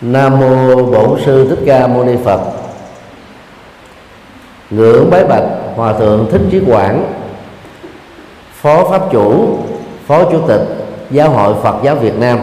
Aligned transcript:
Nam 0.00 0.40
mô 0.40 0.76
Bổn 0.76 1.20
sư 1.24 1.48
Thích 1.48 1.58
Ca 1.66 1.86
Mâu 1.86 2.04
Ni 2.04 2.12
Phật. 2.24 2.40
Ngưỡng 4.70 5.10
bái 5.10 5.24
bạch 5.24 5.44
Hòa 5.76 5.92
thượng 5.92 6.26
Thích 6.32 6.40
Trí 6.50 6.60
Quảng, 6.66 7.12
Phó 8.52 8.88
pháp 8.90 9.12
chủ, 9.12 9.58
Phó 10.06 10.24
chủ 10.24 10.40
tịch 10.48 10.60
Giáo 11.10 11.30
hội 11.30 11.54
Phật 11.62 11.74
giáo 11.82 11.94
Việt 11.94 12.18
Nam. 12.18 12.38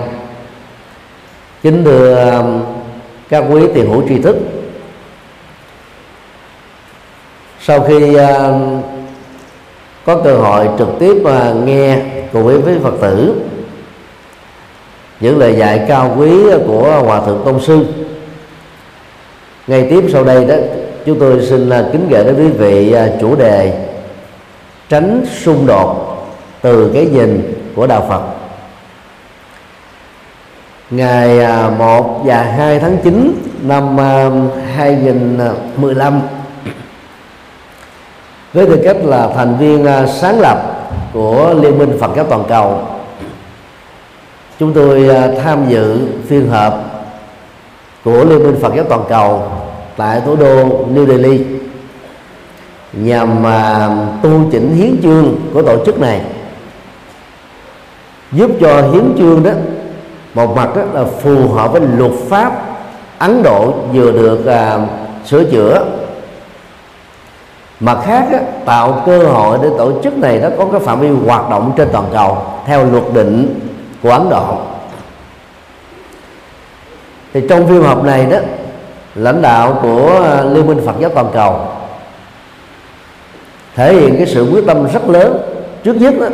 Kính 1.61 1.83
thưa 1.85 2.31
um, 2.31 2.61
các 3.29 3.43
quý 3.51 3.61
tiền 3.73 3.89
hữu 3.89 4.03
tri 4.09 4.21
thức. 4.21 4.35
Sau 7.61 7.81
khi 7.81 8.15
um, 8.15 8.81
có 10.05 10.21
cơ 10.23 10.37
hội 10.37 10.69
trực 10.77 10.89
tiếp 10.99 11.15
uh, 11.21 11.65
nghe 11.65 12.01
cùng 12.33 12.43
với 12.43 12.79
Phật 12.83 12.93
tử 13.01 13.35
những 15.19 15.37
lời 15.37 15.55
dạy 15.55 15.85
cao 15.87 16.15
quý 16.17 16.31
của 16.67 17.01
hòa 17.05 17.21
thượng 17.25 17.41
tôn 17.45 17.59
sư. 17.59 17.85
Ngay 19.67 19.87
tiếp 19.89 20.03
sau 20.13 20.23
đây 20.23 20.45
đó, 20.45 20.55
chúng 21.05 21.19
tôi 21.19 21.45
xin 21.45 21.69
à, 21.69 21.83
kính 21.91 22.07
gửi 22.09 22.23
đến 22.23 22.35
quý 22.37 22.47
vị 22.47 22.91
à, 22.91 23.07
chủ 23.21 23.35
đề 23.35 23.87
tránh 24.89 25.25
xung 25.43 25.65
đột 25.65 26.17
từ 26.61 26.91
cái 26.93 27.05
nhìn 27.05 27.53
của 27.75 27.87
đạo 27.87 28.05
Phật. 28.09 28.21
Ngày 30.89 31.39
à, 31.39 31.69
1 31.69 32.21
và 32.25 32.43
2 32.43 32.79
tháng 32.79 32.97
9 33.03 33.33
năm 33.61 33.97
2015 34.75 36.21
với 38.53 38.65
tư 38.65 38.81
cách 38.83 38.97
là 39.03 39.29
thành 39.35 39.57
viên 39.57 39.87
sáng 40.07 40.39
lập 40.39 40.87
của 41.13 41.55
Liên 41.61 41.77
minh 41.77 41.97
Phật 41.99 42.11
giáo 42.15 42.25
toàn 42.25 42.43
cầu 42.49 42.81
chúng 44.59 44.73
tôi 44.73 45.09
à, 45.09 45.27
tham 45.43 45.65
dự 45.69 45.97
phiên 46.27 46.49
họp 46.49 46.73
của 48.03 48.25
liên 48.25 48.43
minh 48.43 48.55
phật 48.61 48.73
giáo 48.75 48.85
toàn 48.89 49.03
cầu 49.09 49.43
tại 49.97 50.21
thủ 50.25 50.35
đô 50.35 50.63
new 50.93 51.07
delhi 51.07 51.45
nhằm 52.93 53.43
mà 53.43 53.89
tu 54.23 54.29
chỉnh 54.51 54.75
hiến 54.75 55.01
chương 55.03 55.35
của 55.53 55.61
tổ 55.61 55.85
chức 55.85 55.99
này. 55.99 56.21
Giúp 58.31 58.51
cho 58.61 58.81
hiến 58.81 59.15
chương 59.17 59.43
đó 59.43 59.51
một 60.33 60.55
mặt 60.55 60.75
đó 60.75 60.81
là 60.93 61.03
phù 61.03 61.47
hợp 61.47 61.71
với 61.71 61.81
luật 61.97 62.11
pháp 62.29 62.51
ấn 63.17 63.43
độ 63.43 63.71
vừa 63.93 64.11
được 64.11 64.45
à, 64.45 64.79
sửa 65.25 65.43
chữa. 65.43 65.85
Mặt 67.79 67.97
khác 68.05 68.27
đó, 68.31 68.37
tạo 68.65 69.03
cơ 69.05 69.23
hội 69.23 69.57
để 69.63 69.69
tổ 69.77 69.91
chức 70.03 70.17
này 70.17 70.39
nó 70.39 70.49
có 70.57 70.65
cái 70.71 70.79
phạm 70.79 70.99
vi 70.99 71.09
hoạt 71.25 71.49
động 71.49 71.73
trên 71.77 71.87
toàn 71.91 72.05
cầu 72.13 72.37
theo 72.65 72.91
luật 72.91 73.03
định 73.13 73.66
của 74.01 74.11
Ấn 74.11 74.29
Độ. 74.29 74.57
Thì 77.33 77.41
trong 77.49 77.67
phiên 77.67 77.83
họp 77.83 78.03
này 78.03 78.25
đó 78.25 78.37
lãnh 79.15 79.41
đạo 79.41 79.79
của 79.81 80.21
ờ, 80.23 80.53
Liên 80.53 80.67
minh 80.67 80.81
Phật 80.85 80.95
giáo 80.99 81.11
toàn 81.15 81.27
cầu 81.33 81.67
thể 83.75 83.93
hiện 83.93 84.17
cái 84.17 84.27
sự 84.27 84.49
quyết 84.51 84.63
tâm 84.67 84.87
rất 84.93 85.09
lớn 85.09 85.37
trước 85.83 85.93
nhất 85.93 86.13
đó 86.19 86.27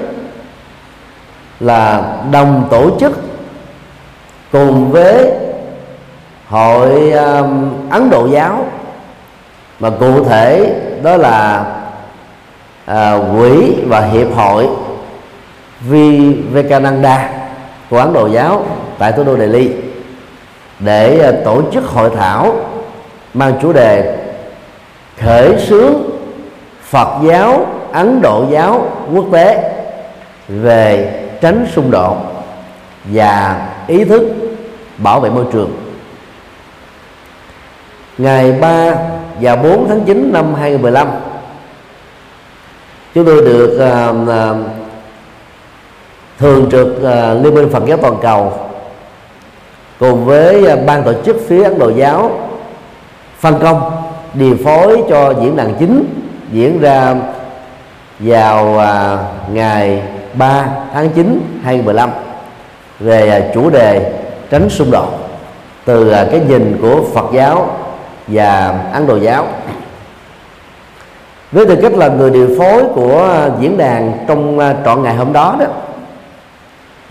là 1.60 2.14
đồng 2.32 2.68
tổ 2.72 3.00
chức 3.00 3.20
cùng 4.52 4.92
với 4.92 5.32
hội 6.48 7.12
um, 7.12 7.74
Ấn 7.90 8.10
Độ 8.10 8.28
giáo. 8.28 8.66
Mà 9.80 9.90
cụ 9.90 10.24
thể 10.24 10.76
đó 11.04 11.18
là 11.18 11.66
uh, 12.92 12.96
quỹ 13.38 13.76
và 13.88 14.02
hiệp 14.02 14.36
hội 14.36 14.68
Vivekananda 15.82 17.43
của 17.90 17.98
Ấn 17.98 18.14
Độ 18.14 18.28
giáo 18.28 18.66
tại 18.98 19.12
thủ 19.12 19.24
đô 19.24 19.38
Delhi 19.38 19.72
để 20.80 21.20
ờ, 21.20 21.32
tổ 21.46 21.62
chức 21.74 21.86
hội 21.86 22.10
thảo 22.18 22.56
mang 23.34 23.54
chủ 23.62 23.74
đề 23.74 24.18
khởi 25.22 25.60
xướng 25.68 25.94
Phật 26.84 27.22
giáo 27.24 27.66
Ấn 27.92 28.22
Độ 28.22 28.46
giáo 28.52 28.92
quốc 29.14 29.26
tế 29.32 29.74
về 30.48 31.20
tránh 31.42 31.68
xung 31.74 31.92
đột 31.92 32.18
và 33.06 33.68
ý 33.88 34.04
thức 34.04 34.24
bảo 34.98 35.20
vệ 35.20 35.30
môi 35.30 35.46
trường. 35.54 35.72
Ngày 38.18 38.52
3 38.52 38.96
và 39.42 39.56
4 39.56 39.86
tháng 39.90 40.02
9 40.06 40.30
năm 40.34 40.54
2015 40.56 41.08
chúng 43.16 43.26
tôi 43.26 43.42
được 43.42 43.76
uh, 43.76 44.16
uh, 44.22 44.83
thường 46.44 46.70
trực 46.72 46.88
uh, 46.88 47.44
liên 47.44 47.56
minh 47.56 47.70
phật 47.70 47.84
giáo 47.86 47.98
toàn 47.98 48.16
cầu 48.22 48.54
cùng 50.00 50.26
với 50.26 50.74
uh, 50.74 50.86
ban 50.86 51.04
tổ 51.04 51.14
chức 51.26 51.38
phía 51.48 51.64
ấn 51.64 51.80
độ 51.80 51.90
giáo 51.90 52.32
phân 53.40 53.60
công 53.60 53.92
điều 54.34 54.58
phối 54.64 55.04
cho 55.10 55.34
diễn 55.42 55.56
đàn 55.56 55.76
chính 55.80 56.06
diễn 56.52 56.82
ra 56.82 57.16
vào 58.20 58.76
uh, 58.76 59.54
ngày 59.54 60.04
3 60.34 60.66
tháng 60.94 61.10
9 61.10 61.42
2015 61.64 62.10
về 63.00 63.46
uh, 63.50 63.54
chủ 63.54 63.70
đề 63.70 64.14
tránh 64.50 64.70
xung 64.70 64.92
đột 64.92 65.08
từ 65.86 66.10
uh, 66.10 66.32
cái 66.32 66.42
nhìn 66.48 66.78
của 66.82 67.02
Phật 67.14 67.26
giáo 67.34 67.70
và 68.28 68.80
Ấn 68.94 69.08
Độ 69.08 69.16
giáo. 69.16 69.48
Với 71.52 71.66
tư 71.66 71.76
cách 71.82 71.94
là 71.94 72.08
người 72.08 72.30
điều 72.30 72.50
phối 72.60 72.84
của 72.96 73.50
diễn 73.60 73.78
đàn 73.78 74.26
trong 74.28 74.60
trọn 74.86 75.04
ngày 75.04 75.16
hôm 75.16 75.34
đó 75.34 75.56
đó 75.60 75.66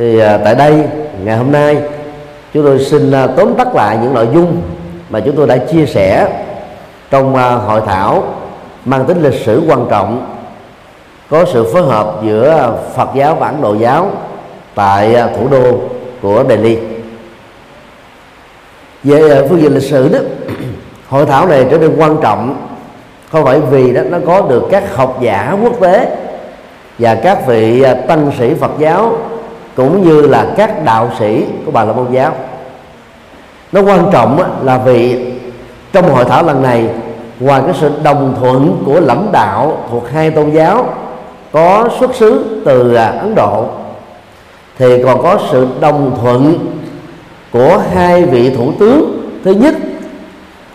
thì 0.02 0.18
à, 0.18 0.38
tại 0.44 0.54
đây 0.54 0.84
ngày 1.24 1.36
hôm 1.36 1.52
nay 1.52 1.76
chúng 2.54 2.64
tôi 2.64 2.84
xin 2.84 3.12
à, 3.12 3.26
tóm 3.26 3.54
tắt 3.54 3.74
lại 3.74 3.98
những 4.02 4.14
nội 4.14 4.28
dung 4.34 4.62
mà 5.10 5.20
chúng 5.20 5.36
tôi 5.36 5.46
đã 5.46 5.56
chia 5.56 5.86
sẻ 5.86 6.28
trong 7.10 7.36
à, 7.36 7.50
hội 7.50 7.80
thảo 7.86 8.24
mang 8.84 9.04
tính 9.04 9.22
lịch 9.22 9.41
sử 9.44 9.62
quan 9.68 9.86
trọng 9.91 10.36
có 11.30 11.44
sự 11.52 11.72
phối 11.72 11.82
hợp 11.82 12.14
giữa 12.24 12.74
Phật 12.94 13.08
giáo 13.14 13.34
và 13.34 13.46
Ấn 13.46 13.62
Độ 13.62 13.74
giáo 13.74 14.10
tại 14.74 15.14
à, 15.14 15.28
thủ 15.36 15.48
đô 15.48 15.78
của 16.22 16.44
Delhi. 16.48 16.78
Về 19.04 19.30
à, 19.30 19.42
phương 19.48 19.62
diện 19.62 19.74
lịch 19.74 19.91
sử 19.91 20.08
đó 20.08 20.18
hội 21.08 21.26
thảo 21.26 21.46
này 21.46 21.66
trở 21.70 21.78
nên 21.78 21.96
quan 21.98 22.16
trọng 22.22 22.68
không 23.30 23.44
phải 23.44 23.60
vì 23.60 23.92
đó 23.92 24.02
nó 24.10 24.18
có 24.26 24.42
được 24.48 24.62
các 24.70 24.96
học 24.96 25.18
giả 25.20 25.56
quốc 25.62 25.80
tế 25.80 26.16
và 26.98 27.14
các 27.14 27.46
vị 27.46 27.82
à, 27.82 27.94
tăng 27.94 28.32
sĩ 28.38 28.54
Phật 28.54 28.72
giáo 28.78 29.16
cũng 29.77 30.03
như 30.03 30.21
là 30.21 30.47
các 30.56 30.84
đạo 30.84 31.10
sĩ 31.19 31.44
của 31.66 31.71
bà 31.71 31.84
la 31.84 31.93
môn 31.93 32.12
giáo. 32.12 32.33
Nó 33.72 33.83
quan 33.83 34.09
trọng 34.12 34.43
là 34.62 34.78
vì 34.78 35.33
trong 35.93 36.15
hội 36.15 36.25
thảo 36.25 36.43
lần 36.43 36.62
này, 36.62 36.88
ngoài 37.41 37.62
cái 37.65 37.75
sự 37.81 37.91
đồng 38.03 38.34
thuận 38.41 38.83
của 38.87 39.00
lãnh 39.00 39.28
đạo 39.33 39.78
thuộc 39.91 40.10
hai 40.10 40.31
tôn 40.31 40.50
giáo 40.50 40.87
có 41.53 41.88
xuất 42.00 42.15
xứ 42.15 42.62
từ 42.65 42.94
à, 42.94 43.06
Ấn 43.06 43.34
Độ, 43.34 43.66
thì 44.78 45.03
còn 45.05 45.22
có 45.22 45.38
sự 45.50 45.66
đồng 45.81 46.19
thuận 46.22 46.59
của 47.53 47.83
hai 47.94 48.25
vị 48.25 48.50
thủ 48.50 48.72
tướng. 48.78 49.28
Thứ 49.44 49.50
nhất 49.50 49.75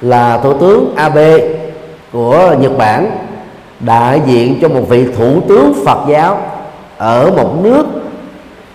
là 0.01 0.37
thủ 0.37 0.53
tướng 0.53 0.93
Abe 0.95 1.37
của 2.13 2.55
Nhật 2.59 2.77
Bản, 2.77 3.11
đại 3.79 4.21
diện 4.25 4.59
cho 4.61 4.67
một 4.67 4.89
vị 4.89 5.05
thủ 5.17 5.41
tướng 5.47 5.73
Phật 5.85 5.99
giáo 6.09 6.37
ở 6.97 7.31
một 7.37 7.63
nước 7.63 7.85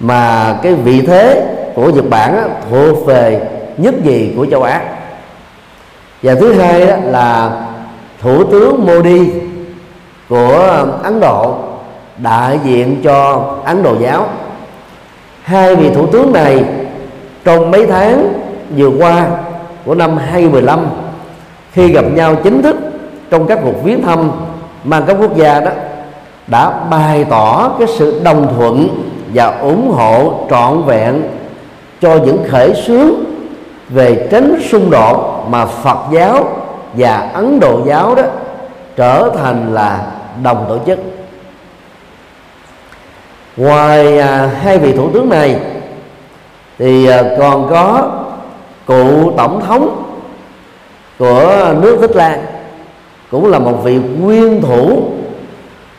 mà 0.02 0.54
cái 0.62 0.74
vị 0.74 1.02
thế 1.06 1.54
của 1.74 1.90
Nhật 1.90 2.10
Bản 2.10 2.36
á, 2.36 2.44
thuộc 2.70 3.06
về 3.06 3.40
nhất 3.76 3.94
gì 4.04 4.32
của 4.36 4.46
châu 4.50 4.62
Á. 4.62 4.82
Và 6.22 6.34
thứ 6.34 6.52
hai 6.52 6.86
đó 6.86 6.96
là 7.04 7.50
thủ 8.22 8.44
tướng 8.44 8.86
Modi 8.86 9.30
của 10.28 10.86
Ấn 11.02 11.20
Độ 11.20 11.54
đại 12.18 12.58
diện 12.64 13.00
cho 13.04 13.46
Ấn 13.64 13.82
Độ 13.82 13.96
giáo. 14.00 14.26
Hai 15.42 15.76
vị 15.76 15.91
thủ 15.94 16.06
tướng 16.06 16.32
này 16.32 16.64
trong 17.44 17.70
mấy 17.70 17.86
tháng 17.86 18.32
vừa 18.77 18.91
qua 18.98 19.27
của 19.84 19.94
năm 19.94 20.16
2015 20.16 20.86
khi 21.72 21.92
gặp 21.92 22.04
nhau 22.15 22.34
chính 22.44 22.62
thức 22.62 22.77
trong 23.30 23.47
các 23.47 23.59
cuộc 23.65 23.84
viếng 23.84 24.03
thăm 24.03 24.30
mang 24.84 25.03
các 25.06 25.16
quốc 25.21 25.36
gia 25.36 25.60
đó 25.60 25.71
đã 26.47 26.71
bày 26.91 27.24
tỏ 27.24 27.74
cái 27.78 27.88
sự 27.88 28.21
đồng 28.24 28.54
thuận 28.56 28.88
và 29.34 29.46
ủng 29.46 29.90
hộ 29.90 30.46
trọn 30.50 30.82
vẹn 30.82 31.22
cho 32.00 32.16
những 32.16 32.44
khởi 32.48 32.74
xướng 32.74 33.10
về 33.88 34.28
tránh 34.30 34.60
xung 34.70 34.90
đột 34.90 35.46
mà 35.50 35.66
Phật 35.66 35.98
giáo 36.12 36.44
và 36.92 37.30
Ấn 37.34 37.60
Độ 37.60 37.80
giáo 37.86 38.14
đó 38.14 38.22
trở 38.96 39.30
thành 39.38 39.74
là 39.74 40.06
đồng 40.42 40.64
tổ 40.68 40.78
chức. 40.86 40.98
Ngoài 43.56 44.18
à, 44.18 44.50
hai 44.62 44.78
vị 44.78 44.92
thủ 44.92 45.10
tướng 45.14 45.28
này 45.28 45.56
thì 46.78 47.06
à, 47.06 47.22
còn 47.38 47.68
có 47.70 48.10
cựu 48.86 49.32
tổng 49.36 49.60
thống 49.66 50.04
của 51.18 51.74
nước 51.80 51.98
Thích 52.00 52.16
Lan 52.16 52.40
cũng 53.30 53.50
là 53.50 53.58
một 53.58 53.84
vị 53.84 53.98
nguyên 54.20 54.62
thủ 54.62 55.02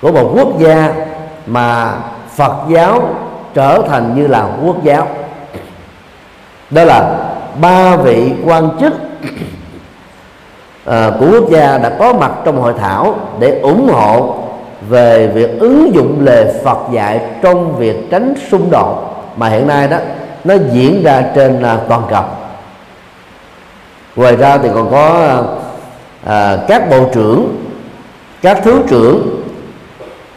của 0.01 0.11
một 0.11 0.31
quốc 0.35 0.59
gia 0.59 0.93
mà 1.45 1.93
Phật 2.35 2.53
giáo 2.69 3.15
trở 3.53 3.81
thành 3.87 4.15
như 4.15 4.27
là 4.27 4.47
quốc 4.65 4.83
giáo. 4.83 5.07
Đó 6.69 6.83
là 6.83 7.15
ba 7.61 7.95
vị 7.95 8.31
quan 8.45 8.69
chức 8.79 8.93
à, 10.85 11.11
của 11.19 11.25
quốc 11.31 11.49
gia 11.49 11.77
đã 11.77 11.89
có 11.99 12.13
mặt 12.13 12.31
trong 12.45 12.61
hội 12.61 12.73
thảo 12.79 13.15
để 13.39 13.59
ủng 13.59 13.89
hộ 13.93 14.35
về 14.89 15.27
việc 15.27 15.59
ứng 15.59 15.95
dụng 15.95 16.17
lời 16.25 16.53
Phật 16.63 16.77
dạy 16.91 17.21
trong 17.41 17.75
việc 17.75 17.95
tránh 18.11 18.33
xung 18.51 18.71
đột 18.71 19.23
mà 19.37 19.49
hiện 19.49 19.67
nay 19.67 19.87
đó 19.87 19.97
nó 20.43 20.55
diễn 20.71 21.03
ra 21.03 21.23
trên 21.35 21.63
à, 21.63 21.77
toàn 21.89 22.01
cầu. 22.09 22.23
Ngoài 24.15 24.35
ra 24.35 24.57
thì 24.57 24.69
còn 24.73 24.91
có 24.91 25.37
à, 26.25 26.57
các 26.67 26.89
bộ 26.89 27.09
trưởng 27.13 27.55
các 28.41 28.59
thứ 28.63 28.81
trưởng 28.87 29.43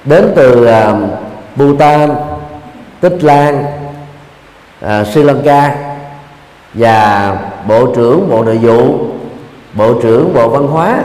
đến 0.04 0.32
từ 0.36 0.64
à, 0.64 0.94
Bhutan, 1.56 2.10
Tích 3.00 3.24
Lan, 3.24 3.64
à, 4.80 5.04
Sri 5.04 5.22
Lanka 5.22 5.76
và 6.74 7.32
bộ 7.68 7.86
trưởng 7.94 8.28
bộ 8.30 8.44
nội 8.44 8.58
vụ, 8.62 8.98
bộ 9.74 9.94
trưởng 10.02 10.34
bộ 10.34 10.48
văn 10.48 10.66
hóa 10.66 10.98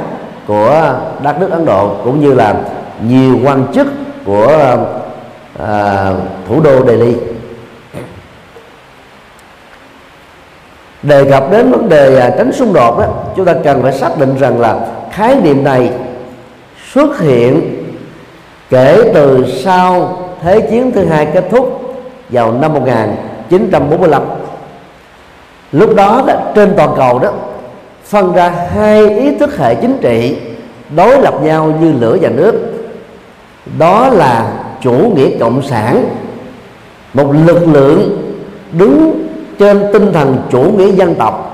của 0.47 0.99
đất 1.23 1.39
nước 1.39 1.51
Ấn 1.51 1.65
Độ 1.65 1.95
cũng 2.03 2.21
như 2.21 2.33
là 2.33 2.55
nhiều 3.07 3.39
quan 3.43 3.65
chức 3.73 3.87
của 4.25 4.77
à, 5.59 6.11
thủ 6.47 6.61
đô 6.61 6.85
Delhi. 6.85 7.15
Đề 11.03 11.29
cập 11.29 11.51
đến 11.51 11.71
vấn 11.71 11.89
đề 11.89 12.19
à, 12.19 12.29
tránh 12.37 12.51
xung 12.53 12.73
đột 12.73 12.99
đó 12.99 13.07
chúng 13.35 13.45
ta 13.45 13.53
cần 13.63 13.81
phải 13.83 13.93
xác 13.93 14.17
định 14.19 14.37
rằng 14.39 14.59
là 14.59 14.79
khái 15.11 15.35
niệm 15.35 15.63
này 15.63 15.91
xuất 16.93 17.19
hiện 17.19 17.77
kể 18.69 19.11
từ 19.13 19.45
sau 19.63 20.20
Thế 20.41 20.61
chiến 20.61 20.91
thứ 20.91 21.05
hai 21.05 21.25
kết 21.25 21.43
thúc 21.51 21.95
vào 22.29 22.51
năm 22.51 22.73
1945 22.73 24.21
lúc 25.71 25.95
đó, 25.95 26.23
đó 26.27 26.33
trên 26.55 26.73
toàn 26.77 26.89
cầu 26.97 27.19
đó 27.19 27.31
phân 28.05 28.33
ra 28.33 28.49
hai 28.49 29.09
ý 29.09 29.35
thức 29.35 29.57
hệ 29.57 29.75
chính 29.75 29.97
trị 30.01 30.37
đối 30.95 31.21
lập 31.21 31.33
nhau 31.43 31.73
như 31.81 31.93
lửa 31.99 32.17
và 32.21 32.29
nước. 32.29 32.53
Đó 33.77 34.09
là 34.09 34.51
chủ 34.81 34.91
nghĩa 34.91 35.37
cộng 35.39 35.61
sản 35.61 36.05
một 37.13 37.33
lực 37.45 37.67
lượng 37.67 38.21
đứng 38.71 39.27
trên 39.59 39.89
tinh 39.93 40.13
thần 40.13 40.37
chủ 40.51 40.61
nghĩa 40.61 40.91
dân 40.91 41.15
tộc 41.15 41.47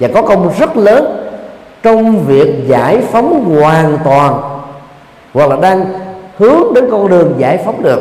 và 0.00 0.08
có 0.14 0.22
công 0.22 0.52
rất 0.58 0.76
lớn 0.76 1.30
trong 1.82 2.24
việc 2.26 2.54
giải 2.68 3.02
phóng 3.12 3.56
hoàn 3.60 3.98
toàn 4.04 4.40
hoặc 5.32 5.50
là 5.50 5.56
đang 5.56 5.84
hướng 6.40 6.74
đến 6.74 6.84
con 6.90 7.08
đường 7.08 7.34
giải 7.38 7.58
phóng 7.64 7.82
được. 7.82 8.00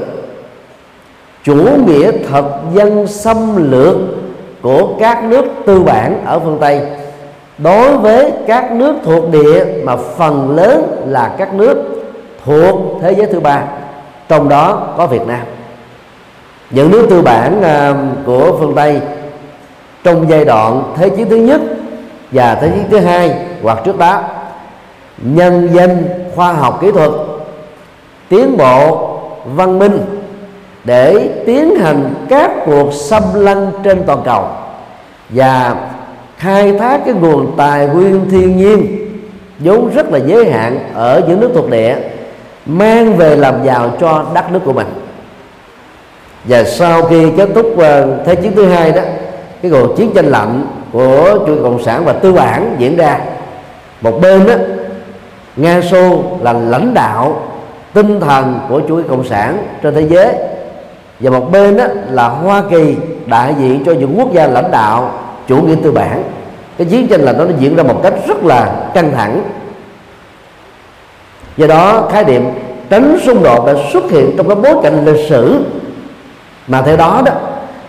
Chủ 1.44 1.56
nghĩa 1.86 2.12
thực 2.12 2.46
dân 2.74 3.08
xâm 3.08 3.72
lược 3.72 3.96
của 4.62 4.88
các 5.00 5.24
nước 5.24 5.46
tư 5.66 5.84
bản 5.84 6.26
ở 6.26 6.40
phương 6.40 6.58
Tây. 6.62 6.82
Đối 7.58 7.98
với 7.98 8.32
các 8.48 8.72
nước 8.72 8.96
thuộc 9.04 9.24
địa 9.32 9.66
mà 9.84 9.96
phần 9.96 10.56
lớn 10.56 11.06
là 11.08 11.36
các 11.38 11.54
nước 11.54 11.78
thuộc 12.46 12.80
thế 13.02 13.16
giới 13.16 13.26
thứ 13.26 13.40
ba, 13.40 13.64
trong 14.28 14.50
đó 14.50 14.88
có 14.98 15.08
Việt 15.08 15.28
Nam. 15.28 15.42
Những 16.70 16.92
nước 16.92 17.08
tư 17.10 17.22
bản 17.22 17.62
à, 17.62 17.96
của 18.26 18.58
phương 18.60 18.74
Tây 18.76 19.02
trong 20.04 20.30
giai 20.30 20.46
đoạn 20.46 20.84
thế 20.96 21.10
chiến 21.10 21.30
thứ 21.30 21.36
nhất 21.36 21.62
và 22.32 22.56
thế 22.56 22.72
chiến 22.76 22.86
thứ 22.92 22.98
hai 22.98 23.36
hoặc 23.64 23.80
trước 23.86 23.98
đó, 23.98 24.22
nhân 25.18 25.70
dân 25.74 26.04
khoa 26.36 26.54
học 26.54 26.78
kỹ 26.82 26.92
thuật 26.92 27.12
tiến 28.30 28.58
bộ 28.58 29.10
văn 29.46 29.80
minh 29.80 30.00
để 30.84 31.30
tiến 31.46 31.76
hành 31.76 32.14
các 32.30 32.52
cuộc 32.66 32.94
xâm 32.94 33.24
lăng 33.34 33.72
trên 33.84 34.04
toàn 34.06 34.22
cầu 34.26 34.44
và 35.30 35.76
khai 36.38 36.78
thác 36.80 37.02
cái 37.06 37.14
nguồn 37.14 37.54
tài 37.58 37.88
nguyên 37.88 38.30
thiên 38.32 38.58
nhiên 38.58 39.06
vốn 39.60 39.92
rất 39.96 40.12
là 40.12 40.20
giới 40.26 40.52
hạn 40.52 40.80
ở 40.94 41.22
những 41.28 41.40
nước 41.40 41.52
thuộc 41.54 41.70
địa, 41.70 41.96
mang 42.66 43.18
về 43.18 43.36
làm 43.36 43.66
giàu 43.66 43.92
cho 44.00 44.26
đất 44.34 44.52
nước 44.52 44.60
của 44.66 44.74
mình. 44.74 44.88
Và 46.46 46.64
sau 46.64 47.04
khi 47.04 47.32
kết 47.38 47.50
thúc 47.56 47.78
ờ, 47.78 48.18
thế 48.26 48.36
chiến 48.36 48.52
thứ 48.56 48.66
hai 48.66 48.92
đó, 48.92 49.02
cái 49.62 49.72
cuộc 49.72 49.98
chiến 49.98 50.12
tranh 50.16 50.26
lạnh 50.26 50.66
của 50.92 51.40
chủ 51.48 51.56
cộng 51.64 51.84
sản 51.84 52.06
và 52.06 52.14
tư 52.14 52.34
bản 52.34 52.76
diễn 52.78 52.98
ra. 52.98 53.20
Một 54.02 54.20
bên 54.22 54.48
đó, 54.48 54.54
nga 55.56 55.82
xô 55.82 56.24
là 56.42 56.54
lãnh 56.54 56.94
đạo 56.94 57.42
tinh 57.94 58.20
thần 58.20 58.60
của 58.70 58.82
chủ 58.88 58.96
nghĩa 58.96 59.08
cộng 59.10 59.24
sản 59.24 59.58
trên 59.84 59.96
thế 59.96 60.08
giới. 60.10 60.34
Và 61.20 61.32
một 61.32 61.52
bên 61.52 61.78
đó 61.78 61.86
là 62.10 62.28
hoa 62.28 62.64
kỳ 62.70 62.96
đại 63.26 63.56
diện 63.60 63.84
cho 63.86 63.94
những 63.94 64.20
quốc 64.20 64.34
gia 64.34 64.48
lãnh 64.48 64.72
đạo 64.72 65.12
chủ 65.48 65.62
nghĩa 65.62 65.76
tư 65.84 65.92
bản. 65.92 66.24
Cái 66.78 66.88
chiến 66.90 67.08
tranh 67.08 67.22
là 67.22 67.34
nó 67.34 67.46
diễn 67.60 67.76
ra 67.76 67.84
một 67.84 68.00
cách 68.04 68.14
rất 68.28 68.44
là 68.44 68.76
căng 68.94 69.12
thẳng. 69.12 69.42
Do 71.58 71.68
đó, 71.68 72.08
khái 72.12 72.24
niệm 72.24 72.46
tránh 72.90 73.18
xung 73.26 73.44
đột 73.44 73.66
đã 73.66 73.74
xuất 73.94 74.12
hiện 74.12 74.32
trong 74.38 74.48
cái 74.48 74.56
bối 74.56 74.84
cảnh 74.84 75.06
lịch 75.06 75.30
sử. 75.30 75.66
Mà 76.68 76.82
theo 76.82 76.98
đó 76.98 77.22
đó, 77.26 77.32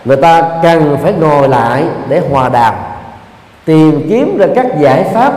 người 0.05 0.17
ta 0.17 0.59
cần 0.63 0.97
phải 1.03 1.13
ngồi 1.13 1.49
lại 1.49 1.83
để 2.09 2.21
hòa 2.29 2.49
đàm, 2.49 2.73
tìm 3.65 4.05
kiếm 4.09 4.37
ra 4.37 4.47
các 4.55 4.65
giải 4.79 5.05
pháp 5.13 5.33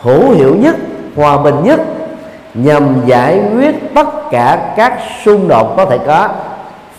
hữu 0.00 0.30
hiệu 0.30 0.54
nhất, 0.54 0.76
hòa 1.16 1.38
bình 1.38 1.54
nhất 1.64 1.80
nhằm 2.54 3.00
giải 3.06 3.40
quyết 3.54 3.74
tất 3.94 4.30
cả 4.30 4.74
các 4.76 4.98
xung 5.24 5.48
đột 5.48 5.76
có 5.76 5.84
thể 5.84 5.98
có 6.06 6.28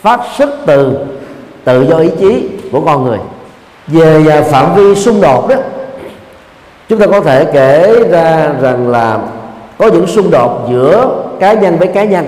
phát 0.01 0.19
xuất 0.38 0.50
từ 0.66 0.98
tự 1.63 1.81
do 1.81 1.98
ý 1.98 2.10
chí 2.19 2.50
của 2.72 2.81
con 2.81 3.04
người. 3.04 3.18
Về 3.88 4.25
à, 4.30 4.42
phạm 4.42 4.75
vi 4.75 4.96
xung 4.96 5.22
đột 5.22 5.48
đó, 5.48 5.56
chúng 6.90 7.00
ta 7.00 7.07
có 7.07 7.22
thể 7.22 7.46
kể 7.54 8.04
ra 8.10 8.50
rằng 8.62 8.88
là 8.88 9.19
có 9.78 9.88
những 9.88 10.07
xung 10.07 10.31
đột 10.31 10.68
giữa 10.69 11.24
cá 11.40 11.54
nhân 11.54 11.78
với 11.78 11.88
cá 11.88 12.04
nhân. 12.04 12.28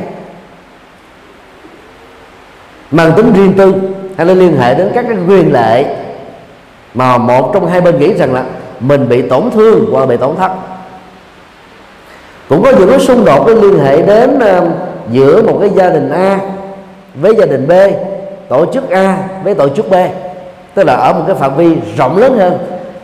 Mang 2.91 3.11
tính 3.15 3.33
riêng 3.33 3.53
tư 3.57 3.73
hay 4.17 4.25
là 4.25 4.33
liên 4.33 4.57
hệ 4.57 4.75
đến 4.75 4.91
các 4.95 5.05
cái 5.07 5.17
quyền 5.27 5.53
lệ 5.53 5.95
mà 6.93 7.17
một 7.17 7.51
trong 7.53 7.67
hai 7.67 7.81
bên 7.81 7.99
nghĩ 7.99 8.13
rằng 8.13 8.33
là 8.33 8.43
mình 8.79 9.09
bị 9.09 9.21
tổn 9.21 9.51
thương 9.51 9.85
hoặc 9.91 10.05
bị 10.05 10.17
tổn 10.17 10.35
thất 10.35 10.51
cũng 12.51 12.63
có 12.63 12.71
những 12.79 12.89
cái 12.89 12.99
xung 12.99 13.25
đột 13.25 13.47
cái 13.47 13.55
liên 13.55 13.79
hệ 13.79 14.01
đến 14.01 14.35
uh, 14.35 14.67
giữa 15.11 15.41
một 15.41 15.57
cái 15.61 15.69
gia 15.75 15.89
đình 15.89 16.09
A 16.09 16.39
với 17.15 17.35
gia 17.35 17.45
đình 17.45 17.67
B 17.67 17.71
tổ 18.49 18.65
chức 18.73 18.89
A 18.89 19.17
với 19.43 19.53
tổ 19.53 19.69
chức 19.69 19.89
B. 19.89 19.93
Tức 20.73 20.83
là 20.83 20.93
ở 20.93 21.13
một 21.13 21.23
cái 21.27 21.35
phạm 21.35 21.55
vi 21.55 21.75
rộng 21.97 22.17
lớn 22.17 22.37
hơn. 22.37 22.57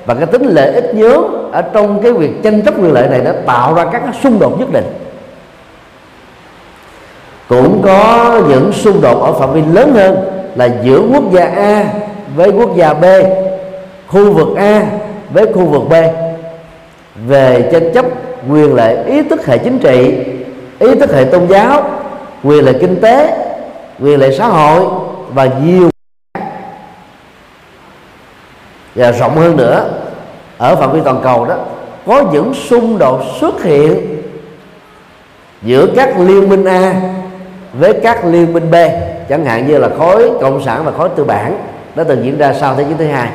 Và 0.05 0.13
cái 0.13 0.25
tính 0.25 0.43
lợi 0.45 0.73
ích 0.73 0.95
nhớ 0.95 1.17
ở 1.51 1.61
trong 1.61 2.01
cái 2.01 2.13
việc 2.13 2.43
tranh 2.43 2.61
chấp 2.61 2.73
quyền 2.81 2.93
lợi 2.93 3.07
này 3.09 3.21
đã 3.21 3.33
tạo 3.45 3.73
ra 3.73 3.85
các 3.91 4.01
xung 4.23 4.39
đột 4.39 4.59
nhất 4.59 4.71
định. 4.71 4.85
Cũng 7.49 7.81
có 7.83 8.41
những 8.49 8.71
xung 8.73 9.01
đột 9.01 9.21
ở 9.21 9.33
phạm 9.33 9.53
vi 9.53 9.61
lớn 9.73 9.93
hơn 9.93 10.17
là 10.55 10.69
giữa 10.83 11.01
quốc 11.13 11.23
gia 11.31 11.45
A 11.45 11.85
với 12.35 12.49
quốc 12.49 12.75
gia 12.75 12.93
B 12.93 13.05
khu 14.07 14.31
vực 14.31 14.47
A 14.57 14.81
với 15.29 15.45
khu 15.53 15.65
vực 15.65 15.81
B. 15.89 15.93
Về 17.27 17.69
tranh 17.71 17.93
chấp 17.93 18.05
quyền 18.49 18.75
lợi 18.75 19.05
ý 19.05 19.21
thức 19.21 19.45
hệ 19.45 19.57
chính 19.57 19.79
trị, 19.79 20.25
ý 20.79 20.95
thức 20.95 21.13
hệ 21.13 21.23
tôn 21.23 21.47
giáo 21.47 21.83
quyền 22.43 22.65
lợi 22.65 22.75
kinh 22.81 23.01
tế 23.01 23.37
quyền 23.99 24.19
lợi 24.19 24.35
xã 24.37 24.47
hội 24.47 24.89
và 25.33 25.49
nhiều 25.65 25.89
và 28.95 29.11
rộng 29.11 29.35
hơn 29.35 29.57
nữa, 29.57 29.89
ở 30.57 30.75
phạm 30.75 30.91
vi 30.91 31.01
toàn 31.03 31.19
cầu 31.23 31.45
đó, 31.45 31.55
có 32.05 32.23
những 32.31 32.53
xung 32.53 32.97
đột 32.97 33.21
xuất 33.39 33.63
hiện 33.63 34.21
giữa 35.61 35.87
các 35.95 36.19
liên 36.19 36.49
minh 36.49 36.65
A 36.65 36.93
với 37.73 37.93
các 38.03 38.25
liên 38.25 38.53
minh 38.53 38.71
B, 38.71 38.75
chẳng 39.29 39.45
hạn 39.45 39.67
như 39.67 39.77
là 39.77 39.89
khối 39.97 40.29
cộng 40.41 40.63
sản 40.65 40.85
và 40.85 40.91
khối 40.91 41.09
tư 41.09 41.23
bản 41.23 41.57
đã 41.95 42.03
từng 42.03 42.23
diễn 42.23 42.37
ra 42.37 42.53
sau 42.53 42.75
thế 42.75 42.83
chiến 42.83 42.97
thứ 42.97 43.05
hai. 43.05 43.29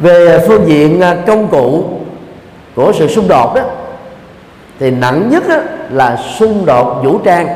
Về 0.00 0.44
phương 0.46 0.66
diện 0.66 1.00
à, 1.00 1.16
công 1.26 1.48
cụ 1.48 1.84
của 2.74 2.92
sự 2.92 3.08
xung 3.08 3.28
đột 3.28 3.54
đó, 3.54 3.62
thì 4.78 4.90
nặng 4.90 5.28
nhất 5.30 5.42
đó 5.48 5.56
là 5.90 6.16
xung 6.38 6.66
đột 6.66 7.02
vũ 7.04 7.18
trang. 7.18 7.48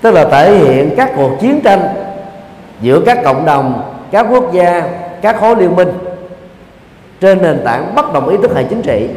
Tức 0.00 0.10
là 0.10 0.24
thể 0.24 0.54
hiện 0.54 0.90
các 0.96 1.12
cuộc 1.16 1.30
chiến 1.40 1.60
tranh 1.60 1.80
giữa 2.80 3.00
các 3.06 3.24
cộng 3.24 3.44
đồng, 3.44 3.82
các 4.10 4.26
quốc 4.30 4.52
gia, 4.52 4.82
các 5.22 5.36
khối 5.40 5.56
liên 5.56 5.76
minh 5.76 5.88
trên 7.20 7.42
nền 7.42 7.60
tảng 7.64 7.94
bất 7.94 8.12
đồng 8.12 8.28
ý 8.28 8.36
thức 8.36 8.56
hệ 8.56 8.64
chính 8.64 8.82
trị, 8.82 9.08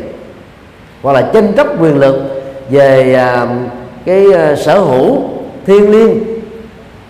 hoặc 1.02 1.14
là 1.14 1.22
tranh 1.34 1.54
chấp 1.54 1.68
quyền 1.82 1.98
lực 1.98 2.44
về 2.70 3.14
à, 3.14 3.48
cái 4.06 4.26
à, 4.34 4.56
sở 4.56 4.80
hữu 4.80 5.22
thiên 5.66 5.92
liêng, 5.92 6.24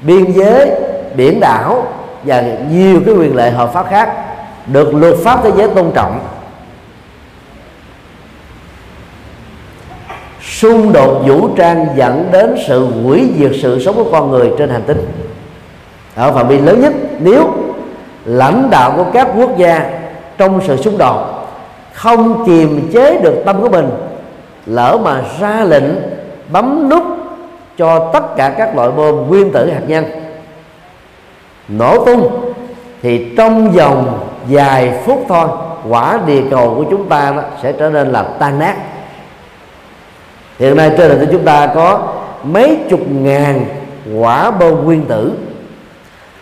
biên 0.01 0.31
giới, 0.31 0.71
biển 1.15 1.39
đảo 1.39 1.87
và 2.23 2.43
nhiều 2.71 3.01
cái 3.05 3.15
quyền 3.15 3.35
lợi 3.35 3.51
hợp 3.51 3.73
pháp 3.73 3.89
khác 3.89 4.26
được 4.67 4.93
luật 4.93 5.15
pháp 5.23 5.39
thế 5.43 5.51
giới 5.57 5.67
tôn 5.67 5.91
trọng. 5.95 6.19
Xung 10.41 10.93
đột 10.93 11.23
vũ 11.27 11.49
trang 11.57 11.87
dẫn 11.95 12.29
đến 12.31 12.55
sự 12.67 12.85
hủy 12.85 13.33
diệt 13.37 13.51
sự 13.61 13.83
sống 13.85 13.95
của 13.95 14.11
con 14.11 14.31
người 14.31 14.51
trên 14.57 14.69
hành 14.69 14.83
tinh. 14.87 15.07
Ở 16.15 16.31
phạm 16.31 16.47
vi 16.47 16.59
lớn 16.59 16.81
nhất, 16.81 16.93
nếu 17.19 17.53
lãnh 18.25 18.69
đạo 18.69 18.93
của 18.97 19.05
các 19.13 19.27
quốc 19.35 19.57
gia 19.57 19.89
trong 20.37 20.61
sự 20.67 20.77
xung 20.77 20.97
đột 20.97 21.47
không 21.93 22.45
kiềm 22.45 22.89
chế 22.93 23.19
được 23.19 23.41
tâm 23.45 23.61
của 23.61 23.69
mình, 23.69 23.89
lỡ 24.65 24.99
mà 25.03 25.21
ra 25.39 25.63
lệnh 25.63 25.83
bấm 26.51 26.89
nút 26.89 27.03
cho 27.77 28.09
tất 28.13 28.35
cả 28.35 28.55
các 28.57 28.75
loại 28.75 28.91
bom 28.91 29.27
nguyên 29.27 29.51
tử 29.51 29.71
hạt 29.71 29.81
nhân 29.87 30.05
nổ 31.67 32.05
tung, 32.05 32.53
thì 33.01 33.33
trong 33.37 33.71
vòng 33.71 34.19
vài 34.49 34.99
phút 35.05 35.25
thôi 35.29 35.47
quả 35.89 36.19
địa 36.25 36.41
cầu 36.51 36.75
của 36.75 36.85
chúng 36.91 37.09
ta 37.09 37.31
đó 37.35 37.41
sẽ 37.63 37.71
trở 37.71 37.89
nên 37.89 38.11
là 38.11 38.23
tan 38.39 38.59
nát. 38.59 38.75
Hiện 40.59 40.75
nay 40.75 40.91
trên 40.97 41.09
đời 41.09 41.25
của 41.25 41.31
chúng 41.31 41.45
ta 41.45 41.67
có 41.67 42.13
mấy 42.43 42.77
chục 42.89 42.99
ngàn 43.09 43.65
quả 44.19 44.51
bom 44.51 44.85
nguyên 44.85 45.05
tử. 45.05 45.33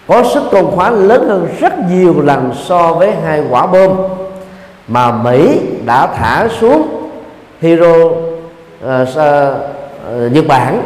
Có 0.07 0.23
sức 0.33 0.43
công 0.51 0.75
khóa 0.75 0.89
lớn 0.89 1.27
hơn 1.29 1.47
rất 1.59 1.73
nhiều 1.89 2.21
lần 2.21 2.51
so 2.55 2.93
với 2.93 3.11
hai 3.25 3.43
quả 3.49 3.67
bom 3.67 3.97
mà 4.87 5.11
Mỹ 5.11 5.59
đã 5.85 6.07
thả 6.07 6.47
xuống 6.59 7.09
Hiro 7.61 7.95
uh, 7.95 8.15
uh, 8.85 10.31
Nhật 10.31 10.47
Bản 10.47 10.81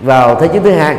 vào 0.00 0.34
thế 0.34 0.48
chiến 0.48 0.62
thứ 0.62 0.70
hai. 0.70 0.96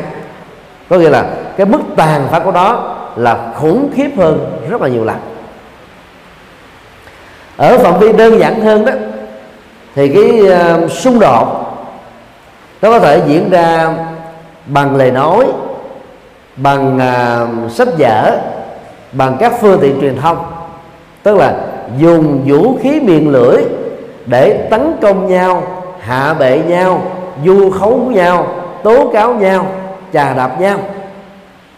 Có 0.90 0.98
nghĩa 0.98 1.10
là 1.10 1.25
cái 1.58 1.66
mức 1.66 1.80
tàn 1.96 2.28
phá 2.32 2.40
của 2.40 2.51
đó 2.51 2.90
là 3.15 3.51
khủng 3.56 3.89
khiếp 3.96 4.10
hơn 4.18 4.62
rất 4.70 4.82
là 4.82 4.88
nhiều 4.88 5.03
lần. 5.03 5.18
Ở 7.58 7.77
phạm 7.77 8.00
vi 8.00 8.13
đơn 8.13 8.39
giản 8.39 8.62
hơn 8.62 8.86
đó 8.86 8.91
thì 9.96 10.08
cái 10.08 10.41
uh, 10.84 10.91
xung 10.91 11.20
đột 11.20 11.48
nó 12.82 12.91
có 12.91 13.00
thể 13.00 13.22
diễn 13.27 13.50
ra 13.50 13.94
bằng 14.65 14.96
lời 14.96 15.12
nói 15.12 15.46
bằng 16.56 16.96
uh, 16.96 17.72
sách 17.72 17.88
vở 17.98 18.38
bằng 19.12 19.38
các 19.39 19.53
phương 19.62 19.80
tiện 19.82 20.01
truyền 20.01 20.18
thông. 20.18 20.38
Tức 21.24 21.38
là 21.38 21.56
dùng 21.98 22.44
vũ 22.46 22.77
khí 22.82 23.00
miệng 23.00 23.30
lưỡi 23.30 23.63
để 24.25 24.68
tấn 24.70 24.94
công 25.01 25.27
nhau 25.27 25.63
hạ 26.00 26.34
bệ 26.34 26.62
nhau 26.68 27.01
du 27.46 27.72
khấu 27.72 27.98
nhau 27.98 28.48
tố 28.84 29.12
cáo 29.13 29.34
nhau 29.34 29.68
chà 30.13 30.34
đạp 30.34 30.62
nhau 30.62 30.80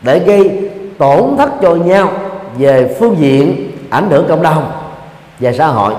để 0.02 0.20
gây 0.20 0.63
tổn 0.98 1.38
thất 1.38 1.50
cho 1.62 1.76
nhau 1.76 2.12
về 2.58 2.96
phương 3.00 3.16
diện 3.20 3.72
ảnh 3.90 4.10
hưởng 4.10 4.26
cộng 4.28 4.42
đồng 4.42 4.72
và 5.40 5.52
xã 5.52 5.68
hội. 5.68 5.94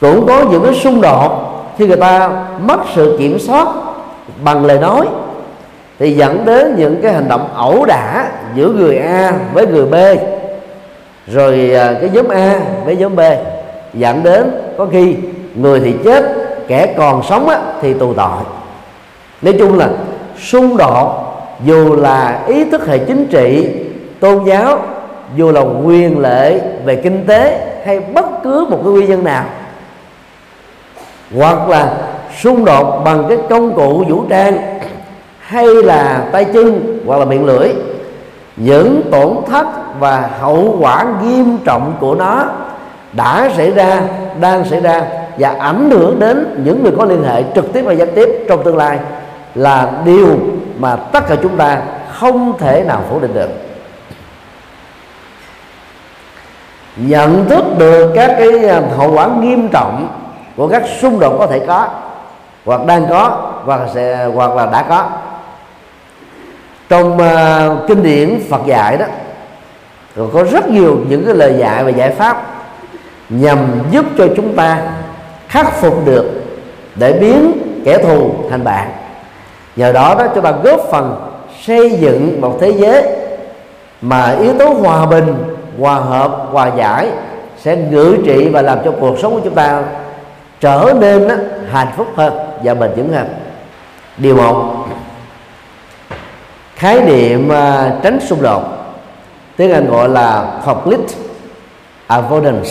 Cũng 0.00 0.26
có 0.26 0.42
những 0.50 0.64
cái 0.64 0.74
xung 0.74 1.00
đột 1.00 1.46
khi 1.78 1.86
người 1.86 1.96
ta 1.96 2.30
mất 2.60 2.80
sự 2.94 3.16
kiểm 3.18 3.38
soát 3.38 3.68
bằng 4.44 4.64
lời 4.64 4.78
nói 4.78 5.06
thì 5.98 6.12
dẫn 6.12 6.44
đến 6.44 6.74
những 6.78 7.02
cái 7.02 7.12
hành 7.12 7.28
động 7.28 7.48
ẩu 7.54 7.84
đả 7.84 8.30
giữa 8.54 8.68
người 8.68 8.96
A 8.96 9.32
với 9.52 9.66
người 9.66 9.86
B 9.86 9.94
rồi 11.26 11.70
à, 11.74 11.94
cái 12.00 12.10
nhóm 12.12 12.28
A 12.28 12.60
với 12.84 12.96
nhóm 12.96 13.16
B 13.16 13.20
dẫn 13.94 14.22
đến 14.22 14.50
có 14.78 14.86
khi 14.92 15.16
người 15.54 15.80
thì 15.80 15.94
chết 16.04 16.24
kẻ 16.68 16.94
còn 16.96 17.22
sống 17.22 17.48
á, 17.48 17.60
thì 17.82 17.94
tù 17.94 18.14
tội. 18.14 18.42
Nói 19.42 19.54
chung 19.58 19.78
là 19.78 19.88
xung 20.38 20.76
đột 20.76 21.25
dù 21.64 21.96
là 21.96 22.42
ý 22.46 22.64
thức 22.64 22.86
hệ 22.86 22.98
chính 22.98 23.26
trị, 23.26 23.68
tôn 24.20 24.44
giáo, 24.44 24.78
dù 25.36 25.52
là 25.52 25.60
quyền 25.60 26.18
lệ 26.18 26.60
về 26.84 26.96
kinh 26.96 27.26
tế 27.26 27.60
hay 27.84 28.00
bất 28.00 28.42
cứ 28.44 28.66
một 28.70 28.80
cái 28.84 28.92
nguyên 28.92 29.10
nhân 29.10 29.24
nào, 29.24 29.44
hoặc 31.36 31.68
là 31.68 31.92
xung 32.40 32.64
đột 32.64 33.02
bằng 33.04 33.24
cái 33.28 33.38
công 33.50 33.74
cụ 33.74 34.04
vũ 34.08 34.24
trang, 34.28 34.58
hay 35.40 35.66
là 35.66 36.28
tay 36.32 36.44
chân, 36.44 36.98
hoặc 37.06 37.16
là 37.18 37.24
miệng 37.24 37.44
lưỡi, 37.44 37.68
những 38.56 39.02
tổn 39.10 39.36
thất 39.50 39.66
và 40.00 40.30
hậu 40.40 40.76
quả 40.80 41.06
nghiêm 41.22 41.58
trọng 41.64 41.92
của 42.00 42.14
nó 42.14 42.44
đã 43.12 43.50
xảy 43.56 43.70
ra, 43.70 44.00
đang 44.40 44.64
xảy 44.64 44.80
ra 44.80 45.02
và 45.38 45.54
ảnh 45.58 45.90
hưởng 45.90 46.18
đến 46.18 46.62
những 46.64 46.82
người 46.82 46.92
có 46.98 47.04
liên 47.04 47.24
hệ 47.24 47.42
trực 47.54 47.72
tiếp 47.72 47.82
và 47.82 47.92
gián 47.92 48.08
tiếp 48.14 48.44
trong 48.48 48.62
tương 48.64 48.76
lai 48.76 48.98
là 49.54 49.90
điều 50.04 50.28
mà 50.78 50.96
tất 50.96 51.20
cả 51.28 51.36
chúng 51.42 51.56
ta 51.56 51.82
không 52.12 52.58
thể 52.58 52.84
nào 52.86 53.04
phủ 53.10 53.20
định 53.20 53.34
được. 53.34 53.48
Nhận 56.96 57.48
thức 57.48 57.64
được 57.78 58.12
các 58.14 58.36
cái 58.38 58.68
à, 58.68 58.82
hậu 58.96 59.14
quả 59.14 59.28
nghiêm 59.40 59.68
trọng 59.68 60.08
của 60.56 60.68
các 60.68 60.82
xung 61.00 61.20
đột 61.20 61.36
có 61.38 61.46
thể 61.46 61.60
có 61.66 61.88
hoặc 62.64 62.86
đang 62.86 63.06
có 63.08 63.52
hoặc 63.64 63.80
sẽ 63.94 64.28
hoặc 64.34 64.54
là 64.54 64.66
đã 64.66 64.82
có. 64.82 65.08
Trong 66.88 67.16
uh, 67.16 67.88
kinh 67.88 68.02
điển 68.02 68.40
Phật 68.50 68.66
dạy 68.66 68.96
đó 68.96 69.06
rồi 70.16 70.28
có 70.32 70.44
rất 70.44 70.68
nhiều 70.68 70.98
những 71.08 71.24
cái 71.24 71.34
lời 71.34 71.54
dạy 71.58 71.84
và 71.84 71.90
giải 71.90 72.10
pháp 72.10 72.46
nhằm 73.28 73.58
giúp 73.90 74.04
cho 74.18 74.26
chúng 74.36 74.56
ta 74.56 74.82
khắc 75.48 75.72
phục 75.72 76.06
được 76.06 76.42
để 76.94 77.12
biến 77.12 77.52
kẻ 77.84 77.98
thù 77.98 78.34
thành 78.50 78.64
bạn 78.64 78.90
nhờ 79.76 79.92
đó 79.92 80.14
đó 80.18 80.26
chúng 80.34 80.44
ta 80.44 80.50
góp 80.50 80.80
phần 80.90 81.30
xây 81.62 81.90
dựng 81.90 82.40
một 82.40 82.58
thế 82.60 82.70
giới 82.70 83.04
mà 84.00 84.30
yếu 84.30 84.58
tố 84.58 84.72
hòa 84.72 85.06
bình 85.06 85.34
hòa 85.78 85.94
hợp 85.94 86.46
hòa 86.52 86.70
giải 86.76 87.08
sẽ 87.58 87.76
ngự 87.76 88.16
trị 88.24 88.48
và 88.48 88.62
làm 88.62 88.78
cho 88.84 88.92
cuộc 89.00 89.18
sống 89.18 89.34
của 89.34 89.40
chúng 89.44 89.54
ta 89.54 89.82
trở 90.60 90.94
nên 91.00 91.28
đó, 91.28 91.34
hạnh 91.70 91.88
phúc 91.96 92.06
hơn 92.16 92.32
và 92.62 92.74
bền 92.74 92.90
vững 92.96 93.12
hơn. 93.12 93.28
Điều 94.16 94.36
một 94.36 94.86
khái 96.76 97.00
niệm 97.00 97.48
uh, 97.48 98.02
tránh 98.02 98.18
xung 98.28 98.42
đột 98.42 98.62
tiếng 99.56 99.72
anh 99.72 99.90
gọi 99.90 100.08
là 100.08 100.60
conflict 100.64 101.06
avoidance. 102.06 102.70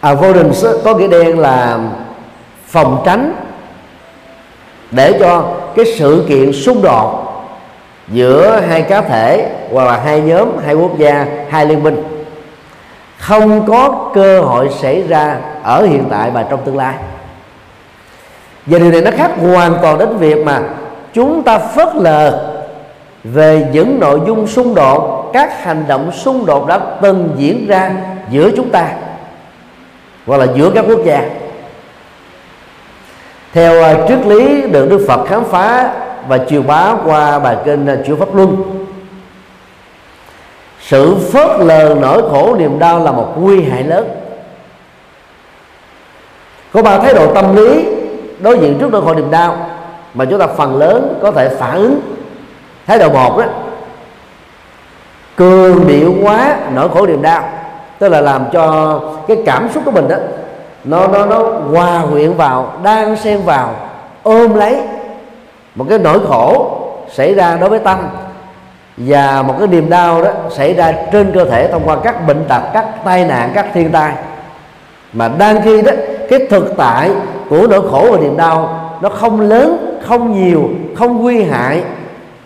Avoidance 0.00 0.68
có 0.84 0.94
nghĩa 0.94 1.08
đen 1.08 1.38
là 1.38 1.78
phòng 2.66 3.02
tránh 3.04 3.34
để 4.92 5.18
cho 5.20 5.44
cái 5.76 5.84
sự 5.98 6.24
kiện 6.28 6.52
xung 6.52 6.82
đột 6.82 7.22
giữa 8.08 8.60
hai 8.68 8.82
cá 8.82 9.00
thể 9.00 9.50
hoặc 9.72 9.84
là 9.84 9.96
hai 9.96 10.20
nhóm, 10.20 10.48
hai 10.64 10.74
quốc 10.74 10.98
gia, 10.98 11.26
hai 11.48 11.66
liên 11.66 11.82
minh 11.82 12.02
không 13.18 13.66
có 13.66 14.10
cơ 14.14 14.40
hội 14.40 14.68
xảy 14.80 15.02
ra 15.02 15.36
ở 15.62 15.86
hiện 15.86 16.04
tại 16.10 16.30
và 16.30 16.42
trong 16.42 16.60
tương 16.64 16.76
lai. 16.76 16.94
Và 18.66 18.78
điều 18.78 18.90
này 18.90 19.00
nó 19.00 19.10
khác 19.16 19.30
hoàn 19.40 19.74
toàn 19.82 19.98
đến 19.98 20.16
việc 20.16 20.38
mà 20.46 20.60
chúng 21.14 21.42
ta 21.42 21.58
phớt 21.58 21.88
lờ 21.94 22.54
về 23.24 23.66
những 23.72 24.00
nội 24.00 24.20
dung 24.26 24.46
xung 24.46 24.74
đột, 24.74 25.30
các 25.32 25.64
hành 25.64 25.84
động 25.88 26.12
xung 26.12 26.46
đột 26.46 26.66
đã 26.66 26.80
từng 27.02 27.34
diễn 27.36 27.66
ra 27.66 27.92
giữa 28.30 28.50
chúng 28.56 28.70
ta 28.70 28.88
hoặc 30.26 30.36
là 30.36 30.46
giữa 30.54 30.70
các 30.74 30.84
quốc 30.88 31.00
gia 31.04 31.22
theo 33.52 33.82
à, 33.82 33.94
triết 34.08 34.26
lý 34.26 34.62
được 34.62 34.88
Đức 34.90 35.04
Phật 35.08 35.26
khám 35.28 35.44
phá 35.44 35.92
và 36.28 36.38
truyền 36.38 36.66
bá 36.66 36.94
qua 37.04 37.38
bài 37.38 37.56
kinh 37.64 37.86
à, 37.86 37.96
Chư 38.06 38.16
Pháp 38.16 38.34
Luân. 38.34 38.56
Sự 40.80 41.16
phớt 41.32 41.60
lờ 41.60 41.96
nỗi 42.00 42.22
khổ 42.30 42.56
niềm 42.58 42.78
đau 42.78 43.04
là 43.04 43.12
một 43.12 43.34
nguy 43.36 43.62
hại 43.62 43.84
lớn. 43.84 44.08
Có 46.72 46.82
ba 46.82 46.98
thái 46.98 47.14
độ 47.14 47.34
tâm 47.34 47.56
lý 47.56 47.84
đối 48.40 48.58
diện 48.58 48.78
trước 48.80 48.92
nỗi 48.92 49.02
khổ 49.02 49.14
niềm 49.14 49.30
đau 49.30 49.56
mà 50.14 50.24
chúng 50.24 50.38
ta 50.38 50.46
phần 50.46 50.76
lớn 50.76 51.18
có 51.22 51.30
thể 51.30 51.48
phản 51.48 51.74
ứng. 51.74 52.00
Thái 52.86 52.98
độ 52.98 53.08
một 53.08 53.38
đó, 53.38 53.44
cường 55.36 55.86
điệu 55.86 56.14
quá 56.22 56.56
nỗi 56.74 56.88
khổ 56.88 57.06
niềm 57.06 57.22
đau, 57.22 57.48
tức 57.98 58.08
là 58.08 58.20
làm 58.20 58.44
cho 58.52 59.00
cái 59.28 59.36
cảm 59.46 59.68
xúc 59.74 59.82
của 59.84 59.90
mình 59.90 60.08
đó 60.08 60.16
nó 60.84 61.06
nó 61.06 61.26
nó 61.26 61.38
hòa 61.70 62.02
quyện 62.12 62.32
vào, 62.32 62.72
đang 62.82 63.16
xen 63.16 63.42
vào, 63.42 63.74
ôm 64.22 64.54
lấy. 64.54 64.80
Một 65.74 65.86
cái 65.88 65.98
nỗi 65.98 66.18
khổ 66.28 66.78
xảy 67.12 67.34
ra 67.34 67.56
đối 67.60 67.70
với 67.70 67.78
tâm 67.78 67.98
và 68.96 69.42
một 69.42 69.54
cái 69.58 69.68
niềm 69.68 69.90
đau 69.90 70.22
đó 70.22 70.30
xảy 70.50 70.74
ra 70.74 70.92
trên 71.12 71.32
cơ 71.34 71.44
thể 71.44 71.68
thông 71.72 71.82
qua 71.84 71.96
các 72.04 72.26
bệnh 72.26 72.44
tật, 72.48 72.62
các 72.74 72.86
tai 73.04 73.24
nạn, 73.24 73.50
các 73.54 73.66
thiên 73.74 73.90
tai. 73.90 74.12
Mà 75.12 75.28
đang 75.28 75.62
khi 75.62 75.82
đó, 75.82 75.92
cái 76.30 76.46
thực 76.50 76.76
tại 76.76 77.10
của 77.48 77.66
nỗi 77.70 77.90
khổ 77.90 78.08
và 78.10 78.18
niềm 78.18 78.36
đau 78.36 78.80
nó 79.00 79.08
không 79.08 79.40
lớn, 79.40 79.98
không 80.02 80.44
nhiều, 80.44 80.70
không 80.96 81.22
nguy 81.22 81.42
hại, 81.42 81.82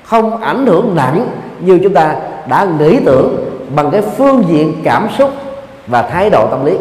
không 0.05 0.41
ảnh 0.41 0.67
hưởng 0.67 0.95
nặng 0.97 1.27
như 1.61 1.81
chúng 1.83 1.95
ta 1.95 2.15
đã 2.49 2.67
nghĩ 2.79 3.01
tưởng 3.07 3.37
bằng 3.75 3.91
cái 3.91 4.03
phương 4.17 4.45
diện 4.49 4.75
cảm 4.85 5.09
xúc 5.19 5.31
và 5.87 6.03
thái 6.03 6.31
độ 6.31 6.47
tâm 6.51 6.65
lý 6.65 6.73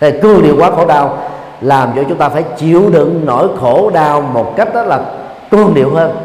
thì 0.00 0.12
cương 0.22 0.42
điệu 0.42 0.56
quá 0.58 0.70
khổ 0.70 0.86
đau, 0.86 1.18
làm 1.60 1.92
cho 1.96 2.02
chúng 2.08 2.18
ta 2.18 2.28
phải 2.28 2.44
chịu 2.56 2.90
đựng 2.90 3.22
nỗi 3.26 3.48
khổ 3.60 3.90
đau 3.94 4.20
một 4.20 4.54
cách 4.56 4.74
đó 4.74 4.82
là 4.82 5.00
cương 5.50 5.74
điệu 5.74 5.94
hơn 5.94 6.16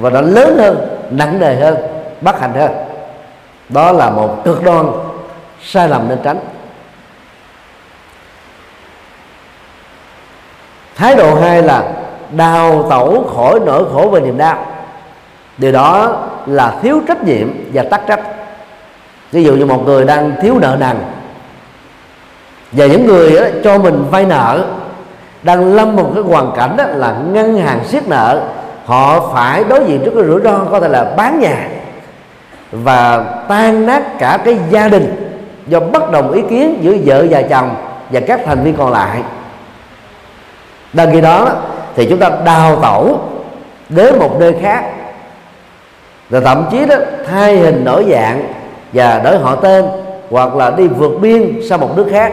và 0.00 0.10
nó 0.10 0.20
lớn 0.20 0.58
hơn, 0.58 0.76
nặng 1.10 1.40
nề 1.40 1.54
hơn, 1.54 1.76
bất 2.20 2.40
hạnh 2.40 2.52
hơn. 2.54 2.70
Đó 3.68 3.92
là 3.92 4.10
một 4.10 4.44
cực 4.44 4.64
đoan 4.64 4.86
sai 5.62 5.88
lầm 5.88 6.08
nên 6.08 6.18
tránh. 6.24 6.38
Thái 10.96 11.16
độ 11.16 11.34
hai 11.34 11.62
là 11.62 11.84
đào 12.30 12.86
tẩu 12.90 13.30
khỏi 13.36 13.60
nỗi 13.66 13.84
khổ 13.92 14.08
và 14.12 14.20
niềm 14.20 14.38
đau. 14.38 14.66
Điều 15.58 15.72
đó 15.72 16.16
là 16.46 16.74
thiếu 16.82 17.00
trách 17.08 17.24
nhiệm 17.24 17.48
và 17.72 17.82
tắc 17.82 18.06
trách. 18.06 18.20
Ví 19.32 19.44
dụ 19.44 19.54
như 19.54 19.66
một 19.66 19.82
người 19.84 20.04
đang 20.04 20.32
thiếu 20.42 20.58
nợ 20.58 20.76
nần 20.80 20.96
và 22.72 22.86
những 22.86 23.06
người 23.06 23.36
đó, 23.36 23.46
cho 23.64 23.78
mình 23.78 24.04
vay 24.10 24.24
nợ 24.24 24.64
đang 25.42 25.74
lâm 25.74 25.96
một 25.96 26.10
cái 26.14 26.22
hoàn 26.22 26.52
cảnh 26.56 26.76
đó 26.76 26.84
là 26.86 27.16
ngân 27.32 27.58
hàng 27.58 27.84
siết 27.84 28.08
nợ 28.08 28.40
họ 28.84 29.30
phải 29.34 29.64
đối 29.64 29.84
diện 29.84 30.02
trước 30.04 30.12
cái 30.14 30.24
rủi 30.24 30.40
ro 30.40 30.58
có 30.70 30.80
thể 30.80 30.88
là 30.88 31.04
bán 31.16 31.40
nhà 31.40 31.68
và 32.72 33.24
tan 33.48 33.86
nát 33.86 34.18
cả 34.18 34.38
cái 34.44 34.58
gia 34.70 34.88
đình 34.88 35.32
do 35.66 35.80
bất 35.80 36.10
đồng 36.10 36.32
ý 36.32 36.42
kiến 36.50 36.78
giữa 36.80 36.94
vợ 37.04 37.26
và 37.30 37.42
chồng 37.42 37.74
và 38.10 38.20
các 38.20 38.40
thành 38.46 38.64
viên 38.64 38.76
còn 38.76 38.92
lại. 38.92 39.22
Đằng 40.92 41.12
khi 41.12 41.20
đó 41.20 41.48
thì 41.94 42.06
chúng 42.06 42.18
ta 42.18 42.30
đào 42.44 42.76
tẩu 42.82 43.20
đến 43.88 44.18
một 44.18 44.36
nơi 44.40 44.54
khác 44.62 44.84
và 46.30 46.40
thậm 46.40 46.64
chí 46.70 46.86
đó 46.86 46.96
thay 47.30 47.56
hình 47.56 47.84
đổi 47.84 48.06
dạng 48.10 48.44
và 48.92 49.18
đổi 49.24 49.38
họ 49.38 49.54
tên 49.54 49.84
hoặc 50.30 50.54
là 50.54 50.70
đi 50.70 50.86
vượt 50.86 51.12
biên 51.20 51.60
sang 51.68 51.80
một 51.80 51.96
nước 51.96 52.06
khác 52.10 52.32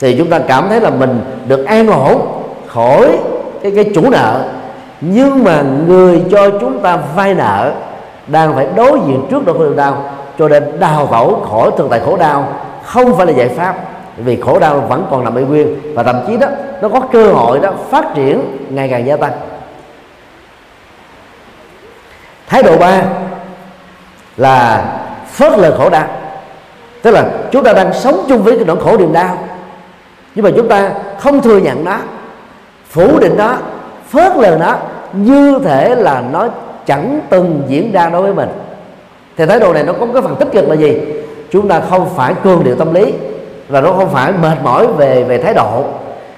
thì 0.00 0.14
chúng 0.18 0.30
ta 0.30 0.38
cảm 0.38 0.68
thấy 0.68 0.80
là 0.80 0.90
mình 0.90 1.20
được 1.48 1.64
an 1.64 1.86
ổn 1.86 2.42
khỏi 2.66 3.18
cái 3.62 3.72
cái 3.74 3.90
chủ 3.94 4.10
nợ. 4.10 4.44
Nhưng 5.00 5.44
mà 5.44 5.62
người 5.86 6.24
cho 6.30 6.50
chúng 6.50 6.80
ta 6.80 6.98
vay 7.16 7.34
nợ 7.34 7.72
đang 8.26 8.54
phải 8.54 8.66
đối 8.76 8.98
diện 9.06 9.26
trước 9.30 9.42
nỗi 9.46 9.58
khổ 9.58 9.74
đau, 9.76 10.04
cho 10.38 10.48
nên 10.48 10.80
đào 10.80 11.08
tẩu 11.12 11.46
khỏi 11.50 11.70
thực 11.76 11.86
tại 11.90 12.00
khổ 12.00 12.16
đau 12.16 12.48
không 12.84 13.16
phải 13.16 13.26
là 13.26 13.32
giải 13.32 13.48
pháp, 13.48 13.76
vì 14.16 14.40
khổ 14.40 14.58
đau 14.58 14.80
vẫn 14.80 15.06
còn 15.10 15.24
nằm 15.24 15.34
ở 15.34 15.40
nguyên 15.40 15.94
và 15.94 16.02
thậm 16.02 16.16
chí 16.26 16.36
đó, 16.36 16.46
nó 16.82 16.88
có 16.88 17.00
cơ 17.00 17.32
hội 17.32 17.58
đó 17.58 17.70
phát 17.90 18.04
triển 18.14 18.42
ngày 18.70 18.88
càng 18.88 19.06
gia 19.06 19.16
tăng. 19.16 19.32
Thái 22.48 22.62
độ 22.62 22.76
ba 22.76 23.02
là 24.36 24.84
phớt 25.32 25.58
lờ 25.58 25.76
khổ 25.78 25.90
đau, 25.90 26.06
tức 27.02 27.10
là 27.10 27.24
chúng 27.50 27.64
ta 27.64 27.72
đang 27.72 27.92
sống 27.92 28.24
chung 28.28 28.42
với 28.42 28.56
cái 28.56 28.64
nỗi 28.64 28.76
khổ 28.80 28.96
niềm 28.96 29.12
đau 29.12 29.38
nhưng 30.36 30.44
mà 30.44 30.50
chúng 30.56 30.68
ta 30.68 30.90
không 31.18 31.42
thừa 31.42 31.58
nhận 31.58 31.84
nó, 31.84 31.96
phủ 32.90 33.18
định 33.18 33.34
nó, 33.36 33.56
phớt 34.10 34.36
lờ 34.36 34.56
nó 34.60 34.76
như 35.12 35.58
thể 35.64 35.94
là 35.94 36.22
nó 36.32 36.48
chẳng 36.86 37.20
từng 37.30 37.62
diễn 37.68 37.92
ra 37.92 38.08
đối 38.08 38.22
với 38.22 38.34
mình. 38.34 38.48
Thì 39.36 39.46
thái 39.46 39.60
độ 39.60 39.72
này 39.72 39.82
nó 39.82 39.92
có 39.92 40.06
cái 40.12 40.22
phần 40.22 40.36
tích 40.36 40.48
cực 40.52 40.68
là 40.68 40.74
gì? 40.74 41.00
Chúng 41.50 41.68
ta 41.68 41.80
không 41.90 42.08
phải 42.16 42.34
cương 42.44 42.64
điệu 42.64 42.74
tâm 42.74 42.94
lý 42.94 43.12
và 43.68 43.80
nó 43.80 43.92
không 43.92 44.08
phải 44.10 44.32
mệt 44.42 44.58
mỏi 44.62 44.86
về 44.86 45.24
về 45.24 45.38
thái 45.38 45.54
độ. 45.54 45.84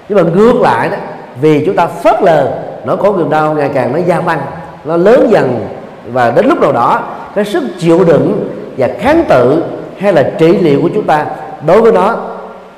Nhưng 0.09 0.17
mà 0.17 0.31
ngược 0.35 0.61
lại 0.61 0.89
đó, 0.89 0.97
vì 1.41 1.65
chúng 1.65 1.75
ta 1.75 1.87
phớt 1.87 2.23
lờ, 2.23 2.51
nó 2.85 2.95
có 2.95 3.13
niềm 3.17 3.29
đau, 3.29 3.53
ngày 3.53 3.69
càng 3.73 3.93
nó 3.93 3.99
gia 4.05 4.21
tăng, 4.21 4.39
nó 4.85 4.97
lớn 4.97 5.27
dần 5.31 5.67
và 6.13 6.31
đến 6.31 6.45
lúc 6.45 6.61
nào 6.61 6.71
đó, 6.71 7.01
cái 7.35 7.45
sức 7.45 7.63
chịu 7.79 8.03
đựng 8.03 8.49
và 8.77 8.89
kháng 8.99 9.23
tự 9.29 9.63
hay 9.97 10.13
là 10.13 10.31
trị 10.37 10.57
liệu 10.57 10.81
của 10.81 10.89
chúng 10.93 11.05
ta 11.05 11.25
đối 11.65 11.81
với 11.81 11.91
nó 11.91 12.15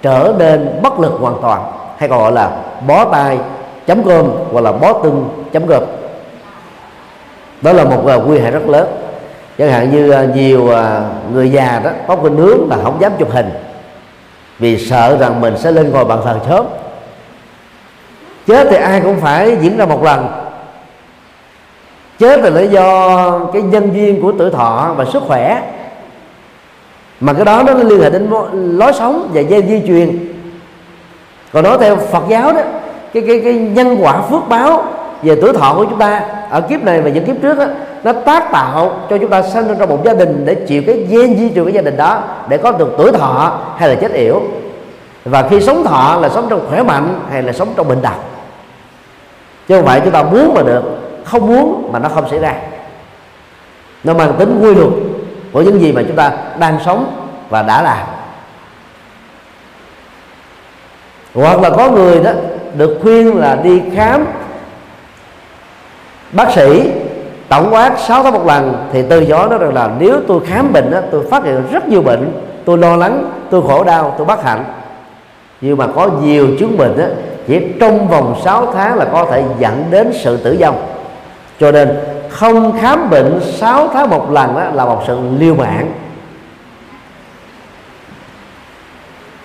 trở 0.02 0.34
nên 0.38 0.80
bất 0.82 1.00
lực 1.00 1.14
hoàn 1.20 1.36
toàn 1.42 1.72
hay 1.98 2.10
còn 2.10 2.20
gọi 2.20 2.32
là 2.32 2.52
bó 2.88 3.06
tay 3.06 3.40
chấm 3.88 4.04
cơm 4.04 4.32
hoặc 4.52 4.62
là 4.62 4.72
bó 4.72 4.94
tưng 4.94 5.30
chấm 5.52 5.68
cơm 5.68 5.84
đó 7.62 7.74
là 7.74 7.84
một 7.84 8.04
uh, 8.16 8.28
nguy 8.28 8.40
hại 8.40 8.52
rất 8.52 8.68
lớn. 8.68 8.88
Chẳng 9.58 9.72
hạn 9.72 9.92
như 9.92 10.24
uh, 10.24 10.36
nhiều 10.36 10.64
uh, 10.64 10.78
người 11.34 11.52
già 11.52 11.82
đó 11.84 11.90
có 12.08 12.16
cái 12.16 12.30
nướng 12.30 12.70
là 12.70 12.78
không 12.84 13.02
dám 13.02 13.12
chụp 13.20 13.32
hình 13.32 13.50
vì 14.60 14.78
sợ 14.78 15.18
rằng 15.20 15.42
mình 15.42 15.58
sẽ 15.58 15.72
lên 15.72 15.92
ngồi 15.92 16.06
bàn 16.06 16.20
thờ 16.26 16.40
sớm. 16.50 16.66
Chết 18.48 18.68
thì 18.70 18.76
ai 18.76 19.02
cũng 19.02 19.20
phải 19.20 19.58
diễn 19.62 19.78
ra 19.78 19.86
một 19.86 20.04
lần. 20.04 20.28
Chết 22.20 22.40
là 22.40 22.50
lý 22.50 22.68
do 22.68 23.40
cái 23.54 23.62
nhân 23.62 23.94
duyên 23.94 24.22
của 24.22 24.32
tuổi 24.38 24.50
thọ 24.50 24.94
và 24.98 25.06
sức 25.06 25.24
khỏe 25.28 25.62
mà 27.22 27.34
cái 27.34 27.46
đó 27.46 27.64
nó 27.64 27.74
liên 27.74 28.02
hệ 28.02 28.10
đến 28.10 28.30
lối 28.54 28.94
sống 28.94 29.30
và 29.34 29.42
dây 29.42 29.64
di 29.68 29.82
truyền. 29.88 30.34
Còn 31.54 31.64
nói 31.64 31.78
theo 31.80 31.96
Phật 31.96 32.24
giáo 32.30 32.54
đó 32.54 32.62
cái 33.14 33.24
cái 33.28 33.42
cái 33.44 33.54
nhân 33.54 33.98
quả 34.02 34.22
phước 34.22 34.50
báo 34.50 34.84
về 35.24 35.38
tuổi 35.42 35.54
thọ 35.54 35.74
của 35.74 35.86
chúng 35.86 36.00
ta 36.00 36.24
ở 36.50 36.62
kiếp 36.62 36.84
này 36.84 37.02
và 37.02 37.10
những 37.10 37.26
kiếp 37.26 37.36
trước 37.42 37.58
đó, 37.58 37.66
nó 38.04 38.14
tác 38.14 38.52
tạo 38.52 39.00
cho 39.10 39.18
chúng 39.18 39.30
ta 39.30 39.42
sinh 39.42 39.68
ra 39.68 39.76
trong 39.80 39.90
một 39.90 40.06
gia 40.06 40.14
đình 40.14 40.44
để 40.46 40.56
chịu 40.56 40.84
cái 40.88 40.96
gen 41.10 41.38
di 41.38 41.50
truyền 41.56 41.64
của 41.64 41.70
gia 41.70 41.82
đình 41.82 41.98
đó 41.98 42.24
để 42.50 42.58
có 42.58 42.72
được 42.72 42.94
tuổi 42.98 43.12
thọ 43.12 43.60
hay 43.78 43.90
là 43.90 43.96
chết 43.96 44.14
yểu. 44.14 44.42
Và 45.26 45.48
khi 45.50 45.62
sống 45.62 45.84
thọ 45.84 46.18
là 46.22 46.30
sống 46.30 46.48
trong 46.50 46.70
khỏe 46.70 46.84
mạnh 46.84 47.20
hay 47.32 47.44
là 47.44 47.54
sống 47.54 47.68
trong 47.76 47.88
bệnh 47.88 48.02
tật. 48.02 48.16
Chứ 49.68 49.76
không 49.76 49.86
phải 49.86 50.02
chúng 50.04 50.14
ta 50.14 50.24
muốn 50.24 50.54
mà 50.54 50.62
được 50.62 50.84
không 51.24 51.48
muốn 51.48 51.90
mà 51.92 52.00
nó 52.00 52.10
không 52.10 52.30
xảy 52.30 52.40
ra. 52.40 52.56
Nó 54.04 54.14
mang 54.14 54.34
tính 54.40 54.60
quy 54.62 54.76
luật 54.76 54.90
của 55.52 55.62
những 55.62 55.82
gì 55.82 55.92
mà 55.92 56.02
chúng 56.08 56.16
ta 56.16 56.32
đang 56.60 56.80
sống 56.86 57.28
và 57.50 57.62
đã 57.62 57.82
làm. 57.82 58.08
Hoặc 61.34 61.62
là 61.62 61.70
có 61.70 61.92
người 61.92 62.20
đó 62.20 62.32
được 62.78 63.00
khuyên 63.02 63.38
là 63.38 63.56
đi 63.56 63.82
khám 63.96 64.26
bác 66.32 66.52
sĩ 66.52 66.92
tổng 67.50 67.74
quát 67.74 68.00
6 68.00 68.24
tháng 68.24 68.34
một 68.34 68.46
lần 68.46 68.88
thì 68.94 69.04
từ 69.10 69.20
gió 69.20 69.48
đó 69.48 69.58
rằng 69.58 69.74
là 69.74 69.90
nếu 70.00 70.16
tôi 70.28 70.40
khám 70.46 70.74
bệnh 70.74 70.92
đó, 70.92 71.00
tôi 71.12 71.26
phát 71.32 71.44
hiện 71.44 71.64
rất 71.72 71.88
nhiều 71.88 72.02
bệnh 72.02 72.32
tôi 72.66 72.78
lo 72.78 72.96
lắng 72.96 73.32
tôi 73.50 73.62
khổ 73.68 73.84
đau 73.84 74.16
tôi 74.18 74.26
bất 74.26 74.44
hạnh. 74.44 74.64
Nhưng 75.62 75.78
mà 75.78 75.88
có 75.96 76.10
nhiều 76.22 76.48
chứng 76.60 76.78
bệnh 76.78 76.98
đó, 76.98 77.06
chỉ 77.48 77.62
trong 77.80 78.08
vòng 78.08 78.36
6 78.44 78.74
tháng 78.74 78.96
là 78.96 79.06
có 79.06 79.26
thể 79.32 79.44
dẫn 79.60 79.84
đến 79.90 80.12
sự 80.24 80.38
tử 80.38 80.58
vong. 80.60 80.84
Cho 81.60 81.72
nên 81.72 81.98
không 82.32 82.80
khám 82.82 83.10
bệnh 83.10 83.40
6 83.44 83.88
tháng 83.94 84.10
một 84.10 84.32
lần 84.32 84.56
đó 84.56 84.64
là 84.74 84.86
một 84.86 85.04
sự 85.08 85.20
liêu 85.38 85.56
mạng 85.56 85.92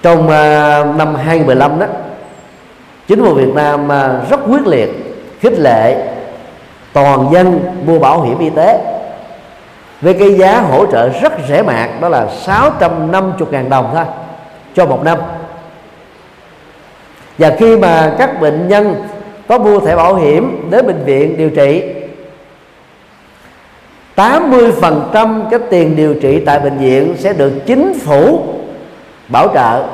trong 0.03 0.19
uh, 0.25 0.97
năm 0.97 1.15
2015 1.15 1.79
đó 1.79 1.87
chính 3.09 3.25
phủ 3.25 3.35
Việt 3.35 3.55
Nam 3.55 3.85
uh, 3.85 4.31
rất 4.31 4.41
quyết 4.49 4.67
liệt 4.67 4.91
khích 5.41 5.59
lệ 5.59 6.13
toàn 6.93 7.29
dân 7.33 7.61
mua 7.85 7.99
bảo 7.99 8.23
hiểm 8.23 8.39
y 8.39 8.51
tế 8.51 8.81
với 10.01 10.15
cái 10.15 10.35
giá 10.35 10.61
hỗ 10.61 10.87
trợ 10.87 11.09
rất 11.09 11.33
rẻ 11.49 11.63
mạt 11.63 11.91
đó 12.01 12.09
là 12.09 12.27
650.000 12.47 13.69
đồng 13.69 13.91
thôi 13.95 14.05
cho 14.75 14.87
một 14.87 15.05
năm. 15.05 15.19
Và 17.39 17.53
khi 17.59 17.77
mà 17.77 18.15
các 18.19 18.41
bệnh 18.41 18.69
nhân 18.69 18.95
có 19.49 19.59
mua 19.59 19.81
thẻ 19.81 19.97
bảo 19.97 20.15
hiểm 20.15 20.71
đến 20.71 20.87
bệnh 20.87 21.05
viện 21.05 21.37
điều 21.37 21.51
trị 21.51 21.83
80% 24.17 25.51
cái 25.51 25.61
tiền 25.71 25.97
điều 25.97 26.15
trị 26.15 26.43
tại 26.47 26.61
bệnh 26.61 26.79
viện 26.79 27.15
sẽ 27.19 27.33
được 27.33 27.53
chính 27.67 27.99
phủ 27.99 28.43
bảo 29.29 29.49
trợ 29.55 29.87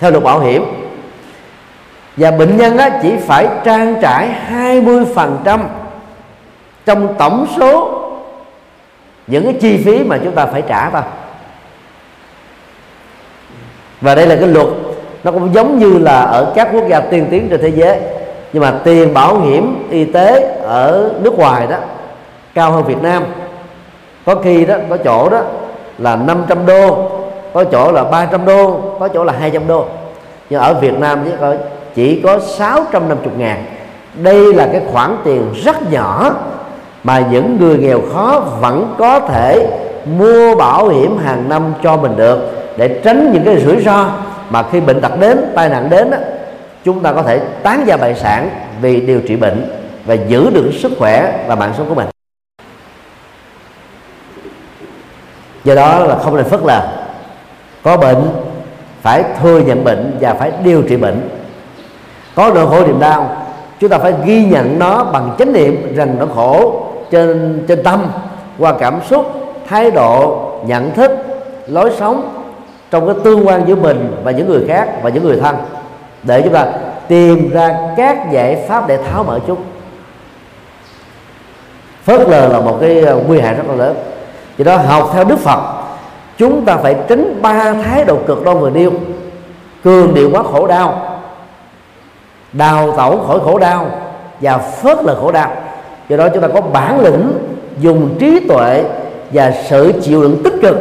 theo 0.00 0.10
luật 0.10 0.24
bảo 0.24 0.40
hiểm. 0.40 0.64
Và 2.16 2.30
bệnh 2.30 2.56
nhân 2.56 2.78
á, 2.78 3.00
chỉ 3.02 3.12
phải 3.26 3.48
trang 3.64 3.94
trải 4.02 4.28
20% 4.50 5.58
trong 6.84 7.14
tổng 7.18 7.46
số 7.58 8.00
những 9.26 9.44
cái 9.44 9.54
chi 9.60 9.82
phí 9.84 10.04
mà 10.04 10.18
chúng 10.24 10.34
ta 10.34 10.46
phải 10.46 10.62
trả 10.68 10.90
thôi 10.90 11.02
và 14.00 14.14
đây 14.14 14.26
là 14.26 14.36
cái 14.36 14.48
luật 14.48 14.66
nó 15.24 15.32
cũng 15.32 15.54
giống 15.54 15.78
như 15.78 15.98
là 15.98 16.20
ở 16.20 16.52
các 16.54 16.68
quốc 16.72 16.84
gia 16.88 17.00
tiên 17.00 17.26
tiến 17.30 17.48
trên 17.50 17.60
thế 17.62 17.68
giới 17.68 17.98
nhưng 18.52 18.62
mà 18.62 18.74
tiền 18.84 19.14
bảo 19.14 19.40
hiểm 19.40 19.88
y 19.90 20.04
tế 20.04 20.40
ở 20.62 21.12
nước 21.22 21.38
ngoài 21.38 21.66
đó 21.66 21.76
cao 22.54 22.72
hơn 22.72 22.84
Việt 22.84 23.02
Nam 23.02 23.24
có 24.26 24.34
khi 24.34 24.64
đó 24.64 24.74
có 24.90 24.96
chỗ 24.96 25.28
đó 25.28 25.40
là 25.98 26.16
500 26.16 26.66
đô 26.66 27.10
có 27.54 27.64
chỗ 27.64 27.92
là 27.92 28.04
300 28.04 28.44
đô 28.44 28.80
có 29.00 29.08
chỗ 29.08 29.24
là 29.24 29.32
200 29.40 29.66
đô. 29.66 29.86
Nhưng 30.50 30.60
ở 30.60 30.74
Việt 30.74 30.98
Nam 30.98 31.20
chỉ 31.24 31.30
có 31.40 31.54
chỉ 31.94 32.20
có 32.24 32.38
650 32.38 33.32
ngàn. 33.38 33.64
Đây 34.14 34.54
là 34.54 34.68
cái 34.72 34.80
khoản 34.92 35.16
tiền 35.24 35.42
rất 35.64 35.92
nhỏ 35.92 36.34
mà 37.04 37.22
những 37.30 37.56
người 37.60 37.78
nghèo 37.78 38.00
khó 38.12 38.42
vẫn 38.60 38.94
có 38.98 39.20
thể 39.20 39.66
mua 40.18 40.56
bảo 40.56 40.88
hiểm 40.88 41.18
hàng 41.18 41.48
năm 41.48 41.74
cho 41.82 41.96
mình 41.96 42.16
được 42.16 42.38
để 42.76 43.00
tránh 43.04 43.32
những 43.32 43.44
cái 43.44 43.60
rủi 43.60 43.82
ro 43.82 44.10
mà 44.50 44.62
khi 44.72 44.80
bệnh 44.80 45.00
tật 45.00 45.20
đến 45.20 45.52
tai 45.54 45.68
nạn 45.68 45.90
đến 45.90 46.10
đó, 46.10 46.18
chúng 46.84 47.00
ta 47.00 47.12
có 47.12 47.22
thể 47.22 47.40
tán 47.62 47.84
gia 47.86 47.96
bại 47.96 48.14
sản 48.14 48.48
vì 48.80 49.00
điều 49.00 49.20
trị 49.20 49.36
bệnh 49.36 49.72
và 50.04 50.14
giữ 50.14 50.50
được 50.50 50.70
sức 50.72 50.92
khỏe 50.98 51.44
và 51.46 51.54
mạng 51.54 51.72
sống 51.76 51.88
của 51.88 51.94
mình. 51.94 52.13
Do 55.64 55.74
đó 55.74 56.04
là 56.04 56.18
không 56.18 56.36
nên 56.36 56.44
phớt 56.44 56.60
lờ. 56.64 56.88
Có 57.82 57.96
bệnh, 57.96 58.28
phải 59.02 59.24
thừa 59.42 59.58
nhận 59.58 59.84
bệnh 59.84 60.16
và 60.20 60.34
phải 60.34 60.52
điều 60.64 60.82
trị 60.82 60.96
bệnh. 60.96 61.28
Có 62.34 62.52
nỗi 62.54 62.66
khổ 62.66 62.86
niềm 62.86 63.00
đau, 63.00 63.36
chúng 63.80 63.90
ta 63.90 63.98
phải 63.98 64.12
ghi 64.24 64.44
nhận 64.44 64.78
nó 64.78 65.04
bằng 65.04 65.30
chánh 65.38 65.52
niệm 65.52 65.94
rằng 65.96 66.16
nó 66.18 66.26
khổ 66.34 66.82
trên 67.10 67.64
trên 67.68 67.82
tâm, 67.82 68.06
qua 68.58 68.74
cảm 68.78 69.00
xúc, 69.08 69.32
thái 69.68 69.90
độ, 69.90 70.50
nhận 70.66 70.94
thức, 70.94 71.10
lối 71.66 71.90
sống 71.98 72.44
trong 72.90 73.06
cái 73.06 73.16
tương 73.24 73.48
quan 73.48 73.64
giữa 73.66 73.74
mình 73.74 74.16
và 74.24 74.30
những 74.30 74.48
người 74.48 74.64
khác 74.68 74.88
và 75.02 75.10
những 75.10 75.24
người 75.24 75.40
thân. 75.40 75.56
Để 76.22 76.42
chúng 76.42 76.52
ta 76.52 76.66
tìm 77.08 77.50
ra 77.50 77.78
các 77.96 78.30
giải 78.32 78.64
pháp 78.68 78.88
để 78.88 78.96
tháo 78.96 79.24
mở 79.24 79.38
chúng. 79.46 79.58
Phớt 82.04 82.28
lờ 82.28 82.48
là 82.48 82.60
một 82.60 82.78
cái 82.80 83.00
ờ, 83.00 83.16
nguy 83.26 83.40
hại 83.40 83.54
rất 83.54 83.62
là 83.68 83.74
lớn 83.74 83.96
do 84.58 84.64
đó, 84.64 84.76
học 84.76 85.10
theo 85.14 85.24
đức 85.24 85.38
phật, 85.38 85.60
chúng 86.38 86.64
ta 86.64 86.76
phải 86.76 86.96
tránh 87.08 87.42
ba 87.42 87.72
thái 87.72 88.04
độ 88.04 88.16
cực 88.26 88.44
đoan 88.44 88.58
vừa 88.58 88.70
nêu. 88.70 88.90
Cường 89.84 90.14
điệu 90.14 90.30
quá 90.32 90.42
khổ 90.42 90.66
đau, 90.66 91.18
đào 92.52 92.94
tẩu 92.96 93.18
khỏi 93.18 93.38
khổ 93.44 93.58
đau, 93.58 93.86
và 94.40 94.58
phớt 94.58 95.04
lờ 95.04 95.14
khổ 95.20 95.32
đau. 95.32 95.50
Do 96.08 96.16
đó 96.16 96.28
chúng 96.28 96.42
ta 96.42 96.48
có 96.48 96.60
bản 96.60 97.00
lĩnh 97.00 97.32
dùng 97.78 98.16
trí 98.18 98.40
tuệ 98.48 98.84
và 99.32 99.52
sự 99.68 99.92
chịu 100.02 100.22
đựng 100.22 100.42
tích 100.44 100.54
cực 100.62 100.76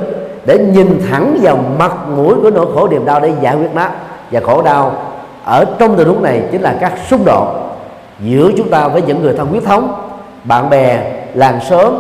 để 0.45 0.57
nhìn 0.57 1.01
thẳng 1.09 1.37
vào 1.41 1.59
mặt 1.79 1.91
mũi 2.15 2.35
của 2.41 2.51
nỗi 2.51 2.65
khổ 2.75 2.87
niềm 2.87 3.05
đau 3.05 3.19
để 3.19 3.31
giải 3.41 3.55
quyết 3.55 3.69
nó. 3.73 3.87
Và 4.31 4.39
khổ 4.39 4.61
đau 4.61 4.91
ở 5.43 5.65
trong 5.79 5.95
tình 5.95 6.07
huống 6.07 6.23
này 6.23 6.43
chính 6.51 6.61
là 6.61 6.77
các 6.81 6.93
xung 7.09 7.25
đột 7.25 7.47
giữa 8.19 8.51
chúng 8.57 8.69
ta 8.69 8.87
với 8.87 9.01
những 9.01 9.21
người 9.21 9.33
thân 9.37 9.47
huyết 9.47 9.63
thống, 9.63 9.93
bạn 10.43 10.69
bè, 10.69 11.11
làng 11.33 11.59
xóm 11.69 11.93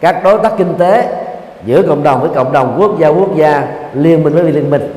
các 0.00 0.20
đối 0.24 0.38
tác 0.42 0.52
kinh 0.58 0.74
tế 0.78 1.24
giữa 1.64 1.82
cộng 1.82 2.02
đồng 2.02 2.20
với 2.20 2.30
cộng 2.34 2.52
đồng 2.52 2.76
quốc 2.78 2.98
gia 2.98 3.08
quốc 3.08 3.36
gia 3.36 3.66
liên 3.94 4.22
minh 4.24 4.34
với 4.34 4.52
liên 4.52 4.70
minh 4.70 4.94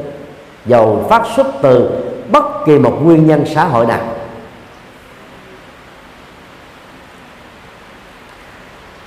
dầu 0.65 1.05
phát 1.09 1.23
xuất 1.35 1.47
từ 1.61 1.89
bất 2.31 2.43
kỳ 2.65 2.79
một 2.79 2.97
nguyên 3.03 3.27
nhân 3.27 3.45
xã 3.55 3.63
hội 3.63 3.85
nào. 3.85 4.01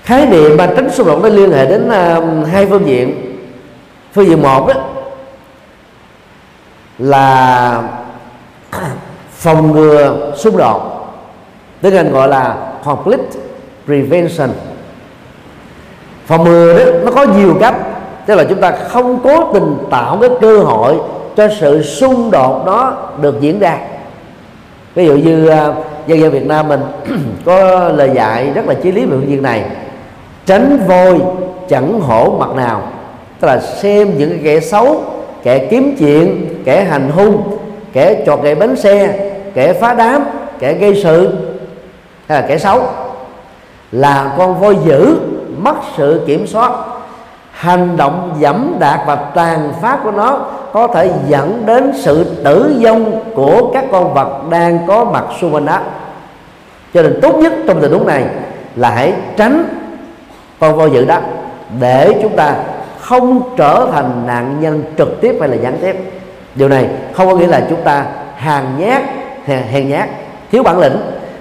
Khái 0.04 0.26
niệm 0.26 0.56
mà 0.56 0.66
tránh 0.76 0.90
xung 0.90 1.06
đột 1.06 1.22
nó 1.22 1.28
liên 1.28 1.52
hệ 1.52 1.66
đến 1.66 1.88
uh, 1.88 2.48
hai 2.48 2.66
phương 2.66 2.86
diện. 2.86 3.36
Phương 4.12 4.26
diện 4.26 4.42
một 4.42 4.68
đó 4.68 4.74
là 6.98 7.82
phòng 9.30 9.72
ngừa 9.72 10.32
xung 10.36 10.56
đột 10.56 10.94
tiếng 11.80 11.96
anh 11.96 12.12
gọi 12.12 12.28
là 12.28 12.72
conflict 12.84 13.30
prevention 13.86 14.50
phòng 16.26 16.44
ngừa 16.44 16.78
đó, 16.78 16.84
nó 17.04 17.10
có 17.10 17.26
nhiều 17.38 17.56
cách. 17.60 17.74
Tức 18.26 18.34
là 18.34 18.44
chúng 18.44 18.60
ta 18.60 18.70
không 18.70 19.18
cố 19.24 19.52
tình 19.52 19.76
tạo 19.90 20.18
cái 20.20 20.30
cơ 20.40 20.58
hội 20.58 20.94
cho 21.36 21.48
sự 21.60 21.82
xung 21.82 22.30
đột 22.30 22.66
đó 22.66 23.10
được 23.20 23.40
diễn 23.40 23.58
ra. 23.58 23.78
Ví 24.94 25.06
dụ 25.06 25.16
như 25.16 25.48
à, 25.48 25.72
dân 26.06 26.20
dân 26.20 26.30
Việt 26.32 26.46
Nam 26.46 26.68
mình 26.68 26.80
có 27.44 27.88
lời 27.88 28.10
dạy 28.14 28.50
rất 28.54 28.66
là 28.66 28.74
chí 28.74 28.92
lý 28.92 29.04
về 29.04 29.10
phương 29.10 29.30
diện 29.30 29.42
này. 29.42 29.64
Tránh 30.46 30.78
vôi, 30.88 31.20
chẳng 31.68 32.00
hổ 32.00 32.36
mặt 32.38 32.54
nào. 32.56 32.82
Tức 33.40 33.48
là 33.48 33.60
xem 33.60 34.18
những 34.18 34.38
kẻ 34.44 34.60
xấu, 34.60 35.02
kẻ 35.42 35.58
kiếm 35.58 35.96
chuyện, 35.98 36.46
kẻ 36.64 36.84
hành 36.84 37.10
hung, 37.10 37.58
kẻ 37.92 38.22
chọt 38.26 38.42
gậy 38.42 38.54
bánh 38.54 38.76
xe, 38.76 39.18
kẻ 39.54 39.72
phá 39.72 39.94
đám, 39.94 40.24
kẻ 40.58 40.74
gây 40.74 41.00
sự 41.02 41.32
hay 42.28 42.40
là 42.40 42.46
kẻ 42.48 42.58
xấu. 42.58 42.82
Là 43.92 44.34
con 44.38 44.60
voi 44.60 44.76
dữ 44.86 45.16
mất 45.64 45.74
sự 45.96 46.24
kiểm 46.26 46.46
soát. 46.46 46.70
Hành 47.50 47.96
động 47.96 48.36
dẫm 48.38 48.76
đạp 48.78 49.04
và 49.06 49.14
tàn 49.14 49.72
phát 49.82 49.98
của 50.04 50.10
nó 50.10 50.38
có 50.72 50.86
thể 50.86 51.10
dẫn 51.28 51.62
đến 51.66 51.92
sự 51.96 52.24
tử 52.44 52.80
vong 52.84 53.20
của 53.34 53.70
các 53.74 53.84
con 53.92 54.14
vật 54.14 54.50
đang 54.50 54.78
có 54.86 55.04
mặt 55.04 55.24
xung 55.40 55.54
quanh 55.54 55.66
đó 55.66 55.78
cho 56.94 57.02
nên 57.02 57.20
tốt 57.22 57.36
nhất 57.38 57.52
trong 57.66 57.80
tình 57.80 57.92
huống 57.92 58.06
này 58.06 58.24
là 58.76 58.90
hãy 58.90 59.12
tránh 59.36 59.68
con 60.60 60.76
voi 60.76 60.90
dữ 60.90 61.04
đó, 61.04 61.20
để 61.80 62.18
chúng 62.22 62.36
ta 62.36 62.54
không 63.00 63.56
trở 63.56 63.88
thành 63.92 64.26
nạn 64.26 64.56
nhân 64.60 64.82
trực 64.98 65.20
tiếp 65.20 65.36
hay 65.40 65.48
là 65.48 65.56
gián 65.56 65.78
tiếp. 65.80 65.96
Điều 66.54 66.68
này 66.68 66.88
không 67.12 67.28
có 67.28 67.36
nghĩa 67.36 67.46
là 67.46 67.66
chúng 67.70 67.82
ta 67.82 68.06
hàng 68.36 68.66
nhát, 68.78 69.02
hèn 69.46 69.88
nhát. 69.88 70.08
Thiếu 70.52 70.62
bản 70.62 70.78
lĩnh 70.78 70.96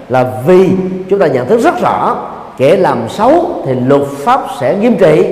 là 0.10 0.26
vì 0.46 0.70
chúng 1.10 1.20
ta 1.20 1.28
nhận 1.28 1.48
thức 1.48 1.62
rất 1.62 1.82
rõ 1.82 2.16
kẻ 2.58 2.76
làm 2.76 3.10
xấu 3.10 3.62
thì 3.66 3.74
luật 3.74 4.02
pháp 4.08 4.42
sẽ 4.60 4.76
nghiêm 4.76 4.96
trị. 4.98 5.26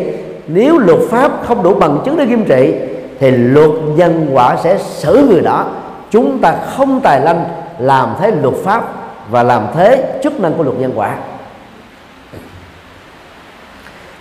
Nếu 0.48 0.78
luật 0.78 1.00
pháp 1.10 1.32
không 1.44 1.64
đủ 1.64 1.74
bằng 1.74 1.98
chứng 2.06 2.18
để 2.18 2.26
nghiêm 2.26 2.46
trị, 2.46 2.74
thì 3.20 3.32
luật 3.32 3.70
nhân 3.96 4.30
quả 4.34 4.58
sẽ 4.64 4.78
xử 4.78 5.28
người 5.30 5.42
đó. 5.42 5.66
Chúng 6.12 6.40
ta 6.40 6.56
không 6.76 7.00
tài 7.04 7.22
lanh 7.22 7.46
làm 7.80 8.10
thế 8.20 8.32
luật 8.32 8.56
pháp 8.64 8.94
và 9.30 9.44
làm 9.44 9.64
thế 9.74 10.20
chức 10.24 10.40
năng 10.40 10.54
của 10.54 10.64
luật 10.64 10.80
nhân 10.80 10.92
quả. 10.96 11.16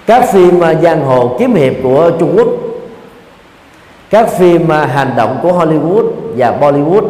Các 0.06 0.24
phim 0.32 0.60
à, 0.60 0.74
giang 0.74 1.04
hồ 1.04 1.36
kiếm 1.38 1.54
hiệp 1.54 1.72
của 1.82 2.10
Trung 2.18 2.36
Quốc, 2.36 2.48
các 4.10 4.28
phim 4.38 4.72
à, 4.72 4.86
hành 4.86 5.12
động 5.16 5.38
của 5.42 5.52
Hollywood 5.52 6.10
và 6.36 6.58
Bollywood, 6.60 7.08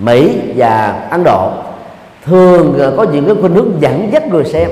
Mỹ 0.00 0.38
và 0.56 1.00
Ấn 1.10 1.24
Độ 1.24 1.50
thường 2.24 2.94
có 2.96 3.02
những 3.02 3.26
cái 3.26 3.34
khuynh 3.40 3.54
hướng 3.54 3.72
dẫn 3.80 4.08
dắt 4.12 4.28
người 4.28 4.44
xem. 4.44 4.70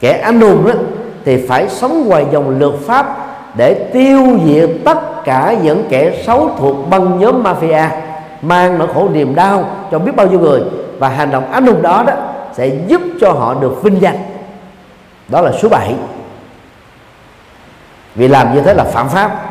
Kẻ 0.00 0.20
anh 0.24 0.40
hùng 0.40 0.66
đó 0.66 0.72
thì 1.24 1.46
phải 1.46 1.68
sống 1.68 2.08
ngoài 2.08 2.26
dòng 2.32 2.58
luật 2.58 2.74
pháp 2.86 3.16
để 3.54 3.74
tiêu 3.92 4.38
diệt 4.46 4.70
tất 4.84 5.24
cả 5.24 5.54
những 5.62 5.84
kẻ 5.88 6.22
xấu 6.26 6.50
thuộc 6.58 6.88
băng 6.90 7.18
nhóm 7.18 7.44
mafia, 7.44 7.88
mang 8.42 8.78
nỗi 8.78 8.88
khổ 8.94 9.08
niềm 9.12 9.34
đau 9.34 9.70
cho 9.90 9.98
biết 9.98 10.16
bao 10.16 10.26
nhiêu 10.26 10.40
người. 10.40 10.62
Và 10.98 11.08
hành 11.08 11.30
động 11.30 11.52
anh 11.52 11.66
hùng 11.66 11.82
đó 11.82 12.04
đó 12.06 12.12
sẽ 12.52 12.70
giúp 12.86 13.00
cho 13.20 13.32
họ 13.32 13.54
được 13.54 13.82
vinh 13.82 14.00
danh. 14.00 14.18
Đó 15.28 15.40
là 15.40 15.52
số 15.62 15.68
7 15.68 15.94
vì 18.14 18.28
làm 18.28 18.54
như 18.54 18.62
thế 18.62 18.74
là 18.74 18.84
phạm 18.84 19.08
pháp. 19.08 19.46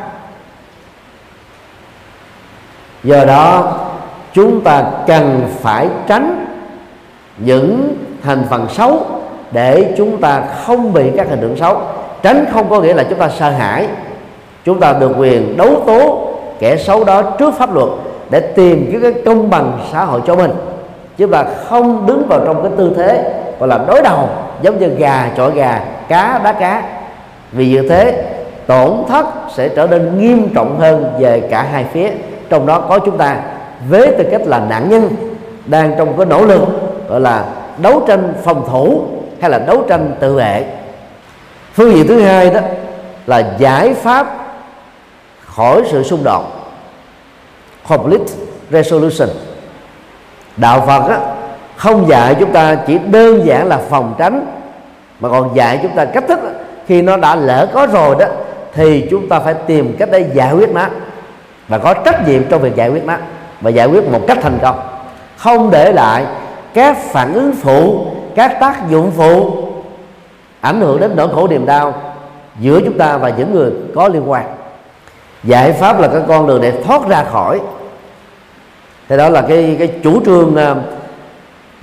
Do 3.04 3.24
đó 3.24 3.72
chúng 4.32 4.60
ta 4.60 4.84
cần 5.06 5.42
phải 5.60 5.88
tránh 6.06 6.46
những 7.38 7.96
thành 8.22 8.42
phần 8.50 8.66
xấu 8.68 8.98
để 9.50 9.94
chúng 9.96 10.20
ta 10.20 10.42
không 10.64 10.92
bị 10.92 11.10
các 11.16 11.28
hình 11.28 11.40
tượng 11.40 11.56
xấu. 11.56 11.80
Tránh 12.22 12.44
không 12.52 12.70
có 12.70 12.80
nghĩa 12.80 12.94
là 12.94 13.04
chúng 13.08 13.18
ta 13.18 13.28
sợ 13.28 13.50
hãi. 13.50 13.86
Chúng 14.64 14.80
ta 14.80 14.92
được 14.92 15.12
quyền 15.18 15.56
đấu 15.56 15.82
tố 15.86 16.28
kẻ 16.58 16.76
xấu 16.76 17.04
đó 17.04 17.22
trước 17.22 17.54
pháp 17.58 17.74
luật 17.74 17.88
để 18.30 18.40
tìm 18.40 19.00
cái 19.02 19.12
công 19.24 19.50
bằng 19.50 19.78
xã 19.92 20.04
hội 20.04 20.20
cho 20.26 20.36
mình. 20.36 20.50
Chứ 21.16 21.26
mà 21.26 21.44
không 21.68 22.06
đứng 22.06 22.26
vào 22.28 22.40
trong 22.46 22.62
cái 22.62 22.72
tư 22.76 22.92
thế 22.96 23.32
gọi 23.58 23.68
là 23.68 23.78
đối 23.86 24.02
đầu 24.02 24.28
giống 24.62 24.78
như 24.78 24.88
gà 24.88 25.30
chọi 25.36 25.50
gà, 25.50 25.80
cá 26.08 26.40
đá 26.44 26.52
cá. 26.52 26.82
Vì 27.52 27.68
như 27.68 27.88
thế, 27.88 28.24
tổn 28.66 28.90
thất 29.08 29.26
sẽ 29.54 29.68
trở 29.68 29.86
nên 29.86 30.18
nghiêm 30.18 30.48
trọng 30.54 30.78
hơn 30.78 31.12
về 31.18 31.40
cả 31.40 31.66
hai 31.72 31.84
phía. 31.92 32.10
Trong 32.48 32.66
đó 32.66 32.80
có 32.88 32.98
chúng 32.98 33.18
ta 33.18 33.36
với 33.88 34.14
tư 34.18 34.24
cách 34.30 34.42
là 34.44 34.60
nạn 34.60 34.88
nhân 34.90 35.16
đang 35.66 35.94
trong 35.98 36.16
cái 36.16 36.26
nỗ 36.26 36.44
lực 36.44 36.62
gọi 37.08 37.20
là 37.20 37.44
đấu 37.82 38.02
tranh 38.08 38.32
phòng 38.44 38.66
thủ 38.70 39.02
hay 39.40 39.50
là 39.50 39.58
đấu 39.58 39.84
tranh 39.88 40.14
tự 40.20 40.34
vệ. 40.34 40.64
Phương 41.74 41.92
diện 41.94 42.06
thứ 42.06 42.20
hai 42.20 42.50
đó 42.50 42.60
là 43.26 43.54
giải 43.58 43.94
pháp 43.94 44.26
khỏi 45.40 45.82
sự 45.90 46.02
xung 46.02 46.24
đột. 46.24 46.44
Conflict 47.88 48.26
resolution. 48.70 49.28
Đạo 50.56 50.84
phật 50.86 51.08
á, 51.08 51.18
không 51.76 52.08
dạy 52.08 52.36
chúng 52.40 52.52
ta 52.52 52.74
chỉ 52.86 52.98
đơn 52.98 53.46
giản 53.46 53.66
là 53.66 53.78
phòng 53.88 54.14
tránh 54.18 54.46
mà 55.20 55.28
còn 55.28 55.56
dạy 55.56 55.78
chúng 55.82 55.94
ta 55.94 56.04
cách 56.04 56.24
thức 56.28 56.38
khi 56.86 57.02
nó 57.02 57.16
đã 57.16 57.36
lỡ 57.36 57.68
có 57.74 57.86
rồi 57.86 58.16
đó 58.18 58.26
thì 58.74 59.08
chúng 59.10 59.28
ta 59.28 59.40
phải 59.40 59.54
tìm 59.66 59.96
cách 59.98 60.08
để 60.12 60.30
giải 60.34 60.52
quyết 60.52 60.70
nó 60.70 60.86
và 61.68 61.78
có 61.78 61.94
trách 61.94 62.28
nhiệm 62.28 62.44
trong 62.44 62.62
việc 62.62 62.76
giải 62.76 62.88
quyết 62.88 63.04
nó 63.04 63.16
và 63.60 63.70
giải 63.70 63.86
quyết 63.86 64.08
một 64.08 64.20
cách 64.28 64.38
thành 64.42 64.58
công. 64.62 64.80
Không 65.36 65.70
để 65.70 65.92
lại 65.92 66.26
các 66.74 66.96
phản 67.12 67.32
ứng 67.32 67.52
phụ 67.62 68.06
các 68.34 68.60
tác 68.60 68.90
dụng 68.90 69.10
phụ 69.16 69.64
ảnh 70.60 70.80
hưởng 70.80 71.00
đến 71.00 71.12
nỗi 71.16 71.28
khổ 71.34 71.48
niềm 71.48 71.66
đau 71.66 71.94
giữa 72.60 72.80
chúng 72.84 72.98
ta 72.98 73.16
và 73.16 73.30
những 73.30 73.54
người 73.54 73.72
có 73.94 74.08
liên 74.08 74.30
quan. 74.30 74.44
Giải 75.44 75.72
pháp 75.72 76.00
là 76.00 76.08
cái 76.08 76.20
con 76.28 76.46
đường 76.46 76.60
để 76.60 76.82
thoát 76.84 77.08
ra 77.08 77.24
khỏi. 77.24 77.60
Thì 79.08 79.16
đó 79.16 79.28
là 79.28 79.42
cái 79.42 79.76
cái 79.78 79.92
chủ 80.02 80.24
trương 80.24 80.56
à, 80.56 80.74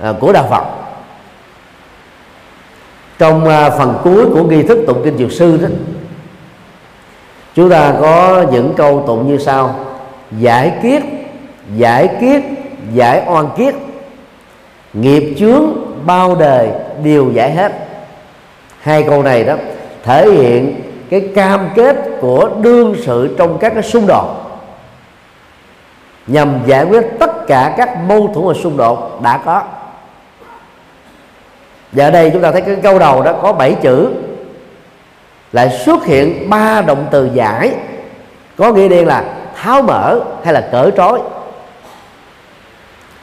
à 0.00 0.12
của 0.20 0.32
đạo 0.32 0.46
Phật. 0.50 0.64
Trong 3.18 3.48
à, 3.48 3.70
phần 3.70 3.98
cuối 4.04 4.24
của 4.34 4.44
nghi 4.44 4.62
thức 4.62 4.78
tụng 4.86 5.00
kinh 5.04 5.18
dược 5.18 5.32
sư 5.32 5.56
đó 5.62 5.68
chúng 7.54 7.70
ta 7.70 7.94
có 8.00 8.44
những 8.52 8.74
câu 8.76 9.04
tụng 9.06 9.28
như 9.28 9.38
sau. 9.38 9.74
Giải 10.30 10.72
kiết 10.82 11.02
giải 11.76 12.08
kiết 12.20 12.42
giải 12.92 13.22
oan 13.26 13.48
kiết 13.56 13.74
nghiệp 14.92 15.34
chướng 15.38 15.66
bao 16.06 16.34
đời, 16.34 16.68
đều 17.04 17.30
giải 17.32 17.50
hết. 17.50 17.72
Hai 18.80 19.02
câu 19.02 19.22
này 19.22 19.44
đó 19.44 19.54
thể 20.02 20.30
hiện 20.30 20.80
cái 21.10 21.28
cam 21.34 21.68
kết 21.74 21.96
của 22.20 22.50
đương 22.62 22.96
sự 23.04 23.34
trong 23.38 23.58
các 23.58 23.72
cái 23.74 23.82
xung 23.82 24.06
đột. 24.06 24.26
Nhằm 26.26 26.60
giải 26.66 26.84
quyết 26.84 27.06
tất 27.18 27.46
cả 27.46 27.74
các 27.76 27.96
mâu 28.08 28.30
thuẫn 28.34 28.46
và 28.46 28.54
xung 28.54 28.76
đột 28.76 29.22
đã 29.22 29.40
có. 29.44 29.62
Và 31.92 32.04
ở 32.04 32.10
đây 32.10 32.30
chúng 32.32 32.42
ta 32.42 32.52
thấy 32.52 32.60
cái 32.60 32.76
câu 32.82 32.98
đầu 32.98 33.22
đó 33.22 33.32
có 33.42 33.52
7 33.52 33.76
chữ. 33.82 34.12
Lại 35.52 35.78
xuất 35.84 36.04
hiện 36.04 36.50
ba 36.50 36.82
động 36.82 37.06
từ 37.10 37.30
giải. 37.34 37.74
Có 38.56 38.72
nghĩa 38.72 38.88
đen 38.88 39.06
là 39.06 39.24
tháo 39.56 39.82
mở 39.82 40.20
hay 40.44 40.54
là 40.54 40.68
cởi 40.72 40.90
trói 40.96 41.20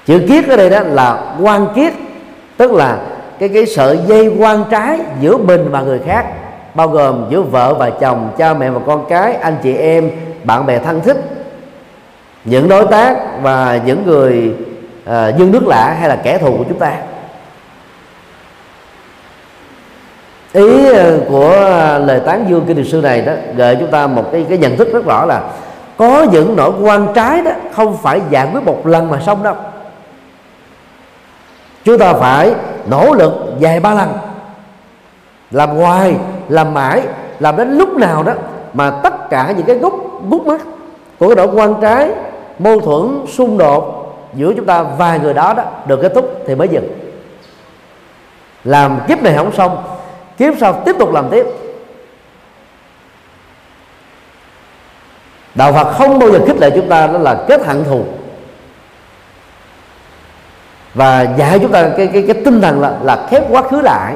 chữ 0.06 0.22
kiết 0.28 0.48
ở 0.50 0.56
đây 0.56 0.70
đó 0.70 0.80
là 0.80 1.36
quan 1.42 1.68
kiết 1.76 1.94
tức 2.58 2.72
là 2.72 2.98
cái 3.40 3.50
cái 3.50 3.66
sợi 3.66 4.00
dây 4.08 4.28
quan 4.40 4.64
trái 4.72 5.00
giữa 5.22 5.38
mình 5.38 5.68
và 5.72 5.82
người 5.82 6.00
khác 6.06 6.26
bao 6.74 6.88
gồm 6.88 7.26
giữa 7.30 7.42
vợ 7.42 7.74
và 7.74 7.90
chồng 7.90 8.32
cha 8.38 8.54
mẹ 8.54 8.70
và 8.70 8.80
con 8.86 9.06
cái 9.10 9.34
anh 9.34 9.58
chị 9.64 9.76
em 9.76 10.12
bạn 10.44 10.66
bè 10.66 10.80
thân 10.80 11.02
thích. 11.02 11.18
Những 12.46 12.70
đối 12.70 12.88
tác 12.88 13.18
và 13.42 13.80
những 13.86 14.04
người 14.06 14.54
uh, 15.04 15.38
dân 15.38 15.52
nước 15.52 15.68
lạ 15.68 15.96
hay 16.00 16.10
là 16.10 16.16
kẻ 16.16 16.38
thù 16.38 16.58
của 16.58 16.64
chúng 16.70 16.80
ta. 16.80 16.94
Ý 20.54 20.94
à, 20.94 21.12
của 21.30 21.52
lời 22.06 22.22
tán 22.26 22.46
dương 22.50 22.64
kinh 22.68 22.78
điển 22.78 22.86
sư 22.86 23.02
này 23.02 23.22
đó 23.22 23.34
gợi 23.56 23.78
chúng 23.80 23.92
ta 23.92 24.08
một 24.08 24.32
cái 24.32 24.46
cái 24.50 24.58
nhận 24.58 24.78
thức 24.78 24.94
rất 24.94 25.06
rõ 25.06 25.26
là 25.26 25.42
có 25.98 26.26
những 26.32 26.56
nỗi 26.56 26.72
quan 26.82 27.08
trái 27.16 27.42
đó 27.42 27.52
không 27.74 27.98
phải 28.04 28.22
giải 28.30 28.48
quyết 28.54 28.64
một 28.64 28.88
lần 28.88 29.10
mà 29.10 29.20
xong 29.20 29.44
đâu 29.44 29.56
chúng 31.86 31.98
ta 31.98 32.14
phải 32.14 32.54
nỗ 32.86 33.14
lực 33.14 33.34
vài 33.60 33.80
ba 33.80 33.94
lần. 33.94 34.14
Làm 35.52 35.70
hoài, 35.70 36.16
làm 36.50 36.74
mãi, 36.74 37.02
làm 37.40 37.58
đến 37.58 37.78
lúc 37.78 37.90
nào 37.90 38.24
đó 38.24 38.34
mà 38.74 38.92
tất 39.04 39.30
cả 39.30 39.54
những 39.58 39.66
cái 39.66 39.76
gốc 39.76 39.94
gút 40.30 40.42
mắt 40.42 40.62
của 41.20 41.28
cái 41.28 41.36
nỗi 41.36 41.48
quan 41.56 41.76
trái, 41.82 42.10
mâu 42.60 42.80
thuẫn, 42.80 43.26
xung 43.28 43.58
đột 43.58 44.06
giữa 44.34 44.54
chúng 44.56 44.66
ta 44.66 44.84
vài 44.84 45.20
người 45.20 45.34
đó 45.34 45.54
đó 45.58 45.64
được 45.88 46.00
kết 46.02 46.12
thúc 46.16 46.44
thì 46.48 46.56
mới 46.56 46.68
dừng. 46.68 46.88
Làm 48.64 49.00
kiếp 49.08 49.24
này 49.24 49.34
không 49.38 49.52
xong, 49.52 49.84
kiếp 50.38 50.54
sau 50.60 50.82
tiếp 50.86 50.96
tục 51.00 51.14
làm 51.14 51.30
tiếp. 51.32 51.46
Đạo 55.56 55.74
phật 55.74 55.94
không 55.94 56.20
bao 56.20 56.32
giờ 56.32 56.40
khích 56.48 56.58
lệ 56.58 56.70
chúng 56.76 56.90
ta, 56.90 57.08
đó 57.08 57.20
là 57.20 57.44
kết 57.48 57.66
hận 57.66 57.84
thù 57.84 58.04
và 60.96 61.28
dạy 61.38 61.60
chúng 61.60 61.72
ta 61.72 61.90
cái 61.98 62.08
cái 62.08 62.22
cái 62.22 62.42
tinh 62.46 62.62
thần 62.62 62.82
là 62.82 62.94
là 63.04 63.28
khép 63.30 63.44
quá 63.50 63.62
khứ 63.62 63.82
lại 63.82 64.14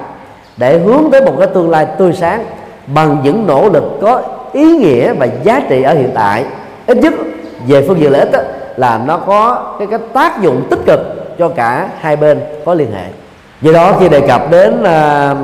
để 0.58 0.80
hướng 0.80 1.12
tới 1.12 1.22
một 1.22 1.34
cái 1.40 1.48
tương 1.54 1.70
lai 1.70 1.88
tươi 1.98 2.14
sáng 2.14 2.46
bằng 2.88 3.18
những 3.24 3.48
nỗ 3.48 3.70
lực 3.70 3.84
có 4.02 4.22
ý 4.54 4.78
nghĩa 4.78 5.14
và 5.14 5.28
giá 5.44 5.62
trị 5.70 5.82
ở 5.82 5.94
hiện 5.94 6.12
tại. 6.16 6.46
Ít 6.88 6.98
nhất 6.98 7.14
về 7.68 7.86
phương 7.88 8.00
diện 8.00 8.12
lợi 8.12 8.22
ích 8.22 8.32
đó, 8.32 8.40
là 8.76 9.02
nó 9.06 9.18
có 9.18 9.74
cái 9.80 9.88
cái 9.88 10.00
tác 10.14 10.42
dụng 10.42 10.68
tích 10.70 10.80
cực 10.86 11.00
cho 11.40 11.50
cả 11.50 11.90
hai 12.00 12.16
bên 12.16 12.42
có 12.66 12.74
liên 12.74 12.92
hệ. 12.92 13.06
Do 13.62 13.72
đó 13.72 13.94
khi 14.00 14.10
đề 14.10 14.22
cập 14.28 14.52
đến 14.52 14.82
uh, 14.82 15.38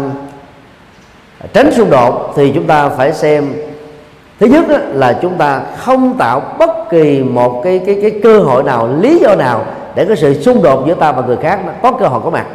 tránh 1.53 1.71
xung 1.71 1.89
đột 1.89 2.33
thì 2.35 2.51
chúng 2.55 2.67
ta 2.67 2.89
phải 2.89 3.13
xem 3.13 3.53
thứ 4.39 4.45
nhất 4.45 4.65
là 4.93 5.19
chúng 5.21 5.33
ta 5.37 5.61
không 5.77 6.13
tạo 6.17 6.41
bất 6.59 6.89
kỳ 6.89 7.23
một 7.23 7.61
cái 7.63 7.81
cái 7.85 7.97
cái 8.01 8.19
cơ 8.23 8.39
hội 8.39 8.63
nào 8.63 8.89
lý 8.99 9.19
do 9.19 9.35
nào 9.35 9.65
để 9.95 10.05
cái 10.05 10.17
sự 10.17 10.41
xung 10.41 10.63
đột 10.63 10.83
giữa 10.87 10.93
ta 10.93 11.11
và 11.11 11.21
người 11.21 11.37
khác 11.37 11.59
nó 11.65 11.71
có 11.81 11.91
cơ 11.91 12.07
hội 12.07 12.21
có 12.23 12.29
mặt. 12.29 12.45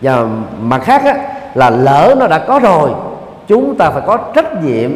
Và 0.00 0.24
mặt 0.60 0.82
khác 0.84 1.02
á, 1.04 1.14
là 1.54 1.70
lỡ 1.70 2.14
nó 2.18 2.26
đã 2.26 2.38
có 2.38 2.58
rồi 2.58 2.90
chúng 3.48 3.76
ta 3.76 3.90
phải 3.90 4.02
có 4.06 4.18
trách 4.34 4.64
nhiệm 4.64 4.90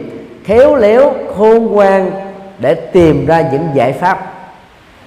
khéo 0.45 0.77
léo 0.77 1.15
khôn 1.37 1.67
ngoan 1.67 2.11
để 2.59 2.75
tìm 2.75 3.27
ra 3.27 3.45
những 3.53 3.69
giải 3.75 3.93
pháp. 3.93 4.33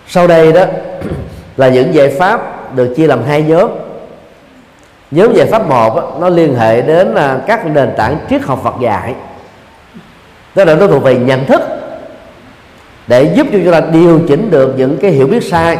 Sau 0.07 0.27
đây 0.27 0.53
đó 0.53 0.65
là 1.57 1.69
những 1.69 1.93
giải 1.93 2.09
pháp 2.19 2.75
được 2.75 2.93
chia 2.95 3.07
làm 3.07 3.23
hai 3.23 3.41
nhóm. 3.41 3.69
Nhóm 5.11 5.33
giải 5.33 5.47
pháp 5.47 5.69
một 5.69 5.95
á, 5.95 6.01
nó 6.19 6.29
liên 6.29 6.55
hệ 6.55 6.81
đến 6.81 7.15
à, 7.15 7.37
các 7.47 7.65
nền 7.65 7.89
tảng 7.97 8.17
triết 8.29 8.41
học 8.41 8.59
Phật 8.63 8.75
dạy. 8.81 9.13
Tức 10.53 10.65
là 10.65 10.75
nó 10.75 10.87
thuộc 10.87 11.03
về 11.03 11.15
nhận 11.15 11.45
thức 11.45 11.61
để 13.07 13.23
giúp 13.23 13.47
cho 13.51 13.59
chúng 13.63 13.73
ta 13.73 13.79
điều 13.79 14.19
chỉnh 14.27 14.51
được 14.51 14.73
những 14.77 14.97
cái 15.01 15.11
hiểu 15.11 15.27
biết 15.27 15.43
sai 15.43 15.77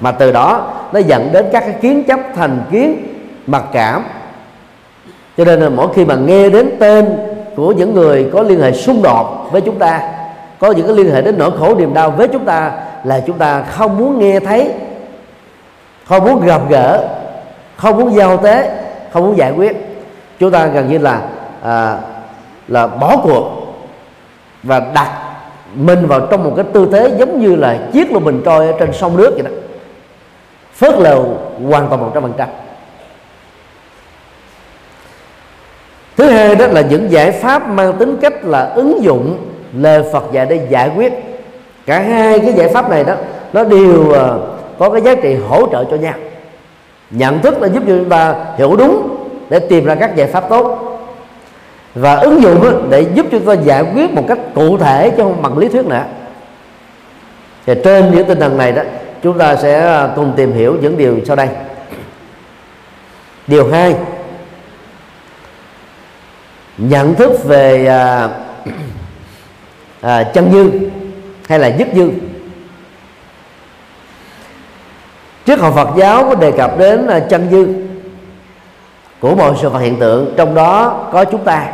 mà 0.00 0.12
từ 0.12 0.32
đó 0.32 0.72
nó 0.92 0.98
dẫn 0.98 1.28
đến 1.32 1.46
các 1.52 1.60
cái 1.60 1.74
kiến 1.80 2.04
chấp 2.04 2.20
thành 2.34 2.62
kiến 2.70 3.06
mặc 3.46 3.64
cảm. 3.72 4.04
Cho 5.36 5.44
nên 5.44 5.60
là 5.60 5.68
mỗi 5.68 5.88
khi 5.94 6.04
mà 6.04 6.14
nghe 6.14 6.48
đến 6.48 6.70
tên 6.78 7.16
của 7.56 7.72
những 7.72 7.94
người 7.94 8.30
có 8.32 8.42
liên 8.42 8.60
hệ 8.60 8.72
xung 8.72 9.02
đột 9.02 9.48
với 9.52 9.60
chúng 9.60 9.78
ta 9.78 10.10
có 10.58 10.72
những 10.72 10.86
cái 10.86 10.96
liên 10.96 11.10
hệ 11.14 11.22
đến 11.22 11.34
nỗi 11.38 11.50
khổ 11.58 11.74
niềm 11.74 11.94
đau 11.94 12.10
với 12.10 12.28
chúng 12.28 12.44
ta 12.44 12.72
là 13.04 13.20
chúng 13.26 13.38
ta 13.38 13.62
không 13.62 13.98
muốn 13.98 14.18
nghe 14.18 14.40
thấy 14.40 14.70
không 16.04 16.24
muốn 16.24 16.46
gặp 16.46 16.60
gỡ 16.68 17.08
không 17.76 17.98
muốn 17.98 18.14
giao 18.14 18.36
tế 18.36 18.70
không 19.12 19.26
muốn 19.26 19.36
giải 19.36 19.52
quyết. 19.52 19.76
Chúng 20.38 20.50
ta 20.50 20.66
gần 20.66 20.88
như 20.88 20.98
là 20.98 21.20
à, 21.62 21.98
là 22.68 22.86
bỏ 22.86 23.16
cuộc 23.16 23.50
và 24.62 24.80
đặt 24.94 25.10
mình 25.74 26.06
vào 26.06 26.20
trong 26.20 26.44
một 26.44 26.52
cái 26.56 26.64
tư 26.72 26.88
thế 26.92 27.10
giống 27.18 27.40
như 27.40 27.56
là 27.56 27.78
chiếc 27.92 28.12
lô 28.12 28.20
bình 28.20 28.42
trôi 28.44 28.66
ở 28.66 28.72
trên 28.78 28.92
sông 28.92 29.16
nước 29.16 29.30
vậy 29.34 29.42
đó 29.42 29.50
phớt 30.74 30.94
lờ 30.98 31.24
hoàn 31.68 31.88
toàn 31.88 32.00
một 32.00 32.10
trăm 32.14 32.22
phần 32.22 32.32
trăm. 32.38 32.48
Thứ 36.16 36.24
hai 36.24 36.54
đó 36.54 36.66
là 36.66 36.80
những 36.80 37.10
giải 37.10 37.30
pháp 37.30 37.68
mang 37.68 37.92
tính 37.98 38.16
cách 38.20 38.44
là 38.44 38.64
ứng 38.64 39.02
dụng 39.02 39.38
lời 39.72 40.02
Phật 40.12 40.24
dạy 40.32 40.46
để 40.46 40.66
giải 40.70 40.90
quyết. 40.96 41.12
Cả 41.86 42.00
hai 42.00 42.40
cái 42.40 42.52
giải 42.52 42.68
pháp 42.68 42.90
này 42.90 43.04
đó, 43.04 43.14
nó 43.52 43.64
đều 43.64 44.10
ờ, 44.10 44.40
có 44.78 44.90
cái 44.90 45.00
giá 45.02 45.14
trị 45.14 45.36
hỗ 45.48 45.66
trợ 45.72 45.84
cho 45.90 45.96
nhau. 45.96 46.14
Nhận 47.10 47.38
thức 47.38 47.62
là 47.62 47.68
giúp 47.68 47.82
cho 47.86 47.92
chúng 47.98 48.08
ta 48.08 48.34
hiểu 48.56 48.76
đúng 48.76 49.16
để 49.48 49.58
tìm 49.58 49.84
ra 49.84 49.94
các 49.94 50.16
giải 50.16 50.26
pháp 50.26 50.48
tốt. 50.48 50.78
Và 51.94 52.14
ứng 52.14 52.42
dụng 52.42 52.86
để 52.90 53.06
giúp 53.14 53.26
cho 53.32 53.38
chúng 53.38 53.46
ta 53.46 53.62
giải 53.62 53.84
quyết 53.94 54.12
một 54.12 54.24
cách 54.28 54.38
cụ 54.54 54.78
thể 54.78 55.10
chứ 55.10 55.22
không 55.22 55.42
bằng 55.42 55.58
lý 55.58 55.68
thuyết 55.68 55.86
nữa. 55.86 56.04
Thì 57.66 57.74
trên 57.84 58.10
những 58.10 58.26
tinh 58.26 58.40
thần 58.40 58.58
này 58.58 58.72
đó 58.72 58.82
chúng 59.24 59.38
ta 59.38 59.56
sẽ 59.56 59.86
à, 59.86 60.08
cùng 60.16 60.32
tìm 60.36 60.52
hiểu 60.52 60.76
những 60.80 60.96
điều 60.96 61.20
sau 61.26 61.36
đây. 61.36 61.48
Điều 63.46 63.70
hai 63.72 63.94
nhận 66.78 67.14
thức 67.14 67.44
về 67.44 67.86
à, 67.86 68.28
à, 70.00 70.22
chân 70.22 70.52
dư 70.52 70.70
hay 71.48 71.58
là 71.58 71.66
dứt 71.66 71.88
dư 71.94 72.10
trước 75.46 75.60
học 75.60 75.74
Phật 75.74 75.88
giáo 75.96 76.24
có 76.24 76.34
đề 76.34 76.52
cập 76.52 76.78
đến 76.78 77.06
à, 77.06 77.20
chân 77.20 77.48
dư 77.50 77.66
của 79.20 79.34
mọi 79.34 79.54
sự 79.62 79.68
vật 79.68 79.78
hiện 79.78 79.96
tượng 79.96 80.34
trong 80.36 80.54
đó 80.54 81.06
có 81.12 81.24
chúng 81.24 81.44
ta. 81.44 81.66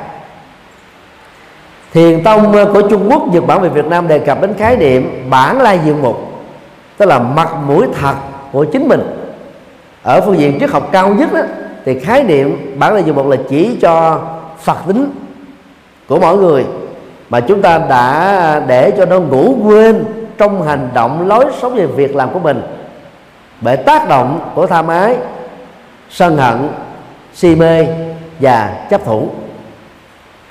Thiền 1.93 2.25
tông 2.25 2.53
à, 2.53 2.65
của 2.73 2.83
Trung 2.83 3.09
Quốc 3.11 3.23
Nhật 3.33 3.47
Bản 3.47 3.63
về 3.63 3.69
Việt 3.69 3.87
Nam 3.87 4.09
đề 4.09 4.19
cập 4.19 4.41
đến 4.41 4.55
khái 4.59 4.77
niệm 4.77 5.27
bản 5.31 5.63
lai 5.63 5.81
diện 5.85 6.03
mục 6.03 6.30
tức 7.01 7.07
là 7.07 7.19
mặt 7.19 7.49
mũi 7.67 7.87
thật 8.01 8.15
của 8.53 8.65
chính 8.65 8.89
mình. 8.89 9.01
Ở 10.03 10.21
phương 10.21 10.39
diện 10.39 10.61
triết 10.61 10.71
học 10.71 10.89
cao 10.93 11.15
nhất 11.15 11.33
đó, 11.33 11.41
thì 11.85 11.99
khái 11.99 12.23
niệm 12.23 12.77
bản 12.79 12.95
lề 12.95 13.01
diện 13.01 13.15
một 13.15 13.27
là 13.27 13.37
chỉ 13.49 13.77
cho 13.81 14.21
phật 14.59 14.77
tính 14.87 15.11
của 16.09 16.19
mỗi 16.21 16.37
người. 16.37 16.65
Mà 17.31 17.41
chúng 17.41 17.63
ta 17.63 17.79
đã 17.79 18.63
để 18.67 18.91
cho 18.99 19.05
nó 19.05 19.21
ngủ 19.21 19.55
quên 19.65 20.05
trong 20.39 20.63
hành 20.63 20.89
động 20.95 21.29
lối 21.29 21.45
sống 21.61 21.75
về 21.75 21.87
việc 21.87 22.17
làm 22.17 22.31
của 22.33 22.39
mình. 22.39 22.63
Bởi 23.61 23.77
tác 23.77 24.09
động 24.09 24.51
của 24.55 24.67
tham 24.67 24.89
ái 24.89 25.17
sân 26.11 26.37
hận 26.37 26.69
si 27.35 27.57
mê 27.57 27.87
và 28.41 28.87
chấp 28.91 29.05
thủ. 29.05 29.29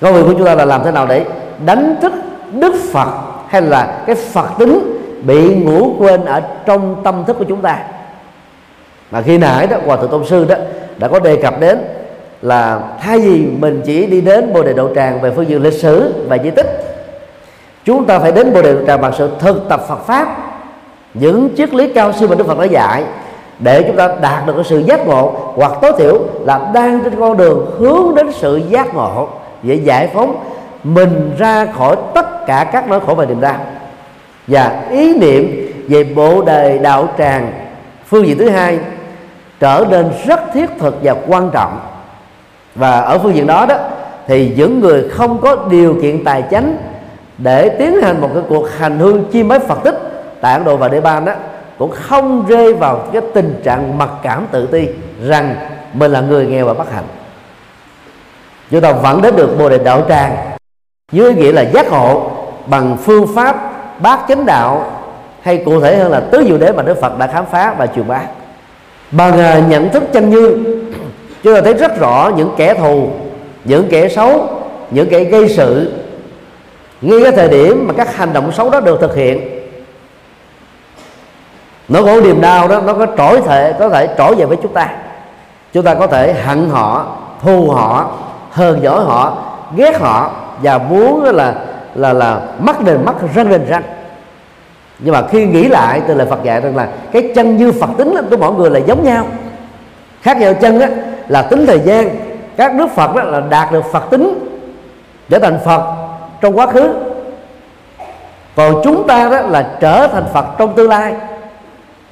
Công 0.01 0.13
việc 0.13 0.23
của 0.25 0.33
chúng 0.33 0.45
ta 0.45 0.55
là 0.55 0.65
làm 0.65 0.83
thế 0.83 0.91
nào 0.91 1.07
để 1.07 1.25
đánh 1.65 1.95
thức 2.01 2.13
đức 2.51 2.75
phật 2.91 3.09
hay 3.47 3.61
là 3.61 4.03
cái 4.05 4.15
phật 4.15 4.47
tính 4.59 4.98
bị 5.23 5.55
ngủ 5.55 5.93
quên 5.99 6.25
ở 6.25 6.41
trong 6.65 6.95
tâm 7.03 7.23
thức 7.27 7.35
của 7.39 7.45
chúng 7.47 7.61
ta. 7.61 7.79
Mà 9.11 9.21
khi 9.21 9.37
nãy 9.37 9.67
đó, 9.67 9.77
hòa 9.85 9.97
thượng 9.97 10.11
tôn 10.11 10.25
sư 10.25 10.45
đó 10.45 10.55
đã 10.97 11.07
có 11.07 11.19
đề 11.19 11.35
cập 11.35 11.59
đến 11.59 11.79
là 12.41 12.79
thay 13.01 13.19
vì 13.19 13.45
mình 13.59 13.81
chỉ 13.85 14.05
đi 14.05 14.21
đến 14.21 14.53
bồ 14.53 14.63
đề 14.63 14.73
đậu 14.73 14.95
tràng 14.95 15.21
về 15.21 15.31
phương 15.35 15.49
diện 15.49 15.63
lịch 15.63 15.73
sử 15.73 16.13
và 16.27 16.37
di 16.37 16.49
tích, 16.49 16.95
chúng 17.85 18.05
ta 18.05 18.19
phải 18.19 18.31
đến 18.31 18.53
bồ 18.53 18.61
đề 18.61 18.73
đậu 18.73 18.85
tràng 18.85 19.01
bằng 19.01 19.13
sự 19.17 19.29
thực 19.39 19.69
tập 19.69 19.81
Phật 19.87 20.05
pháp. 20.07 20.37
Những 21.13 21.49
triết 21.57 21.73
lý 21.73 21.93
cao 21.93 22.13
siêu 22.13 22.27
mà 22.27 22.35
Đức 22.35 22.47
Phật 22.47 22.59
đã 22.59 22.65
dạy 22.65 23.03
để 23.59 23.83
chúng 23.83 23.95
ta 23.95 24.07
đạt 24.21 24.45
được 24.45 24.53
cái 24.55 24.63
sự 24.63 24.79
giác 24.79 25.07
ngộ, 25.07 25.53
hoặc 25.55 25.71
tối 25.81 25.91
thiểu 25.97 26.19
là 26.45 26.71
đang 26.73 26.99
trên 27.03 27.19
con 27.19 27.37
đường 27.37 27.71
hướng 27.79 28.15
đến 28.15 28.31
sự 28.31 28.61
giác 28.69 28.95
ngộ 28.95 29.27
để 29.63 29.75
giải 29.75 30.09
phóng 30.13 30.39
mình 30.83 31.35
ra 31.37 31.65
khỏi 31.77 31.95
tất 32.13 32.45
cả 32.45 32.69
các 32.71 32.89
nỗi 32.89 32.99
khổ 32.99 33.15
và 33.15 33.25
niềm 33.25 33.41
đau 33.41 33.55
và 34.49 34.85
ý 34.91 35.17
niệm 35.17 35.71
về 35.87 36.03
bộ 36.03 36.41
đề 36.41 36.77
đạo 36.77 37.07
tràng. 37.17 37.51
Phương 38.05 38.27
diện 38.27 38.37
thứ 38.37 38.49
hai, 38.49 38.79
trở 39.59 39.85
nên 39.89 40.11
rất 40.25 40.39
thiết 40.53 40.69
thực 40.79 40.99
và 41.03 41.15
quan 41.27 41.49
trọng. 41.53 41.79
Và 42.75 42.99
ở 42.99 43.19
phương 43.19 43.35
diện 43.35 43.47
đó 43.47 43.65
đó, 43.65 43.75
thì 44.27 44.53
những 44.57 44.79
người 44.79 45.09
không 45.09 45.41
có 45.41 45.55
điều 45.71 45.97
kiện 46.01 46.23
tài 46.23 46.43
chánh 46.51 46.77
để 47.37 47.69
tiến 47.69 48.01
hành 48.01 48.21
một 48.21 48.29
cái 48.33 48.43
cuộc 48.49 48.67
hành 48.77 48.99
hương 48.99 49.25
chiêm 49.33 49.47
bái 49.47 49.59
Phật 49.59 49.83
tích 49.83 49.95
tại 50.41 50.53
Ấn 50.53 50.63
Độ 50.63 50.77
và 50.77 50.87
Đế 50.87 51.01
Ban 51.01 51.25
đó, 51.25 51.33
cũng 51.77 51.91
không 51.91 52.45
rơi 52.47 52.73
vào 52.73 53.07
cái 53.13 53.21
tình 53.33 53.61
trạng 53.63 53.97
mặc 53.97 54.09
cảm 54.23 54.47
tự 54.51 54.65
ti 54.65 54.87
rằng 55.23 55.55
mình 55.93 56.11
là 56.11 56.21
người 56.21 56.45
nghèo 56.45 56.65
và 56.65 56.73
bất 56.73 56.93
hạnh. 56.93 57.03
Chúng 58.71 58.81
ta 58.81 58.91
vẫn 58.91 59.21
đến 59.21 59.35
được 59.35 59.55
bồ 59.59 59.69
đề 59.69 59.77
đạo 59.77 60.05
tràng, 60.09 60.35
dưới 61.11 61.33
nghĩa 61.33 61.51
là 61.51 61.61
giác 61.61 61.91
ngộ 61.91 62.31
bằng 62.65 62.97
phương 62.97 63.27
pháp 63.35 63.68
bát 63.99 64.19
chánh 64.27 64.45
đạo, 64.45 64.91
hay 65.41 65.61
cụ 65.65 65.81
thể 65.81 65.97
hơn 65.97 66.11
là 66.11 66.19
tứ 66.19 66.43
diệu 66.47 66.57
đế 66.57 66.71
mà 66.71 66.83
Đức 66.83 67.01
Phật 67.01 67.17
đã 67.17 67.27
khám 67.27 67.45
phá 67.45 67.75
và 67.77 67.87
truyền 67.87 68.07
bá. 68.07 68.21
Bằng 69.11 69.69
nhận 69.69 69.89
thức 69.89 70.03
chân 70.13 70.29
như 70.29 70.57
chúng 71.43 71.55
ta 71.55 71.61
thấy 71.61 71.73
rất 71.73 71.99
rõ 71.99 72.31
những 72.35 72.53
kẻ 72.57 72.73
thù, 72.73 73.09
những 73.63 73.87
kẻ 73.89 74.09
xấu, 74.09 74.47
những 74.91 75.09
kẻ 75.09 75.23
gây 75.23 75.49
sự. 75.49 75.93
Ngay 77.01 77.19
cái 77.23 77.31
thời 77.31 77.47
điểm 77.47 77.87
mà 77.87 77.93
các 77.97 78.15
hành 78.15 78.33
động 78.33 78.51
xấu 78.51 78.69
đó 78.69 78.79
được 78.79 79.01
thực 79.01 79.15
hiện, 79.15 79.49
nó 81.87 82.01
có 82.03 82.21
niềm 82.21 82.41
đau 82.41 82.67
đó, 82.67 82.81
nó 82.81 82.93
có 82.93 83.05
trỗi 83.17 83.41
thể, 83.41 83.73
có 83.79 83.89
thể 83.89 84.09
trỗi 84.17 84.35
về 84.35 84.45
với 84.45 84.57
chúng 84.63 84.73
ta. 84.73 84.89
Chúng 85.73 85.83
ta 85.83 85.93
có 85.93 86.07
thể 86.07 86.33
hận 86.33 86.69
họ, 86.69 87.17
thù 87.41 87.69
họ, 87.69 88.11
hờn 88.51 88.79
dỗi 88.83 89.03
họ, 89.03 89.37
ghét 89.75 89.99
họ, 89.99 90.31
và 90.63 90.77
muốn 90.77 91.23
là 91.23 91.55
là 91.95 92.13
là 92.13 92.41
mắt 92.59 92.83
đền 92.83 93.05
mắt 93.05 93.15
răng 93.35 93.49
đền 93.49 93.65
răng. 93.69 93.83
Nhưng 94.99 95.13
mà 95.13 95.21
khi 95.27 95.45
nghĩ 95.45 95.67
lại 95.67 96.01
từ 96.07 96.13
lời 96.13 96.27
Phật 96.29 96.43
dạy 96.43 96.61
rằng 96.61 96.75
là 96.75 96.87
cái 97.11 97.31
chân 97.35 97.57
như 97.57 97.71
Phật 97.71 97.89
tính 97.97 98.13
của 98.29 98.37
mọi 98.37 98.53
người 98.53 98.69
là 98.69 98.79
giống 98.79 99.03
nhau. 99.03 99.25
Khác 100.21 100.37
nhau 100.37 100.53
chân 100.53 100.79
á, 100.79 100.89
là 101.27 101.41
tính 101.41 101.65
thời 101.65 101.79
gian. 101.79 102.09
Các 102.57 102.75
đức 102.75 102.87
Phật 102.95 103.15
đó 103.15 103.23
là 103.23 103.39
đạt 103.49 103.71
được 103.71 103.85
Phật 103.91 104.09
tính 104.09 104.39
trở 105.29 105.39
thành 105.39 105.59
Phật 105.65 105.81
trong 106.41 106.57
quá 106.57 106.65
khứ. 106.65 106.93
Còn 108.55 108.81
chúng 108.83 109.07
ta 109.07 109.29
đó 109.29 109.41
là 109.41 109.69
trở 109.79 110.07
thành 110.07 110.25
Phật 110.33 110.45
trong 110.57 110.75
tương 110.75 110.89
lai. 110.89 111.13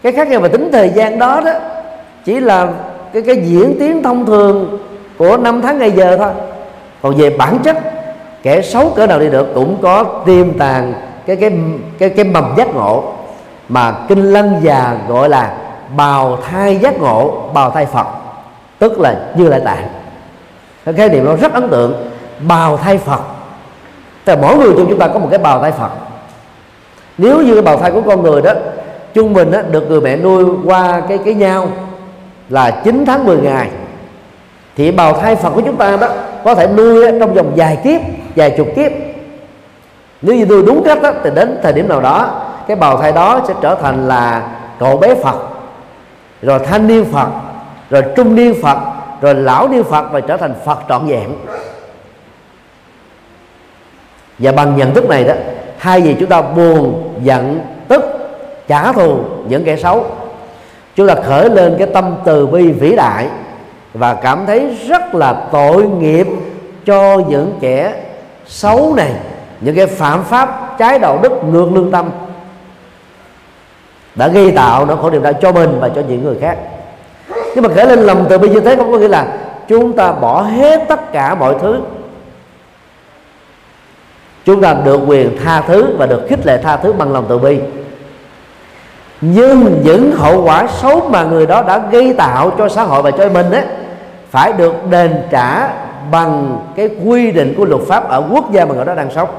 Cái 0.03 0.11
khác 0.11 0.27
nhau 0.27 0.39
về 0.39 0.49
tính 0.49 0.69
thời 0.71 0.89
gian 0.89 1.19
đó 1.19 1.41
đó 1.45 1.51
chỉ 2.25 2.39
là 2.39 2.67
cái 3.13 3.21
cái 3.21 3.35
diễn 3.35 3.75
tiến 3.79 4.03
thông 4.03 4.25
thường 4.25 4.79
của 5.17 5.37
năm 5.37 5.61
tháng 5.61 5.79
ngày 5.79 5.91
giờ 5.91 6.17
thôi. 6.17 6.29
Còn 7.01 7.15
về 7.15 7.29
bản 7.29 7.59
chất 7.63 7.77
kẻ 8.43 8.61
xấu 8.61 8.89
cỡ 8.89 9.07
nào 9.07 9.19
đi 9.19 9.29
được 9.29 9.47
cũng 9.55 9.77
có 9.81 10.03
tiềm 10.25 10.57
tàng 10.57 10.93
cái 11.25 11.35
cái 11.35 11.51
cái 11.99 12.09
cái 12.09 12.25
mầm 12.25 12.53
giác 12.57 12.75
ngộ. 12.75 13.13
Mà 13.69 13.95
kinh 14.07 14.33
lân 14.33 14.55
già 14.61 14.97
gọi 15.07 15.29
là 15.29 15.53
bào 15.95 16.37
thai 16.49 16.77
giác 16.77 16.99
ngộ 16.99 17.49
bào 17.53 17.71
thai 17.71 17.85
phật 17.85 18.07
tức 18.79 18.99
là 18.99 19.15
như 19.35 19.47
lại 19.47 19.61
tạng. 19.65 19.87
Cái 20.85 20.93
khái 20.93 21.09
niệm 21.09 21.25
nó 21.25 21.35
rất 21.35 21.53
ấn 21.53 21.69
tượng 21.69 22.09
bào 22.47 22.77
thai 22.77 22.97
phật. 22.97 23.21
Tức 24.25 24.35
là 24.35 24.41
mỗi 24.41 24.57
người 24.57 24.73
trong 24.77 24.87
chúng 24.89 24.99
ta 24.99 25.07
có 25.07 25.19
một 25.19 25.27
cái 25.31 25.39
bào 25.39 25.61
thai 25.61 25.71
phật. 25.71 25.89
Nếu 27.17 27.41
như 27.41 27.53
cái 27.53 27.61
bào 27.61 27.77
thai 27.77 27.91
của 27.91 28.01
con 28.01 28.23
người 28.23 28.41
đó 28.41 28.53
trung 29.13 29.33
bình 29.33 29.51
đó, 29.51 29.61
được 29.61 29.89
người 29.89 30.01
mẹ 30.01 30.17
nuôi 30.17 30.45
qua 30.65 31.01
cái 31.09 31.17
cái 31.25 31.33
nhau 31.33 31.67
là 32.49 32.81
9 32.83 33.03
tháng 33.07 33.25
10 33.25 33.37
ngày 33.37 33.69
thì 34.75 34.91
bào 34.91 35.13
thai 35.13 35.35
Phật 35.35 35.49
của 35.49 35.61
chúng 35.61 35.75
ta 35.75 35.97
đó 35.97 36.07
có 36.43 36.55
thể 36.55 36.67
nuôi 36.67 37.19
trong 37.19 37.33
vòng 37.33 37.51
vài 37.55 37.77
kiếp 37.83 38.01
vài 38.37 38.53
chục 38.57 38.67
kiếp. 38.75 38.91
Nếu 40.21 40.35
như 40.35 40.45
tôi 40.45 40.63
đúng 40.65 40.83
cách 40.85 41.01
đó, 41.01 41.11
thì 41.23 41.29
đến 41.35 41.59
thời 41.63 41.73
điểm 41.73 41.89
nào 41.89 42.01
đó 42.01 42.41
cái 42.67 42.77
bào 42.77 42.97
thai 42.97 43.11
đó 43.11 43.41
sẽ 43.47 43.53
trở 43.61 43.75
thành 43.75 44.07
là 44.07 44.47
cậu 44.79 44.97
bé 44.97 45.15
Phật 45.15 45.35
rồi 46.41 46.59
thanh 46.59 46.87
niên 46.87 47.05
Phật 47.05 47.27
rồi 47.89 48.03
trung 48.15 48.35
niên 48.35 48.53
Phật 48.61 48.77
rồi 49.21 49.35
lão 49.35 49.67
niên 49.67 49.83
Phật 49.83 50.11
và 50.11 50.19
trở 50.19 50.37
thành 50.37 50.53
Phật 50.65 50.79
trọn 50.89 51.07
vẹn. 51.07 51.29
Và 54.39 54.51
bằng 54.51 54.75
nhận 54.75 54.93
thức 54.93 55.09
này 55.09 55.23
đó 55.23 55.33
hai 55.77 56.01
gì 56.01 56.15
chúng 56.19 56.29
ta 56.29 56.41
buồn 56.41 57.13
giận 57.23 57.61
tức 57.87 58.03
trả 58.67 58.91
thù 58.91 59.19
những 59.47 59.63
kẻ 59.63 59.75
xấu 59.75 60.05
chúng 60.95 61.07
ta 61.07 61.15
khởi 61.15 61.49
lên 61.49 61.75
cái 61.79 61.87
tâm 61.93 62.15
từ 62.25 62.47
bi 62.47 62.71
vĩ 62.71 62.95
đại 62.95 63.27
và 63.93 64.13
cảm 64.13 64.45
thấy 64.45 64.77
rất 64.87 65.15
là 65.15 65.33
tội 65.51 65.83
nghiệp 65.83 66.27
cho 66.85 67.17
những 67.27 67.57
kẻ 67.61 67.93
xấu 68.47 68.93
này 68.95 69.13
những 69.61 69.75
cái 69.75 69.87
phạm 69.87 70.23
pháp 70.23 70.75
trái 70.77 70.99
đạo 70.99 71.19
đức 71.23 71.31
ngược 71.43 71.69
lương 71.73 71.91
tâm 71.91 72.09
đã 74.15 74.27
gây 74.27 74.51
tạo 74.51 74.85
nó 74.85 74.95
khổ 74.95 75.09
niềm 75.09 75.23
đau 75.23 75.33
cho 75.33 75.51
mình 75.51 75.77
và 75.79 75.89
cho 75.89 76.01
những 76.07 76.23
người 76.23 76.37
khác. 76.41 76.57
Nhưng 77.55 77.63
mà 77.63 77.69
kể 77.75 77.85
lên 77.85 77.99
lòng 77.99 78.25
từ 78.29 78.37
bi 78.37 78.49
như 78.49 78.59
thế 78.59 78.75
không 78.75 78.91
có 78.91 78.97
nghĩa 78.97 79.07
là 79.07 79.27
chúng 79.67 79.93
ta 79.93 80.11
bỏ 80.11 80.41
hết 80.41 80.83
tất 80.87 81.11
cả 81.11 81.35
mọi 81.35 81.55
thứ. 81.61 81.79
Chúng 84.45 84.61
ta 84.61 84.73
được 84.73 84.99
quyền 85.07 85.37
tha 85.43 85.61
thứ 85.61 85.95
và 85.97 86.05
được 86.05 86.25
khích 86.29 86.45
lệ 86.45 86.57
tha 86.63 86.77
thứ 86.77 86.93
bằng 86.93 87.13
lòng 87.13 87.25
từ 87.29 87.37
bi. 87.37 87.59
Nhưng 89.21 89.81
những 89.83 90.11
hậu 90.11 90.43
quả 90.43 90.67
xấu 90.67 91.09
mà 91.09 91.23
người 91.23 91.45
đó 91.45 91.61
đã 91.61 91.81
gây 91.91 92.13
tạo 92.13 92.51
cho 92.57 92.69
xã 92.69 92.83
hội 92.83 93.01
và 93.01 93.11
cho 93.11 93.29
mình 93.29 93.51
ấy, 93.51 93.63
phải 94.29 94.53
được 94.53 94.89
đền 94.89 95.15
trả 95.31 95.69
bằng 96.11 96.59
cái 96.75 96.89
quy 97.05 97.31
định 97.31 97.53
của 97.57 97.65
luật 97.65 97.81
pháp 97.87 98.09
ở 98.09 98.23
quốc 98.31 98.51
gia 98.51 98.65
mà 98.65 98.75
người 98.75 98.85
đó 98.85 98.95
đang 98.95 99.11
sống. 99.11 99.29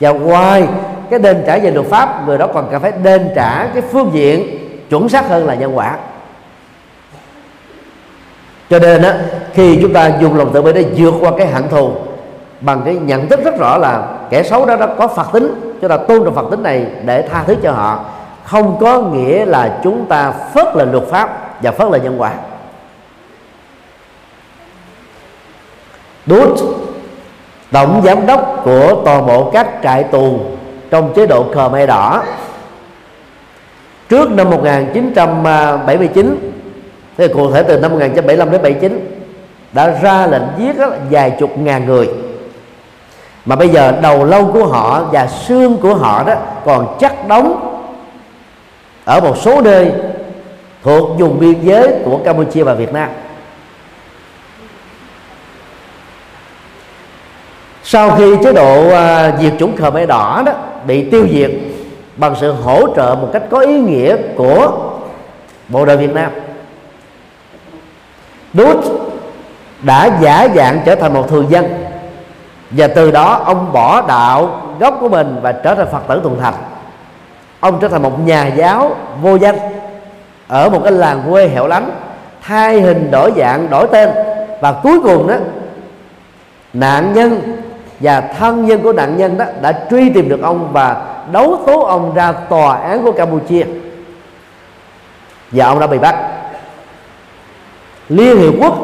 Và 0.00 0.10
ngoài 0.10 0.68
cái 1.10 1.18
đền 1.18 1.42
trả 1.46 1.58
về 1.58 1.70
luật 1.70 1.86
pháp 1.86 2.26
người 2.26 2.38
đó 2.38 2.46
còn 2.46 2.68
cần 2.70 2.82
phải 2.82 2.92
đền 3.02 3.30
trả 3.36 3.66
cái 3.66 3.82
phương 3.92 4.10
diện 4.12 4.58
chuẩn 4.90 5.08
xác 5.08 5.28
hơn 5.28 5.46
là 5.46 5.54
nhân 5.54 5.78
quả. 5.78 5.96
Cho 8.70 8.78
nên 8.78 9.02
á 9.02 9.18
khi 9.52 9.78
chúng 9.82 9.92
ta 9.92 10.10
dùng 10.20 10.36
lòng 10.36 10.50
từ 10.54 10.62
bi 10.62 10.72
để 10.72 10.84
vượt 10.96 11.14
qua 11.20 11.30
cái 11.38 11.46
hận 11.46 11.68
thù 11.68 11.90
bằng 12.60 12.82
cái 12.84 12.94
nhận 12.94 13.28
thức 13.28 13.44
rất 13.44 13.58
rõ 13.58 13.78
là 13.78 14.02
kẻ 14.30 14.42
xấu 14.42 14.66
đó, 14.66 14.76
đã 14.76 14.86
có 14.98 15.08
phật 15.08 15.32
tính 15.32 15.74
chúng 15.80 15.90
ta 15.90 15.96
tôn 15.96 16.24
trọng 16.24 16.34
phật 16.34 16.50
tính 16.50 16.62
này 16.62 16.86
để 17.04 17.28
tha 17.32 17.42
thứ 17.46 17.56
cho 17.62 17.72
họ. 17.72 18.04
Không 18.44 18.76
có 18.80 19.00
nghĩa 19.00 19.46
là 19.46 19.78
chúng 19.84 20.06
ta 20.06 20.30
phớt 20.30 20.76
lờ 20.76 20.84
luật 20.84 21.04
pháp 21.10 21.62
và 21.62 21.70
phớt 21.70 21.88
lờ 21.90 21.98
nhân 21.98 22.20
quả. 22.20 22.32
Đút 26.26 26.60
tổng 27.72 28.02
giám 28.04 28.26
đốc 28.26 28.60
của 28.64 29.02
toàn 29.04 29.26
bộ 29.26 29.50
các 29.50 29.68
trại 29.82 30.04
tù 30.04 30.38
trong 30.90 31.12
chế 31.14 31.26
độ 31.26 31.44
Khmer 31.52 31.88
đỏ. 31.88 32.22
Trước 34.08 34.30
năm 34.30 34.50
1979 34.50 36.52
thì 37.18 37.28
cụ 37.28 37.52
thể 37.52 37.62
từ 37.62 37.80
năm 37.80 37.90
1975 37.90 38.50
đến 38.50 38.62
79 38.62 39.20
đã 39.72 39.98
ra 40.02 40.26
lệnh 40.26 40.42
giết 40.58 40.76
vài 41.10 41.30
chục 41.30 41.58
ngàn 41.58 41.86
người. 41.86 42.08
Mà 43.44 43.56
bây 43.56 43.68
giờ 43.68 43.92
đầu 44.02 44.24
lâu 44.24 44.50
của 44.52 44.66
họ 44.66 45.02
và 45.12 45.26
xương 45.26 45.76
của 45.76 45.94
họ 45.94 46.24
đó 46.24 46.34
còn 46.64 46.96
chắc 47.00 47.28
đóng 47.28 47.70
ở 49.04 49.20
một 49.20 49.36
số 49.42 49.60
nơi 49.60 49.92
thuộc 50.82 51.18
vùng 51.18 51.40
biên 51.40 51.62
giới 51.62 51.94
của 52.04 52.18
Campuchia 52.24 52.62
và 52.62 52.74
Việt 52.74 52.92
Nam. 52.92 53.08
Sau 57.94 58.10
khi 58.10 58.36
chế 58.44 58.52
độ 58.52 58.86
uh, 58.86 59.40
diệt 59.40 59.52
chủng 59.58 59.76
Khmer 59.76 60.08
đỏ 60.08 60.42
đó 60.46 60.52
bị 60.86 61.10
tiêu 61.10 61.26
diệt 61.32 61.50
bằng 62.16 62.34
sự 62.40 62.52
hỗ 62.52 62.94
trợ 62.96 63.16
một 63.20 63.28
cách 63.32 63.42
có 63.50 63.60
ý 63.60 63.80
nghĩa 63.80 64.16
của 64.36 64.72
bộ 65.68 65.84
đội 65.84 65.96
Việt 65.96 66.14
Nam 66.14 66.30
Đút 68.52 68.76
đã 69.82 70.18
giả 70.20 70.48
dạng 70.54 70.80
trở 70.84 70.94
thành 70.94 71.12
một 71.14 71.28
thường 71.28 71.46
dân 71.50 71.84
và 72.70 72.86
từ 72.86 73.10
đó 73.10 73.42
ông 73.44 73.72
bỏ 73.72 74.02
đạo 74.08 74.62
gốc 74.80 74.96
của 75.00 75.08
mình 75.08 75.36
và 75.42 75.52
trở 75.52 75.74
thành 75.74 75.88
Phật 75.92 76.02
tử 76.08 76.20
thuần 76.22 76.36
thành. 76.40 76.54
Ông 77.60 77.78
trở 77.80 77.88
thành 77.88 78.02
một 78.02 78.26
nhà 78.26 78.46
giáo 78.46 78.96
vô 79.22 79.36
danh 79.36 79.56
ở 80.48 80.68
một 80.68 80.80
cái 80.84 80.92
làng 80.92 81.22
quê 81.30 81.48
hẻo 81.48 81.66
lánh 81.66 81.90
thay 82.42 82.80
hình 82.80 83.10
đổi 83.10 83.32
dạng 83.36 83.70
đổi 83.70 83.86
tên 83.92 84.10
và 84.60 84.72
cuối 84.72 85.00
cùng 85.02 85.28
đó 85.28 85.34
nạn 86.72 87.12
nhân 87.14 87.40
và 88.00 88.20
thân 88.20 88.66
nhân 88.66 88.82
của 88.82 88.92
nạn 88.92 89.16
nhân 89.16 89.38
đó 89.38 89.44
đã 89.60 89.86
truy 89.90 90.10
tìm 90.10 90.28
được 90.28 90.42
ông 90.42 90.68
và 90.72 91.06
đấu 91.32 91.58
tố 91.66 91.80
ông 91.80 92.14
ra 92.14 92.32
tòa 92.32 92.76
án 92.76 93.02
của 93.02 93.12
Campuchia. 93.12 93.64
Và 95.50 95.66
ông 95.66 95.80
đã 95.80 95.86
bị 95.86 95.98
bắt. 95.98 96.16
Liên 98.08 98.38
Hiệp 98.38 98.54
Quốc 98.60 98.74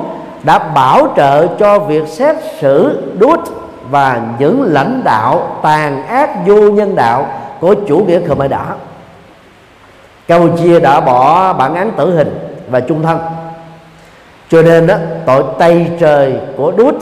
đã 0.42 0.59
bảo 0.59 1.12
trợ 1.16 1.46
cho 1.46 1.79
việc 1.79 2.09
xét 2.09 2.37
xử 2.61 3.03
đút 3.18 3.40
và 3.90 4.20
những 4.38 4.62
lãnh 4.62 5.03
đạo 5.05 5.59
tàn 5.62 6.07
ác 6.07 6.31
vô 6.46 6.70
nhân 6.70 6.94
đạo 6.94 7.27
của 7.61 7.75
chủ 7.88 7.99
nghĩa 7.99 8.20
Khmer 8.20 8.51
Đỏ 8.51 8.66
Campuchia 10.28 10.80
đã 10.80 11.01
bỏ 11.01 11.53
bản 11.53 11.74
án 11.74 11.91
tử 11.97 12.14
hình 12.14 12.39
và 12.70 12.80
chung 12.80 13.03
thân. 13.03 13.18
Cho 14.51 14.62
nên 14.62 14.87
đó, 14.87 14.95
tội 15.26 15.45
tây 15.59 15.87
trời 16.01 16.35
của 16.57 16.70
đút 16.70 16.95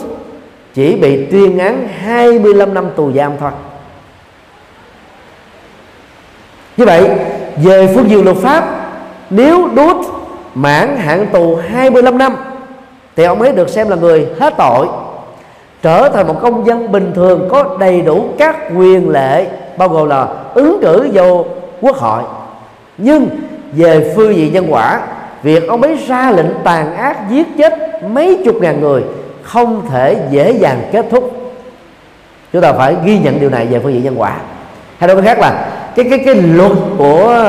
chỉ 0.75 0.97
bị 0.97 1.25
tuyên 1.25 1.59
án 1.59 1.89
25 2.03 2.75
năm 2.75 2.91
tù 2.97 3.13
giam 3.13 3.33
thôi. 3.41 3.51
Như 6.77 6.85
vậy, 6.85 7.11
về 7.57 7.93
phương 7.95 8.11
diện 8.11 8.25
luật 8.25 8.37
pháp, 8.37 8.65
nếu 9.31 9.69
đút 9.75 9.97
mãn 10.55 10.97
hạn 10.97 11.27
tù 11.33 11.57
25 11.57 12.19
năm, 12.19 12.37
thì 13.17 13.25
ông 13.25 13.43
ấy 13.43 13.53
được 13.53 13.69
xem 13.69 13.89
là 13.89 13.97
người 13.97 14.27
hết 14.41 14.55
tội, 14.59 14.87
trở 15.83 16.09
thành 16.09 16.27
một 16.27 16.37
công 16.43 16.67
dân 16.67 16.93
bình 16.93 17.13
thường 17.15 17.49
có 17.51 17.77
đầy 17.81 18.01
đủ 18.01 18.29
các 18.39 18.57
quyền 18.77 19.11
lệ, 19.11 19.47
bao 19.77 19.89
gồm 19.89 20.09
là 20.09 20.29
ứng 20.55 20.79
cử 20.83 21.09
vô 21.13 21.45
quốc 21.81 21.97
hội. 21.97 22.23
Nhưng 22.99 23.29
về 23.73 24.13
phương 24.17 24.37
diện 24.37 24.53
nhân 24.53 24.67
quả, 24.69 25.01
việc 25.43 25.69
ông 25.69 25.83
ấy 25.83 25.99
ra 26.07 26.31
lệnh 26.31 26.51
tàn 26.65 26.97
ác 26.97 27.31
giết 27.31 27.47
chết 27.59 28.03
mấy 28.03 28.43
chục 28.45 28.57
ngàn 28.61 28.81
người 28.81 29.03
không 29.49 29.91
thể 29.91 30.17
dễ 30.31 30.51
dàng 30.53 30.83
kết 30.93 31.07
thúc. 31.11 31.53
Chúng 32.53 32.63
ta 32.63 32.73
phải 32.73 32.97
ghi 33.05 33.19
nhận 33.19 33.41
điều 33.41 33.51
này 33.51 33.67
về 33.67 33.79
phương 33.79 33.93
diện 33.93 34.05
nhân 34.05 34.21
quả. 34.21 34.37
Hay 34.99 35.09
nói 35.09 35.17
cách 35.17 35.25
khác 35.25 35.39
là 35.39 35.69
cái 35.97 36.07
cái 36.11 36.19
cái 36.25 36.35
luật 36.35 36.73
của 36.99 37.45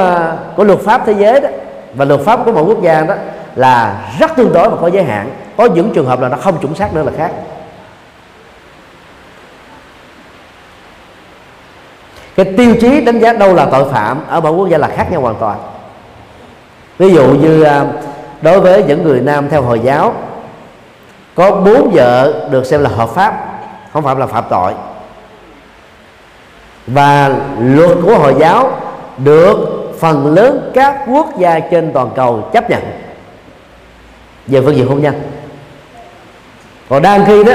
của 0.55 0.63
luật 0.63 0.79
pháp 0.79 1.01
thế 1.05 1.13
giới 1.17 1.41
đó 1.41 1.49
và 1.93 2.05
luật 2.05 2.21
pháp 2.21 2.39
của 2.45 2.51
mỗi 2.51 2.63
quốc 2.63 2.81
gia 2.81 3.01
đó 3.01 3.15
là 3.55 4.01
rất 4.19 4.35
tương 4.35 4.53
đối 4.53 4.69
và 4.69 4.77
có 4.81 4.87
giới 4.87 5.03
hạn. 5.03 5.29
Có 5.57 5.65
những 5.65 5.91
trường 5.93 6.05
hợp 6.05 6.21
là 6.21 6.29
nó 6.29 6.37
không 6.37 6.57
chuẩn 6.61 6.75
xác 6.75 6.93
nữa 6.93 7.03
là 7.03 7.11
khác. 7.17 7.31
Cái 12.35 12.53
tiêu 12.57 12.75
chí 12.81 13.01
đánh 13.01 13.19
giá 13.19 13.33
đâu 13.33 13.55
là 13.55 13.65
tội 13.65 13.91
phạm 13.91 14.21
ở 14.27 14.41
mỗi 14.41 14.51
quốc 14.51 14.69
gia 14.69 14.77
là 14.77 14.87
khác 14.87 15.11
nhau 15.11 15.21
hoàn 15.21 15.35
toàn. 15.35 15.57
Ví 16.97 17.13
dụ 17.13 17.25
như 17.27 17.63
à, 17.63 17.85
đối 18.41 18.59
với 18.59 18.83
những 18.83 19.03
người 19.03 19.21
nam 19.21 19.49
theo 19.49 19.61
hồi 19.61 19.79
giáo 19.79 20.13
có 21.39 21.51
bốn 21.51 21.89
vợ 21.93 22.47
được 22.51 22.65
xem 22.65 22.81
là 22.81 22.89
hợp 22.89 23.09
pháp, 23.09 23.59
không 23.93 24.03
phạm 24.03 24.17
là 24.17 24.25
phạm 24.25 24.43
tội. 24.49 24.73
Và 26.87 27.35
luật 27.59 27.97
của 28.03 28.17
hồi 28.17 28.35
giáo 28.39 28.71
được 29.17 29.57
phần 29.99 30.35
lớn 30.35 30.71
các 30.73 31.05
quốc 31.07 31.37
gia 31.37 31.59
trên 31.59 31.93
toàn 31.93 32.09
cầu 32.15 32.49
chấp 32.53 32.69
nhận. 32.69 32.81
Về 34.47 34.61
phương 34.61 34.75
diện 34.75 34.87
hôn 34.87 35.01
nhân. 35.01 35.21
Còn 36.89 37.01
đang 37.01 37.25
khi 37.25 37.43
đó, 37.43 37.53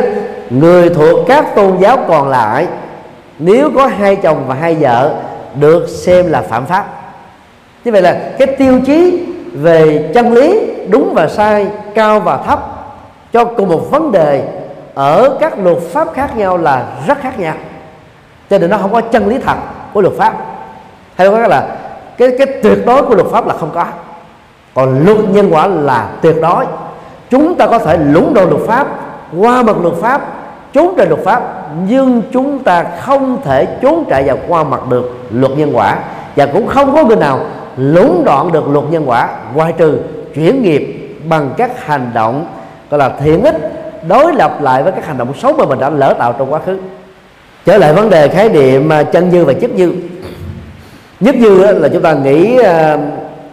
người 0.51 0.91
thuộc 0.91 1.21
các 1.29 1.55
tôn 1.55 1.79
giáo 1.79 1.99
còn 2.09 2.29
lại, 2.29 2.67
nếu 3.39 3.71
có 3.77 3.87
hai 3.87 4.17
chồng 4.17 4.45
và 4.47 4.55
hai 4.55 4.75
vợ, 4.75 5.15
được 5.55 5.89
xem 5.89 6.31
là 6.31 6.43
phạm 6.43 6.67
pháp. 6.67 6.87
Như 7.85 7.93
vậy 7.93 8.03
là 8.03 8.21
cái 8.39 8.47
tiêu 8.47 8.81
chí 8.87 9.27
về 9.53 10.11
chân 10.15 10.33
lý 10.33 10.61
đúng 10.89 11.15
và 11.15 11.29
sai, 11.29 11.67
cao 11.95 12.21
và 12.21 12.37
thấp 12.37 12.74
cho 13.35 13.45
cùng 13.45 13.69
một 13.69 13.91
vấn 13.91 14.13
đề 14.13 14.49
ở 14.95 15.37
các 15.41 15.59
luật 15.59 15.79
pháp 15.79 16.09
khác 16.15 16.37
nhau 16.37 16.57
là 16.57 16.87
rất 17.07 17.19
khác 17.21 17.39
nhau. 17.39 17.55
Cho 18.51 18.59
nên 18.59 18.71
nó 18.71 18.79
không 18.79 18.93
có 18.93 19.01
chân 19.01 19.29
lý 19.29 19.39
thật 19.39 19.57
của 19.93 20.01
luật 20.01 20.15
pháp. 20.15 20.35
Hay 21.17 21.29
nói 21.29 21.49
là 21.49 21.77
cái 22.19 22.29
cái 22.39 22.47
tuyệt 22.63 22.79
đối 22.87 23.03
của 23.03 23.15
luật 23.15 23.27
pháp 23.27 23.47
là 23.47 23.55
không 23.61 23.71
có. 23.75 23.85
Còn 24.75 25.05
luật 25.05 25.19
nhân 25.29 25.49
quả 25.51 25.67
là 25.67 26.09
tuyệt 26.23 26.37
đối. 26.43 26.65
Chúng 27.31 27.55
ta 27.55 27.67
có 27.67 27.79
thể 27.79 27.99
lũng 27.99 28.35
đoạn 28.35 28.51
luật 28.51 28.63
pháp, 28.67 28.87
qua 29.39 29.63
mặt 29.63 29.77
luật 29.83 29.95
pháp, 29.95 30.23
trốn 30.73 30.95
chạy 30.97 31.07
luật 31.07 31.21
pháp, 31.25 31.43
nhưng 31.89 32.23
chúng 32.33 32.59
ta 32.59 32.85
không 33.01 33.43
thể 33.45 33.67
trốn 33.83 34.05
chạy 34.11 34.23
và 34.23 34.37
qua 34.49 34.65
mặt 34.65 34.81
được 34.89 35.19
luật 35.31 35.53
nhân 35.59 35.71
quả. 35.77 35.99
Và 36.37 36.47
cũng 36.47 36.67
không 36.67 36.95
có 36.95 37.05
người 37.05 37.17
nào 37.17 37.41
lũng 37.77 38.23
đoạn 38.25 38.53
được 38.53 38.69
luật 38.69 38.85
nhân 38.91 39.05
quả, 39.07 39.29
ngoài 39.55 39.73
trừ 39.73 39.99
chuyển 40.35 40.63
nghiệp 40.63 41.11
bằng 41.29 41.51
các 41.57 41.87
hành 41.87 42.11
động 42.15 42.47
gọi 42.95 43.11
là 43.11 43.17
thiện 43.21 43.45
ích, 43.45 43.57
đối 44.09 44.33
lập 44.33 44.63
lại 44.63 44.83
với 44.83 44.93
các 44.93 45.07
hành 45.07 45.19
động 45.19 45.35
xấu 45.35 45.53
mà 45.53 45.65
mình 45.65 45.79
đã 45.79 45.91
lỡ 45.91 46.15
tạo 46.19 46.33
trong 46.39 46.53
quá 46.53 46.61
khứ. 46.67 46.79
Trở 47.65 47.79
lại 47.79 47.93
vấn 47.93 48.11
đề 48.11 48.29
khái 48.29 48.49
niệm 48.49 48.93
à, 48.93 49.03
chân 49.03 49.31
dư 49.31 49.45
và 49.45 49.53
chất 49.53 49.71
dư. 49.77 49.93
Nhất 51.21 51.35
dư 51.41 51.67
là 51.73 51.89
chúng 51.89 52.03
ta 52.03 52.13
nghĩ 52.13 52.59
à, 52.59 52.99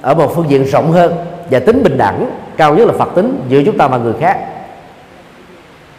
ở 0.02 0.14
một 0.14 0.36
phương 0.36 0.50
diện 0.50 0.64
rộng 0.64 0.92
hơn 0.92 1.14
và 1.50 1.60
tính 1.60 1.84
bình 1.84 1.98
đẳng, 1.98 2.30
cao 2.58 2.76
nhất 2.76 2.88
là 2.88 2.94
phật 3.00 3.16
tính, 3.16 3.42
giữa 3.50 3.62
chúng 3.66 3.78
ta 3.78 3.88
và 3.88 3.98
người 3.98 4.14
khác. 4.20 4.38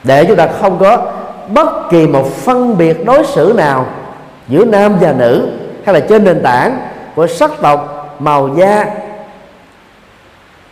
Để 0.04 0.24
chúng 0.24 0.36
ta 0.36 0.48
không 0.60 0.78
có 0.78 1.12
bất 1.48 1.90
kỳ 1.90 2.06
một 2.06 2.26
phân 2.26 2.78
biệt 2.78 3.06
đối 3.06 3.24
xử 3.24 3.54
nào 3.56 3.86
giữa 4.48 4.64
nam 4.64 4.96
và 5.00 5.14
nữ, 5.18 5.48
hay 5.84 5.94
là 5.94 6.00
trên 6.00 6.24
nền 6.24 6.42
tảng 6.42 6.78
của 7.14 7.26
sắc 7.26 7.50
tộc, 7.62 8.16
màu 8.18 8.48
da 8.56 8.86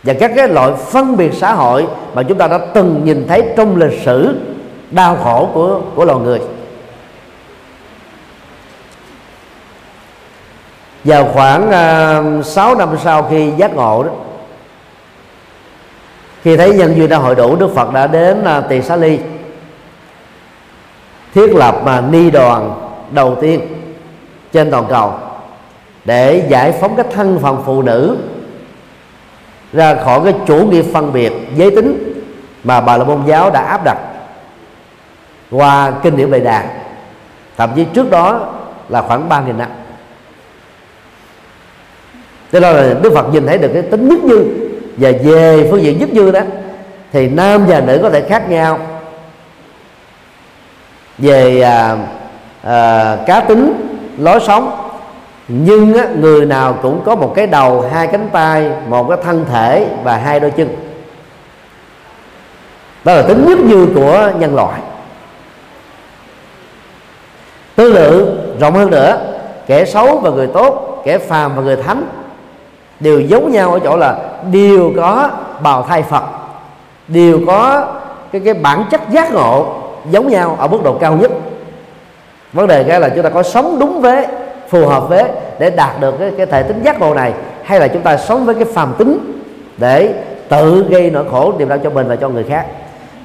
và 0.03 0.13
các 0.19 0.31
cái 0.35 0.47
loại 0.47 0.71
phân 0.89 1.17
biệt 1.17 1.33
xã 1.33 1.53
hội 1.53 1.87
mà 2.13 2.23
chúng 2.23 2.37
ta 2.37 2.47
đã 2.47 2.59
từng 2.73 3.01
nhìn 3.05 3.27
thấy 3.27 3.43
trong 3.57 3.75
lịch 3.75 4.01
sử 4.05 4.39
đau 4.91 5.17
khổ 5.23 5.49
của 5.53 5.81
của 5.95 6.05
loài 6.05 6.19
người. 6.19 6.39
Vào 11.03 11.29
khoảng 11.33 11.71
à, 11.71 12.17
uh, 12.39 12.45
6 12.45 12.75
năm 12.75 12.89
sau 13.03 13.23
khi 13.23 13.51
giác 13.57 13.75
ngộ 13.75 14.03
đó 14.03 14.11
khi 16.41 16.57
thấy 16.57 16.73
nhân 16.73 16.95
duyên 16.95 17.09
đã 17.09 17.17
hội 17.17 17.35
đủ 17.35 17.55
đức 17.55 17.69
phật 17.75 17.93
đã 17.93 18.07
đến 18.07 18.43
uh, 18.59 18.69
tỳ 18.69 18.81
xá 18.81 18.95
ly 18.95 19.19
thiết 21.33 21.53
lập 21.55 21.75
mà 21.85 22.01
ni 22.01 22.31
đoàn 22.31 22.73
đầu 23.11 23.35
tiên 23.41 23.61
trên 24.51 24.71
toàn 24.71 24.85
cầu 24.89 25.13
để 26.05 26.45
giải 26.49 26.71
phóng 26.71 26.95
cái 26.95 27.05
thân 27.13 27.39
phận 27.41 27.63
phụ 27.65 27.81
nữ 27.81 28.17
ra 29.73 29.95
khỏi 29.95 30.21
cái 30.23 30.33
chủ 30.47 30.55
nghĩa 30.55 30.81
phân 30.93 31.13
biệt 31.13 31.31
giới 31.55 31.71
tính 31.75 32.13
mà 32.63 32.81
bà 32.81 32.97
la 32.97 33.03
môn 33.03 33.25
giáo 33.27 33.51
đã 33.51 33.61
áp 33.61 33.81
đặt 33.85 33.97
qua 35.51 35.91
kinh 36.03 36.17
điển 36.17 36.31
Bệ 36.31 36.39
Đà. 36.39 36.63
Thậm 37.57 37.69
chí 37.75 37.85
trước 37.93 38.09
đó 38.09 38.53
là 38.89 39.01
khoảng 39.01 39.29
ba 39.29 39.41
nghìn 39.41 39.57
năm. 39.57 39.69
Cho 42.51 42.59
nên 42.59 42.75
là 42.75 42.93
Đức 43.01 43.13
Phật 43.15 43.33
nhìn 43.33 43.47
thấy 43.47 43.57
được 43.57 43.69
cái 43.73 43.81
tính 43.81 44.09
nhất 44.09 44.23
như 44.23 44.45
và 44.97 45.11
về 45.23 45.67
phương 45.71 45.81
diện 45.81 45.99
nhất 45.99 46.09
như 46.13 46.31
đó 46.31 46.39
thì 47.11 47.29
nam 47.29 47.65
và 47.65 47.81
nữ 47.81 47.99
có 48.01 48.09
thể 48.09 48.21
khác 48.29 48.49
nhau. 48.49 48.79
Về 51.17 51.61
à, 51.61 51.97
à, 52.63 53.17
cá 53.25 53.39
tính 53.39 53.73
lối 54.17 54.39
sống 54.39 54.80
nhưng 55.47 55.93
á, 55.93 56.07
người 56.19 56.45
nào 56.45 56.77
cũng 56.81 57.01
có 57.05 57.15
một 57.15 57.33
cái 57.35 57.47
đầu 57.47 57.85
hai 57.91 58.07
cánh 58.07 58.29
tay 58.31 58.71
một 58.87 59.09
cái 59.09 59.17
thân 59.23 59.45
thể 59.51 59.87
và 60.03 60.17
hai 60.17 60.39
đôi 60.39 60.51
chân. 60.51 60.75
Đó 63.03 63.13
là 63.13 63.21
tính 63.21 63.45
nhất 63.47 63.59
như 63.59 63.87
của 63.95 64.31
nhân 64.39 64.55
loại. 64.55 64.81
Tương 67.75 67.95
tự 67.95 68.39
rộng 68.59 68.73
hơn 68.73 68.89
nữa 68.89 69.17
kẻ 69.67 69.85
xấu 69.85 70.17
và 70.17 70.29
người 70.29 70.47
tốt 70.47 71.01
kẻ 71.05 71.17
phàm 71.17 71.55
và 71.55 71.61
người 71.61 71.75
thánh 71.75 72.03
đều 72.99 73.19
giống 73.19 73.51
nhau 73.51 73.73
ở 73.73 73.79
chỗ 73.79 73.97
là 73.97 74.17
đều 74.51 74.93
có 74.95 75.29
bào 75.63 75.83
thai 75.83 76.03
phật 76.03 76.23
đều 77.07 77.39
có 77.47 77.85
cái 78.31 78.41
cái 78.45 78.53
bản 78.53 78.85
chất 78.91 79.01
giác 79.09 79.31
ngộ 79.33 79.65
giống 80.09 80.27
nhau 80.27 80.57
ở 80.59 80.67
mức 80.67 80.79
độ 80.83 80.97
cao 81.01 81.13
nhất. 81.13 81.31
Vấn 82.53 82.67
đề 82.67 82.83
cái 82.83 82.99
là 82.99 83.09
chúng 83.09 83.23
ta 83.23 83.29
có 83.29 83.43
sống 83.43 83.79
đúng 83.79 84.01
với 84.01 84.27
phù 84.71 84.85
hợp 84.85 85.09
với 85.09 85.23
để 85.59 85.69
đạt 85.69 85.99
được 85.99 86.15
cái, 86.19 86.31
cái 86.37 86.45
thể 86.45 86.63
tính 86.63 86.81
giác 86.83 86.99
ngộ 86.99 87.13
này 87.13 87.33
hay 87.63 87.79
là 87.79 87.87
chúng 87.87 88.01
ta 88.01 88.17
sống 88.17 88.45
với 88.45 88.55
cái 88.55 88.65
phàm 88.65 88.93
tính 88.97 89.41
để 89.77 90.13
tự 90.49 90.85
gây 90.89 91.11
nỗi 91.11 91.25
khổ 91.31 91.53
niềm 91.57 91.69
đau 91.69 91.77
cho 91.77 91.89
mình 91.89 92.07
và 92.07 92.15
cho 92.15 92.29
người 92.29 92.43
khác. 92.43 92.65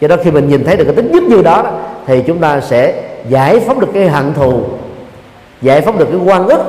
Do 0.01 0.09
đó 0.09 0.17
khi 0.25 0.31
mình 0.31 0.49
nhìn 0.49 0.65
thấy 0.65 0.77
được 0.77 0.85
cái 0.85 0.95
tính 0.95 1.13
nhất 1.13 1.23
như 1.23 1.43
đó 1.43 1.65
thì 2.07 2.23
chúng 2.27 2.39
ta 2.39 2.61
sẽ 2.61 3.03
giải 3.29 3.61
phóng 3.61 3.81
được 3.81 3.89
cái 3.95 4.09
hận 4.09 4.35
thù 4.35 4.61
giải 5.63 5.81
phóng 5.81 5.99
được 5.99 6.09
cái 6.11 6.21
quan 6.25 6.49
ức 6.49 6.61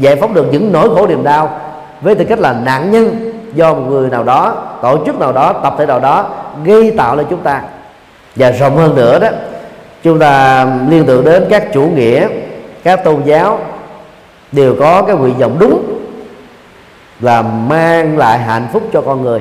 giải 0.00 0.16
phóng 0.16 0.34
được 0.34 0.46
những 0.52 0.72
nỗi 0.72 0.88
khổ 0.88 1.06
niềm 1.06 1.24
đau 1.24 1.60
với 2.00 2.14
tư 2.14 2.24
cách 2.24 2.38
là 2.38 2.52
nạn 2.64 2.90
nhân 2.90 3.32
do 3.54 3.74
một 3.74 3.82
người 3.88 4.10
nào 4.10 4.24
đó 4.24 4.54
tổ 4.82 4.98
chức 5.06 5.20
nào 5.20 5.32
đó 5.32 5.52
tập 5.52 5.74
thể 5.78 5.86
nào 5.86 6.00
đó 6.00 6.26
gây 6.64 6.90
tạo 6.96 7.16
lên 7.16 7.26
chúng 7.30 7.40
ta. 7.40 7.62
Và 8.36 8.50
rộng 8.50 8.76
hơn 8.76 8.94
nữa 8.94 9.18
đó 9.18 9.28
chúng 10.02 10.18
ta 10.18 10.66
liên 10.88 11.04
tưởng 11.04 11.24
đến 11.24 11.44
các 11.50 11.72
chủ 11.72 11.82
nghĩa 11.82 12.28
các 12.84 13.04
tôn 13.04 13.22
giáo 13.24 13.58
đều 14.52 14.74
có 14.80 15.02
cái 15.02 15.16
nguyện 15.16 15.38
vọng 15.38 15.56
đúng 15.58 16.00
là 17.20 17.42
mang 17.42 18.18
lại 18.18 18.38
hạnh 18.38 18.68
phúc 18.72 18.82
cho 18.92 19.00
con 19.00 19.22
người. 19.22 19.40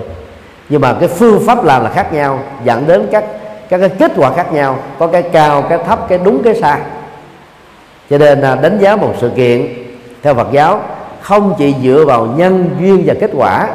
Nhưng 0.69 0.81
mà 0.81 0.93
cái 0.99 1.09
phương 1.09 1.43
pháp 1.47 1.63
làm 1.63 1.83
là 1.83 1.89
khác 1.89 2.13
nhau, 2.13 2.39
dẫn 2.63 2.87
đến 2.87 3.07
các 3.11 3.25
các 3.69 3.77
cái 3.77 3.89
kết 3.89 4.11
quả 4.15 4.33
khác 4.33 4.53
nhau, 4.53 4.77
có 4.99 5.07
cái 5.07 5.21
cao, 5.21 5.61
cái 5.61 5.79
thấp, 5.87 6.09
cái 6.09 6.17
đúng, 6.17 6.43
cái 6.43 6.55
sai. 6.55 6.79
Cho 8.09 8.17
nên 8.17 8.41
là 8.41 8.55
đánh 8.55 8.77
giá 8.81 8.95
một 8.95 9.13
sự 9.21 9.31
kiện, 9.35 9.67
theo 10.23 10.33
Phật 10.33 10.47
giáo, 10.51 10.81
không 11.21 11.55
chỉ 11.57 11.75
dựa 11.83 12.03
vào 12.07 12.25
nhân 12.25 12.69
duyên 12.79 13.03
và 13.05 13.13
kết 13.21 13.31
quả, 13.33 13.67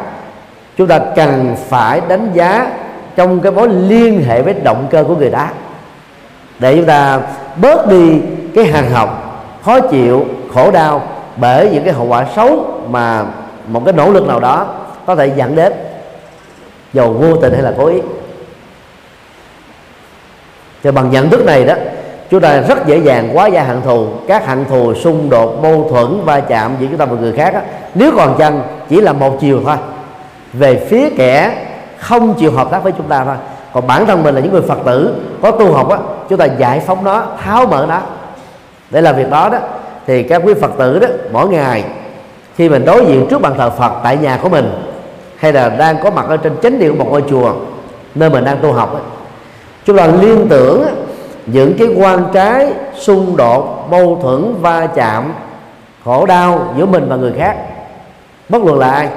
chúng 0.76 0.86
ta 0.86 0.98
cần 1.16 1.56
phải 1.68 2.00
đánh 2.08 2.30
giá 2.34 2.70
trong 3.16 3.40
cái 3.40 3.52
mối 3.52 3.68
liên 3.68 4.24
hệ 4.24 4.42
với 4.42 4.54
động 4.54 4.86
cơ 4.90 5.04
của 5.04 5.16
người 5.16 5.30
đó. 5.30 5.46
Để 6.58 6.76
chúng 6.76 6.86
ta 6.86 7.20
bớt 7.56 7.88
đi 7.88 8.20
cái 8.54 8.64
hàng 8.64 8.90
học, 8.90 9.40
khó 9.64 9.80
chịu, 9.80 10.26
khổ 10.54 10.70
đau 10.70 11.02
bởi 11.40 11.70
những 11.72 11.84
cái 11.84 11.94
hậu 11.94 12.06
quả 12.06 12.26
xấu 12.36 12.80
mà 12.88 13.24
một 13.66 13.82
cái 13.84 13.92
nỗ 13.92 14.10
lực 14.10 14.26
nào 14.26 14.40
đó 14.40 14.66
có 15.06 15.14
thể 15.14 15.32
dẫn 15.36 15.54
đến. 15.54 15.72
Dầu 16.92 17.12
vô 17.12 17.36
tình 17.36 17.52
hay 17.52 17.62
là 17.62 17.72
cố 17.76 17.86
ý. 17.86 17.98
Thì 20.82 20.90
bằng 20.90 21.10
nhận 21.10 21.30
thức 21.30 21.44
này 21.44 21.64
đó 21.64 21.74
chúng 22.30 22.40
ta 22.40 22.60
rất 22.60 22.86
dễ 22.86 22.98
dàng 22.98 23.30
quá 23.32 23.46
gia 23.46 23.62
hận 23.62 23.82
thù. 23.82 24.06
Các 24.28 24.46
hận 24.46 24.64
thù 24.64 24.94
xung 24.94 25.30
đột 25.30 25.62
mâu 25.62 25.88
thuẫn 25.90 26.24
va 26.24 26.40
chạm 26.40 26.72
giữa 26.80 26.86
chúng 26.86 26.98
ta 26.98 27.04
và 27.04 27.16
người 27.16 27.32
khác 27.32 27.54
đó, 27.54 27.60
nếu 27.94 28.12
còn 28.16 28.38
chăng 28.38 28.62
chỉ 28.88 29.00
là 29.00 29.12
một 29.12 29.36
chiều 29.40 29.60
thôi. 29.66 29.76
Về 30.52 30.86
phía 30.90 31.10
kẻ 31.16 31.66
không 31.98 32.34
chịu 32.34 32.52
hợp 32.52 32.70
tác 32.70 32.82
với 32.82 32.92
chúng 32.92 33.08
ta 33.08 33.24
thôi. 33.24 33.36
Còn 33.72 33.86
bản 33.86 34.06
thân 34.06 34.22
mình 34.22 34.34
là 34.34 34.40
những 34.40 34.52
người 34.52 34.62
phật 34.62 34.78
tử 34.84 35.14
có 35.42 35.50
tu 35.50 35.72
học 35.72 35.90
á 35.90 35.98
chúng 36.28 36.38
ta 36.38 36.44
giải 36.44 36.80
phóng 36.80 37.04
nó 37.04 37.22
tháo 37.44 37.66
mở 37.66 37.86
nó. 37.88 38.00
Để 38.90 39.00
làm 39.00 39.16
việc 39.16 39.30
đó 39.30 39.48
đó 39.48 39.58
thì 40.10 40.22
các 40.22 40.42
quý 40.44 40.54
phật 40.54 40.70
tử 40.78 40.98
đó 40.98 41.06
mỗi 41.32 41.48
ngày 41.48 41.84
khi 42.56 42.68
mình 42.68 42.84
đối 42.84 43.06
diện 43.06 43.26
trước 43.30 43.40
bàn 43.40 43.54
thờ 43.58 43.70
phật 43.70 43.92
tại 44.02 44.16
nhà 44.16 44.38
của 44.42 44.48
mình 44.48 44.72
hay 45.36 45.52
là 45.52 45.68
đang 45.68 45.96
có 46.02 46.10
mặt 46.10 46.26
ở 46.28 46.36
trên 46.36 46.52
chánh 46.62 46.78
điện 46.78 46.98
một 46.98 47.06
ngôi 47.10 47.22
chùa 47.30 47.52
nơi 48.14 48.30
mình 48.30 48.44
đang 48.44 48.58
tu 48.62 48.72
học 48.72 48.92
ấy, 48.92 49.02
chúng 49.84 49.96
ta 49.96 50.06
liên 50.06 50.46
tưởng 50.48 50.84
những 51.46 51.74
cái 51.78 51.88
quan 51.96 52.24
trái 52.32 52.72
xung 52.98 53.36
đột 53.36 53.86
mâu 53.90 54.18
thuẫn 54.22 54.54
va 54.60 54.86
chạm 54.86 55.32
khổ 56.04 56.26
đau 56.26 56.74
giữa 56.76 56.86
mình 56.86 57.06
và 57.08 57.16
người 57.16 57.32
khác. 57.38 57.56
Bất 58.48 58.64
luận 58.64 58.78
là 58.78 58.90
ai 58.90 59.08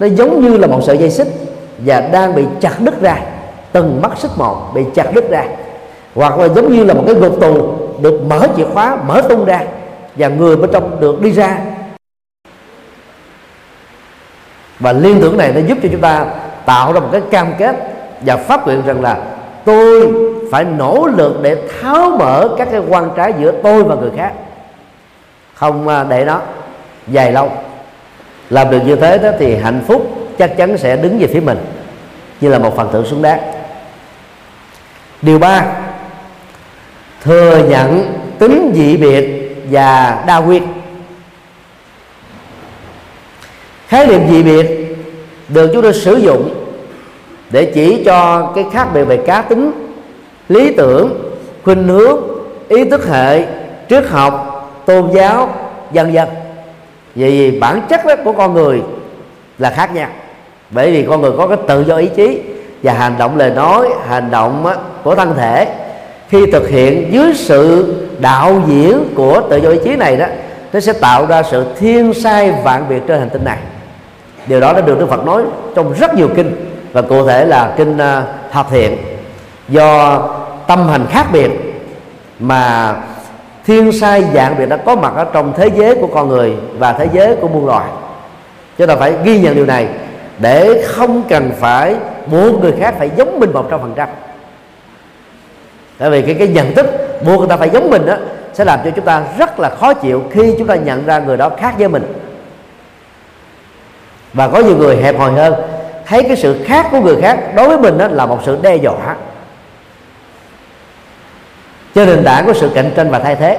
nó 0.00 0.06
giống 0.06 0.40
như 0.40 0.56
là 0.56 0.66
một 0.66 0.80
sợi 0.82 0.98
dây 0.98 1.10
xích 1.10 1.28
và 1.78 2.00
đang 2.00 2.34
bị 2.34 2.44
chặt 2.60 2.74
đứt 2.80 3.00
ra 3.00 3.16
từng 3.72 4.02
mắt 4.02 4.10
xích 4.18 4.30
một 4.36 4.56
bị 4.74 4.82
chặt 4.94 5.14
đứt 5.14 5.30
ra 5.30 5.44
hoặc 6.14 6.38
là 6.38 6.48
giống 6.48 6.72
như 6.72 6.84
là 6.84 6.94
một 6.94 7.02
cái 7.06 7.14
ngục 7.14 7.40
tù 7.40 7.74
được 8.02 8.20
mở 8.28 8.46
chìa 8.56 8.66
khóa 8.74 8.96
mở 9.06 9.22
tung 9.28 9.44
ra 9.44 9.60
và 10.16 10.28
người 10.28 10.56
bên 10.56 10.70
trong 10.72 11.00
được 11.00 11.22
đi 11.22 11.30
ra. 11.30 11.58
Và 14.78 14.92
liên 14.92 15.18
tưởng 15.20 15.36
này 15.36 15.52
nó 15.54 15.60
giúp 15.60 15.78
cho 15.82 15.88
chúng 15.92 16.00
ta 16.00 16.26
tạo 16.66 16.92
ra 16.92 17.00
một 17.00 17.08
cái 17.12 17.20
cam 17.30 17.52
kết 17.58 17.76
và 18.20 18.36
phát 18.36 18.66
nguyện 18.66 18.82
rằng 18.86 19.02
là 19.02 19.18
tôi 19.64 20.12
phải 20.52 20.64
nỗ 20.64 21.08
lực 21.16 21.38
để 21.42 21.56
tháo 21.80 22.10
mở 22.18 22.48
các 22.58 22.68
cái 22.70 22.80
quan 22.88 23.10
trái 23.16 23.34
giữa 23.40 23.52
tôi 23.62 23.84
và 23.84 23.94
người 23.94 24.10
khác. 24.16 24.32
Không 25.54 25.88
à, 25.88 26.04
để 26.04 26.24
nó 26.24 26.40
dài 27.08 27.32
lâu. 27.32 27.52
Làm 28.50 28.70
được 28.70 28.80
như 28.86 28.96
thế 28.96 29.18
đó 29.18 29.30
thì 29.38 29.56
hạnh 29.56 29.84
phúc 29.86 30.10
chắc 30.38 30.56
chắn 30.56 30.78
sẽ 30.78 30.96
đứng 30.96 31.18
về 31.18 31.26
phía 31.26 31.40
mình, 31.40 31.58
như 32.40 32.48
là 32.48 32.58
một 32.58 32.76
phần 32.76 32.88
thưởng 32.92 33.06
xứng 33.06 33.22
đáng. 33.22 33.40
Điều 35.22 35.38
ba, 35.38 35.66
thừa 37.22 37.58
nhận 37.68 38.14
tính 38.38 38.72
dị 38.74 38.96
biệt 38.96 39.39
và 39.70 40.22
đa 40.26 40.38
nguyên 40.38 40.62
khái 43.88 44.06
niệm 44.06 44.20
dị 44.30 44.42
biệt 44.42 44.66
được 45.48 45.70
chúng 45.72 45.82
tôi 45.82 45.94
sử 45.94 46.16
dụng 46.16 46.54
để 47.50 47.72
chỉ 47.74 48.02
cho 48.04 48.50
cái 48.54 48.64
khác 48.72 48.88
biệt 48.94 49.04
về 49.04 49.16
cá 49.16 49.42
tính, 49.42 49.72
lý 50.48 50.72
tưởng, 50.72 51.32
khuynh 51.64 51.88
hướng, 51.88 52.20
ý 52.68 52.84
thức 52.84 53.08
hệ 53.08 53.44
triết 53.88 54.08
học, 54.08 54.56
tôn 54.86 55.10
giáo 55.14 55.54
dân 55.92 56.12
dân 56.12 56.28
vì 57.14 57.58
bản 57.58 57.82
chất 57.88 58.06
đó 58.06 58.14
của 58.24 58.32
con 58.32 58.54
người 58.54 58.82
là 59.58 59.70
khác 59.70 59.94
nhau. 59.94 60.08
Bởi 60.70 60.90
vì 60.90 61.02
con 61.08 61.20
người 61.20 61.32
có 61.36 61.46
cái 61.46 61.58
tự 61.68 61.84
do 61.84 61.96
ý 61.96 62.08
chí 62.16 62.40
và 62.82 62.92
hành 62.92 63.14
động 63.18 63.36
lời 63.36 63.50
nói, 63.50 63.88
hành 64.08 64.30
động 64.30 64.66
của 65.04 65.14
thân 65.14 65.34
thể 65.36 65.74
khi 66.28 66.46
thực 66.46 66.68
hiện 66.68 67.08
dưới 67.12 67.34
sự 67.34 67.94
đạo 68.20 68.60
diễn 68.66 69.04
của 69.14 69.42
tự 69.50 69.56
do 69.56 69.70
ý 69.70 69.78
chí 69.84 69.96
này 69.96 70.16
đó, 70.16 70.26
nó 70.72 70.80
sẽ 70.80 70.92
tạo 70.92 71.26
ra 71.26 71.42
sự 71.42 71.66
thiên 71.78 72.14
sai 72.14 72.52
vạn 72.64 72.88
biệt 72.88 73.02
trên 73.06 73.18
hành 73.18 73.30
tinh 73.30 73.44
này. 73.44 73.58
Điều 74.46 74.60
đó 74.60 74.72
đã 74.72 74.80
được 74.80 74.98
Đức 74.98 75.10
Phật 75.10 75.24
nói 75.24 75.42
trong 75.74 75.92
rất 75.92 76.14
nhiều 76.14 76.28
kinh, 76.36 76.70
và 76.92 77.02
cụ 77.02 77.26
thể 77.26 77.44
là 77.44 77.74
kinh 77.76 77.98
à, 77.98 78.22
thập 78.52 78.70
Thiện. 78.70 78.96
Do 79.68 80.18
tâm 80.66 80.88
hành 80.88 81.06
khác 81.10 81.26
biệt 81.32 81.50
mà 82.38 82.94
thiên 83.66 83.92
sai 83.92 84.24
dạng 84.34 84.58
biệt 84.58 84.66
đã 84.66 84.76
có 84.76 84.96
mặt 84.96 85.12
ở 85.16 85.26
trong 85.32 85.52
thế 85.56 85.70
giới 85.76 85.94
của 85.94 86.06
con 86.06 86.28
người 86.28 86.54
và 86.78 86.92
thế 86.92 87.08
giới 87.12 87.36
của 87.36 87.48
muôn 87.48 87.66
loài. 87.66 87.86
Chúng 88.78 88.86
ta 88.88 88.96
phải 88.96 89.14
ghi 89.24 89.40
nhận 89.40 89.54
điều 89.54 89.66
này 89.66 89.88
để 90.38 90.84
không 90.86 91.22
cần 91.28 91.50
phải 91.60 91.94
buộc 92.26 92.60
người 92.60 92.72
khác 92.80 92.94
phải 92.98 93.10
giống 93.16 93.40
mình 93.40 93.52
một 93.52 93.66
trăm 93.70 93.80
phần 93.80 93.92
trăm 93.96 94.08
tại 96.00 96.10
vì 96.10 96.22
cái 96.22 96.34
cái 96.34 96.48
nhận 96.48 96.74
thức 96.74 96.86
buộc 97.24 97.38
người 97.38 97.48
ta 97.48 97.56
phải 97.56 97.70
giống 97.70 97.90
mình 97.90 98.06
đó 98.06 98.16
sẽ 98.52 98.64
làm 98.64 98.80
cho 98.84 98.90
chúng 98.90 99.04
ta 99.04 99.22
rất 99.38 99.60
là 99.60 99.70
khó 99.70 99.94
chịu 99.94 100.22
khi 100.30 100.54
chúng 100.58 100.66
ta 100.66 100.74
nhận 100.74 101.06
ra 101.06 101.18
người 101.18 101.36
đó 101.36 101.50
khác 101.60 101.74
với 101.78 101.88
mình. 101.88 102.12
Và 104.32 104.48
có 104.48 104.58
nhiều 104.58 104.76
người 104.76 104.96
hẹp 104.96 105.18
hòi 105.18 105.32
hơn, 105.32 105.54
thấy 106.06 106.22
cái 106.22 106.36
sự 106.36 106.64
khác 106.64 106.86
của 106.90 107.00
người 107.00 107.16
khác 107.20 107.38
đối 107.54 107.68
với 107.68 107.78
mình 107.78 107.98
đó 107.98 108.08
là 108.10 108.26
một 108.26 108.38
sự 108.46 108.58
đe 108.62 108.76
dọa. 108.76 109.16
Trên 111.94 112.08
nền 112.08 112.24
tảng 112.24 112.46
của 112.46 112.52
sự 112.52 112.70
cạnh 112.74 112.90
tranh 112.96 113.10
và 113.10 113.18
thay 113.18 113.36
thế. 113.36 113.58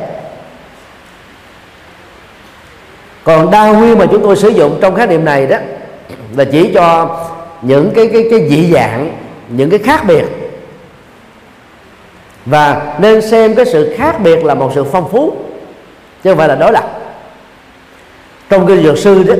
Còn 3.23 3.51
đa 3.51 3.71
nguyên 3.71 3.97
mà 3.97 4.05
chúng 4.05 4.23
tôi 4.23 4.35
sử 4.35 4.49
dụng 4.49 4.77
trong 4.81 4.95
khái 4.95 5.07
niệm 5.07 5.25
này 5.25 5.47
đó 5.47 5.57
là 6.35 6.43
chỉ 6.51 6.71
cho 6.73 7.17
những 7.61 7.91
cái 7.95 8.09
cái 8.13 8.27
cái 8.31 8.49
dị 8.49 8.73
dạng, 8.73 9.17
những 9.49 9.69
cái 9.69 9.79
khác 9.79 10.03
biệt 10.07 10.40
và 12.45 12.95
nên 12.99 13.21
xem 13.21 13.55
cái 13.55 13.65
sự 13.65 13.95
khác 13.97 14.19
biệt 14.23 14.45
là 14.45 14.53
một 14.53 14.71
sự 14.75 14.83
phong 14.83 15.09
phú, 15.09 15.33
chứ 16.23 16.29
không 16.29 16.37
phải 16.37 16.47
là 16.47 16.55
đối 16.55 16.71
lập. 16.71 16.83
Trong 18.49 18.67
kinh 18.67 18.83
dược 18.83 18.97
sư 18.97 19.23
đó, 19.23 19.33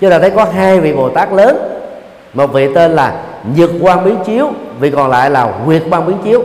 chúng 0.00 0.10
ta 0.10 0.18
thấy 0.18 0.30
có 0.30 0.46
hai 0.54 0.80
vị 0.80 0.92
bồ 0.92 1.08
tát 1.08 1.32
lớn. 1.32 1.56
Một 2.34 2.52
vị 2.52 2.68
tên 2.74 2.90
là 2.90 3.14
nhược 3.56 3.70
quan 3.80 4.04
biến 4.04 4.16
chiếu, 4.26 4.50
vị 4.80 4.90
còn 4.90 5.10
lại 5.10 5.30
là 5.30 5.52
nguyệt 5.64 5.82
quan 5.90 6.06
biến 6.06 6.18
chiếu. 6.24 6.42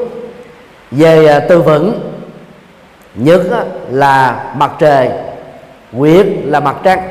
Về 0.92 1.28
à, 1.28 1.40
từ 1.40 1.62
vựng 1.62 2.02
nhật 3.16 3.42
là 3.92 4.44
mặt 4.58 4.72
trời, 4.80 5.10
nguyệt 5.92 6.26
là 6.46 6.60
mặt 6.60 6.76
trăng. 6.84 7.02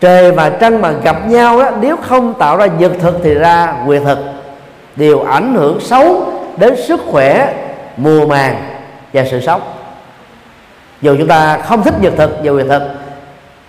Trời 0.00 0.32
và 0.32 0.50
trăng 0.50 0.80
mà 0.80 0.90
gặp 0.90 1.28
nhau 1.28 1.58
đó 1.58 1.70
nếu 1.80 1.96
không 1.96 2.34
tạo 2.34 2.56
ra 2.56 2.66
nhật 2.66 2.92
thực 3.00 3.14
thì 3.22 3.34
ra 3.34 3.74
nguyệt 3.86 4.02
thực, 4.04 4.18
đều 4.96 5.20
ảnh 5.20 5.54
hưởng 5.54 5.80
xấu 5.80 6.32
đến 6.56 6.74
sức 6.88 7.00
khỏe 7.06 7.54
mùa 8.00 8.26
màng 8.26 8.62
và 9.12 9.24
sự 9.30 9.40
sống. 9.40 9.60
Dù 11.02 11.16
chúng 11.18 11.28
ta 11.28 11.58
không 11.58 11.82
thích 11.82 11.94
nhật 12.00 12.12
thực 12.16 12.30
và 12.44 12.52
nguyệt 12.52 12.66
thực, 12.68 12.82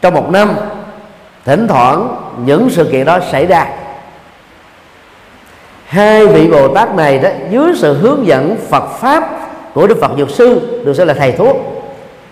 trong 0.01 0.13
một 0.13 0.29
năm, 0.29 0.55
thỉnh 1.45 1.67
thoảng 1.67 2.15
những 2.45 2.69
sự 2.69 2.89
kiện 2.91 3.05
đó 3.05 3.19
xảy 3.31 3.45
ra. 3.45 3.67
Hai 5.85 6.27
vị 6.27 6.47
bồ 6.47 6.67
tát 6.67 6.95
này 6.95 7.19
đó, 7.19 7.29
dưới 7.49 7.73
sự 7.75 7.97
hướng 7.97 8.27
dẫn 8.27 8.57
phật 8.69 8.83
pháp 8.99 9.29
của 9.73 9.87
đức 9.87 9.97
phật 10.01 10.11
dược 10.17 10.29
sư 10.29 10.81
được 10.85 10.93
xem 10.93 11.07
là 11.07 11.13
thầy 11.13 11.31
thuốc 11.31 11.57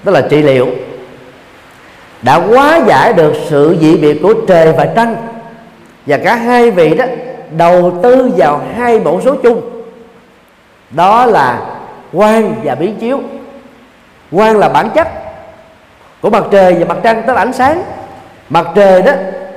tức 0.04 0.12
là 0.12 0.22
trị 0.22 0.42
liệu, 0.42 0.68
đã 2.22 2.36
hóa 2.36 2.80
giải 2.88 3.14
được 3.14 3.34
sự 3.50 3.78
dị 3.82 3.98
biệt 3.98 4.20
của 4.24 4.34
trời 4.48 4.74
và 4.78 4.86
trăng. 4.96 5.16
Và 6.06 6.18
cả 6.18 6.36
hai 6.36 6.72
vị 6.72 6.96
đó 6.96 7.06
đầu 7.58 8.00
tư 8.04 8.32
vào 8.38 8.62
hai 8.78 9.00
mẫu 9.00 9.22
số 9.26 9.36
chung. 9.36 9.62
Đó 10.90 11.26
là 11.26 11.62
quang 12.14 12.56
và 12.64 12.76
biến 12.76 12.96
chiếu. 12.96 13.20
Quang 14.32 14.58
là 14.58 14.70
bản 14.70 14.90
chất 14.90 15.08
của 16.22 16.30
mặt 16.30 16.44
trời 16.52 16.74
và 16.74 16.86
mặt 16.86 16.98
trăng 17.04 17.24
tức 17.28 17.34
là 17.34 17.42
ánh 17.42 17.54
sáng. 17.54 17.84
Mặt 18.50 18.68
trời 18.76 19.02
đó 19.02 19.12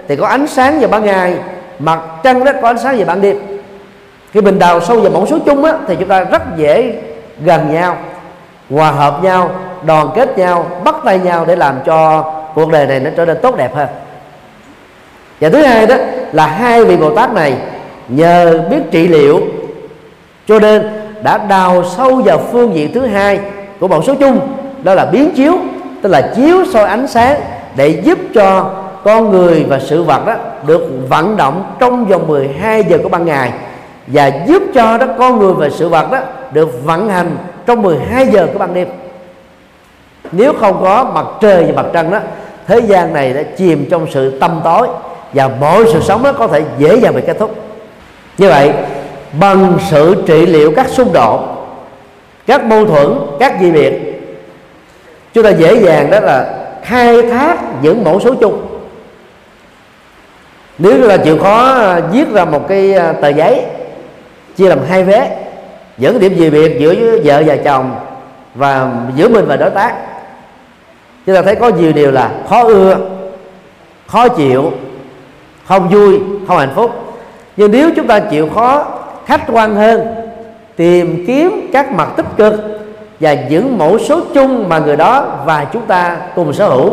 thì 0.09 0.17
có 0.17 0.27
ánh 0.27 0.47
sáng 0.47 0.81
vào 0.81 0.89
ban 0.89 1.05
ngày 1.05 1.35
mặt 1.79 2.01
trăng 2.23 2.45
đó 2.45 2.53
có 2.63 2.69
ánh 2.69 2.79
sáng 2.79 2.97
vào 2.97 3.07
ban 3.07 3.21
đêm. 3.21 3.39
Khi 4.33 4.41
mình 4.41 4.59
đào 4.59 4.81
sâu 4.81 5.01
vào 5.01 5.11
mẫu 5.11 5.27
số 5.27 5.39
chung 5.47 5.65
á, 5.65 5.73
thì 5.89 5.97
chúng 5.97 6.09
ta 6.09 6.25
rất 6.25 6.43
dễ 6.57 6.95
gần 7.41 7.73
nhau 7.75 7.97
hòa 8.71 8.91
hợp 8.91 9.19
nhau 9.23 9.51
đoàn 9.83 10.09
kết 10.15 10.39
nhau 10.39 10.81
bắt 10.85 10.95
tay 11.05 11.19
nhau 11.19 11.45
để 11.45 11.57
làm 11.57 11.75
cho 11.87 12.23
cuộc 12.55 12.71
đời 12.71 12.87
này 12.87 13.01
nó 13.01 13.11
trở 13.17 13.25
nên 13.25 13.37
tốt 13.43 13.57
đẹp 13.57 13.75
hơn. 13.75 13.89
Và 15.41 15.49
thứ 15.49 15.63
hai 15.63 15.87
đó 15.87 15.95
là 16.33 16.47
hai 16.47 16.85
vị 16.85 16.97
bồ 16.97 17.15
tát 17.15 17.33
này 17.33 17.55
nhờ 18.09 18.59
biết 18.71 18.81
trị 18.91 19.09
liệu 19.09 19.41
cho 20.49 20.59
nên 20.59 21.02
đã 21.23 21.39
đào 21.39 21.85
sâu 21.97 22.23
vào 22.25 22.39
phương 22.53 22.75
diện 22.75 22.93
thứ 22.95 23.07
hai 23.07 23.41
của 23.81 23.89
mẫu 23.89 24.03
số 24.03 24.15
chung. 24.15 24.41
Đó 24.83 24.95
là 24.95 25.05
biến 25.05 25.31
chiếu, 25.37 25.55
tức 26.03 26.09
là 26.09 26.33
chiếu 26.37 26.65
soi 26.73 26.85
ánh 26.85 27.09
sáng 27.09 27.41
để 27.77 27.89
giúp 27.89 28.19
cho 28.35 28.71
con 29.05 29.31
người 29.31 29.65
và 29.69 29.79
sự 29.79 30.03
vật 30.03 30.27
đó 30.27 30.35
được 30.67 30.91
vận 31.09 31.37
động 31.37 31.75
trong 31.79 32.05
vòng 32.05 32.29
12 32.29 32.85
giờ 32.85 32.99
của 33.03 33.09
ban 33.09 33.25
ngày 33.25 33.53
và 34.07 34.31
giúp 34.47 34.63
cho 34.75 34.99
đó 34.99 35.07
con 35.19 35.39
người 35.39 35.53
và 35.53 35.69
sự 35.69 35.89
vật 35.89 36.13
đó 36.13 36.19
được 36.53 36.85
vận 36.85 37.09
hành 37.09 37.37
trong 37.67 37.83
12 37.83 38.27
giờ 38.27 38.47
của 38.53 38.59
ban 38.59 38.75
đêm. 38.75 38.89
Nếu 40.33 40.53
không 40.53 40.83
có 40.83 41.05
mặt 41.15 41.27
trời 41.41 41.65
và 41.65 41.83
mặt 41.83 41.89
trăng 41.93 42.11
đó, 42.11 42.19
thế 42.67 42.81
gian 42.81 43.13
này 43.13 43.33
đã 43.33 43.43
chìm 43.57 43.87
trong 43.91 44.07
sự 44.11 44.39
tâm 44.41 44.61
tối 44.65 44.89
và 45.33 45.51
mọi 45.61 45.85
sự 45.93 46.01
sống 46.01 46.23
đó 46.23 46.33
có 46.33 46.47
thể 46.47 46.63
dễ 46.79 46.97
dàng 46.97 47.15
bị 47.15 47.23
kết 47.27 47.37
thúc. 47.39 47.55
Như 48.39 48.49
vậy 48.49 48.73
bằng 49.41 49.79
sự 49.91 50.23
trị 50.27 50.47
liệu 50.47 50.73
các 50.77 50.89
xung 50.89 51.13
đột, 51.13 51.41
các 52.47 52.65
mâu 52.65 52.87
thuẫn, 52.87 53.19
các 53.41 53.55
dị 53.61 53.71
biệt 53.71 53.93
chúng 55.35 55.45
ta 55.45 55.51
dễ 55.51 55.75
dàng 55.75 56.11
đó 56.11 56.21
là 56.21 56.55
khai 56.83 57.23
thác 57.23 57.83
những 57.83 58.05
mẫu 58.05 58.21
số 58.21 58.35
chung. 58.35 58.63
Nếu 60.79 60.99
là 60.99 61.17
chịu 61.17 61.39
khó 61.39 61.73
à, 61.73 62.01
viết 62.13 62.33
ra 62.33 62.45
một 62.45 62.69
cái 62.69 62.95
à, 62.95 63.13
tờ 63.13 63.29
giấy, 63.29 63.63
chia 64.57 64.69
làm 64.69 64.79
hai 64.89 65.05
vé 65.05 65.37
dẫn 65.99 66.21
điểm 66.21 66.35
gì 66.35 66.51
biệt 66.51 66.77
giữa 66.81 67.19
vợ 67.25 67.43
và 67.47 67.57
chồng 67.57 67.95
và 68.55 68.91
giữa 69.17 69.29
mình 69.29 69.45
và 69.47 69.57
đối 69.57 69.71
tác, 69.71 69.95
chúng 71.27 71.35
ta 71.35 71.43
thấy 71.43 71.55
có 71.55 71.69
nhiều 71.69 71.93
điều 71.93 72.11
là 72.11 72.31
khó 72.49 72.65
ưa, 72.65 72.97
khó 74.07 74.29
chịu, 74.29 74.73
không 75.65 75.89
vui, 75.89 76.21
không 76.49 76.59
hạnh 76.59 76.73
phúc. 76.75 76.91
Nhưng 77.57 77.71
nếu 77.71 77.91
chúng 77.97 78.07
ta 78.07 78.21
chịu 78.21 78.49
khó 78.55 78.85
khách 79.27 79.43
quan 79.53 79.75
hơn, 79.75 80.15
tìm 80.77 81.25
kiếm 81.27 81.71
các 81.73 81.93
mặt 81.93 82.09
tích 82.17 82.27
cực 82.37 82.55
và 83.21 83.35
những 83.35 83.79
mẫu 83.79 83.99
số 83.99 84.21
chung 84.35 84.69
mà 84.69 84.79
người 84.79 84.97
đó 84.97 85.27
và 85.45 85.65
chúng 85.73 85.87
ta 85.87 86.17
cùng 86.35 86.53
sở 86.53 86.69
hữu, 86.69 86.91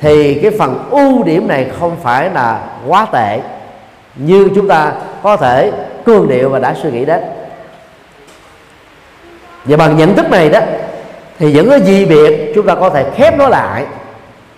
thì 0.00 0.34
cái 0.34 0.50
phần 0.58 0.78
ưu 0.90 1.22
điểm 1.22 1.48
này 1.48 1.70
không 1.80 1.96
phải 2.02 2.30
là 2.30 2.60
quá 2.88 3.06
tệ, 3.12 3.40
như 4.16 4.48
chúng 4.54 4.68
ta 4.68 4.92
có 5.22 5.36
thể 5.36 5.72
cương 6.04 6.28
điệu 6.28 6.48
và 6.48 6.58
đã 6.58 6.74
suy 6.82 6.90
nghĩ 6.90 7.04
đến 7.04 7.20
và 9.64 9.76
bằng 9.76 9.96
nhận 9.96 10.14
thức 10.14 10.30
này 10.30 10.50
đó, 10.50 10.60
thì 11.38 11.52
những 11.52 11.70
cái 11.70 11.80
gì 11.80 12.04
biệt 12.04 12.52
chúng 12.54 12.66
ta 12.66 12.74
có 12.74 12.90
thể 12.90 13.04
khép 13.16 13.38
nó 13.38 13.48
lại 13.48 13.84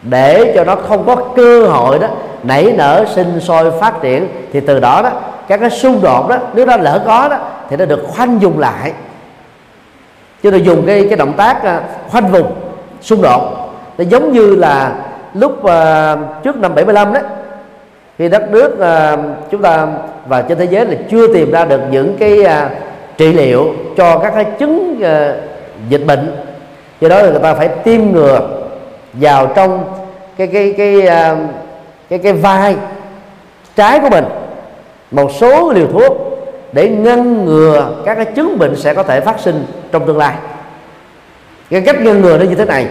để 0.03 0.53
cho 0.55 0.65
nó 0.65 0.77
không 0.77 1.07
có 1.07 1.17
cơ 1.37 1.67
hội 1.67 1.99
đó 1.99 2.09
nảy 2.43 2.73
nở, 2.77 3.05
sinh 3.15 3.41
sôi, 3.41 3.71
phát 3.81 4.03
triển, 4.03 4.29
thì 4.53 4.61
từ 4.61 4.81
đó 4.81 5.03
đó 5.03 5.11
các 5.51 5.61
cái 5.61 5.71
xung 5.71 6.03
đột 6.03 6.29
đó 6.29 6.39
nếu 6.55 6.67
nó 6.67 6.77
lỡ 6.77 7.03
có 7.07 7.29
đó 7.29 7.39
thì 7.69 7.77
nó 7.77 7.85
được 7.85 8.05
khoanh 8.09 8.41
dùng 8.41 8.59
lại. 8.59 8.93
Cho 10.43 10.51
nên 10.51 10.63
dùng 10.63 10.87
cái 10.87 11.07
cái 11.09 11.17
động 11.17 11.33
tác 11.37 11.63
à, 11.63 11.81
khoanh 12.09 12.33
vùng 12.33 12.53
xung 13.01 13.23
đột. 13.23 13.41
Nó 13.99 14.05
giống 14.09 14.33
như 14.33 14.57
là 14.57 14.93
lúc 15.35 15.53
uh, 15.53 16.43
trước 16.43 16.57
năm 16.57 16.75
75 16.75 17.13
đó 17.13 17.21
khi 18.19 18.29
đất 18.29 18.51
nước 18.51 18.73
uh, 18.73 19.21
chúng 19.51 19.63
ta 19.63 19.87
và 20.27 20.43
trên 20.43 20.59
thế 20.59 20.65
giới 20.65 20.87
là 20.87 20.95
chưa 21.11 21.35
tìm 21.35 21.51
ra 21.51 21.65
được 21.65 21.81
những 21.91 22.17
cái 22.19 22.39
uh, 22.41 22.73
trị 23.17 23.33
liệu 23.33 23.75
cho 23.97 24.19
các 24.19 24.33
cái 24.35 24.45
chứng 24.59 25.03
uh, 25.03 25.37
dịch 25.89 26.07
bệnh. 26.07 26.37
Do 27.01 27.09
đó 27.09 27.23
là 27.23 27.31
người 27.31 27.41
ta 27.43 27.55
phải 27.55 27.69
tiêm 27.69 28.01
ngừa 28.13 28.41
vào 29.13 29.47
trong 29.47 29.85
cái 30.37 30.47
cái 30.47 30.75
cái 30.79 30.97
uh, 30.97 31.39
cái 32.11 32.19
cái 32.19 32.33
vai 32.33 32.77
trái 33.77 34.01
của 34.01 34.09
mình 34.11 34.25
một 35.11 35.31
số 35.41 35.73
liều 35.73 35.87
thuốc 35.87 36.17
để 36.73 36.89
ngăn 36.89 37.45
ngừa 37.45 37.91
các 38.05 38.15
cái 38.15 38.25
chứng 38.25 38.59
bệnh 38.59 38.77
sẽ 38.77 38.95
có 38.95 39.03
thể 39.03 39.21
phát 39.21 39.41
sinh 39.41 39.65
trong 39.93 40.07
tương 40.07 40.19
lai. 40.19 40.35
Cái 41.71 41.81
cách 41.81 42.01
ngăn 42.01 42.23
ngừa 42.23 42.39
nó 42.39 42.45
như 42.45 42.55
thế 42.55 42.65
này 42.65 42.87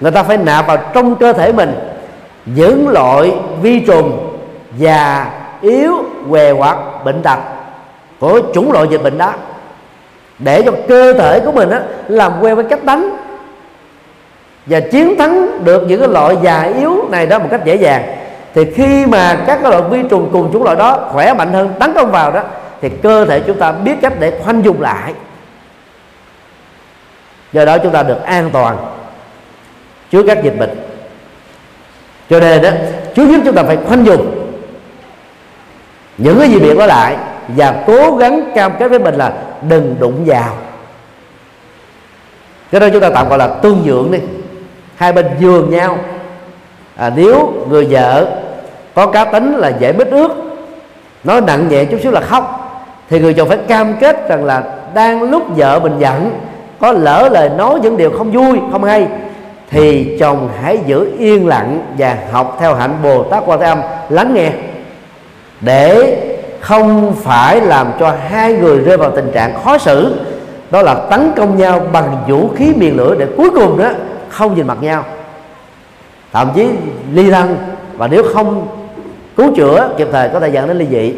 người 0.00 0.10
ta 0.10 0.22
phải 0.22 0.36
nạp 0.36 0.66
vào 0.66 0.76
trong 0.94 1.16
cơ 1.16 1.32
thể 1.32 1.52
mình 1.52 1.74
những 2.46 2.88
loại 2.88 3.32
vi 3.62 3.80
trùng 3.80 4.36
già 4.78 5.30
yếu 5.60 5.94
què 6.30 6.50
hoặc 6.50 6.78
bệnh 7.04 7.22
tật 7.22 7.38
của 8.20 8.40
chủng 8.54 8.72
loại 8.72 8.86
dịch 8.90 9.02
bệnh 9.02 9.18
đó 9.18 9.32
để 10.38 10.62
cho 10.62 10.72
cơ 10.88 11.12
thể 11.12 11.40
của 11.40 11.52
mình 11.52 11.70
á, 11.70 11.82
làm 12.08 12.32
quen 12.40 12.54
với 12.54 12.64
cách 12.64 12.84
đánh 12.84 13.16
và 14.66 14.80
chiến 14.80 15.16
thắng 15.18 15.64
được 15.64 15.82
những 15.88 16.00
cái 16.00 16.08
loại 16.08 16.36
già 16.42 16.62
yếu 16.62 17.08
này 17.10 17.26
đó 17.26 17.38
một 17.38 17.48
cách 17.50 17.64
dễ 17.64 17.74
dàng 17.74 18.02
thì 18.54 18.64
khi 18.74 19.06
mà 19.06 19.44
các 19.46 19.62
loại 19.62 19.82
vi 19.90 20.02
trùng 20.10 20.28
cùng 20.32 20.52
chủng 20.52 20.62
loại 20.62 20.76
đó 20.76 21.08
khỏe 21.12 21.34
mạnh 21.34 21.52
hơn, 21.52 21.72
tấn 21.80 21.94
công 21.94 22.10
vào 22.10 22.32
đó, 22.32 22.42
thì 22.80 22.88
cơ 23.02 23.24
thể 23.24 23.40
chúng 23.40 23.58
ta 23.58 23.72
biết 23.72 23.94
cách 24.02 24.12
để 24.20 24.38
khoanh 24.44 24.64
dùng 24.64 24.80
lại. 24.80 25.14
Do 27.52 27.64
đó 27.64 27.78
chúng 27.78 27.92
ta 27.92 28.02
được 28.02 28.22
an 28.24 28.50
toàn 28.52 28.76
trước 30.10 30.24
các 30.26 30.42
dịch 30.42 30.58
bệnh. 30.58 30.80
Cho 32.30 32.40
nên 32.40 32.62
đó, 32.62 32.70
trước 33.14 33.26
nhất 33.26 33.40
chúng 33.44 33.54
ta 33.54 33.62
phải 33.62 33.76
khoanh 33.76 34.06
dùng 34.06 34.50
những 36.18 36.38
cái 36.38 36.48
gì 36.48 36.58
bị 36.58 36.74
có 36.78 36.86
lại 36.86 37.16
và 37.48 37.84
cố 37.86 38.16
gắng 38.16 38.52
cam 38.54 38.72
kết 38.78 38.88
với 38.88 38.98
mình 38.98 39.14
là 39.14 39.32
đừng 39.68 39.96
đụng 39.98 40.24
vào. 40.26 40.56
Cái 42.70 42.80
đó 42.80 42.88
chúng 42.92 43.00
ta 43.00 43.10
tạm 43.14 43.28
gọi 43.28 43.38
là 43.38 43.46
tương 43.46 43.82
nhượng 43.86 44.12
đi. 44.12 44.18
Hai 44.96 45.12
bên 45.12 45.26
dường 45.38 45.70
nhau 45.70 45.98
à, 47.00 47.12
nếu 47.16 47.52
người 47.68 47.86
vợ 47.90 48.26
có 48.94 49.06
cá 49.06 49.24
tính 49.24 49.54
là 49.54 49.68
dễ 49.68 49.92
mít 49.92 50.08
ướt 50.08 50.28
nói 51.24 51.40
nặng 51.40 51.68
nhẹ 51.68 51.84
chút 51.84 51.98
xíu 52.02 52.12
là 52.12 52.20
khóc 52.20 52.56
thì 53.10 53.20
người 53.20 53.34
chồng 53.34 53.48
phải 53.48 53.58
cam 53.68 53.94
kết 54.00 54.28
rằng 54.28 54.44
là 54.44 54.62
đang 54.94 55.22
lúc 55.22 55.42
vợ 55.56 55.80
mình 55.82 55.98
giận 55.98 56.30
có 56.80 56.92
lỡ 56.92 57.28
lời 57.32 57.48
nói 57.48 57.80
những 57.82 57.96
điều 57.96 58.10
không 58.10 58.32
vui 58.32 58.58
không 58.72 58.84
hay 58.84 59.06
thì 59.70 60.16
chồng 60.20 60.48
hãy 60.62 60.78
giữ 60.86 61.10
yên 61.18 61.46
lặng 61.48 61.94
và 61.98 62.16
học 62.32 62.56
theo 62.60 62.74
hạnh 62.74 62.94
bồ 63.02 63.22
tát 63.22 63.42
quan 63.46 63.60
thế 63.60 63.66
âm 63.66 63.80
lắng 64.08 64.34
nghe. 64.34 64.50
Để 65.60 66.16
không 66.60 67.14
phải 67.22 67.60
làm 67.60 67.92
cho 68.00 68.14
hai 68.28 68.52
người 68.52 68.78
rơi 68.78 68.96
vào 68.96 69.10
tình 69.10 69.30
trạng 69.32 69.64
khó 69.64 69.78
xử 69.78 70.14
đó 70.70 70.82
là 70.82 70.94
tấn 70.94 71.32
công 71.36 71.58
nhau 71.58 71.80
bằng 71.92 72.16
vũ 72.28 72.48
khí 72.56 72.72
miền 72.76 72.96
lửa 72.96 73.14
để 73.18 73.26
cuối 73.36 73.50
cùng 73.50 73.78
đó 73.78 73.88
không 74.28 74.54
nhìn 74.54 74.66
mặt 74.66 74.78
nhau 74.80 75.04
thậm 76.32 76.52
chí 76.54 76.68
ly 77.12 77.30
thân. 77.30 77.56
Và 77.96 78.06
nếu 78.06 78.22
không 78.34 78.68
cứu 79.36 79.54
chữa 79.56 79.94
kịp 79.98 80.08
thời 80.12 80.28
có 80.28 80.40
thể 80.40 80.48
dẫn 80.48 80.68
đến 80.68 80.78
ly 80.78 80.86
dị. 80.90 81.14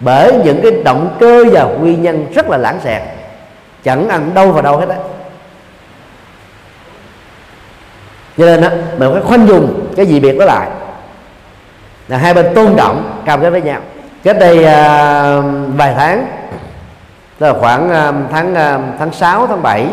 Bởi 0.00 0.32
những 0.44 0.60
cái 0.62 0.72
động 0.84 1.16
cơ 1.20 1.44
và 1.52 1.64
nguyên 1.64 2.02
nhân 2.02 2.26
rất 2.34 2.50
là 2.50 2.56
lãng 2.56 2.80
xẹt. 2.84 3.02
Chẳng 3.84 4.08
ăn 4.08 4.34
đâu 4.34 4.52
vào 4.52 4.62
đâu 4.62 4.78
hết 4.78 4.88
á. 4.88 4.96
Cho 8.38 8.46
nên 8.46 8.62
á 8.62 8.70
mình 8.98 9.12
phải 9.12 9.22
khoanh 9.22 9.48
dùng 9.48 9.88
cái 9.96 10.06
gì 10.06 10.20
biệt 10.20 10.38
đó 10.38 10.44
lại. 10.44 10.68
Là 12.08 12.16
hai 12.16 12.34
bên 12.34 12.54
tôn 12.54 12.74
trọng 12.76 13.22
cam 13.24 13.40
kết 13.40 13.50
với 13.50 13.62
nhau. 13.62 13.80
Cách 14.22 14.36
đây 14.38 14.64
à, 14.64 15.42
vài 15.76 15.94
tháng 15.96 16.26
tức 17.38 17.46
là 17.46 17.52
khoảng 17.60 17.90
à, 17.90 18.12
tháng 18.32 18.54
à, 18.54 18.78
tháng 18.98 19.12
6 19.12 19.46
tháng 19.46 19.62
7 19.62 19.86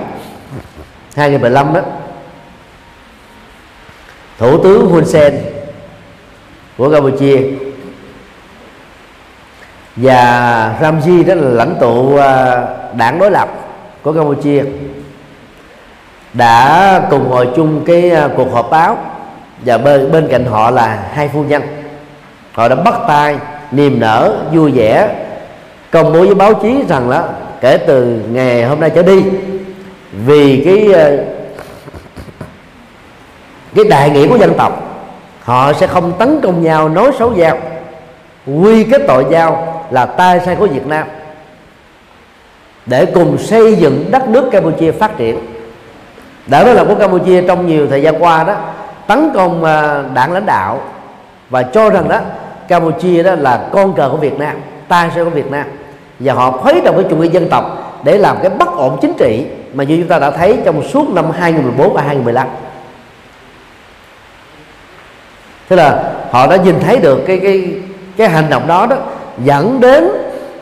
2015 1.16 1.74
đó 1.74 1.82
thủ 4.44 4.58
tướng 4.58 4.90
Hun 4.90 5.06
Sen 5.06 5.42
của 6.78 6.90
Campuchia. 6.90 7.42
Và 9.96 10.76
Ramji 10.82 11.26
đó 11.26 11.36
là 11.36 11.50
lãnh 11.50 11.76
tụ 11.80 12.18
à, 12.18 12.64
đảng 12.98 13.20
đối 13.20 13.32
lập 13.32 13.50
của 14.02 14.14
Campuchia, 14.14 14.64
đã 16.34 17.02
cùng 17.10 17.30
ngồi 17.30 17.50
chung 17.56 17.84
cái 17.86 18.12
à, 18.12 18.30
cuộc 18.36 18.54
họp 18.54 18.70
báo. 18.70 18.98
Và 19.66 19.78
bên 19.78 20.12
bên 20.12 20.28
cạnh 20.32 20.46
họ 20.46 20.72
là 20.72 21.04
hai 21.14 21.28
phu 21.28 21.44
nhân. 21.44 21.62
Họ 22.52 22.68
đã 22.68 22.76
bắt 22.76 22.96
tay 23.08 23.38
niềm 23.72 24.00
nở, 24.00 24.38
vui 24.54 24.72
vẻ, 24.72 25.10
công 25.92 26.14
bố 26.14 26.20
với 26.20 26.36
báo 26.36 26.54
chí 26.54 26.84
rằng 26.90 27.10
là 27.10 27.24
kể 27.62 27.78
từ 27.78 28.22
ngày 28.32 28.64
hôm 28.64 28.80
nay 28.80 28.90
trở 28.90 29.04
đi, 29.04 29.24
vì 30.26 30.62
cái 30.66 30.94
à, 30.94 31.10
cái 33.76 33.86
đại 33.86 34.10
nghĩa 34.10 34.28
của 34.28 34.38
dân 34.38 34.54
tộc, 34.58 34.84
họ 35.44 35.74
sẽ 35.74 35.88
không 35.88 36.14
tấn 36.20 36.42
công 36.42 36.64
nhau, 36.64 36.90
nói 36.90 37.12
xấu 37.20 37.32
nhau. 37.32 37.58
Quy 38.46 38.84
kết 38.84 39.02
tội 39.08 39.26
giao 39.32 39.84
là 39.92 40.06
tai 40.06 40.40
sai 40.46 40.56
của 40.56 40.68
Việt 40.68 40.88
Nam. 40.88 41.08
Để 42.86 43.06
cùng 43.06 43.38
xây 43.38 43.76
dựng 43.76 44.06
đất 44.12 44.28
nước 44.30 44.50
Campuchia 44.52 44.92
phát 44.92 45.18
triển. 45.18 45.40
Đảng 46.48 46.66
đó 46.66 46.74
là 46.74 46.84
của 46.84 46.96
Campuchia 46.96 47.42
trong 47.48 47.68
nhiều 47.68 47.88
thời 47.88 48.02
gian 48.02 48.24
qua 48.24 48.44
đó, 48.44 48.56
tấn 49.08 49.30
công 49.34 49.64
à, 49.64 50.04
đảng 50.14 50.32
lãnh 50.32 50.46
đạo 50.46 50.82
và 51.50 51.64
cho 51.64 51.90
rằng 51.90 52.10
đó, 52.10 52.20
Campuchia 52.68 53.24
đó 53.24 53.36
là 53.36 53.70
con 53.72 53.94
cờ 53.94 54.10
của 54.10 54.18
Việt 54.18 54.40
Nam, 54.40 54.56
tai 54.88 55.10
sai 55.16 55.24
của 55.24 55.30
Việt 55.30 55.52
Nam. 55.52 55.66
Và 56.20 56.34
họ 56.34 56.52
khuấy 56.52 56.82
động 56.82 56.96
cái 56.96 57.06
chủ 57.10 57.16
nghĩa 57.16 57.30
dân 57.30 57.50
tộc 57.50 57.94
để 58.04 58.18
làm 58.18 58.38
cái 58.42 58.50
bất 58.50 58.76
ổn 58.76 58.98
chính 59.02 59.14
trị 59.18 59.46
mà 59.74 59.84
như 59.84 59.98
chúng 59.98 60.08
ta 60.08 60.20
đã 60.20 60.32
thấy 60.32 60.58
trong 60.66 60.84
suốt 60.84 61.10
năm 61.10 61.32
2014 61.32 61.94
và 61.94 62.02
2015 62.02 62.48
tức 65.74 65.78
là 65.78 66.04
họ 66.32 66.48
đã 66.48 66.56
nhìn 66.56 66.80
thấy 66.80 66.98
được 66.98 67.24
cái 67.28 67.40
cái 67.44 67.74
cái 68.18 68.30
hành 68.30 68.50
động 68.50 68.68
đó 68.68 68.86
đó 68.86 68.96
dẫn 69.44 69.80
đến 69.80 70.08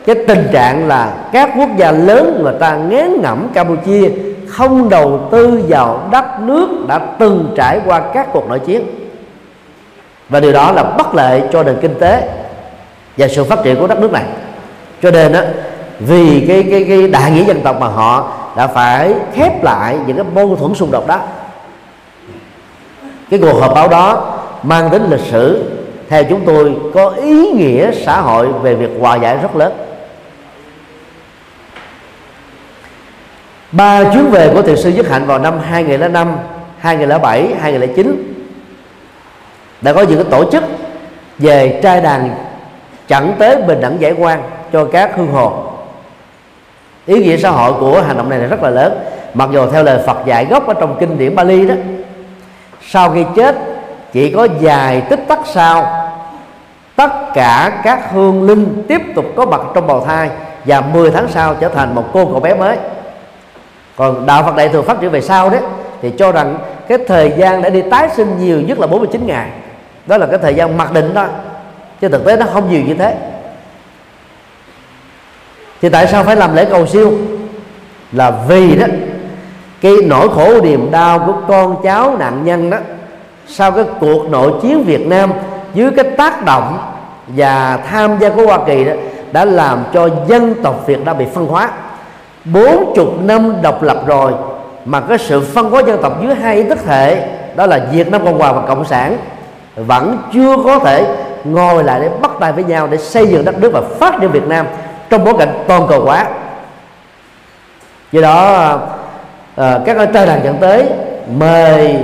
cái 0.06 0.16
tình 0.28 0.48
trạng 0.52 0.88
là 0.88 1.12
các 1.32 1.50
quốc 1.58 1.68
gia 1.76 1.90
lớn 1.90 2.40
người 2.42 2.54
ta 2.60 2.76
ngán 2.76 3.20
ngẩm 3.22 3.48
Campuchia 3.54 4.10
không 4.48 4.88
đầu 4.88 5.28
tư 5.30 5.62
vào 5.68 6.08
đất 6.12 6.40
nước 6.40 6.68
đã 6.88 7.00
từng 7.18 7.54
trải 7.56 7.80
qua 7.86 8.00
các 8.14 8.28
cuộc 8.32 8.48
nội 8.48 8.58
chiến. 8.58 8.84
Và 10.28 10.40
điều 10.40 10.52
đó 10.52 10.72
là 10.72 10.82
bất 10.82 11.14
lợi 11.14 11.42
cho 11.52 11.62
nền 11.62 11.76
kinh 11.80 11.94
tế 12.00 12.28
và 13.16 13.28
sự 13.28 13.44
phát 13.44 13.58
triển 13.64 13.76
của 13.80 13.86
đất 13.86 14.00
nước 14.00 14.12
này. 14.12 14.24
Cho 15.02 15.10
nên 15.10 15.32
đó, 15.32 15.40
vì 16.00 16.44
cái 16.48 16.64
cái 16.70 16.84
cái 16.88 17.08
đại 17.08 17.30
nghĩa 17.30 17.44
dân 17.44 17.60
tộc 17.60 17.80
mà 17.80 17.86
họ 17.86 18.32
đã 18.56 18.66
phải 18.66 19.14
khép 19.34 19.64
lại 19.64 19.98
những 20.06 20.16
cái 20.16 20.26
mâu 20.34 20.56
thuẫn 20.56 20.74
xung 20.74 20.90
đột 20.90 21.06
đó 21.06 21.18
cái 23.30 23.40
cuộc 23.42 23.60
họp 23.60 23.74
báo 23.74 23.88
đó 23.88 24.38
mang 24.62 24.90
tính 24.90 25.10
lịch 25.10 25.20
sử. 25.30 25.70
Theo 26.08 26.24
chúng 26.24 26.40
tôi 26.46 26.76
có 26.94 27.08
ý 27.08 27.50
nghĩa 27.52 27.90
xã 28.04 28.20
hội 28.20 28.48
về 28.52 28.74
việc 28.74 28.90
hòa 29.00 29.16
giải 29.16 29.36
rất 29.42 29.56
lớn. 29.56 29.72
Ba 33.72 34.04
chuyến 34.12 34.30
về 34.30 34.50
của 34.54 34.62
thiền 34.62 34.76
sư 34.76 34.90
Nhất 34.90 35.08
Hạnh 35.08 35.26
vào 35.26 35.38
năm 35.38 35.60
2005, 35.60 36.36
2007, 36.78 37.54
2009 37.60 38.34
đã 39.80 39.92
có 39.92 40.02
những 40.02 40.22
cái 40.22 40.26
tổ 40.30 40.50
chức 40.50 40.64
về 41.38 41.80
trai 41.82 42.00
đàn 42.00 42.30
chẳng 43.08 43.34
tế 43.38 43.62
bình 43.62 43.80
đẳng 43.80 44.00
giải 44.00 44.12
quan 44.18 44.42
cho 44.72 44.84
các 44.84 45.16
hương 45.16 45.32
hồ. 45.32 45.72
Ý 47.06 47.24
nghĩa 47.24 47.36
xã 47.36 47.50
hội 47.50 47.72
của 47.80 48.02
hành 48.02 48.16
động 48.16 48.28
này 48.28 48.38
là 48.38 48.46
rất 48.46 48.62
là 48.62 48.70
lớn. 48.70 48.98
Mặc 49.34 49.48
dù 49.52 49.70
theo 49.70 49.82
lời 49.82 49.98
Phật 50.06 50.26
dạy 50.26 50.44
gốc 50.44 50.66
ở 50.66 50.74
trong 50.74 50.96
kinh 51.00 51.18
điển 51.18 51.34
Bali 51.34 51.66
đó 51.66 51.74
sau 52.86 53.10
khi 53.10 53.24
chết 53.36 53.56
chỉ 54.12 54.30
có 54.30 54.48
vài 54.60 55.00
tích 55.00 55.20
tắc 55.28 55.38
sau. 55.46 56.08
Tất 56.96 57.10
cả 57.34 57.80
các 57.84 58.12
hương 58.12 58.42
linh 58.42 58.84
tiếp 58.88 59.02
tục 59.14 59.24
có 59.36 59.46
mặt 59.46 59.60
trong 59.74 59.86
bào 59.86 60.04
thai 60.04 60.30
và 60.64 60.80
10 60.80 61.10
tháng 61.10 61.28
sau 61.28 61.54
trở 61.54 61.68
thành 61.68 61.94
một 61.94 62.04
cô 62.12 62.26
cậu 62.26 62.40
bé 62.40 62.54
mới. 62.54 62.76
Còn 63.96 64.26
đạo 64.26 64.42
Phật 64.42 64.56
đại 64.56 64.68
thừa 64.68 64.82
phát 64.82 65.00
triển 65.00 65.10
về 65.10 65.20
sau 65.20 65.50
đấy, 65.50 65.60
thì 66.02 66.10
cho 66.18 66.32
rằng 66.32 66.58
cái 66.88 66.98
thời 67.08 67.32
gian 67.36 67.62
để 67.62 67.70
đi 67.70 67.82
tái 67.90 68.08
sinh 68.16 68.38
nhiều 68.38 68.60
nhất 68.60 68.78
là 68.78 68.86
49 68.86 69.26
ngày. 69.26 69.48
Đó 70.06 70.16
là 70.16 70.26
cái 70.26 70.38
thời 70.42 70.54
gian 70.54 70.76
mặc 70.76 70.92
định 70.92 71.14
đó, 71.14 71.26
chứ 72.00 72.08
thực 72.08 72.24
tế 72.24 72.36
nó 72.36 72.46
không 72.52 72.70
nhiều 72.70 72.82
như 72.86 72.94
thế. 72.94 73.16
Thì 75.82 75.88
tại 75.88 76.06
sao 76.06 76.24
phải 76.24 76.36
làm 76.36 76.54
lễ 76.54 76.64
cầu 76.64 76.86
siêu? 76.86 77.12
Là 78.12 78.30
vì 78.48 78.76
đó, 78.76 78.86
cái 79.80 79.92
nỗi 80.04 80.28
khổ 80.28 80.60
niềm 80.62 80.90
đau 80.90 81.18
của 81.18 81.34
con 81.48 81.76
cháu 81.82 82.16
nạn 82.18 82.44
nhân 82.44 82.70
đó 82.70 82.78
sau 83.46 83.72
cái 83.72 83.84
cuộc 84.00 84.30
nội 84.30 84.52
chiến 84.62 84.84
Việt 84.84 85.06
Nam 85.06 85.32
dưới 85.74 85.90
cái 85.96 86.04
tác 86.04 86.44
động 86.44 86.78
và 87.26 87.78
tham 87.90 88.18
gia 88.18 88.28
của 88.28 88.46
Hoa 88.46 88.58
Kỳ 88.66 88.84
đó 88.84 88.92
đã 89.32 89.44
làm 89.44 89.84
cho 89.92 90.08
dân 90.26 90.54
tộc 90.62 90.86
Việt 90.86 91.04
Nam 91.04 91.18
bị 91.18 91.24
phân 91.34 91.46
hóa. 91.46 91.70
Bốn 92.44 92.92
chục 92.96 93.08
năm 93.20 93.62
độc 93.62 93.82
lập 93.82 94.02
rồi 94.06 94.32
mà 94.84 95.00
cái 95.00 95.18
sự 95.18 95.40
phân 95.40 95.70
hóa 95.70 95.82
dân 95.86 96.02
tộc 96.02 96.22
dưới 96.22 96.34
hai 96.34 96.56
ý 96.56 96.62
thức 96.62 96.86
hệ 96.86 97.16
đó 97.54 97.66
là 97.66 97.80
Việt 97.92 98.10
Nam 98.10 98.24
Cộng 98.24 98.38
Hòa 98.38 98.52
và 98.52 98.62
Cộng 98.66 98.84
sản 98.84 99.16
vẫn 99.76 100.18
chưa 100.32 100.56
có 100.64 100.78
thể 100.78 101.06
ngồi 101.44 101.84
lại 101.84 102.00
để 102.00 102.10
bắt 102.22 102.30
tay 102.40 102.52
với 102.52 102.64
nhau 102.64 102.88
để 102.90 102.98
xây 102.98 103.26
dựng 103.26 103.44
đất 103.44 103.58
nước 103.60 103.70
và 103.72 103.80
phát 103.98 104.14
triển 104.20 104.30
Việt 104.30 104.46
Nam 104.46 104.66
trong 105.10 105.24
bối 105.24 105.34
cảnh 105.38 105.64
toàn 105.68 105.86
cầu 105.88 106.00
hóa. 106.00 106.26
Do 108.12 108.20
đó 108.20 108.78
à, 109.56 109.78
các 109.84 109.96
trai 110.14 110.26
đàn 110.26 110.44
dẫn 110.44 110.56
tới 110.60 110.86
mời 111.38 111.96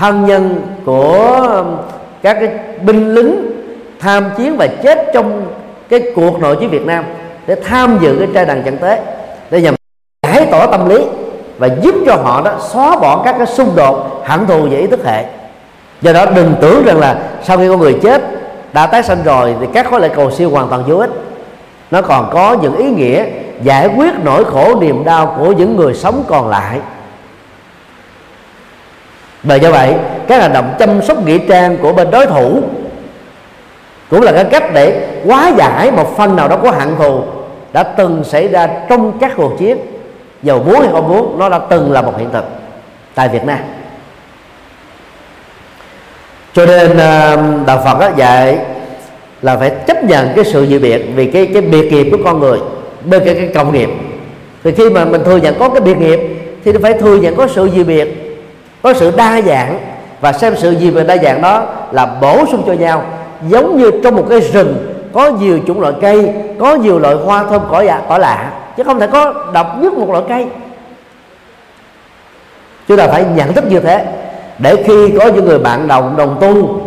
thân 0.00 0.26
nhân 0.26 0.62
của 0.84 1.36
um, 1.56 1.76
các 2.22 2.36
cái 2.40 2.48
binh 2.82 3.14
lính 3.14 3.50
tham 3.98 4.24
chiến 4.36 4.56
và 4.56 4.66
chết 4.66 5.06
trong 5.14 5.46
cái 5.88 6.00
cuộc 6.14 6.40
nội 6.40 6.56
chiến 6.56 6.70
Việt 6.70 6.86
Nam 6.86 7.04
để 7.46 7.56
tham 7.64 7.98
dự 8.00 8.16
cái 8.18 8.28
trai 8.34 8.46
đàn 8.46 8.62
trận 8.62 8.78
tế, 8.78 9.00
để 9.50 9.60
nhằm 9.60 9.74
giải 10.26 10.46
tỏa 10.50 10.66
tâm 10.66 10.88
lý 10.88 11.04
và 11.58 11.68
giúp 11.82 11.94
cho 12.06 12.14
họ 12.14 12.42
đó 12.44 12.52
xóa 12.72 12.96
bỏ 12.96 13.22
các 13.24 13.34
cái 13.38 13.46
xung 13.46 13.76
đột 13.76 14.22
hẳn 14.24 14.46
thù 14.46 14.68
về 14.70 14.78
ý 14.78 14.86
thức 14.86 15.04
hệ. 15.04 15.24
Do 16.02 16.12
đó 16.12 16.26
đừng 16.26 16.54
tưởng 16.60 16.84
rằng 16.84 16.98
là 16.98 17.18
sau 17.42 17.56
khi 17.56 17.68
con 17.68 17.78
người 17.78 17.98
chết 18.02 18.22
đã 18.72 18.86
tái 18.86 19.02
sanh 19.02 19.22
rồi 19.24 19.54
thì 19.60 19.66
các 19.72 19.90
khối 19.90 20.00
lễ 20.00 20.08
cầu 20.08 20.30
siêu 20.30 20.50
hoàn 20.50 20.68
toàn 20.68 20.84
vô 20.86 20.96
ích. 20.96 21.10
Nó 21.90 22.02
còn 22.02 22.30
có 22.32 22.56
những 22.62 22.76
ý 22.76 22.90
nghĩa 22.90 23.24
giải 23.62 23.88
quyết 23.96 24.14
nỗi 24.24 24.44
khổ 24.44 24.80
niềm 24.80 25.04
đau 25.04 25.36
của 25.38 25.52
những 25.52 25.76
người 25.76 25.94
sống 25.94 26.24
còn 26.28 26.48
lại 26.48 26.78
bởi 29.42 29.60
do 29.60 29.70
vậy 29.70 29.94
các 30.28 30.42
hành 30.42 30.52
động 30.52 30.74
chăm 30.78 31.02
sóc 31.02 31.26
nghĩa 31.26 31.38
trang 31.48 31.76
của 31.76 31.92
bên 31.92 32.10
đối 32.10 32.26
thủ 32.26 32.62
cũng 34.10 34.22
là 34.22 34.32
cái 34.32 34.44
cách 34.44 34.64
để 34.74 35.06
hóa 35.26 35.52
giải 35.58 35.90
một 35.90 36.16
phần 36.16 36.36
nào 36.36 36.48
đó 36.48 36.56
của 36.56 36.70
hận 36.70 36.96
thù 36.98 37.22
đã 37.72 37.82
từng 37.82 38.24
xảy 38.24 38.48
ra 38.48 38.68
trong 38.88 39.18
các 39.20 39.32
cuộc 39.36 39.58
chiến. 39.58 39.78
Dầu 40.42 40.62
muốn 40.62 40.80
hay 40.80 40.88
không 40.92 41.08
muốn 41.08 41.38
nó 41.38 41.48
đã 41.48 41.60
từng 41.70 41.92
là 41.92 42.02
một 42.02 42.12
hiện 42.18 42.30
thực 42.32 42.44
tại 43.14 43.28
Việt 43.28 43.44
Nam. 43.44 43.58
Cho 46.52 46.66
nên 46.66 46.98
ờ, 46.98 47.42
đạo 47.66 47.82
Phật 47.84 48.16
dạy 48.16 48.58
là 49.42 49.56
phải 49.56 49.70
chấp 49.86 50.04
nhận 50.04 50.28
cái 50.36 50.44
sự 50.44 50.66
dị 50.66 50.78
biệt 50.78 51.02
vì 51.14 51.26
cái 51.26 51.46
cái 51.46 51.62
biệt 51.62 51.92
nghiệp 51.92 52.08
của 52.10 52.18
con 52.24 52.40
người 52.40 52.58
bên 53.04 53.22
cái, 53.24 53.34
cái 53.34 53.50
cộng 53.54 53.72
nghiệp. 53.72 53.88
Thì 54.64 54.72
khi 54.72 54.90
mà 54.90 55.04
mình 55.04 55.24
thừa 55.24 55.36
nhận 55.36 55.58
có 55.58 55.68
cái 55.68 55.80
biệt 55.80 55.98
nghiệp 55.98 56.20
thì 56.64 56.72
phải 56.82 56.92
thừa 56.92 57.16
nhận 57.16 57.36
có 57.36 57.46
sự 57.46 57.70
dị 57.74 57.84
biệt 57.84 58.19
có 58.82 58.94
sự 58.94 59.12
đa 59.16 59.40
dạng 59.40 59.78
và 60.20 60.32
xem 60.32 60.54
sự 60.56 60.70
gì 60.70 60.90
về 60.90 61.04
đa 61.04 61.16
dạng 61.16 61.42
đó 61.42 61.62
là 61.92 62.06
bổ 62.06 62.44
sung 62.50 62.62
cho 62.66 62.72
nhau. 62.72 63.02
Giống 63.48 63.78
như 63.78 63.90
trong 64.04 64.16
một 64.16 64.26
cái 64.30 64.40
rừng 64.40 64.94
có 65.12 65.30
nhiều 65.30 65.58
chủng 65.66 65.80
loại 65.80 65.94
cây 66.00 66.32
có 66.60 66.74
nhiều 66.74 66.98
loại 66.98 67.14
hoa 67.14 67.44
thơm 67.44 67.62
cỏ 67.70 67.80
dạ 67.80 68.00
cỏ 68.08 68.18
lạ 68.18 68.52
chứ 68.76 68.82
không 68.82 69.00
thể 69.00 69.06
có 69.06 69.34
độc 69.52 69.76
nhất 69.80 69.92
một 69.92 70.10
loại 70.10 70.24
cây. 70.28 70.46
Chúng 72.88 72.96
ta 72.96 73.06
phải 73.06 73.24
nhận 73.34 73.52
thức 73.52 73.64
như 73.70 73.80
thế 73.80 74.06
để 74.58 74.76
khi 74.86 75.10
có 75.18 75.26
những 75.26 75.44
người 75.44 75.58
bạn 75.58 75.88
đồng 75.88 76.16
đồng 76.16 76.36
tu 76.40 76.80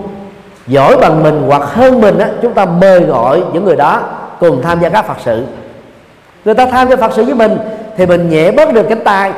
giỏi 0.67 0.97
bằng 0.97 1.23
mình 1.23 1.43
hoặc 1.47 1.61
hơn 1.63 2.01
mình 2.01 2.19
á, 2.19 2.29
chúng 2.41 2.53
ta 2.53 2.65
mời 2.65 2.99
gọi 2.99 3.43
những 3.53 3.65
người 3.65 3.75
đó 3.75 4.01
cùng 4.39 4.61
tham 4.61 4.79
gia 4.81 4.89
các 4.89 5.07
phật 5.07 5.17
sự. 5.25 5.45
Người 6.45 6.53
ta 6.53 6.65
tham 6.65 6.89
gia 6.89 6.95
phật 6.95 7.11
sự 7.15 7.25
với 7.25 7.35
mình 7.35 7.57
thì 7.97 8.05
mình 8.05 8.29
nhẹ 8.29 8.51
bớt 8.51 8.73
được 8.73 8.85
cánh 8.89 9.03
tay 9.03 9.31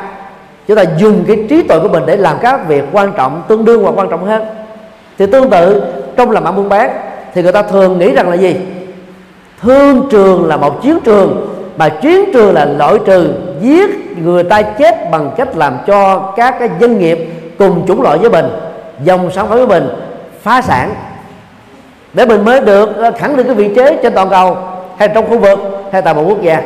chúng 0.67 0.77
ta 0.77 0.83
dùng 0.97 1.23
cái 1.27 1.37
trí 1.49 1.63
tuệ 1.63 1.79
của 1.79 1.87
mình 1.87 2.03
để 2.05 2.17
làm 2.17 2.37
các 2.41 2.67
việc 2.67 2.83
quan 2.91 3.13
trọng, 3.17 3.43
tương 3.47 3.65
đương 3.65 3.83
hoặc 3.83 3.93
quan 3.95 4.09
trọng 4.09 4.25
hơn. 4.25 4.43
Thì 5.17 5.25
tương 5.25 5.49
tự, 5.49 5.83
trong 6.15 6.31
làm 6.31 6.43
ăn 6.43 6.55
buôn 6.55 6.69
bán 6.69 6.89
thì 7.33 7.43
người 7.43 7.51
ta 7.51 7.61
thường 7.61 7.99
nghĩ 7.99 8.11
rằng 8.11 8.29
là 8.29 8.35
gì? 8.35 8.55
Thương 9.61 10.07
trường 10.11 10.47
là 10.47 10.57
một 10.57 10.83
chiến 10.83 10.99
trường, 11.03 11.55
mà 11.77 11.89
chiến 11.89 12.29
trường 12.33 12.53
là 12.53 12.65
loại 12.65 12.97
trừ 13.05 13.33
giết 13.61 14.17
người 14.17 14.43
ta 14.43 14.61
chết 14.61 15.11
bằng 15.11 15.31
cách 15.37 15.57
làm 15.57 15.77
cho 15.87 16.19
các 16.35 16.55
cái 16.59 16.69
doanh 16.81 16.99
nghiệp 16.99 17.29
cùng 17.57 17.87
chủng 17.87 18.01
loại 18.01 18.17
với 18.17 18.29
mình, 18.29 18.45
dòng 19.03 19.31
sản 19.31 19.47
phẩm 19.47 19.57
với 19.57 19.67
mình 19.67 19.89
phá 20.41 20.61
sản. 20.61 20.93
Để 22.13 22.25
mình 22.25 22.45
mới 22.45 22.61
được 22.61 22.97
ờ, 22.97 23.11
khẳng 23.11 23.37
định 23.37 23.45
cái 23.45 23.55
vị 23.55 23.69
thế 23.75 23.99
trên 24.03 24.13
toàn 24.13 24.29
cầu, 24.29 24.57
hay 24.97 25.07
trong 25.07 25.29
khu 25.29 25.37
vực, 25.37 25.59
hay 25.91 26.01
tại 26.01 26.13
một 26.13 26.23
quốc 26.27 26.41
gia. 26.41 26.61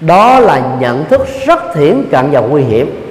Đó 0.00 0.40
là 0.40 0.62
nhận 0.80 1.04
thức 1.04 1.26
rất 1.46 1.74
thiển 1.74 2.04
cận 2.10 2.30
và 2.30 2.40
nguy 2.40 2.62
hiểm 2.62 3.03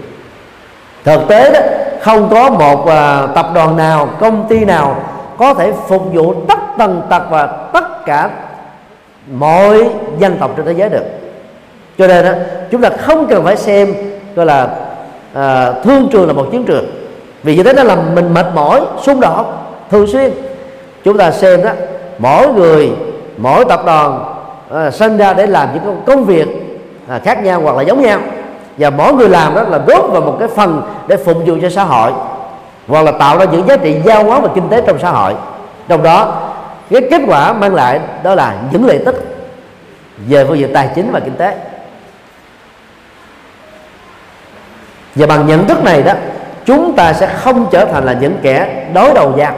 thực 1.03 1.27
tế 1.27 1.51
đó 1.53 1.59
không 2.01 2.29
có 2.29 2.49
một 2.49 2.79
uh, 2.81 3.35
tập 3.35 3.45
đoàn 3.53 3.77
nào 3.77 4.09
công 4.19 4.45
ty 4.49 4.65
nào 4.65 4.95
có 5.37 5.53
thể 5.53 5.71
phục 5.87 6.13
vụ 6.13 6.33
tất 6.47 6.59
tần 6.77 7.01
tật 7.09 7.21
và 7.29 7.47
tất 7.73 8.05
cả 8.05 8.29
mọi 9.31 9.89
dân 10.19 10.37
tộc 10.39 10.51
trên 10.57 10.65
thế 10.65 10.71
giới 10.71 10.89
được. 10.89 11.03
Cho 11.97 12.07
nên 12.07 12.25
đó, 12.25 12.31
chúng 12.71 12.81
ta 12.81 12.89
không 12.89 13.27
cần 13.27 13.43
phải 13.43 13.57
xem 13.57 13.93
gọi 14.35 14.45
là 14.45 14.67
à, 15.33 15.71
thương 15.83 16.07
trường 16.11 16.27
là 16.27 16.33
một 16.33 16.45
chiến 16.51 16.65
trường. 16.65 16.85
Vì 17.43 17.55
như 17.55 17.63
thế 17.63 17.73
nó 17.73 17.83
làm 17.83 18.15
mình 18.15 18.33
mệt 18.33 18.45
mỏi 18.55 18.81
xung 19.01 19.19
đột 19.19 19.45
thường 19.91 20.07
xuyên. 20.07 20.31
Chúng 21.03 21.17
ta 21.17 21.31
xem 21.31 21.63
đó 21.63 21.71
mỗi 22.17 22.47
người 22.47 22.91
mỗi 23.37 23.65
tập 23.65 23.81
đoàn 23.85 24.35
à, 24.73 24.91
sinh 24.91 25.17
ra 25.17 25.33
để 25.33 25.45
làm 25.47 25.69
những 25.73 26.01
công 26.05 26.23
việc 26.23 26.47
à, 27.07 27.19
khác 27.23 27.43
nhau 27.43 27.61
hoặc 27.61 27.75
là 27.77 27.81
giống 27.81 28.01
nhau 28.01 28.19
và 28.77 28.89
mỗi 28.89 29.13
người 29.13 29.29
làm 29.29 29.55
đó 29.55 29.61
là 29.61 29.77
góp 29.77 30.11
vào 30.11 30.21
một 30.21 30.35
cái 30.39 30.47
phần 30.55 30.81
để 31.07 31.17
phục 31.17 31.37
vụ 31.45 31.55
cho 31.61 31.69
xã 31.69 31.83
hội. 31.83 32.11
Hoặc 32.87 33.01
là 33.01 33.11
tạo 33.11 33.37
ra 33.37 33.45
những 33.45 33.67
giá 33.67 33.77
trị 33.77 33.97
giao 34.05 34.23
hóa 34.23 34.39
và 34.39 34.49
kinh 34.55 34.69
tế 34.69 34.81
trong 34.87 34.99
xã 34.99 35.09
hội. 35.09 35.33
Trong 35.87 36.03
đó, 36.03 36.51
cái 36.89 37.01
kết 37.11 37.21
quả 37.27 37.53
mang 37.53 37.75
lại 37.75 37.99
đó 38.23 38.35
là 38.35 38.55
những 38.71 38.85
lợi 38.85 38.99
tích 39.05 39.15
về 40.27 40.45
phương 40.45 40.57
diện 40.57 40.73
tài 40.73 40.89
chính 40.95 41.11
và 41.11 41.19
kinh 41.19 41.35
tế. 41.35 41.57
Và 45.15 45.27
bằng 45.27 45.47
nhận 45.47 45.67
thức 45.67 45.83
này 45.83 46.03
đó, 46.03 46.13
chúng 46.65 46.93
ta 46.95 47.13
sẽ 47.13 47.27
không 47.27 47.65
trở 47.71 47.85
thành 47.85 48.05
là 48.05 48.13
những 48.13 48.37
kẻ 48.41 48.85
đối 48.93 49.13
đầu 49.13 49.33
nhau, 49.37 49.53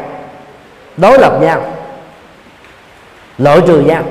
đối 0.98 1.20
lập 1.20 1.34
nhau, 1.42 1.62
loại 3.38 3.62
trừ 3.68 3.80
nhau 3.80 4.04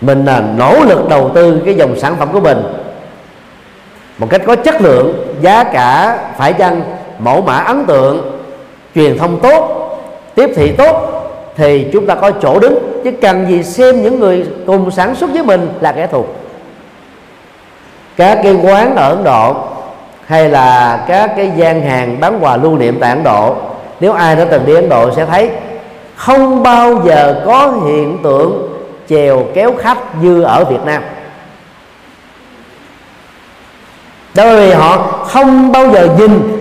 mình 0.00 0.24
là 0.24 0.42
nỗ 0.56 0.84
lực 0.84 1.08
đầu 1.08 1.30
tư 1.34 1.62
cái 1.64 1.74
dòng 1.74 1.96
sản 1.96 2.16
phẩm 2.18 2.28
của 2.32 2.40
mình. 2.40 2.62
Một 4.18 4.26
cách 4.30 4.42
có 4.46 4.56
chất 4.56 4.82
lượng, 4.82 5.36
giá 5.40 5.64
cả 5.64 6.18
phải 6.36 6.52
chăng 6.52 6.82
mẫu 7.18 7.40
mã 7.40 7.54
ấn 7.54 7.84
tượng, 7.86 8.40
truyền 8.94 9.18
thông 9.18 9.40
tốt, 9.40 9.90
tiếp 10.34 10.50
thị 10.56 10.72
tốt, 10.72 11.22
thì 11.56 11.86
chúng 11.92 12.06
ta 12.06 12.14
có 12.14 12.30
chỗ 12.30 12.58
đứng. 12.58 13.00
Chứ 13.04 13.10
cần 13.22 13.46
gì 13.48 13.62
xem 13.62 14.02
những 14.02 14.20
người 14.20 14.46
cùng 14.66 14.90
sản 14.90 15.14
xuất 15.14 15.30
với 15.32 15.42
mình 15.42 15.68
là 15.80 15.92
kẻ 15.92 16.06
thù. 16.06 16.24
Các 18.16 18.38
cái 18.42 18.56
quán 18.62 18.96
ở 18.96 19.08
Ấn 19.08 19.24
Độ 19.24 19.56
hay 20.26 20.48
là 20.48 21.04
các 21.08 21.30
cái 21.36 21.52
gian 21.56 21.82
hàng 21.82 22.20
bán 22.20 22.38
quà 22.40 22.56
lưu 22.56 22.78
niệm 22.78 22.98
tại 23.00 23.10
Ấn 23.10 23.24
Độ, 23.24 23.56
nếu 24.00 24.12
ai 24.12 24.36
đã 24.36 24.44
từng 24.44 24.66
đi 24.66 24.74
Ấn 24.74 24.88
Độ 24.88 25.10
sẽ 25.16 25.26
thấy 25.26 25.50
không 26.16 26.62
bao 26.62 27.02
giờ 27.04 27.42
có 27.46 27.72
hiện 27.86 28.18
tượng 28.22 28.67
chèo 29.08 29.46
kéo 29.54 29.74
khách 29.78 29.98
như 30.22 30.42
ở 30.42 30.64
Việt 30.64 30.80
Nam. 30.84 31.02
Bởi 34.34 34.56
vì 34.56 34.72
họ 34.72 34.96
không 35.26 35.72
bao 35.72 35.90
giờ 35.90 36.08
nhìn 36.18 36.58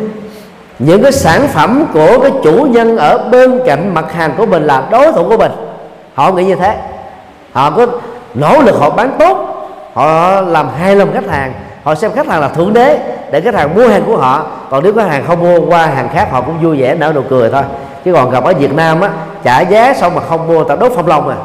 những 0.80 1.04
cái 1.04 1.12
sản 1.12 1.48
phẩm 1.48 1.86
của 1.94 2.20
cái 2.20 2.32
chủ 2.44 2.68
nhân 2.72 2.98
ở 2.98 3.30
bên 3.32 3.60
cạnh 3.66 3.94
mặt 3.94 4.14
hàng 4.14 4.34
của 4.38 4.46
mình 4.46 4.64
là 4.64 4.88
đối 4.92 5.12
thủ 5.12 5.24
của 5.30 5.38
mình. 5.38 5.52
Họ 6.14 6.32
nghĩ 6.32 6.44
như 6.44 6.56
thế. 6.56 6.78
Họ 7.54 7.72
có 7.72 7.88
nỗ 8.34 8.62
lực 8.62 8.76
họ 8.80 8.90
bán 8.90 9.12
tốt, 9.20 9.38
họ 9.94 10.42
làm 10.42 10.70
hài 10.80 10.96
lòng 10.96 11.14
khách 11.14 11.30
hàng, 11.30 11.54
họ 11.84 11.96
xem 11.96 12.12
khách 12.16 12.28
hàng 12.28 12.42
là 12.42 12.48
thượng 12.48 12.74
đế 12.74 13.00
để 13.32 13.42
khách 13.42 13.56
hàng 13.56 13.76
mua 13.76 13.88
hàng 13.88 14.04
của 14.06 14.18
họ. 14.18 14.46
Còn 14.70 14.84
nếu 14.84 14.94
khách 14.94 15.10
hàng 15.10 15.24
không 15.28 15.40
mua 15.40 15.60
qua 15.62 15.86
hàng 15.86 16.10
khác, 16.14 16.28
họ 16.32 16.42
cũng 16.42 16.64
vui 16.64 16.82
vẻ 16.82 16.96
nở 16.96 17.12
nụ 17.16 17.22
cười 17.30 17.50
thôi. 17.50 17.64
Chứ 18.06 18.14
còn 18.14 18.32
gặp 18.32 18.44
ở 18.44 18.54
Việt 18.54 18.74
Nam 18.74 19.02
á, 19.02 19.10
trả 19.44 19.62
giá 19.62 19.94
xong 19.94 20.16
mà 20.16 20.22
không 20.30 20.48
mua, 20.48 20.64
tao 20.64 20.78
đốt 20.78 20.92
phong 20.96 21.08
long 21.08 21.30
à 21.30 21.36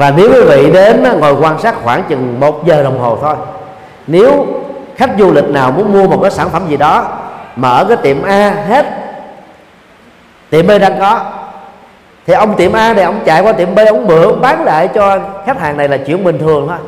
và 0.00 0.12
nếu 0.16 0.28
quý 0.32 0.40
vị 0.40 0.70
đến 0.72 1.04
ngồi 1.20 1.34
quan 1.40 1.58
sát 1.58 1.74
khoảng 1.84 2.02
chừng 2.08 2.40
một 2.40 2.66
giờ 2.66 2.82
đồng 2.82 2.98
hồ 2.98 3.18
thôi. 3.22 3.34
Nếu 4.06 4.46
khách 4.96 5.10
du 5.18 5.32
lịch 5.32 5.48
nào 5.48 5.70
muốn 5.70 5.92
mua 5.92 6.08
một 6.08 6.18
cái 6.22 6.30
sản 6.30 6.50
phẩm 6.50 6.62
gì 6.68 6.76
đó 6.76 7.08
mở 7.56 7.84
cái 7.88 7.96
tiệm 7.96 8.22
A 8.22 8.50
hết, 8.68 8.86
tiệm 10.50 10.66
B 10.66 10.70
đang 10.80 11.00
có, 11.00 11.20
thì 12.26 12.34
ông 12.34 12.54
tiệm 12.56 12.72
A 12.72 12.94
này 12.94 13.04
ông 13.04 13.20
chạy 13.24 13.42
qua 13.42 13.52
tiệm 13.52 13.74
B, 13.74 13.78
ông 13.78 14.06
mượn, 14.06 14.22
ông 14.22 14.40
bán 14.40 14.64
lại 14.64 14.88
cho 14.88 15.18
khách 15.46 15.60
hàng 15.60 15.76
này 15.76 15.88
là 15.88 15.96
chuyện 15.96 16.24
bình 16.24 16.38
thường 16.38 16.68
thôi. 16.68 16.78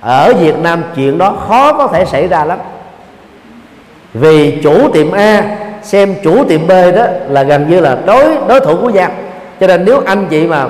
Ở 0.00 0.32
Việt 0.40 0.58
Nam 0.58 0.82
chuyện 0.96 1.18
đó 1.18 1.34
khó 1.48 1.72
có 1.72 1.86
thể 1.86 2.04
xảy 2.04 2.28
ra 2.28 2.44
lắm. 2.44 2.58
Vì 4.14 4.60
chủ 4.62 4.90
tiệm 4.92 5.12
A 5.12 5.42
xem 5.82 6.14
chủ 6.22 6.44
tiệm 6.44 6.66
B 6.66 6.70
đó 6.70 7.04
là 7.28 7.42
gần 7.42 7.70
như 7.70 7.80
là 7.80 7.96
đối 8.06 8.24
đối 8.48 8.60
thủ 8.60 8.76
của 8.82 8.90
nhau 8.90 9.10
cho 9.60 9.66
nên 9.66 9.84
nếu 9.84 10.02
anh 10.06 10.26
chị 10.30 10.46
mà 10.46 10.66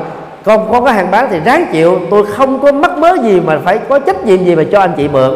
con 0.47 0.73
có 0.73 0.81
cái 0.81 0.95
hàng 0.95 1.11
bán 1.11 1.29
thì 1.31 1.41
ráng 1.45 1.67
chịu. 1.73 2.01
Tôi 2.11 2.27
không 2.27 2.61
có 2.61 2.73
mắc 2.73 2.99
mớ 2.99 3.17
gì 3.23 3.41
mà 3.41 3.59
phải 3.65 3.79
có 3.89 3.99
trách 3.99 4.25
nhiệm 4.25 4.45
gì 4.45 4.57
mà 4.57 4.63
cho 4.73 4.81
anh 4.81 4.93
chị 4.97 5.09
mượn. 5.09 5.31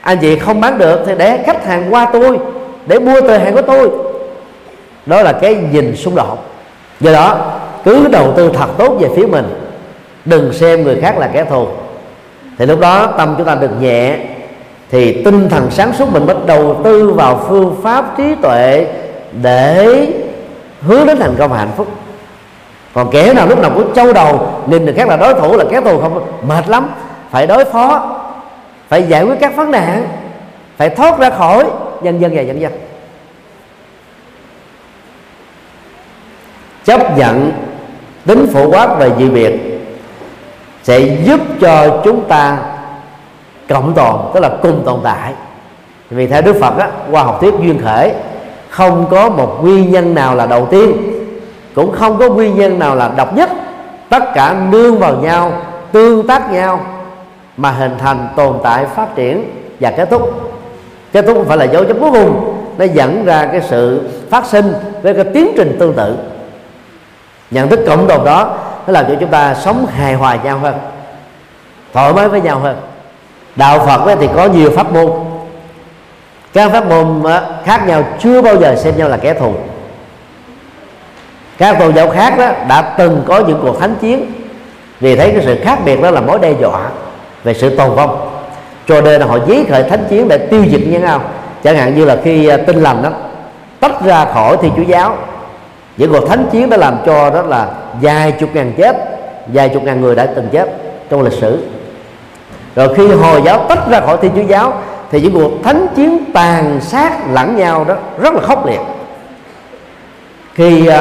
Anh 0.00 0.18
chị 0.20 0.38
không 0.38 0.60
bán 0.60 0.78
được 0.78 1.00
thì 1.06 1.12
để 1.18 1.42
khách 1.46 1.66
hàng 1.66 1.86
qua 1.90 2.08
tôi, 2.12 2.38
để 2.86 2.98
mua 2.98 3.20
từ 3.20 3.38
hàng 3.38 3.54
của 3.54 3.62
tôi. 3.62 3.90
Đó 5.06 5.22
là 5.22 5.32
cái 5.32 5.56
nhìn 5.72 5.96
xung 5.96 6.14
đột. 6.14 6.38
Do 7.00 7.12
đó, 7.12 7.52
cứ 7.84 8.08
đầu 8.08 8.32
tư 8.36 8.50
thật 8.54 8.68
tốt 8.78 8.96
về 9.00 9.08
phía 9.16 9.26
mình. 9.26 9.44
Đừng 10.24 10.52
xem 10.52 10.82
người 10.82 11.00
khác 11.00 11.18
là 11.18 11.26
kẻ 11.26 11.44
thù. 11.44 11.66
Thì 12.58 12.66
lúc 12.66 12.80
đó 12.80 13.06
tâm 13.18 13.34
chúng 13.38 13.46
ta 13.46 13.54
được 13.54 13.80
nhẹ, 13.80 14.16
thì 14.90 15.22
tinh 15.22 15.48
thần 15.48 15.70
sáng 15.70 15.92
suốt 15.92 16.12
mình 16.12 16.26
bắt 16.26 16.36
đầu 16.46 16.80
tư 16.84 17.10
vào 17.10 17.44
phương 17.48 17.76
pháp 17.82 18.16
trí 18.16 18.34
tuệ 18.42 18.86
để 19.42 20.06
hướng 20.86 21.06
đến 21.06 21.18
thành 21.18 21.34
công 21.38 21.50
và 21.50 21.58
hạnh 21.58 21.72
phúc 21.76 21.86
còn 22.94 23.10
kẻ 23.10 23.32
nào 23.34 23.46
lúc 23.46 23.60
nào 23.60 23.70
cũng 23.74 23.94
châu 23.94 24.12
đầu 24.12 24.62
nhìn 24.66 24.84
người 24.84 24.94
khác 24.94 25.08
là 25.08 25.16
đối 25.16 25.34
thủ 25.34 25.56
là 25.56 25.64
kẻ 25.70 25.80
thù 25.80 26.00
không 26.00 26.26
mệt 26.48 26.68
lắm. 26.68 26.90
Phải 27.30 27.46
đối 27.46 27.64
phó 27.64 28.16
phải 28.88 29.02
giải 29.02 29.24
quyết 29.24 29.36
các 29.40 29.56
vấn 29.56 29.70
nạn 29.70 30.08
phải 30.76 30.90
thoát 30.90 31.18
ra 31.18 31.30
khỏi. 31.30 31.64
Nhân 32.02 32.20
dân 32.20 32.36
và 32.36 32.42
dân 32.42 32.60
dân. 32.60 32.72
Chấp 36.84 37.18
nhận 37.18 37.52
tính 38.26 38.46
phổ 38.52 38.70
quát 38.70 38.88
về 38.98 39.10
dị 39.18 39.28
biệt 39.28 39.80
sẽ 40.82 40.98
giúp 40.98 41.40
cho 41.60 42.00
chúng 42.04 42.24
ta 42.28 42.58
cộng 43.68 43.94
tồn 43.94 44.16
tức 44.34 44.40
là 44.40 44.50
cùng 44.62 44.82
tồn 44.84 45.00
tại. 45.04 45.32
Vì 46.10 46.26
theo 46.26 46.42
đức 46.42 46.56
phật 46.60 46.78
á, 46.78 46.90
qua 47.10 47.22
học 47.22 47.38
thuyết 47.40 47.54
duyên 47.62 47.80
khởi 47.84 48.12
không 48.68 49.06
có 49.10 49.28
một 49.28 49.58
nguyên 49.62 49.90
nhân 49.90 50.14
nào 50.14 50.34
là 50.34 50.46
đầu 50.46 50.66
tiên 50.70 51.13
cũng 51.74 51.92
không 51.92 52.18
có 52.18 52.28
nguyên 52.28 52.56
nhân 52.56 52.78
nào 52.78 52.96
là 52.96 53.10
độc 53.16 53.36
nhất. 53.36 53.50
Tất 54.08 54.22
cả 54.34 54.56
nương 54.70 54.98
vào 54.98 55.16
nhau, 55.16 55.52
tương 55.92 56.26
tác 56.26 56.52
nhau 56.52 56.80
mà 57.56 57.70
hình 57.70 57.98
thành 57.98 58.28
tồn 58.36 58.58
tại 58.62 58.86
phát 58.86 59.14
triển 59.14 59.50
và 59.80 59.90
kết 59.90 60.10
thúc. 60.10 60.30
Kết 61.12 61.22
thúc 61.26 61.36
không 61.36 61.46
phải 61.48 61.56
là 61.56 61.64
dấu 61.64 61.84
chấm 61.84 62.00
cuối 62.00 62.10
cùng. 62.12 62.54
Nó 62.78 62.84
dẫn 62.84 63.24
ra 63.24 63.46
cái 63.52 63.60
sự 63.60 64.08
phát 64.30 64.46
sinh 64.46 64.72
với 65.02 65.14
cái 65.14 65.24
tiến 65.24 65.52
trình 65.56 65.76
tương 65.78 65.94
tự. 65.94 66.16
Nhận 67.50 67.68
thức 67.68 67.80
cộng 67.86 68.06
đồng 68.06 68.24
đó, 68.24 68.56
nó 68.86 68.92
làm 68.92 69.04
cho 69.08 69.14
chúng 69.20 69.30
ta 69.30 69.54
sống 69.54 69.86
hài 69.86 70.14
hòa 70.14 70.36
nhau 70.44 70.58
hơn, 70.58 70.74
thoải 71.92 72.12
mái 72.12 72.28
với 72.28 72.40
nhau 72.40 72.58
hơn. 72.58 72.76
Đạo 73.56 73.86
phật 73.86 74.16
thì 74.20 74.28
có 74.36 74.46
nhiều 74.46 74.70
pháp 74.76 74.92
môn. 74.92 75.10
Các 76.52 76.72
pháp 76.72 76.86
môn 76.88 77.22
ờ, 77.22 77.54
khác 77.64 77.86
nhau, 77.86 78.02
chưa 78.18 78.42
bao 78.42 78.56
giờ 78.56 78.76
xem 78.76 78.96
nhau 78.96 79.08
là 79.08 79.16
kẻ 79.16 79.34
thù 79.34 79.52
các 81.58 81.76
tôn 81.78 81.94
giáo 81.94 82.08
khác 82.08 82.38
đó 82.38 82.50
đã 82.68 82.82
từng 82.98 83.22
có 83.26 83.38
những 83.38 83.58
cuộc 83.62 83.80
thánh 83.80 83.94
chiến. 84.00 84.32
Vì 85.00 85.16
thấy 85.16 85.30
cái 85.30 85.42
sự 85.44 85.58
khác 85.64 85.78
biệt 85.84 86.02
đó 86.02 86.10
là 86.10 86.20
mối 86.20 86.38
đe 86.38 86.52
dọa 86.60 86.80
về 87.44 87.54
sự 87.54 87.76
tồn 87.76 87.90
vong. 87.90 88.30
Cho 88.88 89.00
nên 89.00 89.20
là 89.20 89.26
họ 89.26 89.38
giấy 89.46 89.66
khởi 89.70 89.82
thánh 89.82 90.04
chiến 90.10 90.28
để 90.28 90.38
tiêu 90.38 90.64
diệt 90.70 90.80
nhân 90.86 91.02
nhau 91.02 91.20
chẳng 91.64 91.76
hạn 91.76 91.94
như 91.94 92.04
là 92.04 92.16
khi 92.24 92.48
à, 92.48 92.56
tin 92.56 92.76
lành 92.76 93.02
đó 93.02 93.10
tách 93.80 94.04
ra 94.04 94.24
khỏi 94.24 94.56
thì 94.62 94.68
chúa 94.76 94.82
giáo. 94.82 95.16
Những 95.96 96.12
cuộc 96.12 96.28
thánh 96.28 96.46
chiến 96.52 96.70
đã 96.70 96.76
làm 96.76 96.96
cho 97.06 97.30
đó 97.30 97.42
là 97.42 97.68
vài 98.02 98.32
chục 98.32 98.50
ngàn 98.54 98.72
chết 98.76 98.96
vài 99.46 99.68
chục 99.68 99.82
ngàn 99.82 100.00
người 100.00 100.14
đã 100.14 100.26
từng 100.26 100.48
chết 100.52 100.68
trong 101.10 101.22
lịch 101.22 101.32
sử. 101.32 101.58
Rồi 102.76 102.94
khi 102.94 103.08
hồi 103.08 103.42
giáo 103.44 103.66
tách 103.68 103.88
ra 103.90 104.00
khỏi 104.00 104.16
thiên 104.22 104.32
chúa 104.36 104.42
giáo 104.42 104.82
thì 105.10 105.20
những 105.20 105.32
cuộc 105.32 105.50
thánh 105.64 105.86
chiến 105.96 106.18
tàn 106.34 106.80
sát 106.80 107.12
lẫn 107.32 107.56
nhau 107.56 107.84
đó 107.84 107.94
rất 108.20 108.34
là 108.34 108.40
khốc 108.40 108.66
liệt. 108.66 108.80
Khi 110.54 110.88
uh, 110.88 110.94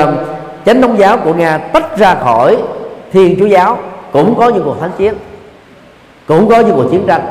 chánh 0.65 0.81
thống 0.81 0.97
giáo 0.97 1.17
của 1.17 1.33
nga 1.33 1.57
tách 1.57 1.97
ra 1.97 2.15
khỏi 2.15 2.57
thiên 3.11 3.39
chúa 3.39 3.45
giáo. 3.45 3.77
Cũng 4.11 4.35
có 4.37 4.49
những 4.49 4.63
cuộc 4.63 4.79
thánh 4.79 4.91
chiến. 4.97 5.13
Cũng 6.27 6.49
có 6.49 6.59
những 6.59 6.75
cuộc 6.75 6.91
chiến 6.91 7.03
tranh. 7.07 7.21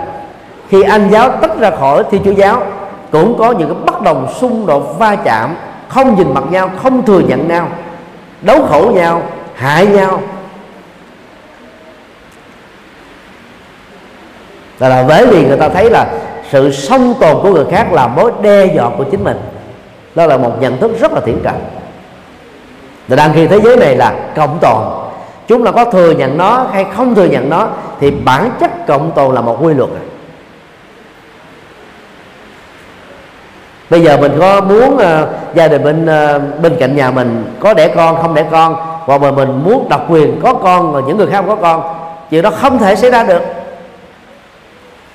Khi 0.68 0.82
anh 0.82 1.08
giáo 1.10 1.28
tách 1.28 1.58
ra 1.58 1.70
khỏi 1.70 2.04
thiên 2.10 2.22
chúa 2.24 2.32
giáo 2.32 2.62
cũng 3.10 3.38
có 3.38 3.52
những 3.52 3.68
cái 3.68 3.78
bất 3.86 4.02
đồng 4.02 4.28
xung 4.40 4.66
đột 4.66 4.98
va 4.98 5.16
chạm 5.16 5.56
không 5.88 6.14
nhìn 6.16 6.34
mặt 6.34 6.44
nhau 6.50 6.70
không 6.82 7.04
thừa 7.04 7.20
nhận 7.20 7.48
nhau 7.48 7.68
đấu 8.42 8.66
khẩu 8.66 8.92
nhau 8.92 9.22
hại 9.54 9.86
nhau. 9.86 10.22
Là, 14.78 14.88
là 14.88 15.04
bởi 15.08 15.26
vì 15.26 15.46
người 15.46 15.56
ta 15.56 15.68
thấy 15.68 15.90
là 15.90 16.06
sự 16.50 16.72
song 16.72 17.14
tồn 17.20 17.42
của 17.42 17.50
người 17.50 17.64
khác 17.70 17.92
là 17.92 18.06
mối 18.06 18.32
đe 18.42 18.66
dọa 18.74 18.90
của 18.98 19.04
chính 19.04 19.24
mình. 19.24 19.36
Đó 20.14 20.26
là 20.26 20.36
một 20.36 20.52
nhận 20.60 20.78
thức 20.78 21.00
rất 21.00 21.12
là 21.12 21.20
thiển 21.20 21.38
cận 21.44 21.54
và 23.08 23.16
đang 23.16 23.32
khi 23.34 23.46
thế 23.46 23.60
giới 23.60 23.76
này 23.76 23.96
là 23.96 24.14
cộng 24.36 24.58
tồn. 24.58 24.82
Chúng 25.48 25.62
là 25.62 25.72
có 25.72 25.84
thừa 25.84 26.10
nhận 26.10 26.38
nó 26.38 26.66
hay 26.72 26.86
không 26.96 27.14
thừa 27.14 27.24
nhận 27.24 27.50
nó 27.50 27.68
thì 28.00 28.10
bản 28.10 28.50
chất 28.60 28.86
cộng 28.86 29.10
tồn 29.10 29.34
là 29.34 29.40
một 29.40 29.58
quy 29.60 29.74
luật 29.74 29.90
à. 29.90 30.04
bây 33.92 34.02
giờ 34.02 34.16
mình 34.16 34.32
có 34.38 34.60
muốn 34.60 34.94
uh, 34.94 35.00
gia 35.54 35.68
đình 35.68 35.84
bên 35.84 36.04
uh, 36.04 36.60
bên 36.62 36.76
cạnh 36.80 36.96
nhà 36.96 37.10
mình 37.10 37.54
có 37.60 37.74
đẻ 37.74 37.88
con 37.88 38.22
không 38.22 38.34
đẻ 38.34 38.46
con 38.50 38.76
hoặc 39.04 39.20
mà 39.20 39.30
mình 39.30 39.62
muốn 39.64 39.88
độc 39.88 40.10
quyền 40.10 40.40
có 40.42 40.54
con 40.54 40.92
và 40.92 41.00
những 41.06 41.16
người 41.16 41.26
khác 41.26 41.36
không 41.36 41.48
có 41.48 41.56
con 41.56 41.82
chuyện 42.30 42.42
đó 42.42 42.50
không 42.50 42.78
thể 42.78 42.96
xảy 42.96 43.10
ra 43.10 43.24
được. 43.24 43.42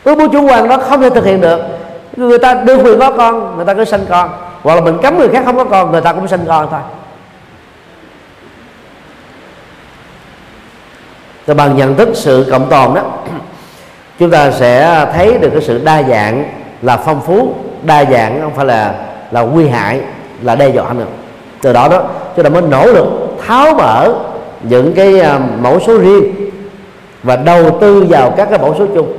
Ước 0.03 0.17
muốn 0.17 0.29
chủ 0.29 0.47
quan 0.47 0.69
đó 0.69 0.77
không 0.77 1.01
thể 1.01 1.09
thực 1.09 1.25
hiện 1.25 1.41
được. 1.41 1.59
Người 2.15 2.39
ta 2.39 2.53
đưa 2.53 2.77
quyền 2.77 2.99
có 2.99 3.11
con 3.11 3.55
người 3.55 3.65
ta 3.65 3.73
cứ 3.73 3.85
sinh 3.85 4.05
con. 4.09 4.29
Hoặc 4.63 4.75
là 4.75 4.81
mình 4.81 4.97
cấm 5.01 5.17
người 5.17 5.29
khác 5.29 5.41
không 5.45 5.57
có 5.57 5.63
con 5.63 5.91
người 5.91 6.01
ta 6.01 6.13
cũng 6.13 6.27
sinh 6.27 6.45
con 6.47 6.67
thôi. 6.71 6.79
Thì 11.48 11.54
bằng 11.54 11.76
nhận 11.76 11.95
thức 11.95 12.10
sự 12.14 12.48
cộng 12.52 12.70
tồn 12.70 12.93
đó. 12.93 13.02
Chúng 14.20 14.32
ta 14.32 14.52
sẽ 14.52 15.06
thấy 15.14 15.38
được 15.38 15.50
cái 15.54 15.62
sự 15.62 15.82
đa 15.84 16.04
dạng 16.04 16.43
là 16.82 16.98
phong 16.98 17.22
phú, 17.22 17.54
đa 17.84 18.06
dạng 18.06 18.41
không 18.41 18.54
phải 18.56 18.66
là 18.66 18.93
là 19.32 19.41
nguy 19.41 19.68
hại, 19.68 20.02
là 20.41 20.56
đe 20.56 20.70
dọa 20.70 20.93
nữa. 20.93 21.06
Từ 21.62 21.74
đó 21.74 21.88
đó, 21.88 22.04
chúng 22.36 22.43
ta 22.43 22.50
mới 22.50 22.62
nỗ 22.62 22.86
lực 22.86 23.06
tháo 23.48 23.74
mở 23.74 24.14
những 24.62 24.93
cái 24.93 25.20
à, 25.20 25.39
mẫu 25.62 25.80
số 25.80 25.98
riêng 25.98 26.34
và 27.24 27.36
đầu 27.36 27.78
tư 27.82 28.06
vào 28.10 28.32
các 28.38 28.48
cái 28.50 28.60
mẫu 28.60 28.76
số 28.80 28.86
chung. 28.95 29.14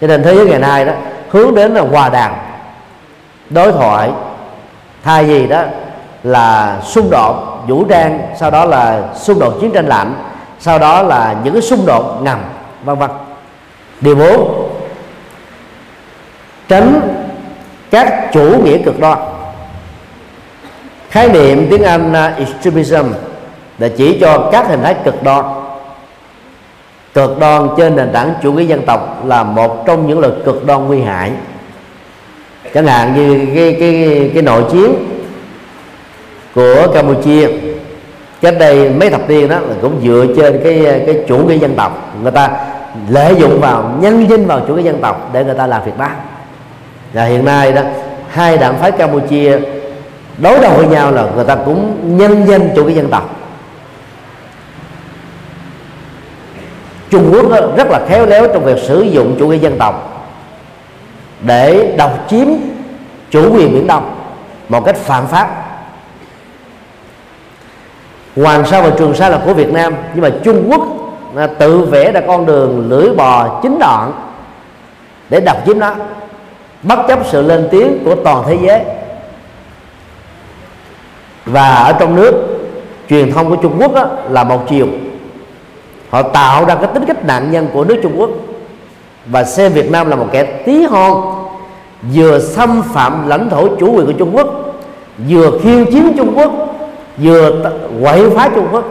Cho 0.00 0.06
nên 0.06 0.22
thế 0.22 0.34
giới 0.34 0.46
ngày 0.46 0.58
nay 0.58 0.84
đó, 0.84 0.92
hướng 1.30 1.54
đến 1.54 1.74
là 1.74 1.80
hòa 1.80 2.08
đàm, 2.08 2.32
đối 3.50 3.72
thoại, 3.72 4.10
thay 5.04 5.24
vì 5.24 5.46
đó 5.46 5.62
là 6.22 6.76
xung 6.84 7.10
đột 7.10 7.64
vũ 7.68 7.84
trang, 7.84 8.18
sau 8.36 8.50
đó 8.50 8.64
là 8.64 9.02
xung 9.14 9.38
đột 9.38 9.54
chiến 9.60 9.72
tranh 9.72 9.86
lạnh 9.86 10.14
sau 10.60 10.78
đó 10.78 11.02
là 11.02 11.36
những 11.44 11.52
cái 11.52 11.62
xung 11.62 11.86
đột 11.86 12.22
ngầm 12.22 12.38
vân 12.84 12.98
vân. 12.98 13.10
Điều 14.00 14.14
bốn, 14.14 14.70
tránh 16.68 17.00
các 17.90 18.30
chủ 18.32 18.62
nghĩa 18.64 18.78
cực 18.78 19.00
đoan. 19.00 19.18
Khái 21.10 21.28
niệm 21.28 21.66
tiếng 21.70 21.82
anh 21.82 22.12
à, 22.12 22.34
extremism 22.38 23.04
là 23.78 23.88
chỉ 23.96 24.18
cho 24.20 24.48
các 24.52 24.66
hình 24.68 24.82
thái 24.82 24.94
cực 25.04 25.22
đoan. 25.22 25.44
Cực 27.14 27.38
đoan 27.38 27.68
trên 27.76 27.96
nền 27.96 28.12
tảng 28.12 28.34
chủ 28.42 28.52
nghĩa 28.52 28.64
dân 28.64 28.86
tộc 28.86 29.26
là 29.26 29.42
một 29.42 29.84
trong 29.86 30.06
những 30.06 30.18
lực 30.18 30.42
cực 30.44 30.66
đoan 30.66 30.86
nguy 30.86 31.00
hại. 31.00 31.32
Chẳng 32.74 32.86
hạn 32.86 33.14
như 33.14 33.46
cái 33.54 33.76
cái 33.80 34.30
cái 34.34 34.42
nội 34.42 34.64
chiến 34.72 34.94
của 36.54 36.86
campuchia 36.94 37.48
cách 38.46 38.58
đây 38.58 38.90
mấy 38.90 39.10
thập 39.10 39.28
niên 39.28 39.48
đó 39.48 39.58
là 39.58 39.74
cũng 39.82 40.00
dựa 40.04 40.26
trên 40.36 40.60
cái 40.64 41.02
cái 41.06 41.24
chủ 41.28 41.38
nghĩa 41.38 41.58
dân 41.58 41.74
tộc. 41.74 42.14
Người 42.22 42.32
ta 42.32 42.50
lợi 43.08 43.34
dụng 43.38 43.60
vào 43.60 43.92
nhân 44.00 44.30
danh 44.30 44.46
vào 44.46 44.60
chủ 44.68 44.74
nghĩa 44.74 44.82
dân 44.82 45.00
tộc 45.00 45.30
để 45.32 45.44
người 45.44 45.54
ta 45.54 45.66
làm 45.66 45.84
việc 45.84 45.98
đó 45.98 46.08
và 47.12 47.24
hiện 47.24 47.44
nay 47.44 47.72
đó, 47.72 47.82
hai 48.30 48.58
đảng 48.58 48.78
phái 48.78 48.92
campuchia 48.92 49.58
đối 50.38 50.58
đầu 50.58 50.72
với 50.76 50.86
nhau 50.86 51.12
là 51.12 51.26
người 51.34 51.44
ta 51.44 51.54
cũng 51.54 51.96
nhân 52.18 52.46
danh 52.46 52.70
chủ 52.76 52.84
nghĩa 52.84 52.94
dân 52.94 53.08
tộc. 53.08 53.36
Trung 57.10 57.30
Quốc 57.32 57.76
rất 57.76 57.90
là 57.90 58.00
khéo 58.08 58.26
léo 58.26 58.48
trong 58.48 58.64
việc 58.64 58.78
sử 58.82 59.02
dụng 59.02 59.36
chủ 59.38 59.48
nghĩa 59.48 59.58
dân 59.58 59.78
tộc 59.78 60.26
để 61.40 61.94
độc 61.98 62.18
chiếm 62.30 62.46
chủ 63.30 63.56
quyền 63.56 63.72
biển 63.72 63.86
Đông 63.86 64.14
một 64.68 64.84
cách 64.84 64.96
phạm 64.96 65.26
pháp. 65.26 65.65
Hoàng 68.36 68.66
Sa 68.66 68.82
và 68.82 68.90
Trường 68.98 69.14
Sa 69.14 69.28
là 69.28 69.40
của 69.44 69.54
Việt 69.54 69.72
Nam 69.72 69.94
nhưng 70.14 70.22
mà 70.22 70.30
Trung 70.44 70.68
Quốc 70.70 70.82
à, 71.36 71.46
tự 71.46 71.78
vẽ 71.78 72.12
ra 72.12 72.20
con 72.26 72.46
đường 72.46 72.86
lưỡi 72.88 73.10
bò 73.10 73.60
chính 73.62 73.78
đoạn 73.78 74.12
để 75.30 75.40
đập 75.40 75.56
chiếm 75.66 75.78
nó 75.78 75.94
bất 76.82 76.98
chấp 77.08 77.18
sự 77.26 77.42
lên 77.42 77.68
tiếng 77.70 77.98
của 78.04 78.14
toàn 78.14 78.44
thế 78.46 78.58
giới. 78.62 78.80
Và 81.46 81.74
ở 81.74 81.92
trong 81.92 82.16
nước 82.16 82.34
truyền 83.08 83.32
thông 83.32 83.50
của 83.50 83.56
Trung 83.56 83.76
Quốc 83.80 83.94
đó, 83.94 84.08
là 84.30 84.44
một 84.44 84.60
chiều. 84.68 84.86
Họ 86.10 86.22
tạo 86.22 86.64
ra 86.64 86.74
cái 86.74 86.90
tính 86.94 87.04
cách 87.06 87.24
nạn 87.24 87.50
nhân 87.50 87.68
của 87.72 87.84
nước 87.84 88.00
Trung 88.02 88.20
Quốc. 88.20 88.30
Và 89.26 89.44
xem 89.44 89.72
Việt 89.72 89.90
Nam 89.90 90.10
là 90.10 90.16
một 90.16 90.26
kẻ 90.32 90.42
tí 90.44 90.84
hon 90.84 91.22
vừa 92.14 92.40
xâm 92.40 92.82
phạm 92.82 93.28
lãnh 93.28 93.50
thổ 93.50 93.76
chủ 93.76 93.92
quyền 93.92 94.06
của 94.06 94.12
Trung 94.12 94.36
Quốc 94.36 94.48
vừa 95.28 95.58
khiêu 95.62 95.84
chiến 95.84 96.12
Trung 96.16 96.32
Quốc 96.36 96.52
vừa 97.16 97.52
quậy 98.02 98.30
phá 98.30 98.50
Trung 98.54 98.68
Quốc 98.72 98.84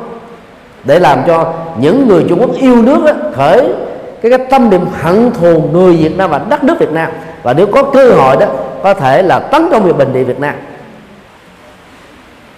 để 0.84 1.00
làm 1.00 1.20
cho 1.28 1.54
những 1.80 2.08
người 2.08 2.26
Trung 2.30 2.40
Quốc 2.42 2.56
yêu 2.56 2.82
nước 2.82 3.04
đó, 3.06 3.12
khởi 3.36 3.74
cái, 4.22 4.38
cái 4.38 4.48
tâm 4.50 4.70
niệm 4.70 4.86
hận 5.02 5.32
thù 5.32 5.62
người 5.72 5.94
Việt 5.94 6.18
Nam 6.18 6.30
và 6.30 6.42
đất 6.50 6.64
nước 6.64 6.76
Việt 6.80 6.92
Nam. 6.92 7.12
Và 7.44 7.54
nếu 7.54 7.68
có 7.68 7.84
cơ 7.84 8.10
hội 8.10 8.38
đó 8.38 8.46
có 8.84 8.94
thể 8.94 9.22
là 9.22 9.40
tấn 9.40 9.70
công 9.72 9.84
về 9.84 9.94
bình 9.94 10.14
địa 10.14 10.24
Việt 10.24 10.40
Nam. 10.40 10.56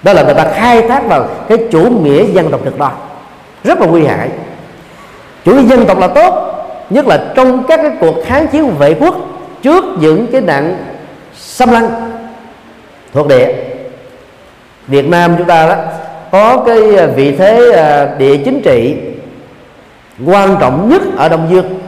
Đó 0.04 0.14
là 0.14 0.24
người 0.24 0.34
ta 0.34 0.52
khai 0.54 0.82
thác 0.82 1.08
vào 1.08 1.28
cái 1.50 1.58
chủ 1.72 1.82
nghĩa 2.04 2.26
dân 2.26 2.52
tộc 2.52 2.62
cực 2.66 2.80
đoan. 2.80 2.94
Rất 3.64 3.82
là 3.82 3.88
nguy 3.88 4.06
hại. 4.06 4.30
Chủ 5.46 5.56
nghĩa 5.56 5.64
dân 5.64 5.86
tộc 5.86 6.00
là 6.00 6.08
tốt 6.08 6.54
nhất 6.90 7.08
là 7.08 7.26
trong 7.36 7.64
các 7.64 7.80
cái 7.84 7.92
cuộc 8.00 8.16
kháng 8.26 8.48
chiến 8.48 8.70
vệ 8.70 8.94
quốc 8.94 9.16
trước 9.62 9.86
những 10.00 10.28
cái 10.32 10.42
nạn 10.42 10.78
xâm 11.36 11.72
lăng 11.72 11.90
thuộc 13.14 13.28
địa. 13.28 13.54
Việt 14.88 15.08
Nam 15.08 15.36
chúng 15.38 15.48
ta 15.48 15.68
đó, 15.68 15.76
có 16.32 16.64
cái 16.66 16.96
à, 16.98 17.06
vị 17.06 17.36
thế 17.36 17.72
à, 17.72 18.08
địa 18.18 18.38
chính 18.38 18.62
trị 18.62 18.96
quan 20.26 20.58
trọng 20.60 20.90
nhất 20.90 21.02
ở 21.18 21.30
Đông 21.30 21.48
Dương. 21.50 21.80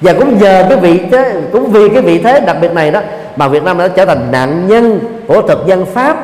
Và 0.00 0.12
cũng 0.12 0.38
nhờ 0.38 0.66
cái 0.68 0.78
vị 0.78 1.00
thế, 1.10 1.34
cũng 1.52 1.70
vì 1.70 1.88
cái 1.88 2.02
vị 2.02 2.18
thế 2.18 2.40
đặc 2.40 2.56
biệt 2.60 2.72
này 2.72 2.90
đó 2.90 3.00
mà 3.36 3.48
Việt 3.48 3.62
Nam 3.62 3.78
đã 3.78 3.88
trở 3.88 4.04
thành 4.04 4.32
nạn 4.32 4.68
nhân 4.68 5.00
của 5.26 5.42
thực 5.42 5.66
dân 5.66 5.86
Pháp, 5.86 6.16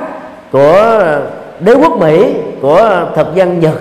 của 0.50 1.00
à, 1.04 1.18
đế 1.60 1.74
quốc 1.74 1.98
Mỹ, 1.98 2.34
của 2.62 3.06
thực 3.16 3.34
dân 3.34 3.60
Nhật. 3.60 3.74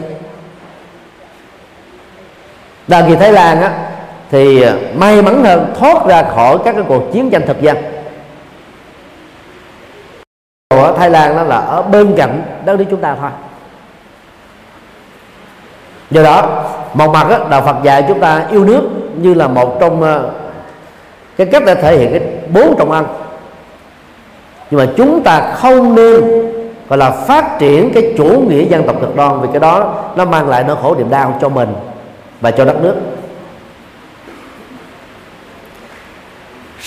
Đa 2.88 3.02
kỳ 3.08 3.16
Thái 3.16 3.32
Lan 3.32 3.62
á, 3.62 3.72
thì 4.32 4.66
may 4.96 5.22
mắn 5.22 5.44
hơn 5.44 5.74
thoát 5.80 6.08
ra 6.08 6.24
khỏi 6.24 6.58
các 6.66 6.72
cái 6.72 6.84
cuộc 6.88 7.14
chiến 7.14 7.30
tranh 7.30 7.42
thực 7.48 7.62
dân 7.62 7.78
của 10.78 10.94
Thái 10.98 11.10
Lan 11.10 11.36
đó 11.36 11.44
là 11.44 11.58
ở 11.58 11.82
bên 11.82 12.14
cạnh 12.18 12.42
đất 12.66 12.80
nước 12.80 12.86
chúng 12.90 13.02
ta 13.02 13.16
thôi. 13.22 13.30
Do 16.12 16.24
đó 16.24 16.64
một 16.94 17.08
mặt 17.14 17.30
đó, 17.30 17.38
đạo 17.50 17.62
Phật 17.62 17.76
dạy 17.84 18.06
chúng 18.08 18.20
ta 18.20 18.46
yêu 18.52 18.66
nước 18.66 18.82
như 19.16 19.34
là 19.34 19.48
một 19.48 19.78
trong 19.80 20.02
ờ, 20.02 20.30
cái 21.38 21.48
cách 21.48 21.64
để 21.66 21.76
thể 21.76 21.98
hiện 21.98 22.12
cái 22.12 22.22
bốn 22.54 22.76
trọng 22.78 22.92
ăn 22.92 23.06
nhưng 24.72 24.80
mà 24.80 24.88
chúng 24.98 25.24
ta 25.24 25.52
không 25.56 25.96
nên 25.96 26.24
gọi 26.90 26.98
là 26.98 27.12
phát 27.12 27.60
triển 27.60 27.92
cái 27.94 28.14
chủ 28.18 28.44
nghĩa 28.50 28.64
dân 28.64 28.84
tộc 28.88 28.96
cực 29.02 29.16
đoan 29.16 29.42
vì 29.42 29.48
cái 29.54 29.60
đó 29.60 29.94
nó 30.16 30.26
mang 30.26 30.50
lại 30.50 30.64
nỗi 30.64 30.76
khổ 30.82 30.96
niềm 30.96 31.10
đau 31.10 31.38
cho 31.42 31.50
mình 31.50 31.74
và 32.42 32.52
cho 32.52 32.66
đất 32.66 32.82
nước. 32.82 32.96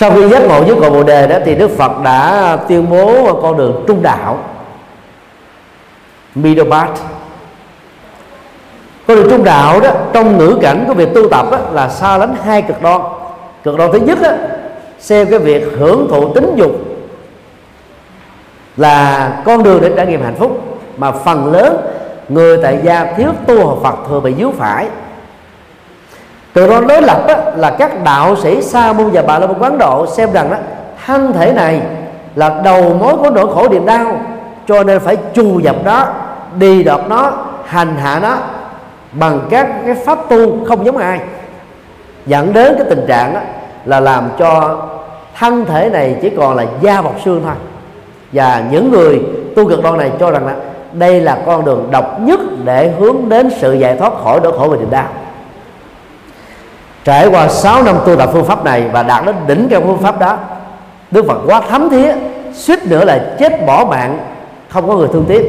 Sau 0.00 0.10
khi 0.10 0.28
giác 0.28 0.42
ngộ 0.42 0.62
với 0.62 0.76
cội 0.80 0.90
bồ 0.90 1.02
đề 1.02 1.26
đó 1.26 1.36
thì 1.44 1.54
đức 1.54 1.70
phật 1.70 1.92
đã 2.04 2.56
tuyên 2.68 2.90
bố 2.90 3.34
con 3.42 3.56
đường 3.56 3.84
trung 3.86 4.02
đạo 4.02 4.38
middle 6.34 6.70
path 6.70 7.00
con 9.06 9.16
đường 9.16 9.30
trung 9.30 9.44
đạo 9.44 9.80
đó 9.80 9.90
trong 10.12 10.38
ngữ 10.38 10.58
cảnh 10.62 10.84
của 10.88 10.94
việc 10.94 11.14
tu 11.14 11.28
tập 11.28 11.46
đó, 11.50 11.58
là 11.72 11.88
xa 11.88 12.18
lánh 12.18 12.34
hai 12.44 12.62
cực 12.62 12.82
đoan. 12.82 13.00
Cực 13.64 13.76
đoan 13.76 13.92
thứ 13.92 13.98
nhất 13.98 14.18
đó, 14.22 14.30
xem 14.98 15.26
cái 15.30 15.38
việc 15.38 15.64
hưởng 15.78 16.08
thụ 16.10 16.34
tính 16.34 16.52
dục 16.56 16.72
là 18.76 19.42
con 19.44 19.62
đường 19.62 19.80
để 19.82 19.90
trải 19.96 20.06
nghiệm 20.06 20.22
hạnh 20.22 20.36
phúc 20.38 20.78
mà 20.96 21.12
phần 21.12 21.52
lớn 21.52 21.76
người 22.28 22.58
tại 22.62 22.78
gia 22.82 23.04
thiếu 23.04 23.28
tu 23.46 23.66
học 23.66 23.78
Phật 23.82 23.94
thường 24.08 24.22
bị 24.22 24.34
díu 24.38 24.52
phải 24.58 24.86
từ 26.52 26.66
đó 26.68 26.80
đối 26.88 27.02
lập 27.02 27.24
đó, 27.28 27.34
là 27.56 27.70
các 27.70 28.04
đạo 28.04 28.36
sĩ 28.36 28.62
sa 28.62 28.92
môn 28.92 29.10
và 29.12 29.22
bà 29.22 29.38
la 29.38 29.46
môn 29.46 29.58
quán 29.58 29.78
độ 29.78 30.06
xem 30.06 30.32
rằng 30.32 30.50
đó 30.50 30.56
thân 31.06 31.32
thể 31.32 31.52
này 31.52 31.80
là 32.34 32.60
đầu 32.64 32.94
mối 32.94 33.16
của 33.16 33.30
nỗi 33.30 33.54
khổ 33.54 33.68
niềm 33.68 33.86
đau 33.86 34.20
cho 34.68 34.82
nên 34.82 35.00
phải 35.00 35.16
chu 35.34 35.60
dập 35.60 35.76
nó 35.84 36.06
đi 36.58 36.82
đọt 36.82 37.00
nó 37.08 37.32
hành 37.66 37.96
hạ 37.96 38.18
nó 38.22 38.36
bằng 39.12 39.40
các 39.50 39.68
cái 39.86 39.94
pháp 39.94 40.18
tu 40.28 40.64
không 40.64 40.86
giống 40.86 40.96
ai. 40.96 41.20
Dẫn 42.26 42.52
đến 42.52 42.74
cái 42.78 42.86
tình 42.90 43.04
trạng 43.08 43.34
đó 43.34 43.40
là 43.84 44.00
làm 44.00 44.28
cho 44.38 44.78
thân 45.38 45.64
thể 45.64 45.90
này 45.90 46.16
chỉ 46.22 46.30
còn 46.30 46.56
là 46.56 46.64
da 46.80 47.02
bọc 47.02 47.14
xương 47.24 47.42
thôi. 47.44 47.54
Và 48.32 48.62
những 48.70 48.90
người 48.90 49.22
tu 49.56 49.68
cực 49.68 49.82
đoan 49.82 49.98
này 49.98 50.10
cho 50.20 50.30
rằng 50.30 50.46
là 50.46 50.54
đây 50.92 51.20
là 51.20 51.38
con 51.46 51.64
đường 51.64 51.88
độc 51.90 52.20
nhất 52.20 52.40
để 52.64 52.92
hướng 52.98 53.28
đến 53.28 53.50
sự 53.60 53.72
giải 53.72 53.96
thoát 53.96 54.12
khỏi 54.24 54.40
nỗi 54.42 54.52
khổ 54.58 54.68
và 54.68 54.76
niềm 54.76 54.90
đau 54.90 55.06
trải 57.04 57.26
qua 57.26 57.48
6 57.48 57.82
năm 57.82 57.96
tu 58.06 58.16
tập 58.16 58.30
phương 58.32 58.44
pháp 58.44 58.64
này 58.64 58.84
và 58.92 59.02
đạt 59.02 59.24
đến 59.24 59.36
đỉnh 59.46 59.68
cao 59.70 59.80
phương 59.84 60.02
pháp 60.02 60.18
đó, 60.18 60.38
Đức 61.10 61.24
Phật 61.28 61.38
quá 61.46 61.60
thấm 61.70 61.90
thía, 61.90 62.14
suýt 62.54 62.86
nữa 62.86 63.04
là 63.04 63.34
chết 63.38 63.66
bỏ 63.66 63.84
mạng, 63.84 64.18
không 64.68 64.88
có 64.88 64.94
người 64.94 65.08
thương 65.12 65.24
tiếc. 65.28 65.42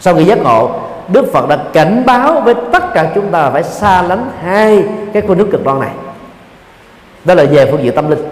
Sau 0.00 0.14
khi 0.14 0.24
giác 0.24 0.38
ngộ, 0.38 0.70
Đức 1.08 1.32
Phật 1.32 1.48
đã 1.48 1.58
cảnh 1.72 2.02
báo 2.06 2.40
với 2.40 2.54
tất 2.72 2.94
cả 2.94 3.10
chúng 3.14 3.30
ta 3.30 3.50
phải 3.50 3.62
xa 3.62 4.02
lánh 4.02 4.30
hai 4.42 4.84
cái 5.12 5.22
con 5.28 5.38
nước 5.38 5.48
cực 5.52 5.64
đoan 5.64 5.80
này. 5.80 5.90
Đó 7.24 7.34
là 7.34 7.44
về 7.44 7.70
phương 7.70 7.82
diện 7.82 7.94
tâm 7.94 8.10
linh. 8.10 8.28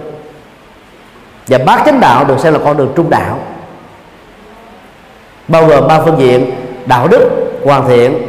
Và 1.49 1.59
bát 1.67 1.83
chánh 1.87 2.01
đạo 2.01 2.25
được 2.25 2.39
xem 2.39 2.53
là 2.53 2.59
con 2.65 2.77
đường 2.77 2.93
trung 2.97 3.11
đạo. 3.11 3.39
Bao 5.49 5.67
gồm 5.67 5.89
ba 5.89 6.01
phương 6.01 6.19
diện, 6.19 6.51
đạo 6.87 7.09
đức, 7.09 7.31
hoàn 7.65 7.89
thiện, 7.89 8.23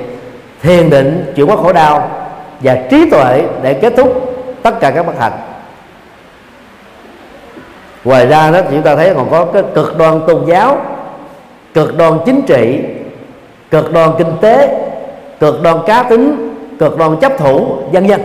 thiền 0.61 0.89
định 0.89 1.33
chịu 1.35 1.47
quá 1.47 1.55
khổ 1.55 1.73
đau 1.73 2.20
và 2.63 2.77
trí 2.89 3.09
tuệ 3.09 3.43
để 3.61 3.73
kết 3.73 3.93
thúc 3.97 4.35
tất 4.63 4.79
cả 4.79 4.91
các 4.91 5.05
bất 5.05 5.19
hạnh. 5.19 5.31
Ngoài 8.03 8.27
ra 8.27 8.51
đó 8.51 8.59
chúng 8.71 8.81
ta 8.81 8.95
thấy 8.95 9.13
còn 9.15 9.29
có 9.31 9.45
cái 9.45 9.63
cực 9.75 9.97
đoan 9.97 10.21
tôn 10.27 10.45
giáo 10.47 10.77
cực 11.73 11.97
đoan 11.97 12.13
chính 12.25 12.41
trị 12.41 12.79
cực 13.71 13.93
đoan 13.93 14.09
kinh 14.17 14.37
tế 14.41 14.85
cực 15.39 15.61
đoan 15.63 15.77
cá 15.87 16.03
tính 16.03 16.53
cực 16.79 16.97
đoan 16.97 17.17
chấp 17.21 17.37
thủ 17.37 17.75
vân 17.91 18.07
vân. 18.07 18.21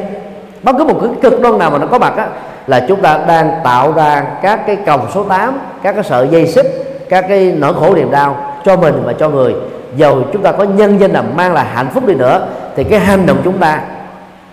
Bất 0.62 0.72
cứ 0.78 0.84
một 0.84 0.98
cái 1.00 1.10
cực 1.22 1.40
đoan 1.40 1.58
nào 1.58 1.70
mà 1.70 1.78
nó 1.78 1.86
có 1.86 1.98
mặt 1.98 2.16
á, 2.16 2.28
là 2.66 2.84
chúng 2.88 3.02
ta 3.02 3.20
đang 3.28 3.50
tạo 3.64 3.92
ra 3.92 4.24
các 4.42 4.66
cái 4.66 4.76
còng 4.76 5.06
số 5.14 5.24
8 5.24 5.58
các 5.82 5.92
cái 5.92 6.04
sợi 6.04 6.28
dây 6.28 6.46
xích 6.46 6.66
các 7.08 7.24
cái 7.28 7.54
nỗi 7.58 7.74
khổ 7.74 7.94
niềm 7.94 8.10
đau 8.10 8.36
cho 8.64 8.76
mình 8.76 9.02
và 9.04 9.12
cho 9.12 9.28
người. 9.28 9.54
Dầu 9.96 10.22
chúng 10.32 10.42
ta 10.42 10.52
có 10.52 10.64
nhân 10.64 11.00
danh 11.00 11.12
là 11.12 11.22
mang 11.22 11.54
lại 11.54 11.66
hạnh 11.74 11.88
phúc 11.94 12.06
đi 12.06 12.14
nữa 12.14 12.46
thì 12.76 12.84
cái 12.84 13.00
hành 13.00 13.26
động 13.26 13.38
chúng 13.44 13.58
ta 13.58 13.80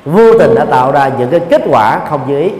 vô 0.05 0.33
tình 0.39 0.55
đã 0.55 0.65
tạo 0.65 0.91
ra 0.91 1.11
những 1.19 1.29
cái 1.29 1.39
kết 1.49 1.61
quả 1.69 1.99
không 2.09 2.21
như 2.27 2.39
ý. 2.39 2.51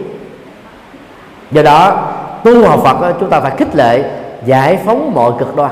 Do 1.50 1.62
đó, 1.62 2.12
tu 2.44 2.68
học 2.68 2.80
Phật 2.84 3.12
chúng 3.20 3.30
ta 3.30 3.40
phải 3.40 3.52
khích 3.56 3.76
lệ, 3.76 4.04
giải 4.44 4.78
phóng 4.84 5.14
mọi 5.14 5.32
cực 5.38 5.56
đoan. 5.56 5.70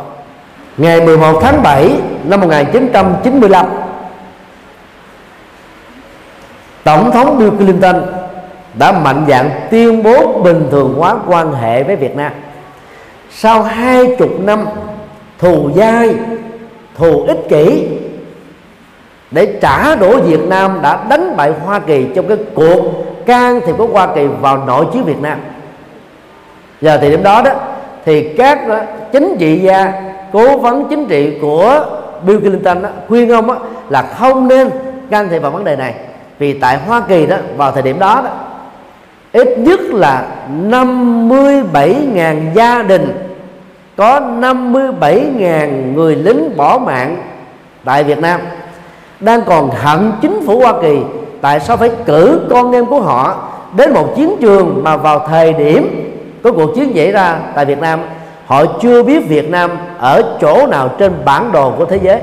Ngày 0.76 1.00
11 1.00 1.40
tháng 1.42 1.62
7 1.62 1.90
năm 2.24 2.40
1995 2.40 3.66
Tổng 6.84 7.10
thống 7.10 7.38
Bill 7.38 7.56
Clinton 7.56 8.02
đã 8.74 8.92
mạnh 8.92 9.24
dạn 9.28 9.50
tuyên 9.70 10.02
bố 10.02 10.42
bình 10.42 10.68
thường 10.70 10.94
hóa 10.98 11.16
quan 11.26 11.52
hệ 11.52 11.82
với 11.82 11.96
Việt 11.96 12.16
Nam. 12.16 12.32
Sau 13.30 13.62
hai 13.62 14.16
chục 14.18 14.40
năm 14.40 14.66
thù 15.38 15.70
dai, 15.76 16.14
thù 16.96 17.24
ích 17.26 17.38
kỷ 17.48 17.88
để 19.32 19.58
trả 19.60 19.94
đũa 19.94 20.20
Việt 20.20 20.40
Nam 20.48 20.78
đã 20.82 21.04
đánh 21.08 21.36
bại 21.36 21.52
Hoa 21.64 21.78
Kỳ 21.78 22.06
trong 22.14 22.28
cái 22.28 22.36
cuộc 22.54 22.82
can 23.26 23.60
thiệp 23.66 23.74
của 23.78 23.86
Hoa 23.86 24.06
Kỳ 24.14 24.26
vào 24.26 24.64
nội 24.66 24.86
chiến 24.92 25.04
Việt 25.04 25.20
Nam. 25.20 25.38
Giờ 26.80 26.98
thì 26.98 27.10
điểm 27.10 27.22
đó 27.22 27.42
đó 27.42 27.50
thì 28.04 28.34
các 28.36 28.58
ờ, 28.68 28.86
chính 29.12 29.36
trị 29.38 29.58
gia 29.58 29.92
cố 30.32 30.58
vấn 30.58 30.88
chính 30.90 31.06
trị 31.06 31.38
của 31.40 31.84
Bill 32.26 32.40
Clinton 32.40 32.82
đó, 32.82 32.88
khuyên 33.08 33.30
ông 33.30 33.46
đó, 33.46 33.56
là 33.88 34.02
không 34.02 34.48
nên 34.48 34.70
can 35.10 35.28
thiệp 35.28 35.38
vào 35.38 35.50
vấn 35.50 35.64
đề 35.64 35.76
này. 35.76 35.94
Vì 36.38 36.52
tại 36.52 36.78
Hoa 36.86 37.02
Kỳ 37.08 37.26
đó 37.26 37.36
vào 37.56 37.72
thời 37.72 37.82
điểm 37.82 37.98
đó, 37.98 38.20
đó 38.24 38.30
ít 39.32 39.58
nhất 39.58 39.80
là 39.80 40.26
57.000 40.70 42.54
gia 42.54 42.82
đình 42.82 43.28
có 43.96 44.20
57.000 44.20 45.94
người 45.94 46.16
lính 46.16 46.56
bỏ 46.56 46.78
mạng 46.78 47.16
tại 47.84 48.04
Việt 48.04 48.18
Nam 48.18 48.40
đang 49.22 49.42
còn 49.46 49.70
hận 49.70 50.12
chính 50.22 50.46
phủ 50.46 50.60
Hoa 50.60 50.72
Kỳ. 50.82 50.98
Tại 51.40 51.60
sao 51.60 51.76
phải 51.76 51.90
cử 52.06 52.40
con 52.50 52.72
em 52.72 52.86
của 52.86 53.00
họ 53.00 53.48
đến 53.76 53.92
một 53.92 54.12
chiến 54.16 54.36
trường 54.40 54.80
mà 54.84 54.96
vào 54.96 55.26
thời 55.28 55.52
điểm 55.52 56.08
có 56.42 56.52
cuộc 56.52 56.74
chiến 56.74 56.92
xảy 56.94 57.12
ra 57.12 57.38
tại 57.54 57.64
Việt 57.64 57.78
Nam? 57.78 58.00
Họ 58.46 58.64
chưa 58.82 59.02
biết 59.02 59.28
Việt 59.28 59.50
Nam 59.50 59.70
ở 59.98 60.36
chỗ 60.40 60.66
nào 60.66 60.90
trên 60.98 61.12
bản 61.24 61.52
đồ 61.52 61.70
của 61.70 61.84
thế 61.84 61.98
giới. 62.02 62.20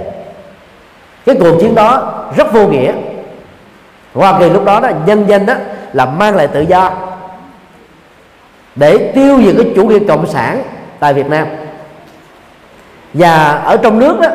Cái 1.25 1.35
cuộc 1.39 1.57
chiến 1.61 1.75
đó 1.75 2.13
rất 2.37 2.53
vô 2.53 2.67
nghĩa. 2.67 2.91
Hoa 4.13 4.39
Kỳ 4.39 4.49
lúc 4.49 4.65
đó 4.65 4.79
đó, 4.79 4.89
nhân 5.05 5.25
danh 5.27 5.45
đó 5.45 5.53
là 5.93 6.05
mang 6.05 6.35
lại 6.35 6.47
tự 6.47 6.61
do 6.61 6.91
để 8.75 9.11
tiêu 9.15 9.39
diệt 9.43 9.55
cái 9.57 9.71
chủ 9.75 9.87
nghĩa 9.87 9.99
cộng 10.07 10.27
sản 10.27 10.61
tại 10.99 11.13
Việt 11.13 11.29
Nam. 11.29 11.47
Và 13.13 13.61
ở 13.65 13.77
trong 13.77 13.99
nước 13.99 14.19
đó, 14.21 14.29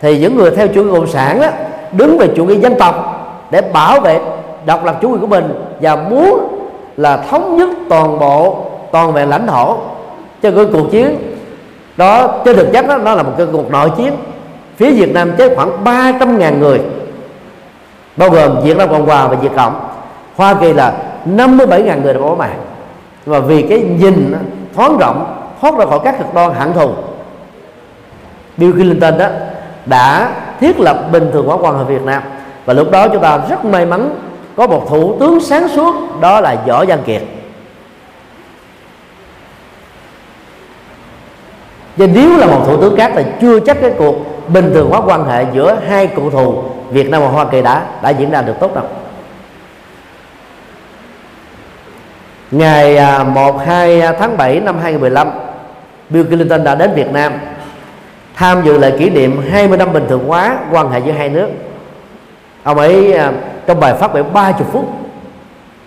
thì 0.00 0.18
những 0.18 0.36
người 0.36 0.50
theo 0.50 0.68
chủ 0.68 0.84
nghĩa 0.84 0.94
cộng 0.94 1.06
sản 1.06 1.40
đó 1.40 1.48
đứng 1.92 2.18
về 2.18 2.28
chủ 2.36 2.44
nghĩa 2.44 2.58
dân 2.58 2.74
tộc 2.78 3.14
để 3.50 3.60
bảo 3.60 4.00
vệ 4.00 4.20
độc 4.66 4.84
lập 4.84 4.98
chủ 5.00 5.10
quyền 5.10 5.20
của 5.20 5.26
mình 5.26 5.54
và 5.80 5.96
muốn 5.96 6.58
là 6.96 7.16
thống 7.16 7.56
nhất 7.56 7.68
toàn 7.88 8.18
bộ, 8.18 8.64
toàn 8.92 9.12
vẹn 9.12 9.28
lãnh 9.28 9.46
thổ 9.46 9.76
cho 10.42 10.50
cái 10.50 10.66
cuộc 10.72 10.90
chiến. 10.90 11.16
Đó, 11.96 12.28
trên 12.44 12.56
thực 12.56 12.72
chất 12.72 12.88
đó, 12.88 12.96
nó 12.96 13.14
là 13.14 13.22
một 13.22 13.32
cái 13.38 13.46
cuộc 13.52 13.70
nội 13.70 13.90
chiến. 13.96 14.12
Phía 14.76 14.90
Việt 14.90 15.14
Nam 15.14 15.32
chết 15.38 15.52
khoảng 15.56 15.84
300.000 15.84 16.58
người, 16.58 16.80
bao 18.16 18.30
gồm 18.30 18.62
Việt 18.62 18.76
Nam 18.76 18.88
Cộng 18.88 19.06
Hòa 19.06 19.26
và 19.26 19.36
Việt 19.36 19.52
Cộng. 19.56 19.80
Hoa 20.36 20.54
Kỳ 20.54 20.72
là 20.72 20.92
57.000 21.26 22.02
người 22.02 22.14
đã 22.14 22.20
bỏ 22.20 22.34
mạng. 22.34 22.58
Và 23.26 23.40
vì 23.40 23.62
cái 23.62 23.80
nhìn 23.80 24.34
thoáng 24.76 24.98
rộng, 24.98 25.36
thoát 25.60 25.74
ra 25.78 25.86
khỏi 25.86 26.00
các 26.04 26.18
cực 26.18 26.34
đoan 26.34 26.52
hạng 26.52 26.72
thù, 26.72 26.90
Bill 28.56 28.72
Clinton 28.72 29.18
đó 29.18 29.26
đã 29.86 30.30
thiết 30.60 30.80
lập 30.80 31.08
bình 31.12 31.30
thường 31.32 31.46
hóa 31.46 31.56
quan 31.60 31.78
hệ 31.78 31.84
Việt 31.84 32.02
Nam. 32.02 32.22
Và 32.64 32.74
lúc 32.74 32.90
đó 32.90 33.08
chúng 33.08 33.22
ta 33.22 33.38
rất 33.48 33.64
may 33.64 33.86
mắn 33.86 34.10
có 34.56 34.66
một 34.66 34.86
thủ 34.88 35.16
tướng 35.20 35.40
sáng 35.40 35.68
suốt, 35.68 35.94
đó 36.20 36.40
là 36.40 36.56
võ 36.66 36.84
văn 36.84 36.98
kiệt. 37.06 37.22
Và 41.96 42.06
nếu 42.06 42.36
là 42.36 42.46
một 42.46 42.62
thủ 42.66 42.80
tướng 42.80 42.96
khác 42.96 43.12
thì 43.14 43.22
chưa 43.40 43.60
chắc 43.60 43.80
cái 43.80 43.92
cuộc 43.98 44.14
bình 44.48 44.70
thường 44.74 44.90
hóa 44.90 45.00
quan 45.00 45.24
hệ 45.24 45.46
giữa 45.52 45.78
hai 45.88 46.06
cụ 46.06 46.30
thù 46.30 46.62
Việt 46.90 47.10
Nam 47.10 47.22
và 47.22 47.28
Hoa 47.28 47.44
Kỳ 47.44 47.62
đã 47.62 47.86
đã 48.02 48.10
diễn 48.10 48.30
ra 48.30 48.42
được 48.42 48.54
tốt 48.60 48.74
đâu. 48.74 48.84
Ngày 52.50 52.96
à, 52.96 53.24
1 53.24 53.58
2 53.66 54.00
à, 54.00 54.12
tháng 54.12 54.36
7 54.36 54.60
năm 54.60 54.78
2015 54.82 55.30
Bill 56.08 56.26
Clinton 56.26 56.64
đã 56.64 56.74
đến 56.74 56.94
Việt 56.94 57.12
Nam 57.12 57.32
tham 58.38 58.62
dự 58.64 58.78
lễ 58.78 58.90
kỷ 58.98 59.10
niệm 59.10 59.42
20 59.50 59.78
năm 59.78 59.92
bình 59.92 60.04
thường 60.08 60.24
hóa 60.26 60.58
quan 60.72 60.90
hệ 60.90 60.98
giữa 60.98 61.12
hai 61.12 61.28
nước. 61.28 61.48
Ông 62.62 62.78
ấy 62.78 63.12
à, 63.12 63.32
trong 63.66 63.80
bài 63.80 63.94
phát 63.94 64.14
biểu 64.14 64.24
30 64.24 64.66
phút 64.72 64.84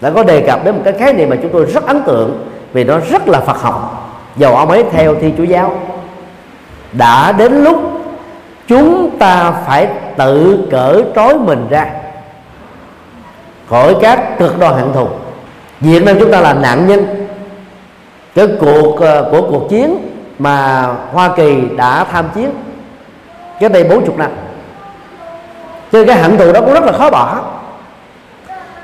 đã 0.02 0.10
có 0.10 0.24
đề 0.24 0.42
cập 0.48 0.64
đến 0.66 0.76
một 0.76 0.82
cái 0.86 0.94
khái 0.94 1.14
niệm 1.14 1.30
mà 1.30 1.36
chúng 1.42 1.52
tôi 1.52 1.66
rất 1.66 1.88
ấn 1.88 2.04
tượng 2.04 2.48
vì 2.74 2.84
nó 2.84 3.00
rất 3.12 3.28
là 3.28 3.40
Phật 3.40 3.58
học. 3.62 4.08
Dầu 4.38 4.56
ông 4.56 4.70
ấy 4.70 4.84
theo 4.92 5.16
thi 5.16 5.34
chúa 5.38 5.44
giáo, 5.44 5.76
đã 6.92 7.32
đến 7.32 7.64
lúc 7.64 7.78
chúng 8.68 9.18
ta 9.20 9.52
phải 9.52 9.88
tự 10.18 10.68
cởi 10.72 11.04
trói 11.16 11.38
mình 11.38 11.68
ra 11.70 11.86
khỏi 13.70 13.96
các 14.02 14.40
cực 14.40 14.60
đoan 14.60 14.74
hận 14.74 14.94
thù. 14.94 15.08
Việt 15.80 16.04
Nam 16.04 16.16
chúng 16.20 16.32
ta 16.32 16.42
là 16.42 16.54
nạn 16.54 16.88
nhân 16.88 17.28
cái 18.36 18.48
cuộc 18.60 19.00
à, 19.02 19.22
của 19.32 19.42
cuộc 19.42 19.70
chiến 19.70 20.11
mà 20.42 20.88
Hoa 21.12 21.30
Kỳ 21.36 21.62
đã 21.78 22.06
tham 22.12 22.26
chiến 22.36 22.50
cái 23.60 23.70
đây 23.70 23.84
40 23.84 24.16
năm. 24.18 24.32
Cho 25.92 25.98
nên 26.00 26.08
cái 26.08 26.18
hận 26.18 26.38
thù 26.38 26.52
đó 26.52 26.62
cũng 26.62 26.74
rất 26.74 26.84
là 26.84 26.92
khó 26.92 27.10
bỏ. 27.10 27.40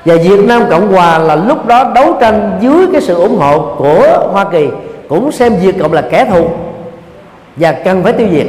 Và 0.04 0.14
Việt 0.14 0.40
Nam 0.46 0.62
Cộng 0.70 0.92
Hòa 0.92 1.18
là 1.18 1.34
lúc 1.36 1.66
đó 1.66 1.84
đấu 1.94 2.16
tranh 2.20 2.58
dưới 2.60 2.86
cái 2.92 3.00
sự 3.00 3.14
ủng 3.14 3.38
hộ 3.38 3.74
của 3.78 4.28
Hoa 4.32 4.44
Kỳ, 4.44 4.68
cũng 5.08 5.32
xem 5.32 5.56
Việt 5.56 5.74
Cộng 5.80 5.92
là 5.92 6.02
kẻ 6.10 6.24
thù 6.24 6.50
và 7.56 7.72
cần 7.72 8.02
phải 8.02 8.12
tiêu 8.12 8.28
diệt. 8.32 8.46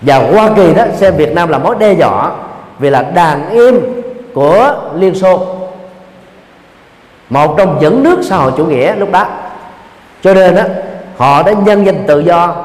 Và 0.00 0.18
Hoa 0.18 0.50
Kỳ 0.56 0.74
đó 0.74 0.84
xem 0.96 1.16
Việt 1.16 1.34
Nam 1.34 1.48
là 1.48 1.58
mối 1.58 1.76
đe 1.78 1.92
dọa 1.92 2.30
vì 2.78 2.90
là 2.90 3.02
đàn 3.02 3.50
em 3.50 3.80
của 4.34 4.74
Liên 4.94 5.14
Xô, 5.14 5.46
một 7.30 7.54
trong 7.58 7.78
những 7.80 8.02
nước 8.02 8.18
xã 8.22 8.36
hội 8.36 8.52
chủ 8.56 8.64
nghĩa 8.64 8.94
lúc 8.94 9.12
đó 9.12 9.26
cho 10.22 10.34
nên 10.34 10.54
đó 10.54 10.62
họ 11.16 11.42
đã 11.42 11.52
nhân 11.52 11.86
danh 11.86 12.06
tự 12.06 12.20
do 12.20 12.56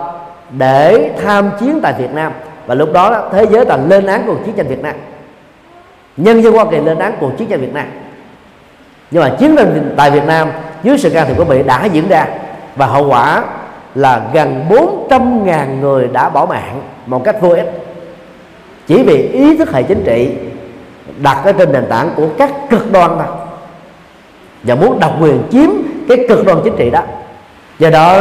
để 0.57 1.11
tham 1.23 1.49
chiến 1.59 1.79
tại 1.83 1.93
Việt 1.97 2.11
Nam. 2.13 2.31
Và 2.65 2.75
lúc 2.75 2.93
đó, 2.93 3.09
đó 3.09 3.29
thế 3.31 3.45
giới 3.51 3.65
là 3.65 3.77
lên 3.77 4.05
án 4.05 4.23
cuộc 4.25 4.37
chiến 4.45 4.55
tranh 4.55 4.67
Việt 4.67 4.81
Nam. 4.83 4.95
Nhân 6.17 6.43
dân 6.43 6.53
Hoa 6.53 6.65
Kỳ 6.71 6.77
lên 6.77 6.99
án 6.99 7.13
cuộc 7.19 7.37
chiến 7.37 7.47
tranh 7.47 7.61
Việt 7.61 7.73
Nam. 7.73 7.85
Nhưng 9.11 9.23
mà 9.23 9.29
chiến 9.39 9.55
tranh 9.55 9.93
tại 9.97 10.11
Việt 10.11 10.25
Nam 10.25 10.51
dưới 10.83 10.97
sự 10.97 11.09
can 11.09 11.27
thiệp 11.27 11.37
của 11.37 11.45
Mỹ 11.45 11.63
đã 11.63 11.85
diễn 11.85 12.07
ra. 12.07 12.27
Và 12.75 12.85
hậu 12.85 13.07
quả 13.07 13.43
là 13.95 14.21
gần 14.33 14.65
400.000 15.09 15.79
người 15.79 16.07
đã 16.07 16.29
bỏ 16.29 16.45
mạng 16.45 16.81
một 17.05 17.23
cách 17.23 17.41
vô 17.41 17.49
ích. 17.49 17.71
Chỉ 18.87 19.03
vì 19.03 19.17
ý 19.17 19.57
thức 19.57 19.71
hệ 19.71 19.83
chính 19.83 20.03
trị 20.03 20.29
đặt 21.17 21.41
ở 21.45 21.51
trên 21.51 21.71
nền 21.71 21.85
tảng 21.89 22.09
của 22.15 22.27
các 22.37 22.51
cực 22.69 22.91
đoan 22.91 23.11
thôi. 23.17 23.37
Và 24.63 24.75
muốn 24.75 24.99
độc 24.99 25.11
quyền 25.21 25.43
chiếm 25.51 25.69
cái 26.09 26.17
cực 26.29 26.45
đoan 26.45 26.57
chính 26.63 26.75
trị 26.77 26.89
đó 26.89 27.01
do 27.79 27.89
đó, 27.89 28.17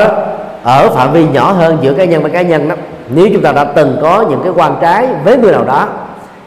ở 0.63 0.91
phạm 0.91 1.13
vi 1.13 1.27
nhỏ 1.29 1.53
hơn 1.53 1.79
giữa 1.81 1.93
cá 1.93 2.05
nhân 2.05 2.23
và 2.23 2.29
cá 2.29 2.43
nhân 2.43 2.69
đó, 2.69 2.75
nếu 3.09 3.29
chúng 3.33 3.43
ta 3.43 3.53
đã 3.53 3.65
từng 3.65 3.99
có 4.03 4.25
những 4.31 4.41
cái 4.43 4.53
quan 4.57 4.77
trái 4.81 5.09
với 5.25 5.37
người 5.37 5.53
nào 5.53 5.65
đó 5.65 5.87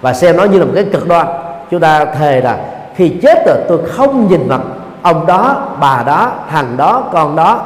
và 0.02 0.14
xem 0.14 0.38
nó 0.38 0.44
như 0.44 0.60
là 0.60 0.66
một 0.66 0.72
cái 0.76 0.84
cực 0.84 1.08
đoan, 1.08 1.28
chúng 1.72 1.80
ta 1.80 2.06
thề 2.06 2.42
là 2.42 2.58
khi 2.96 3.10
chết 3.10 3.46
rồi 3.46 3.58
tôi 3.68 3.80
không 3.88 4.28
nhìn 4.28 4.48
mặt 4.48 4.62
ông 5.02 5.26
đó, 5.26 5.56
bà 5.80 6.04
đó, 6.06 6.32
thằng 6.52 6.78
đó, 6.78 7.04
con 7.14 7.36
đó, 7.36 7.62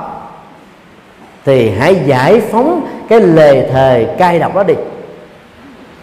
thì 1.46 1.70
hãy 1.80 1.96
giải 2.06 2.42
phóng 2.52 2.82
cái 3.10 3.20
lề 3.20 3.70
thề 3.72 4.16
cay 4.18 4.40
độc 4.40 4.56
đó 4.56 4.64
đi. 4.64 4.74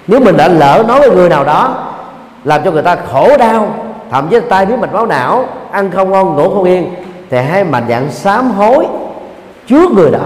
Nếu 0.06 0.20
mình 0.20 0.36
đã 0.36 0.48
lỡ 0.48 0.84
nói 0.88 1.00
với 1.00 1.10
người 1.10 1.28
nào 1.28 1.44
đó, 1.44 1.74
làm 2.44 2.64
cho 2.64 2.70
người 2.70 2.82
ta 2.82 2.96
khổ 3.12 3.36
đau, 3.38 3.74
thậm 4.10 4.28
chí 4.28 4.40
tay 4.48 4.66
biến 4.66 4.80
mạch 4.80 4.92
máu 4.92 5.06
não, 5.06 5.44
ăn 5.70 5.90
không 5.90 6.10
ngon, 6.10 6.36
ngủ 6.36 6.50
không 6.54 6.64
yên, 6.64 6.94
thì 7.30 7.38
hãy 7.38 7.64
mạnh 7.64 7.84
dạng 7.88 8.10
sám 8.10 8.50
hối 8.50 8.86
trước 9.66 9.90
người 9.90 10.10
đó. 10.10 10.18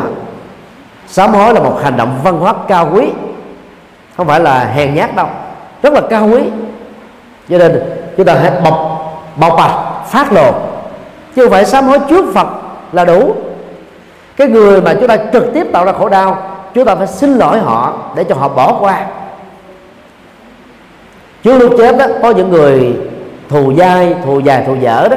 Sám 1.07 1.33
hối 1.33 1.55
là 1.55 1.61
một 1.61 1.81
hành 1.83 1.97
động 1.97 2.21
văn 2.25 2.39
hóa 2.39 2.55
cao 2.69 2.91
quý, 2.95 3.09
không 4.17 4.27
phải 4.27 4.41
là 4.41 4.65
hèn 4.65 4.95
nhát 4.95 5.17
đâu, 5.17 5.27
rất 5.83 5.93
là 5.93 6.01
cao 6.11 6.29
quý. 6.33 6.41
Cho 7.49 7.59
nên 7.59 7.83
chúng 8.17 8.27
ta 8.27 8.35
hãy 8.35 8.51
bộc 8.65 8.75
bộc 9.37 9.55
bạch, 9.57 10.07
phát 10.07 10.33
lộ. 10.33 10.53
Chứ 11.37 11.43
không 11.43 11.51
phải 11.51 11.65
sám 11.65 11.85
hối 11.85 11.99
trước 12.09 12.35
phật 12.35 12.47
là 12.93 13.05
đủ. 13.05 13.35
Cái 14.37 14.49
người 14.49 14.83
mà 14.83 14.95
chúng 14.95 15.09
ta 15.09 15.17
trực 15.33 15.45
tiếp 15.55 15.67
tạo 15.73 15.85
ra 15.85 15.93
khổ 15.93 16.09
đau, 16.09 16.43
chúng 16.75 16.85
ta 16.85 16.95
phải 16.95 17.07
xin 17.07 17.37
lỗi 17.37 17.59
họ 17.59 17.95
để 18.15 18.25
cho 18.25 18.35
họ 18.35 18.49
bỏ 18.49 18.77
qua. 18.81 19.07
Trước 21.43 21.59
lúc 21.59 21.73
chết 21.79 21.97
đó, 21.99 22.07
có 22.23 22.31
những 22.31 22.51
người 22.51 22.97
thù 23.49 23.73
dai, 23.79 24.15
thù 24.25 24.41
dài, 24.41 24.65
thù 24.67 24.75
dở 24.75 25.09
đó, 25.11 25.17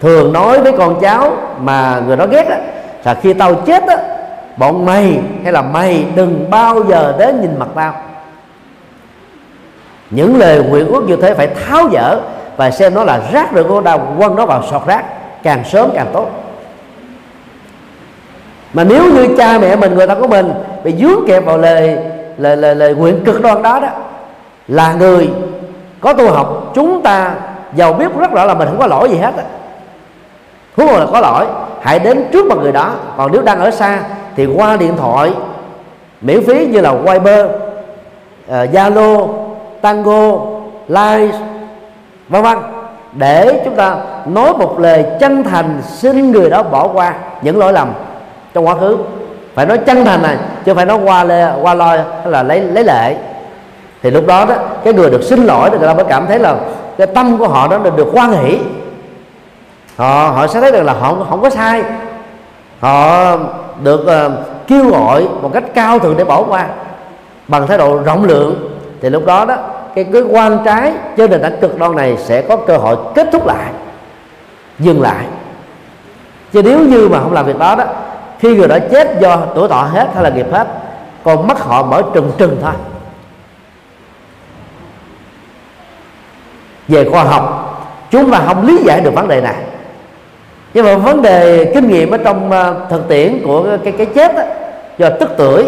thường 0.00 0.32
nói 0.32 0.60
với 0.60 0.72
con 0.72 1.00
cháu 1.00 1.36
mà 1.60 2.02
người 2.06 2.16
đó 2.16 2.26
ghét 2.26 2.48
đó 2.48 2.56
là 3.04 3.14
khi 3.14 3.32
tao 3.32 3.54
chết 3.54 3.86
á, 3.86 3.96
bọn 4.56 4.86
mày 4.86 5.20
hay 5.42 5.52
là 5.52 5.62
mày 5.62 6.06
đừng 6.14 6.50
bao 6.50 6.84
giờ 6.84 7.14
đến 7.18 7.40
nhìn 7.40 7.58
mặt 7.58 7.68
tao. 7.74 7.94
Những 10.10 10.38
lời 10.38 10.62
nguyện 10.68 10.88
ước 10.88 11.04
như 11.06 11.16
thế 11.16 11.34
phải 11.34 11.46
tháo 11.46 11.88
dỡ 11.92 12.20
và 12.56 12.70
xem 12.70 12.94
nó 12.94 13.04
là 13.04 13.20
rác 13.32 13.48
rưởi 13.54 13.64
của 13.64 13.80
đau 13.80 14.14
quăng 14.18 14.36
nó 14.36 14.46
vào 14.46 14.62
sọt 14.70 14.86
rác 14.86 15.04
càng 15.42 15.64
sớm 15.64 15.90
càng 15.94 16.06
tốt. 16.12 16.30
Mà 18.72 18.84
nếu 18.84 19.12
như 19.12 19.34
cha 19.38 19.58
mẹ 19.58 19.76
mình 19.76 19.94
người 19.94 20.06
ta 20.06 20.14
của 20.14 20.28
mình 20.28 20.52
bị 20.84 20.94
dướng 20.96 21.26
kẹp 21.28 21.44
vào 21.44 21.58
lời 21.58 21.98
lời 22.38 22.56
lời, 22.56 22.74
lời 22.74 22.94
nguyện 22.94 23.24
cực 23.24 23.42
đoan 23.42 23.62
đó 23.62 23.80
đó 23.80 23.88
là 24.68 24.94
người 24.94 25.30
có 26.00 26.12
tu 26.12 26.30
học 26.30 26.72
chúng 26.74 27.02
ta 27.02 27.34
giàu 27.74 27.92
biết 27.92 28.14
rất 28.18 28.32
rõ 28.32 28.44
là 28.44 28.54
mình 28.54 28.68
không 28.68 28.78
có 28.78 28.86
lỗi 28.86 29.08
gì 29.08 29.16
hết 29.16 29.32
huống 30.76 30.88
hồ 30.88 30.98
là 30.98 31.06
có 31.12 31.20
lỗi 31.20 31.46
hãy 31.84 31.98
đến 31.98 32.24
trước 32.32 32.46
mặt 32.46 32.58
người 32.62 32.72
đó. 32.72 32.90
Còn 33.16 33.32
nếu 33.32 33.42
đang 33.42 33.60
ở 33.60 33.70
xa 33.70 34.00
thì 34.36 34.46
qua 34.46 34.76
điện 34.76 34.96
thoại 34.96 35.32
miễn 36.20 36.46
phí 36.46 36.66
như 36.66 36.80
là 36.80 36.92
Viber, 36.94 37.46
ờ, 38.48 38.66
Zalo, 38.72 39.22
uh, 39.22 39.30
Tango, 39.82 40.38
Line, 40.88 41.38
vân 42.28 42.42
vân. 42.42 42.58
Để 43.12 43.62
chúng 43.64 43.76
ta 43.76 43.96
nói 44.26 44.52
một 44.58 44.80
lời 44.80 45.04
chân 45.20 45.42
thành 45.42 45.80
xin 45.84 46.32
người 46.32 46.50
đó 46.50 46.62
bỏ 46.62 46.88
qua 46.88 47.14
những 47.42 47.58
lỗi 47.58 47.72
lầm 47.72 47.92
trong 48.54 48.66
quá 48.66 48.74
khứ. 48.74 48.96
Phải 49.54 49.66
nói 49.66 49.78
chân 49.78 50.04
thành 50.04 50.22
này 50.22 50.36
chứ 50.64 50.74
phải 50.74 50.84
nói 50.84 50.98
qua 51.04 51.24
lê, 51.24 51.46
qua 51.62 51.74
loi 51.74 51.98
hay 51.98 52.30
là 52.30 52.42
lấy 52.42 52.60
lấy 52.60 52.84
lệ. 52.84 53.16
Thì 54.02 54.10
lúc 54.10 54.26
đó 54.26 54.44
đó 54.44 54.54
cái 54.84 54.92
người 54.92 55.10
được 55.10 55.22
xin 55.22 55.44
lỗi 55.44 55.70
thì 55.70 55.78
người 55.78 55.88
ta 55.88 55.94
mới 55.94 56.04
cảm 56.04 56.26
thấy 56.26 56.38
là 56.38 56.56
cái 56.98 57.06
tâm 57.06 57.38
của 57.38 57.48
họ 57.48 57.68
đó 57.68 57.78
được, 57.78 57.96
được 57.96 58.08
quan 58.12 58.32
hỷ 58.32 58.58
họ 59.96 60.30
họ 60.30 60.46
sẽ 60.46 60.60
thấy 60.60 60.72
được 60.72 60.82
là 60.82 60.92
họ 60.92 61.16
không 61.30 61.42
có 61.42 61.50
sai. 61.50 61.82
Họ 62.80 63.36
được 63.82 64.00
uh, 64.00 64.32
kêu 64.66 64.90
gọi 64.90 65.28
một 65.42 65.50
cách 65.54 65.64
cao 65.74 65.98
thượng 65.98 66.16
để 66.16 66.24
bỏ 66.24 66.42
qua. 66.42 66.66
Bằng 67.48 67.66
thái 67.66 67.78
độ 67.78 68.02
rộng 68.02 68.24
lượng 68.24 68.78
thì 69.02 69.10
lúc 69.10 69.26
đó 69.26 69.44
đó 69.44 69.56
cái 69.94 70.04
cái 70.12 70.22
quan 70.22 70.58
trái 70.64 70.92
trên 71.16 71.30
nền 71.30 71.42
tảng 71.42 71.60
cực 71.60 71.78
đoan 71.78 71.96
này 71.96 72.16
sẽ 72.16 72.42
có 72.42 72.56
cơ 72.56 72.76
hội 72.76 72.96
kết 73.14 73.28
thúc 73.32 73.46
lại 73.46 73.72
dừng 74.78 75.02
lại. 75.02 75.26
Chứ 76.52 76.62
nếu 76.62 76.78
như 76.78 77.08
mà 77.08 77.20
không 77.20 77.32
làm 77.32 77.46
việc 77.46 77.58
đó 77.58 77.74
đó 77.76 77.84
khi 78.38 78.56
người 78.56 78.68
đó 78.68 78.78
chết 78.90 79.20
do 79.20 79.38
tuổi 79.54 79.68
thọ 79.68 79.82
hết 79.82 80.08
hay 80.14 80.22
là 80.22 80.30
nghiệp 80.30 80.46
hết 80.52 80.68
còn 81.24 81.46
mắt 81.46 81.58
họ 81.58 81.82
mở 81.82 82.02
trừng 82.14 82.32
trừng 82.38 82.58
thôi. 82.62 82.72
Về 86.88 87.10
khoa 87.10 87.24
học 87.24 87.70
chúng 88.10 88.30
ta 88.30 88.42
không 88.46 88.66
lý 88.66 88.78
giải 88.84 89.00
được 89.00 89.14
vấn 89.14 89.28
đề 89.28 89.40
này 89.40 89.54
nhưng 90.74 90.84
mà 90.84 90.96
vấn 90.96 91.22
đề 91.22 91.70
kinh 91.74 91.88
nghiệm 91.88 92.10
ở 92.10 92.18
trong 92.18 92.50
ờ, 92.50 92.86
thực 92.90 93.08
tiễn 93.08 93.42
của 93.44 93.76
cái 93.84 93.92
cái 93.98 94.06
chết 94.06 94.34
đó, 94.34 94.42
do 94.98 95.08
tức 95.20 95.30
tuổi 95.36 95.64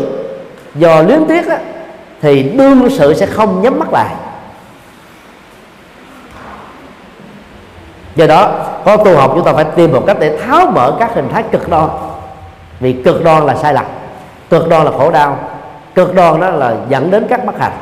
do 0.74 1.02
luyến 1.02 1.24
tiếc 1.28 1.48
đó, 1.48 1.56
thì 2.22 2.42
đương 2.42 2.88
sự 2.90 3.14
sẽ 3.14 3.26
không 3.26 3.62
nhắm 3.62 3.78
mắt 3.78 3.92
lại. 3.92 4.14
Do 8.16 8.26
đó 8.26 8.52
có 8.84 8.96
tu 8.96 9.16
học 9.16 9.32
chúng 9.34 9.44
ta 9.44 9.52
phải 9.52 9.64
tìm 9.64 9.92
một 9.92 10.04
cách 10.06 10.16
để 10.20 10.38
tháo 10.38 10.70
mở 10.70 10.92
các 10.98 11.14
hình 11.14 11.28
thái 11.32 11.42
cực 11.52 11.68
đoan. 11.68 11.88
Vì 12.80 12.92
cực 12.92 13.24
đoan 13.24 13.46
là 13.46 13.54
sai 13.54 13.74
lầm 13.74 13.84
cực 14.50 14.68
đoan 14.68 14.84
là 14.84 14.90
khổ 14.90 15.10
đau 15.10 15.38
cực 15.94 16.14
đoan 16.14 16.40
đó 16.40 16.50
là 16.50 16.74
dẫn 16.88 17.10
đến 17.10 17.26
các 17.28 17.44
bất 17.44 17.58
hạnh. 17.58 17.72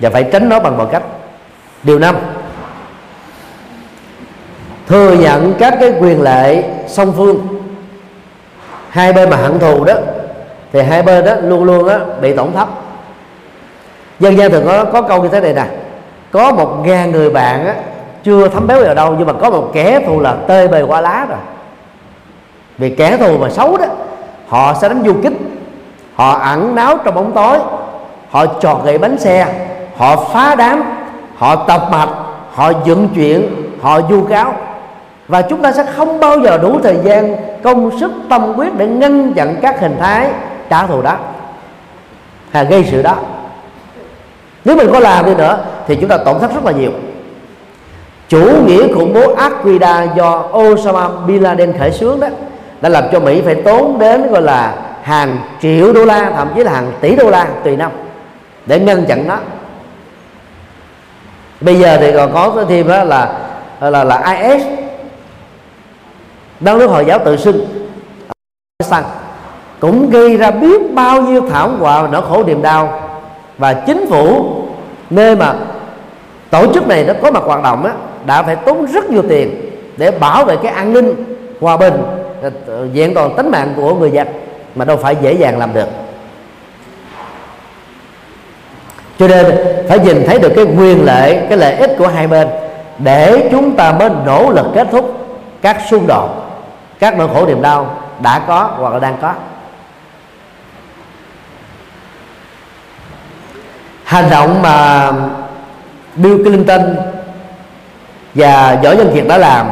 Và 0.00 0.10
phải 0.10 0.24
tránh 0.32 0.48
nó 0.48 0.60
bằng 0.60 0.76
mọi 0.76 0.86
cách. 0.92 1.02
Điều 1.82 1.98
năm 1.98 2.16
thừa 4.88 5.12
nhận 5.12 5.54
các 5.58 5.74
cái 5.80 5.92
quyền 6.00 6.22
lệ 6.22 6.62
song 6.86 7.12
phương. 7.16 7.48
Hai 8.90 9.12
bên 9.12 9.30
mà 9.30 9.36
hận 9.36 9.58
thù 9.58 9.84
đó 9.84 9.94
thì 10.72 10.82
hai 10.82 11.02
bên 11.02 11.24
đó 11.24 11.34
luôn 11.42 11.64
luôn 11.64 11.88
đó 11.88 11.98
bị 12.20 12.34
tổn 12.34 12.52
thất. 12.52 12.68
Dân 14.20 14.36
gian 14.38 14.50
thường 14.50 14.66
có 14.66 14.84
có 14.84 15.02
câu 15.02 15.22
như 15.22 15.28
thế 15.28 15.40
này 15.40 15.54
nè 15.54 15.64
có 16.30 16.52
một 16.52 16.76
ngàn 16.84 17.12
người 17.12 17.30
bạn 17.30 17.66
á, 17.66 17.74
chưa 18.24 18.48
thấm 18.48 18.66
béo 18.66 18.84
vào 18.84 18.94
đâu 18.94 19.14
nhưng 19.18 19.26
mà 19.26 19.32
có 19.32 19.50
một 19.50 19.70
kẻ 19.72 20.00
thù 20.06 20.20
là 20.20 20.36
tê 20.46 20.68
bề 20.68 20.82
qua 20.82 21.00
lá 21.00 21.26
rồi. 21.28 21.38
Vì 22.78 22.90
kẻ 22.90 23.16
thù 23.16 23.38
mà 23.38 23.50
xấu 23.50 23.76
đó 23.76 23.86
họ 24.48 24.74
sẽ 24.80 24.88
đánh 24.88 25.02
du 25.06 25.14
kích 25.22 25.32
họ 26.14 26.38
ẩn 26.38 26.74
náu 26.74 26.96
trong 27.04 27.14
bóng 27.14 27.32
tối 27.32 27.58
họ 28.30 28.46
trọt 28.60 28.76
gậy 28.84 28.98
bánh 28.98 29.18
xe 29.18 29.46
họ 29.96 30.16
phá 30.16 30.54
đám 30.54 30.82
họ 31.36 31.56
tập 31.56 31.88
mạch 31.90 32.08
họ 32.54 32.72
dựng 32.84 33.08
chuyện 33.14 33.48
họ 33.82 34.00
vu 34.00 34.22
cáo 34.22 34.54
và 35.28 35.42
chúng 35.42 35.62
ta 35.62 35.72
sẽ 35.72 35.84
không 35.96 36.20
bao 36.20 36.38
giờ 36.40 36.58
đủ 36.58 36.80
thời 36.82 36.96
gian, 37.04 37.36
công 37.62 38.00
sức, 38.00 38.12
tâm 38.28 38.52
quyết 38.56 38.74
để 38.76 38.86
ngăn 38.86 39.32
chặn 39.32 39.56
các 39.62 39.80
hình 39.80 39.96
thái 40.00 40.30
trả 40.70 40.86
thù 40.86 41.02
đó, 41.02 41.16
hay 42.50 42.64
gây 42.64 42.84
sự 42.90 43.02
đó. 43.02 43.16
Nếu 44.64 44.76
mình 44.76 44.88
có 44.92 45.00
làm 45.00 45.26
đi 45.26 45.34
nữa, 45.34 45.58
thì 45.86 45.96
chúng 45.96 46.08
ta 46.08 46.16
tổn 46.16 46.38
thất 46.38 46.54
rất 46.54 46.64
là 46.64 46.72
nhiều. 46.72 46.90
Chủ 48.28 48.50
nghĩa 48.66 48.94
khủng 48.94 49.14
bố 49.14 49.36
Al-Qaeda 49.36 50.14
do 50.16 50.44
Osama 50.58 51.08
Bin 51.26 51.42
Laden 51.42 51.78
khởi 51.78 51.92
xướng 51.92 52.20
đó, 52.20 52.28
đã 52.80 52.88
làm 52.88 53.04
cho 53.12 53.20
Mỹ 53.20 53.42
phải 53.44 53.54
tốn 53.54 53.98
đến, 53.98 54.32
gọi 54.32 54.42
là, 54.42 54.74
hàng 55.02 55.38
triệu 55.62 55.92
đô 55.92 56.04
la, 56.04 56.32
thậm 56.36 56.48
chí 56.54 56.64
là 56.64 56.72
hàng 56.72 56.92
tỷ 57.00 57.16
đô 57.16 57.30
la 57.30 57.46
tùy 57.64 57.76
năm 57.76 57.90
để 58.66 58.80
ngăn 58.80 59.04
chặn 59.06 59.28
nó. 59.28 59.36
Bây 61.60 61.74
giờ 61.78 61.96
thì 62.00 62.12
còn 62.12 62.32
có 62.32 62.64
thêm 62.68 62.88
đó 62.88 63.04
là 63.04 63.32
là 63.80 64.04
là 64.04 64.36
IS 64.40 64.62
đang 66.60 66.78
nước 66.78 66.86
hồi 66.86 67.04
giáo 67.04 67.18
tự 67.24 67.36
xưng. 67.36 67.66
Pakistan 68.80 69.04
cũng 69.80 70.10
gây 70.10 70.36
ra 70.36 70.50
biết 70.50 70.94
bao 70.94 71.22
nhiêu 71.22 71.42
thảm 71.50 71.80
họa 71.80 72.02
và 72.02 72.08
nỗi 72.08 72.22
khổ 72.28 72.44
niềm 72.44 72.62
đau. 72.62 73.00
Và 73.58 73.72
chính 73.72 74.06
phủ 74.10 74.50
nơi 75.10 75.36
mà 75.36 75.54
tổ 76.50 76.72
chức 76.74 76.88
này 76.88 77.04
nó 77.04 77.14
có 77.22 77.30
mặt 77.30 77.42
hoạt 77.44 77.62
động 77.62 77.84
á, 77.84 77.92
đã 78.26 78.42
phải 78.42 78.56
tốn 78.56 78.86
rất 78.86 79.10
nhiều 79.10 79.22
tiền 79.28 79.70
để 79.96 80.10
bảo 80.10 80.44
vệ 80.44 80.56
cái 80.62 80.72
an 80.72 80.92
ninh 80.92 81.14
hòa 81.60 81.76
bình 81.76 81.94
ờ, 82.66 82.86
diện 82.92 83.14
toàn 83.14 83.36
tính 83.36 83.50
mạng 83.50 83.72
của 83.76 83.94
người 83.94 84.10
dân 84.10 84.28
mà 84.74 84.84
đâu 84.84 84.96
phải 84.96 85.16
dễ 85.22 85.32
dàng 85.32 85.58
làm 85.58 85.74
được. 85.74 85.88
Cho 89.18 89.28
nên 89.28 89.46
phải 89.88 89.98
nhìn 89.98 90.22
thấy 90.26 90.38
được 90.38 90.52
cái 90.56 90.64
quyền 90.64 91.04
lợi 91.04 91.40
cái 91.48 91.58
lợi 91.58 91.74
ích 91.74 91.94
của 91.98 92.06
hai 92.08 92.26
bên 92.26 92.48
để 92.98 93.48
chúng 93.50 93.76
ta 93.76 93.92
mới 93.92 94.10
nỗ 94.26 94.50
lực 94.50 94.66
kết 94.74 94.88
thúc 94.90 95.18
các 95.62 95.76
xung 95.90 96.06
đột 96.06 96.47
các 96.98 97.18
nỗi 97.18 97.28
khổ 97.34 97.46
niềm 97.46 97.62
đau 97.62 98.02
đã 98.22 98.38
có 98.38 98.70
hoặc 98.76 98.92
là 98.92 98.98
đang 98.98 99.16
có. 99.22 99.32
Hành 104.04 104.30
động 104.30 104.62
mà 104.62 105.12
Bill 106.16 106.42
Clinton 106.42 106.96
và 108.34 108.78
Võ 108.82 108.94
Văn 108.94 109.10
Kiệt 109.14 109.24
đã 109.28 109.38
làm 109.38 109.70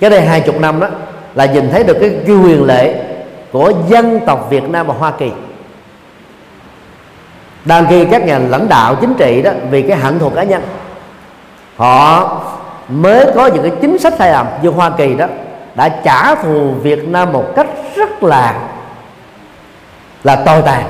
cái 0.00 0.10
đây 0.10 0.20
hai 0.20 0.40
chục 0.40 0.60
năm 0.60 0.80
đó 0.80 0.86
là 1.34 1.46
nhìn 1.46 1.70
thấy 1.70 1.84
được 1.84 1.96
cái, 2.00 2.10
cái 2.26 2.36
quyền 2.36 2.64
lệ 2.64 2.94
của 3.52 3.72
dân 3.88 4.20
tộc 4.26 4.46
Việt 4.50 4.70
Nam 4.70 4.86
và 4.86 4.94
Hoa 4.94 5.10
Kỳ. 5.10 5.30
Đang 7.64 7.86
khi 7.86 8.04
các 8.04 8.24
nhà 8.24 8.38
lãnh 8.38 8.68
đạo 8.68 8.94
chính 8.94 9.14
trị 9.14 9.42
đó 9.42 9.50
vì 9.70 9.82
cái 9.82 9.96
hận 9.96 10.18
thù 10.18 10.28
cá 10.30 10.42
nhân. 10.42 10.62
Họ 11.76 12.30
mới 12.88 13.26
có 13.34 13.46
những 13.46 13.62
cái 13.62 13.72
chính 13.80 13.98
sách 13.98 14.14
sai 14.18 14.32
lầm 14.32 14.46
như 14.62 14.70
Hoa 14.70 14.90
Kỳ 14.90 15.14
đó 15.14 15.26
đã 15.74 15.88
trả 15.88 16.34
thù 16.34 16.70
Việt 16.82 17.08
Nam 17.08 17.32
một 17.32 17.44
cách 17.56 17.66
rất 17.96 18.22
là 18.22 18.54
là 20.24 20.36
tồi 20.36 20.62
tàn. 20.62 20.84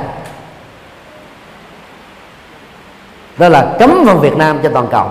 Đó 3.38 3.48
là 3.48 3.66
cấm 3.78 4.04
vận 4.04 4.20
Việt 4.20 4.36
Nam 4.36 4.58
cho 4.62 4.68
toàn 4.74 4.86
cầu. 4.90 5.06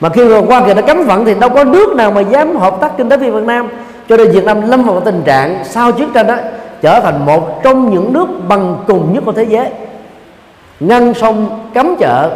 Mà 0.00 0.08
khi 0.08 0.24
mà 0.24 0.38
qua 0.46 0.62
Kỳ 0.66 0.74
đã 0.74 0.82
cấm 0.82 1.04
vận 1.04 1.24
thì 1.24 1.34
đâu 1.34 1.50
có 1.50 1.64
nước 1.64 1.94
nào 1.96 2.10
mà 2.10 2.20
dám 2.20 2.56
hợp 2.56 2.74
tác 2.80 2.92
kinh 2.96 3.08
tế 3.08 3.16
với 3.16 3.30
Việt 3.30 3.44
Nam. 3.44 3.68
Cho 4.08 4.16
nên 4.16 4.32
Việt 4.32 4.44
Nam 4.44 4.70
lâm 4.70 4.82
vào 4.82 5.00
tình 5.00 5.22
trạng 5.24 5.64
sau 5.64 5.92
chiến 5.92 6.10
tranh 6.14 6.26
đó, 6.26 6.36
trở 6.82 7.00
thành 7.00 7.26
một 7.26 7.62
trong 7.62 7.90
những 7.90 8.12
nước 8.12 8.26
bằng 8.48 8.76
cùng 8.86 9.14
nhất 9.14 9.22
của 9.26 9.32
thế 9.32 9.44
giới. 9.44 9.70
Ngăn 10.80 11.14
sông 11.14 11.68
cấm 11.74 11.96
chợ, 11.96 12.30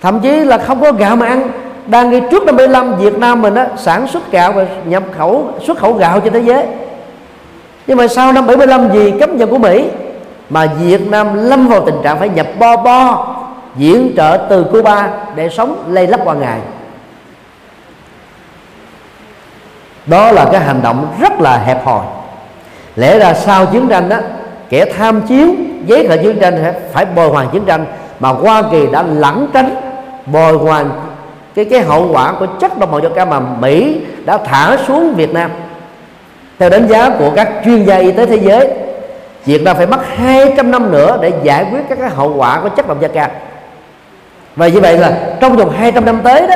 thậm 0.00 0.20
chí 0.20 0.44
là 0.44 0.58
không 0.58 0.80
có 0.80 0.92
gạo 0.92 1.16
mà 1.16 1.26
ăn 1.26 1.50
đang 1.86 2.10
ngay 2.10 2.22
trước 2.30 2.44
năm 2.44 2.56
75 2.56 2.98
Việt 2.98 3.18
Nam 3.18 3.42
mình 3.42 3.54
đó 3.54 3.64
sản 3.76 4.06
xuất 4.06 4.32
gạo 4.32 4.52
và 4.52 4.66
nhập 4.84 5.02
khẩu, 5.18 5.48
xuất 5.66 5.78
khẩu 5.78 5.92
gạo 5.92 6.20
cho 6.20 6.30
thế 6.30 6.40
giới. 6.40 6.66
Nhưng 7.86 7.98
mà 7.98 8.08
sau 8.08 8.32
năm 8.32 8.46
75 8.46 8.88
vì 8.88 9.10
cấm 9.20 9.36
vận 9.38 9.50
của 9.50 9.58
Mỹ, 9.58 9.88
mà 10.50 10.66
Việt 10.66 11.10
Nam 11.10 11.48
lâm 11.48 11.68
vào 11.68 11.86
tình 11.86 11.96
trạng 12.02 12.18
phải 12.18 12.28
nhập 12.28 12.46
bo 12.58 12.76
bo 12.76 13.28
diễn 13.76 14.12
trợ 14.16 14.46
từ 14.48 14.64
Cuba 14.64 15.10
để 15.34 15.48
sống 15.48 15.84
lây 15.88 16.06
lắc 16.06 16.20
qua 16.24 16.34
ngày. 16.34 16.58
Đó 20.06 20.32
là 20.32 20.48
cái 20.52 20.60
hành 20.60 20.80
động 20.82 21.06
rất 21.20 21.40
là 21.40 21.58
hẹp 21.58 21.84
hòi. 21.84 22.04
Lẽ 22.96 23.18
ra 23.18 23.34
sau 23.34 23.66
chiến 23.66 23.88
tranh 23.88 24.08
đó 24.08 24.16
kẻ 24.68 24.84
tham 24.84 25.20
chiến 25.20 25.82
giấy 25.86 26.08
khởi 26.08 26.18
chiến 26.18 26.38
tranh 26.40 26.74
phải 26.92 27.04
bồi 27.04 27.28
hoàn 27.28 27.48
chiến 27.48 27.64
tranh, 27.64 27.86
mà 28.20 28.28
Hoa 28.28 28.62
Kỳ 28.70 28.86
đã 28.92 29.02
lẩn 29.02 29.46
tránh 29.52 29.74
bồi 30.26 30.52
hoàn 30.52 30.90
cái 31.54 31.64
cái 31.64 31.80
hậu 31.80 32.08
quả 32.12 32.32
của 32.38 32.46
chất 32.60 32.78
độc 32.78 32.90
màu 32.90 33.00
da 33.00 33.08
cam 33.14 33.30
mà 33.30 33.40
Mỹ 33.40 34.00
đã 34.24 34.38
thả 34.38 34.76
xuống 34.86 35.14
Việt 35.14 35.32
Nam. 35.32 35.50
Theo 36.58 36.70
đánh 36.70 36.88
giá 36.88 37.10
của 37.18 37.30
các 37.36 37.52
chuyên 37.64 37.84
gia 37.84 37.96
y 37.96 38.12
tế 38.12 38.26
thế 38.26 38.36
giới, 38.36 38.68
Việt 39.44 39.62
Nam 39.62 39.76
phải 39.76 39.86
mất 39.86 40.06
200 40.16 40.70
năm 40.70 40.90
nữa 40.90 41.18
để 41.22 41.32
giải 41.42 41.66
quyết 41.70 41.80
các 41.88 41.98
cái 42.00 42.10
hậu 42.10 42.34
quả 42.36 42.60
của 42.62 42.68
chất 42.68 42.88
độc 42.88 43.00
da 43.00 43.08
cam. 43.08 43.30
Và 44.56 44.68
như 44.68 44.80
vậy 44.80 44.98
là 44.98 45.12
trong 45.40 45.56
vòng 45.56 45.70
200 45.70 46.04
năm 46.04 46.20
tới 46.24 46.46
đó, 46.46 46.54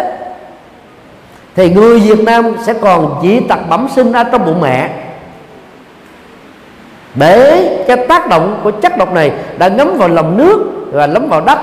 thì 1.55 1.71
người 1.71 2.01
Việt 2.01 2.25
Nam 2.25 2.57
sẽ 2.67 2.75
còn 2.81 3.21
dị 3.23 3.41
tật 3.41 3.59
bẩm 3.69 3.89
sinh 3.97 4.13
ở 4.13 4.25
trong 4.25 4.45
bụng 4.45 4.61
mẹ. 4.61 4.91
Để 7.15 7.69
cái 7.89 7.97
tác 7.97 8.29
động 8.29 8.61
của 8.65 8.71
chất 8.71 8.99
độc 8.99 9.13
này 9.13 9.33
đã 9.59 9.69
ngấm 9.69 9.99
vào 9.99 10.09
lòng 10.09 10.37
nước 10.37 10.87
và 10.93 11.07
lấm 11.07 11.29
vào 11.29 11.41
đất. 11.41 11.59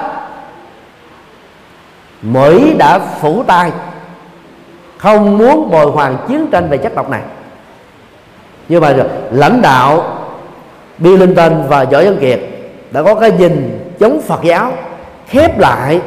Mỹ 2.24 2.74
đã 2.78 3.00
phủ 3.00 3.44
tay, 3.44 3.72
không 4.98 5.38
muốn 5.38 5.72
bồi 5.72 5.86
hoàn 5.86 6.18
chiến 6.28 6.48
tranh 6.52 6.70
về 6.70 6.78
chất 6.78 6.96
độc 6.96 7.10
này. 7.10 7.22
Nhưng 8.70 8.82
mà 8.82 8.94
lãnh 9.32 9.62
đạo 9.62 10.18
Bill 10.98 11.18
Clinton 11.18 11.64
và 11.68 11.84
Võ 11.84 12.04
Văn 12.04 12.18
Kiệt 12.22 12.40
đã 12.92 13.04
có 13.04 13.16
cái 13.16 13.32
nhìn 13.32 13.80
chống 14.00 14.22
Phật 14.22 14.44
giáo, 14.44 14.72
khép 15.28 15.60
lại 15.60 16.02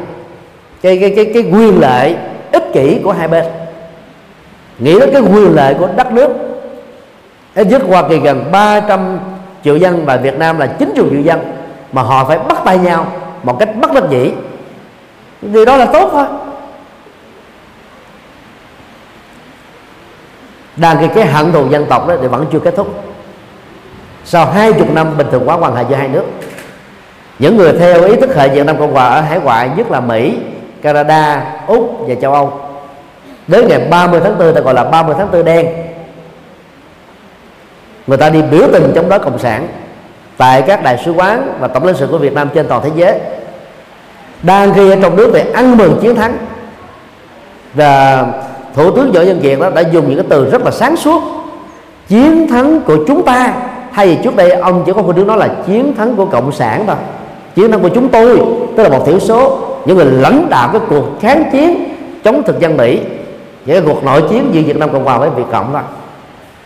cái 0.82 0.98
cái 0.98 1.12
cái 1.16 1.30
cái 1.34 1.42
quyền 1.52 1.80
lệ 1.80 2.14
ích 2.52 2.72
kỷ 2.72 3.00
của 3.04 3.12
hai 3.12 3.28
bên. 3.28 3.44
Nghĩ 4.78 5.00
đến 5.00 5.10
cái 5.12 5.22
quyền 5.22 5.54
lệ 5.54 5.74
của 5.74 5.88
đất 5.96 6.12
nước, 6.12 6.30
ít 7.54 7.66
nhất 7.66 7.82
Hoa 7.88 8.08
Kỳ 8.08 8.18
gần 8.18 8.44
300 8.52 9.18
triệu 9.64 9.76
dân 9.76 10.04
và 10.04 10.16
Việt 10.16 10.38
Nam 10.38 10.58
là 10.58 10.66
90 10.66 11.06
triệu 11.10 11.20
dân 11.20 11.40
mà 11.92 12.02
họ 12.02 12.24
phải 12.24 12.38
bắt 12.38 12.58
tay 12.64 12.78
nhau 12.78 13.06
một 13.42 13.58
cách 13.58 13.68
bất 13.80 13.92
đắc 13.92 14.04
dĩ 14.10 14.32
điều 15.42 15.64
đó 15.64 15.76
là 15.76 15.86
tốt 15.86 16.08
thôi. 16.12 16.26
Đang 20.76 20.96
cái 20.98 21.08
cái 21.14 21.26
hận 21.26 21.52
thù 21.52 21.68
dân 21.70 21.86
tộc 21.86 22.08
đó 22.08 22.14
thì 22.20 22.26
vẫn 22.26 22.46
chưa 22.52 22.58
kết 22.58 22.74
thúc. 22.76 23.04
Sau 24.24 24.46
hai 24.46 24.72
chục 24.72 24.92
năm 24.92 25.16
bình 25.18 25.26
thường 25.30 25.46
hóa 25.46 25.56
quan 25.56 25.74
hệ 25.76 25.84
giữa 25.88 25.96
hai 25.96 26.08
nước, 26.08 26.24
những 27.38 27.56
người 27.56 27.72
theo 27.72 28.04
ý 28.04 28.16
thức 28.16 28.36
hệ 28.36 28.48
Việt 28.48 28.66
Nam 28.66 28.78
Cộng 28.78 28.92
Hòa 28.92 29.08
ở 29.08 29.20
hải 29.20 29.40
ngoại, 29.40 29.70
nhất 29.76 29.90
là 29.90 30.00
Mỹ, 30.00 30.38
Canada, 30.82 31.52
Úc 31.66 32.04
và 32.08 32.14
châu 32.14 32.32
Âu, 32.32 32.60
đến 33.46 33.68
ngày 33.68 33.86
30 33.90 34.20
tháng 34.24 34.38
4 34.38 34.54
ta 34.54 34.60
gọi 34.60 34.74
là 34.74 34.84
30 34.84 35.14
tháng 35.18 35.30
4 35.32 35.44
đen, 35.44 35.66
người 38.06 38.18
ta 38.18 38.30
đi 38.30 38.42
biểu 38.42 38.68
tình 38.72 38.92
chống 38.94 39.08
đối 39.08 39.18
cộng 39.18 39.38
sản 39.38 39.68
tại 40.36 40.62
các 40.62 40.82
đại 40.82 41.02
sứ 41.04 41.12
quán 41.12 41.56
và 41.60 41.68
tổng 41.68 41.84
lãnh 41.84 41.96
sự 41.96 42.06
của 42.10 42.18
Việt 42.18 42.32
Nam 42.32 42.48
trên 42.54 42.68
toàn 42.68 42.82
thế 42.84 42.90
giới 42.96 43.18
đang 44.42 44.74
khi 44.74 44.90
ở 44.90 44.96
trong 45.02 45.16
nước 45.16 45.30
về 45.32 45.40
ăn 45.54 45.76
mừng 45.76 45.98
chiến 46.02 46.16
thắng. 46.16 46.36
Và 47.74 48.26
thủ 48.74 48.90
tướng 48.90 49.12
võ 49.12 49.20
văn 49.24 49.40
kiệt 49.42 49.58
đó 49.60 49.70
đã 49.70 49.80
dùng 49.80 50.08
những 50.08 50.16
cái 50.16 50.26
từ 50.28 50.50
rất 50.50 50.64
là 50.64 50.70
sáng 50.70 50.96
suốt. 50.96 51.22
Chiến 52.08 52.48
thắng 52.48 52.80
của 52.80 52.96
chúng 53.06 53.22
ta 53.22 53.52
thay 53.92 54.06
vì 54.06 54.18
trước 54.24 54.36
đây 54.36 54.50
ông 54.50 54.82
chỉ 54.86 54.92
có 54.92 55.02
một 55.02 55.16
đứa 55.16 55.24
nói 55.24 55.36
là 55.36 55.48
chiến 55.66 55.94
thắng 55.96 56.16
của 56.16 56.24
cộng 56.24 56.52
sản 56.52 56.84
thôi. 56.86 56.96
Chiến 57.54 57.70
thắng 57.70 57.80
của 57.80 57.88
chúng 57.88 58.08
tôi, 58.08 58.42
tức 58.76 58.82
là 58.82 58.88
một 58.88 59.06
thiểu 59.06 59.18
số 59.18 59.58
những 59.84 59.96
người 59.96 60.06
lãnh 60.06 60.46
đạo 60.50 60.68
cái 60.72 60.80
cuộc 60.88 61.04
kháng 61.20 61.44
chiến 61.52 61.84
chống 62.24 62.42
thực 62.42 62.60
dân 62.60 62.76
mỹ, 62.76 63.00
những 63.66 63.84
cái 63.84 63.94
cuộc 63.94 64.04
nội 64.04 64.22
chiến 64.30 64.50
giữa 64.52 64.60
việt 64.60 64.76
nam 64.76 64.92
cộng 64.92 65.04
hòa 65.04 65.18
với 65.18 65.30
việt 65.30 65.44
cộng 65.52 65.72
đó 65.72 65.80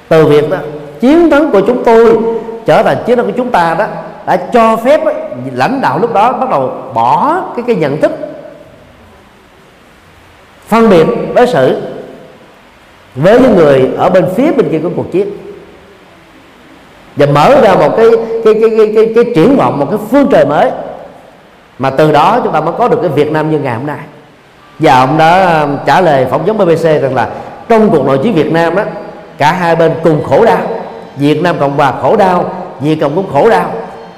từ 0.09 0.26
việc 0.26 0.51
đó, 0.51 0.56
chiến 1.01 1.30
thắng 1.30 1.51
của 1.51 1.60
chúng 1.60 1.84
tôi 1.84 2.18
trở 2.66 2.82
thành 2.82 2.97
chiến 3.06 3.16
thắng 3.16 3.26
của 3.26 3.32
chúng 3.36 3.51
ta 3.51 3.74
đó 3.78 3.86
đã 4.26 4.36
cho 4.36 4.76
phép 4.76 5.01
lãnh 5.55 5.80
đạo 5.80 5.98
lúc 5.98 6.14
đó 6.14 6.32
bắt 6.32 6.51
đầu 6.51 6.72
bỏ 6.94 7.42
cái 7.56 7.64
cái 7.66 7.76
nhận 7.76 8.01
thức 8.01 8.12
phân 10.68 10.90
biệt 10.90 11.06
đối 11.34 11.47
xử 11.47 11.82
với 13.14 13.40
những 13.40 13.56
người 13.56 13.90
ở 13.97 14.10
bên 14.10 14.26
phía 14.36 14.52
bên 14.52 14.68
kia 14.70 14.78
của 14.82 14.90
cuộc 14.97 15.12
chiến. 15.12 15.30
Và 17.16 17.26
mở 17.26 17.60
ra 17.60 17.74
một 17.74 17.97
cái 17.97 18.06
cái 18.44 18.55
cái 18.60 18.70
cái 18.76 18.92
cái, 18.94 19.12
cái 19.14 19.24
triển 19.34 19.56
vọng 19.56 19.78
một 19.78 19.86
cái 19.90 19.98
phương 20.10 20.26
trời 20.30 20.44
mới. 20.44 20.70
Mà 21.78 21.90
từ 21.90 22.12
đó 22.12 22.40
chúng 22.44 22.52
ta 22.52 22.60
mới 22.60 22.74
có 22.78 22.88
được 22.88 22.98
cái 23.02 23.10
Việt 23.10 23.32
Nam 23.32 23.51
như 23.51 23.59
ngày 23.59 23.74
hôm 23.74 23.86
nay. 23.86 23.98
Và 24.78 25.01
ông 25.01 25.18
đã 25.18 25.60
um, 25.60 25.76
trả 25.86 26.01
lời 26.01 26.26
phỏng 26.30 26.44
vấn 26.44 26.59
BBC 26.59 26.84
rằng 26.84 27.14
là 27.14 27.28
trong 27.68 27.90
cuộc 27.90 28.06
nội 28.06 28.18
chiến 28.22 28.34
Việt 28.34 28.52
Nam 28.52 28.76
đó 28.76 28.82
cả 29.38 29.52
hai 29.52 29.76
bên 29.76 29.92
cùng 30.05 30.24
khổ 30.24 30.44
đau. 30.44 30.60
Việt 31.16 31.42
Nam 31.42 31.56
Cộng 31.60 31.76
Hòa 31.76 31.92
khổ 32.02 32.16
đau 32.16 32.52
Việt 32.80 32.98
Cộng 33.01 33.14
cũng 33.14 33.32
khổ 33.32 33.51
đau 33.51 33.72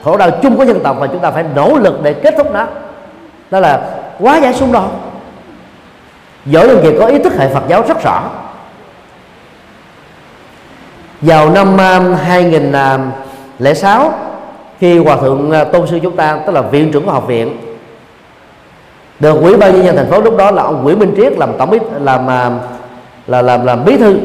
khổ 0.04 0.16
đau 0.16 0.30
chung 0.42 0.56
của 0.56 0.64
dân 0.64 0.80
tộc 0.80 0.96
và 1.00 1.06
chúng 1.06 1.20
ta 1.20 1.30
phải 1.30 1.44
nỗ 1.54 1.78
lực 1.78 2.02
để 2.02 2.12
kết 2.12 2.34
thúc 2.36 2.52
nó. 2.52 2.66
Đó 3.50 3.60
là 3.60 3.80
quá 4.18 4.38
giải 4.38 4.54
xung 4.54 4.72
đột. 4.72 4.90
Võ 6.44 6.66
Văn 6.66 6.78
Kiệt 6.82 6.94
có 6.98 7.06
ý 7.06 7.18
thức 7.18 7.32
hệ 7.38 7.48
Phật 7.48 7.62
giáo 7.68 7.84
rất 7.88 8.04
rõ. 8.04 8.22
Vào 11.20 11.50
năm 11.50 11.80
à, 11.80 11.98
2006 11.98 14.00
à, 14.00 14.08
khi 14.80 14.98
hòa 14.98 15.16
thượng 15.16 15.50
à, 15.50 15.64
tôn 15.64 15.86
sư 15.86 15.98
chúng 16.02 16.16
ta 16.16 16.38
tức 16.46 16.52
là 16.52 16.60
viện 16.60 16.92
trưởng 16.92 17.04
của 17.04 17.12
học 17.12 17.26
viện 17.26 17.56
được 19.20 19.40
quỹ 19.42 19.56
ban 19.56 19.72
nhân 19.72 19.84
dân 19.84 19.96
thành 19.96 20.10
phố 20.10 20.20
lúc 20.20 20.36
đó 20.36 20.50
là 20.50 20.62
ông 20.62 20.82
Nguyễn 20.82 20.98
Minh 20.98 21.14
Triết 21.16 21.38
làm 21.38 21.52
tổng 21.58 21.70
bí 21.70 21.78
làm 22.00 22.26
um, 22.26 22.58
là 23.26 23.42
làm 23.42 23.66
làm 23.66 23.84
bí 23.84 23.96
thư 23.96 24.18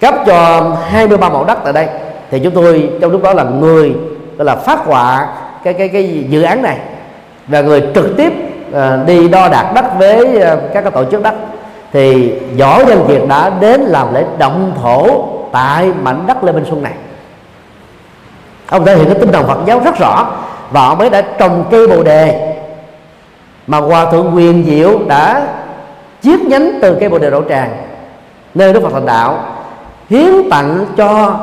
cấp 0.00 0.14
cho 0.26 0.70
23 0.88 1.28
mẫu 1.28 1.44
đất 1.44 1.58
tại 1.64 1.72
đây. 1.72 1.88
Thì 2.30 2.40
chúng 2.44 2.54
tôi 2.54 2.90
trong 3.00 3.12
lúc 3.12 3.22
đó 3.22 3.34
là 3.34 3.44
người 3.44 3.94
gọi 4.36 4.44
là 4.44 4.56
phát 4.56 4.78
họa 4.84 5.28
cái 5.64 5.74
cái 5.74 5.88
cái 5.88 6.24
dự 6.28 6.42
án 6.42 6.62
này. 6.62 6.78
Và 7.46 7.60
người 7.60 7.82
trực 7.94 8.16
tiếp 8.16 8.32
uh, 8.68 9.06
đi 9.06 9.28
đo 9.28 9.48
đạc 9.48 9.72
đất 9.74 9.84
với 9.98 10.26
uh, 10.36 10.42
các 10.74 10.80
cái 10.80 10.90
tổ 10.90 11.04
chức 11.10 11.22
đất. 11.22 11.34
Thì 11.92 12.32
võ 12.58 12.84
dân 12.84 13.04
kiệt 13.08 13.22
đã 13.28 13.50
đến 13.60 13.80
làm 13.80 14.14
lễ 14.14 14.24
động 14.38 14.72
thổ 14.82 15.24
tại 15.52 15.92
mảnh 16.02 16.24
đất 16.26 16.44
lê 16.44 16.52
minh 16.52 16.64
xuân 16.70 16.82
này. 16.82 16.92
Ông 18.68 18.84
thể 18.84 18.96
hiện 18.96 19.06
cái 19.06 19.18
tinh 19.20 19.32
thần 19.32 19.46
phật 19.46 19.58
giáo 19.66 19.80
rất 19.84 19.98
rõ 19.98 20.26
và 20.70 20.86
ông 20.86 20.98
ấy 20.98 21.10
đã 21.10 21.22
trồng 21.38 21.64
cây 21.70 21.86
bồ 21.86 22.02
đề. 22.02 22.54
Mà 23.66 23.78
hòa 23.78 24.10
thượng 24.10 24.32
quyền 24.34 24.64
diệu 24.64 24.98
đã 25.08 25.46
chiết 26.22 26.40
nhánh 26.40 26.78
từ 26.82 26.96
cây 27.00 27.08
bồ 27.08 27.18
đề 27.18 27.30
đậu 27.30 27.42
tràng 27.48 27.76
nơi 28.54 28.72
đức 28.72 28.80
phật 28.82 28.92
thành 28.92 29.06
đạo 29.06 29.38
hiến 30.10 30.50
tặng 30.50 30.86
cho 30.96 31.36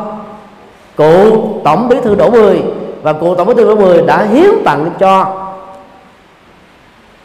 cụ 0.95 1.43
tổng 1.63 1.89
bí 1.89 1.95
thư 2.03 2.15
đỗ 2.15 2.29
mười 2.29 2.63
và 3.01 3.13
cụ 3.13 3.35
tổng 3.35 3.47
bí 3.47 3.53
thư 3.53 3.67
đỗ 3.67 3.75
mười 3.75 4.01
đã 4.01 4.23
hiến 4.23 4.49
tặng 4.65 4.89
cho 4.99 5.25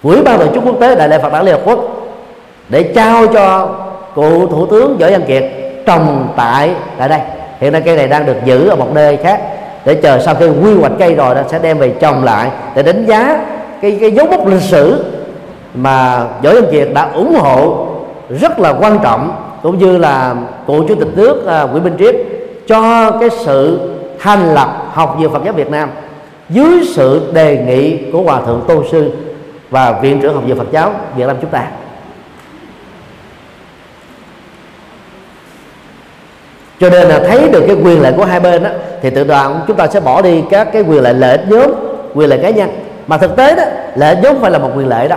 quỹ 0.03 0.23
ban 0.23 0.39
tổ 0.39 0.47
chức 0.55 0.63
quốc 0.67 0.77
tế 0.81 0.95
đại 0.95 1.09
lễ 1.09 1.19
phật 1.19 1.33
đản 1.33 1.45
liên 1.45 1.55
hợp 1.55 1.61
quốc 1.65 1.79
để 2.69 2.83
trao 2.83 3.27
cho 3.27 3.69
cụ 4.15 4.47
thủ 4.47 4.67
tướng 4.67 4.99
võ 4.99 5.07
văn 5.11 5.23
kiệt 5.27 5.45
trồng 5.87 6.29
tại 6.37 6.75
tại 6.99 7.09
đây. 7.09 7.21
Hiện 7.61 7.73
nay 7.73 7.83
cây 7.85 7.97
này 7.97 8.09
đang 8.09 8.27
được 8.27 8.37
giữ 8.45 8.69
ở 8.69 8.77
một 8.77 8.95
nơi 8.95 9.17
khác 9.17 9.41
để 9.85 9.95
chờ 9.95 10.19
sau 10.19 10.35
khi 10.35 10.47
quy 10.47 10.75
hoạch 10.75 10.93
cây 10.99 11.15
rồi 11.15 11.35
đó 11.35 11.41
sẽ 11.49 11.59
đem 11.59 11.79
về 11.79 11.95
trồng 12.01 12.25
lại 12.25 12.51
để 12.75 12.83
đánh 12.83 13.07
giá 13.07 13.45
cái 13.83 13.99
cái 14.01 14.11
dấu 14.13 14.27
mốc 14.27 14.47
lịch 14.47 14.63
sử 14.63 15.05
mà 15.75 16.25
võ 16.43 16.53
văn 16.55 16.65
kiệt 16.73 16.89
đã 16.95 17.11
ủng 17.15 17.35
hộ 17.39 17.87
rất 18.41 18.59
là 18.59 18.75
quan 18.81 18.99
trọng 19.03 19.33
cũng 19.63 19.79
như 19.79 19.99
là 19.99 20.35
cụ 20.67 20.85
chủ 20.89 20.95
tịch 20.95 21.17
nước 21.17 21.45
uh, 21.65 21.71
Nguyễn 21.71 21.85
Minh 21.85 21.97
Triết 21.99 22.17
cho 22.67 23.11
cái 23.11 23.31
sự 23.31 23.91
thành 24.19 24.55
lập 24.55 24.86
học 24.97 25.17
viện 25.19 25.33
Phật 25.33 25.45
giáo 25.45 25.53
Việt 25.53 25.71
Nam 25.71 25.91
dưới 26.49 26.85
sự 26.95 27.31
đề 27.33 27.59
nghị 27.67 28.11
của 28.13 28.23
hòa 28.23 28.41
thượng 28.47 28.65
Tô 28.69 28.83
sư 28.93 29.13
và 29.71 29.93
viện 29.93 30.21
trưởng 30.21 30.35
học 30.35 30.43
viện 30.47 30.57
Phật 30.59 30.71
giáo 30.73 30.95
Việt 31.17 31.27
Nam 31.27 31.37
chúng 31.41 31.51
ta. 31.51 31.67
Cho 36.81 36.91
nên 36.91 37.09
là 37.09 37.19
thấy 37.29 37.49
được 37.49 37.65
cái 37.67 37.77
quyền 37.85 38.03
lợi 38.03 38.13
của 38.17 38.25
hai 38.25 38.41
bên 38.41 38.63
đó, 38.63 38.71
thì 39.03 39.11
tự 39.11 39.25
đoạn 39.25 39.61
chúng 39.67 39.77
ta 39.77 39.87
sẽ 39.87 40.01
bỏ 40.01 40.23
đi 40.23 40.43
các 40.51 40.69
cái 40.73 40.83
quyền 40.83 41.03
lợi 41.03 41.15
lợi 41.15 41.31
ích 41.31 41.45
nhóm 41.49 41.71
quyền 42.15 42.29
lợi 42.29 42.39
cá 42.43 42.51
nhân. 42.51 42.71
Mà 43.07 43.19
thực 43.19 43.37
tế 43.37 43.57
đó 43.57 43.63
lợi 43.97 44.15
ích 44.15 44.19
nhóm 44.23 44.33
không 44.33 44.43
phải 44.43 44.51
là 44.51 44.59
một 44.59 44.71
quyền 44.77 44.89
lợi 44.89 45.09
đó 45.09 45.17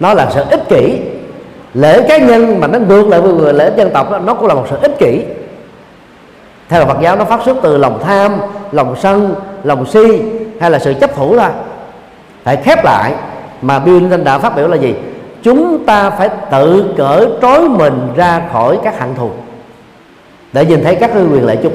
nó 0.00 0.14
là 0.14 0.30
sự 0.34 0.44
ích 0.50 0.68
kỷ. 0.68 0.98
Lễ 1.74 2.08
cá 2.08 2.18
nhân 2.18 2.60
mà 2.60 2.66
nó 2.66 2.78
ngược 2.78 3.08
lại 3.08 3.20
với 3.20 3.32
người 3.32 3.52
lễ 3.52 3.70
dân 3.76 3.90
tộc 3.90 4.10
đó, 4.10 4.18
nó 4.18 4.34
cũng 4.34 4.48
là 4.48 4.54
một 4.54 4.66
sự 4.70 4.76
ích 4.82 4.98
kỷ. 4.98 5.20
Theo 6.68 6.86
Phật 6.86 6.96
giáo 7.02 7.16
nó 7.16 7.24
phát 7.24 7.40
xuất 7.44 7.56
từ 7.62 7.76
lòng 7.76 8.00
tham 8.04 8.40
lòng 8.74 8.96
sân, 9.00 9.34
lòng 9.64 9.86
si 9.86 10.22
hay 10.60 10.70
là 10.70 10.78
sự 10.78 10.94
chấp 11.00 11.14
thủ 11.14 11.38
thôi. 11.38 11.50
Phải 12.44 12.56
khép 12.56 12.84
lại 12.84 13.12
mà 13.62 13.78
Bill 13.78 14.08
Thanh 14.10 14.24
Đạo 14.24 14.38
phát 14.38 14.56
biểu 14.56 14.68
là 14.68 14.76
gì? 14.76 14.94
Chúng 15.42 15.84
ta 15.86 16.10
phải 16.10 16.28
tự 16.50 16.94
cởi 16.96 17.28
trói 17.42 17.68
mình 17.68 18.08
ra 18.16 18.42
khỏi 18.52 18.78
các 18.84 18.98
hạng 18.98 19.14
thù. 19.14 19.30
Để 20.52 20.66
nhìn 20.66 20.84
thấy 20.84 20.94
các 20.94 21.10
cái 21.14 21.22
quyền 21.22 21.46
lợi 21.46 21.58
chung. 21.62 21.72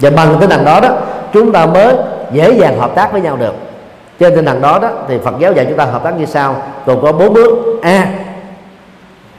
Và 0.00 0.10
bằng 0.10 0.36
tinh 0.40 0.50
thần 0.50 0.64
đó 0.64 0.80
đó, 0.80 0.88
chúng 1.32 1.52
ta 1.52 1.66
mới 1.66 1.94
dễ 2.32 2.52
dàng 2.52 2.80
hợp 2.80 2.94
tác 2.94 3.12
với 3.12 3.20
nhau 3.20 3.36
được. 3.36 3.54
Trên 4.18 4.34
tinh 4.34 4.44
thần 4.44 4.60
đó 4.60 4.78
đó, 4.78 4.88
thì 5.08 5.18
Phật 5.24 5.34
giáo 5.38 5.52
dạy 5.52 5.66
chúng 5.68 5.78
ta 5.78 5.84
hợp 5.84 6.04
tác 6.04 6.18
như 6.18 6.26
sau. 6.26 6.56
Gồm 6.86 7.02
có 7.02 7.12
bốn 7.12 7.34
bước. 7.34 7.78
A, 7.82 8.08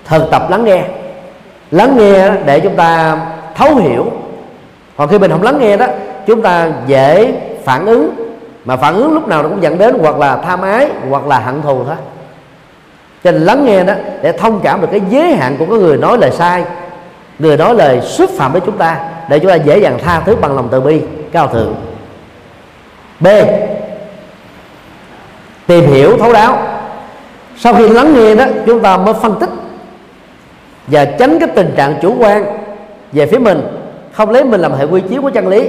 thực 0.06 0.32
tập 0.32 0.50
lắng 0.50 0.64
nghe. 0.64 0.84
Lắng 1.72 1.98
nghe 1.98 2.32
để 2.46 2.60
chúng 2.60 2.76
ta 2.76 3.18
thấu 3.56 3.76
hiểu 3.76 4.06
còn 4.98 5.08
khi 5.08 5.20
mình 5.20 5.32
không 5.32 5.44
lắng 5.44 5.60
nghe 5.60 5.78
đó, 5.78 5.86
chúng 6.28 6.42
ta 6.42 6.70
dễ 6.88 7.34
phản 7.64 7.86
ứng, 7.86 8.12
mà 8.66 8.78
phản 8.78 8.96
ứng 8.96 9.14
lúc 9.14 9.28
nào 9.28 9.44
nó 9.44 9.50
cũng 9.50 9.64
dẫn 9.64 9.78
đến 9.78 9.98
hoặc 10.02 10.18
là 10.18 10.38
tham 10.38 10.62
ái 10.62 10.90
hoặc 11.10 11.28
là 11.28 11.40
hận 11.40 11.62
thù 11.62 11.84
thôi. 11.84 11.96
Cho 13.24 13.32
nên 13.32 13.42
lắng 13.42 13.66
nghe 13.66 13.84
đó 13.84 13.94
để 14.22 14.32
thông 14.32 14.60
cảm 14.64 14.82
được 14.82 14.88
cái 14.92 15.02
giới 15.10 15.36
hạn 15.36 15.56
của 15.60 15.66
cái 15.66 15.78
người 15.78 15.98
nói 15.98 16.18
lời 16.18 16.32
sai, 16.32 16.64
người 17.40 17.58
nói 17.58 17.76
lời 17.76 18.02
xúc 18.02 18.30
phạm 18.38 18.52
với 18.52 18.62
chúng 18.66 18.78
ta, 18.78 19.00
để 19.30 19.40
chúng 19.40 19.52
ta 19.52 19.56
dễ 19.56 19.80
dàng 19.80 20.00
tha 20.04 20.20
thứ 20.20 20.36
bằng 20.36 20.56
lòng 20.56 20.68
từ 20.72 20.82
bi. 20.82 21.02
Cao 21.32 21.48
thượng. 21.48 21.76
B. 23.20 23.28
Tìm 25.68 25.88
hiểu 25.88 26.18
thấu 26.18 26.34
đáo. 26.34 26.60
Sau 27.58 27.74
khi 27.74 27.90
lắng 27.90 28.14
nghe 28.14 28.36
đó, 28.36 28.46
chúng 28.66 28.80
ta 28.80 28.98
mới 28.98 29.14
phân 29.14 29.40
tích 29.40 29.50
và 30.88 31.06
tránh 31.06 31.40
cái 31.40 31.50
tình 31.56 31.74
trạng 31.78 31.96
chủ 32.02 32.16
quan 32.20 32.46
về 33.12 33.26
phía 33.26 33.38
mình 33.38 33.77
không 34.18 34.30
lấy 34.30 34.44
mình 34.44 34.62
làm 34.62 34.74
hệ 34.74 34.86
quy 34.86 35.02
chiếu 35.10 35.22
của 35.22 35.30
chân 35.30 35.48
lý 35.48 35.68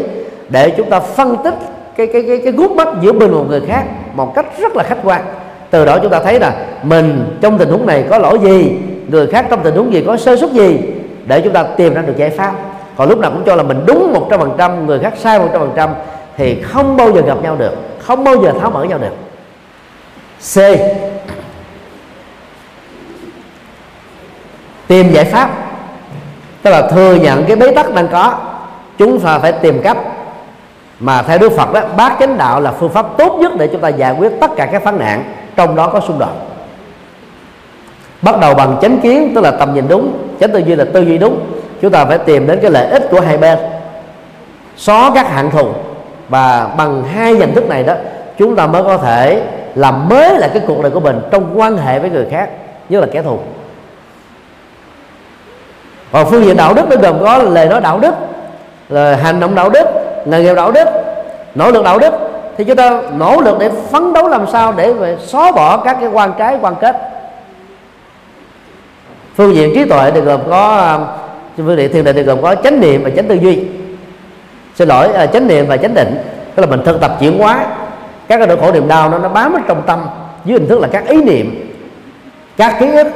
để 0.48 0.70
chúng 0.70 0.90
ta 0.90 1.00
phân 1.00 1.36
tích 1.44 1.54
cái 1.96 2.06
cái 2.06 2.22
cái 2.28 2.40
cái 2.44 2.52
gút 2.52 2.70
mắt 2.70 2.88
giữa 3.00 3.12
mình 3.12 3.30
một 3.32 3.44
người 3.48 3.60
khác 3.68 3.84
một 4.14 4.34
cách 4.34 4.46
rất 4.58 4.76
là 4.76 4.82
khách 4.82 4.98
quan. 5.02 5.24
Từ 5.70 5.84
đó 5.84 5.98
chúng 6.02 6.10
ta 6.10 6.20
thấy 6.20 6.40
là 6.40 6.56
mình 6.82 7.36
trong 7.40 7.58
tình 7.58 7.68
huống 7.70 7.86
này 7.86 8.04
có 8.10 8.18
lỗi 8.18 8.38
gì, 8.42 8.78
người 9.08 9.26
khác 9.26 9.46
trong 9.50 9.62
tình 9.62 9.74
huống 9.74 9.92
gì, 9.92 10.04
có 10.06 10.16
sơ 10.16 10.36
suất 10.36 10.50
gì 10.50 10.78
để 11.26 11.40
chúng 11.40 11.52
ta 11.52 11.62
tìm 11.62 11.94
ra 11.94 12.02
được 12.02 12.16
giải 12.16 12.30
pháp. 12.30 12.54
Còn 12.96 13.08
lúc 13.08 13.18
nào 13.18 13.30
cũng 13.30 13.42
cho 13.46 13.54
là 13.56 13.62
mình 13.62 13.80
đúng 13.86 14.12
một 14.12 14.26
trăm 14.30 14.40
phần 14.40 14.54
trăm, 14.58 14.86
người 14.86 14.98
khác 14.98 15.12
sai 15.16 15.38
một 15.38 15.48
trăm 15.52 15.60
phần 15.60 15.72
trăm 15.76 15.90
thì 16.36 16.62
không 16.62 16.96
bao 16.96 17.12
giờ 17.12 17.20
gặp 17.20 17.42
nhau 17.42 17.56
được, 17.56 17.72
không 17.98 18.24
bao 18.24 18.42
giờ 18.42 18.52
tháo 18.60 18.70
mở 18.70 18.84
nhau 18.84 18.98
được. 18.98 19.14
C. 20.54 20.58
Tìm 24.88 25.12
giải 25.12 25.24
pháp 25.24 25.67
tức 26.62 26.70
là 26.70 26.82
thừa 26.82 27.14
nhận 27.14 27.44
cái 27.44 27.56
bế 27.56 27.70
tắc 27.70 27.94
đang 27.94 28.08
có, 28.08 28.34
chúng 28.98 29.20
ta 29.20 29.38
phải 29.38 29.52
tìm 29.52 29.80
cách 29.82 29.96
mà 31.00 31.22
theo 31.22 31.38
Đức 31.38 31.52
Phật 31.52 31.72
đó 31.72 31.80
bát 31.96 32.16
chánh 32.20 32.38
đạo 32.38 32.60
là 32.60 32.72
phương 32.72 32.90
pháp 32.90 33.06
tốt 33.18 33.36
nhất 33.40 33.52
để 33.58 33.68
chúng 33.72 33.80
ta 33.80 33.88
giải 33.88 34.14
quyết 34.18 34.32
tất 34.40 34.50
cả 34.56 34.66
các 34.66 34.84
vấn 34.84 34.98
nạn, 34.98 35.24
trong 35.56 35.76
đó 35.76 35.90
có 35.92 36.00
xung 36.00 36.18
đột. 36.18 36.32
Bắt 38.22 38.40
đầu 38.40 38.54
bằng 38.54 38.78
chánh 38.82 38.98
kiến, 38.98 39.32
tức 39.34 39.40
là 39.40 39.50
tầm 39.50 39.74
nhìn 39.74 39.88
đúng, 39.88 40.18
chánh 40.40 40.52
tư 40.52 40.58
duy 40.58 40.74
là 40.74 40.84
tư 40.92 41.00
duy 41.00 41.18
đúng. 41.18 41.40
Chúng 41.82 41.90
ta 41.90 42.04
phải 42.04 42.18
tìm 42.18 42.46
đến 42.46 42.58
cái 42.62 42.70
lợi 42.70 42.86
ích 42.86 43.08
của 43.10 43.20
hai 43.20 43.36
bên, 43.38 43.58
xóa 44.76 45.10
các 45.14 45.28
hạn 45.28 45.50
thù. 45.50 45.68
Và 46.28 46.68
bằng 46.76 47.04
hai 47.04 47.34
nhận 47.34 47.54
thức 47.54 47.68
này 47.68 47.82
đó, 47.82 47.94
chúng 48.38 48.56
ta 48.56 48.66
mới 48.66 48.82
có 48.82 48.98
thể 48.98 49.42
làm 49.74 50.08
mới 50.08 50.38
lại 50.38 50.50
cái 50.54 50.62
cuộc 50.66 50.82
đời 50.82 50.90
của 50.90 51.00
mình 51.00 51.20
trong 51.30 51.60
quan 51.60 51.76
hệ 51.76 51.98
với 51.98 52.10
người 52.10 52.26
khác 52.30 52.48
như 52.88 53.00
là 53.00 53.06
kẻ 53.12 53.22
thù 53.22 53.38
còn 56.12 56.30
phương 56.30 56.44
diện 56.44 56.56
đạo 56.56 56.74
đức 56.74 56.82
nó 56.90 56.96
gồm 56.96 57.24
có 57.24 57.38
lời 57.38 57.68
nói 57.68 57.80
đạo 57.80 57.98
đức 57.98 58.14
lời 58.88 59.16
hành 59.16 59.40
động 59.40 59.54
đạo 59.54 59.70
đức 59.70 59.86
nghề 60.24 60.42
nghiệp 60.42 60.54
đạo 60.54 60.72
đức 60.72 60.88
nỗ 61.54 61.70
lực 61.70 61.84
đạo 61.84 61.98
đức. 61.98 62.14
Thì 62.56 62.64
chúng 62.64 62.76
ta 62.76 63.00
nỗ 63.16 63.40
lực 63.40 63.58
để 63.58 63.70
phấn 63.90 64.12
đấu 64.12 64.28
làm 64.28 64.46
sao 64.52 64.74
để 64.76 64.94
xóa 65.26 65.52
bỏ 65.52 65.76
các 65.76 65.96
cái 66.00 66.08
quan 66.08 66.32
trái 66.38 66.58
quan 66.60 66.74
kết. 66.80 66.96
Phương 69.36 69.54
diện 69.54 69.72
trí 69.74 69.84
tuệ 69.84 70.10
thì 70.10 70.20
gồm 70.20 70.40
có 70.50 70.92
um, 70.96 71.06
phương 71.66 71.76
diện 71.76 71.92
thiền 71.92 72.04
định 72.04 72.16
thì 72.16 72.22
gồm 72.22 72.42
có 72.42 72.54
chánh 72.54 72.80
niệm 72.80 73.04
và 73.04 73.10
chánh 73.16 73.28
tư 73.28 73.34
duy. 73.34 73.64
Xin 74.74 74.88
lỗi 74.88 75.12
à, 75.12 75.26
chánh 75.26 75.46
niệm 75.46 75.66
và 75.66 75.76
chánh 75.76 75.94
định 75.94 76.18
tức 76.54 76.62
là 76.62 76.66
mình 76.66 76.84
thực 76.84 77.00
tập 77.00 77.16
chuyển 77.20 77.38
hóa. 77.38 77.66
Các 78.28 78.38
cái 78.38 78.46
nỗi 78.46 78.56
khổ 78.56 78.72
niềm 78.72 78.88
đau 78.88 79.10
nó 79.10 79.18
nó 79.18 79.28
bám 79.28 79.52
ở 79.52 79.60
trong 79.68 79.82
tâm 79.86 80.00
dưới 80.44 80.58
hình 80.58 80.68
thức 80.68 80.80
là 80.80 80.88
các 80.92 81.06
ý 81.06 81.22
niệm 81.22 81.74
các 82.56 82.76
ký 82.80 82.86
ức 82.90 83.06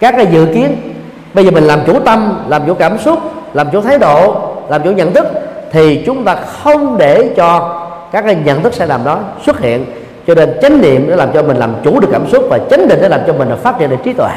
các 0.00 0.14
cái 0.16 0.26
dự 0.26 0.46
kiến 0.54 0.93
bây 1.34 1.44
giờ 1.44 1.50
mình 1.50 1.64
làm 1.64 1.80
chủ 1.86 2.00
tâm, 2.00 2.44
làm 2.48 2.62
chủ 2.66 2.74
cảm 2.74 2.98
xúc, 2.98 3.18
làm 3.54 3.70
chủ 3.70 3.80
thái 3.80 3.98
độ, 3.98 4.36
làm 4.68 4.82
chủ 4.82 4.90
nhận 4.90 5.14
thức, 5.14 5.26
thì 5.72 6.02
chúng 6.06 6.24
ta 6.24 6.34
không 6.34 6.98
để 6.98 7.30
cho 7.36 7.80
các 8.12 8.24
cái 8.26 8.34
nhận 8.34 8.62
thức 8.62 8.74
sai 8.74 8.86
lầm 8.86 9.04
đó 9.04 9.18
xuất 9.46 9.60
hiện. 9.60 9.86
Cho 10.26 10.34
nên 10.34 10.58
chánh 10.62 10.80
niệm 10.80 11.06
để 11.08 11.16
làm 11.16 11.32
cho 11.32 11.42
mình 11.42 11.56
làm 11.56 11.74
chủ 11.84 12.00
được 12.00 12.08
cảm 12.12 12.26
xúc 12.28 12.44
và 12.50 12.58
chánh 12.70 12.88
định 12.88 12.98
để 13.02 13.08
làm 13.08 13.20
cho 13.26 13.32
mình 13.32 13.48
phát 13.62 13.78
triển 13.78 13.90
được 13.90 13.96
trí 14.04 14.12
tuệ. 14.12 14.32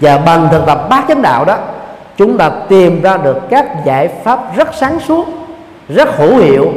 Và 0.00 0.18
bằng 0.18 0.48
thực 0.52 0.66
tập 0.66 0.86
bát 0.90 1.04
chánh 1.08 1.22
đạo 1.22 1.44
đó, 1.44 1.58
chúng 2.16 2.38
ta 2.38 2.50
tìm 2.68 3.02
ra 3.02 3.16
được 3.16 3.36
các 3.50 3.66
giải 3.84 4.08
pháp 4.24 4.56
rất 4.56 4.68
sáng 4.74 5.00
suốt, 5.00 5.26
rất 5.88 6.16
hữu 6.16 6.36
hiệu 6.36 6.72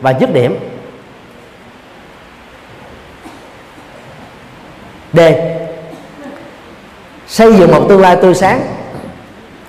và 0.00 0.14
dứt 0.20 0.34
điểm. 0.34 0.58
D 5.12 5.20
xây 7.34 7.54
dựng 7.54 7.70
một 7.70 7.80
tương 7.88 8.00
lai 8.00 8.16
tươi 8.16 8.34
sáng. 8.34 8.60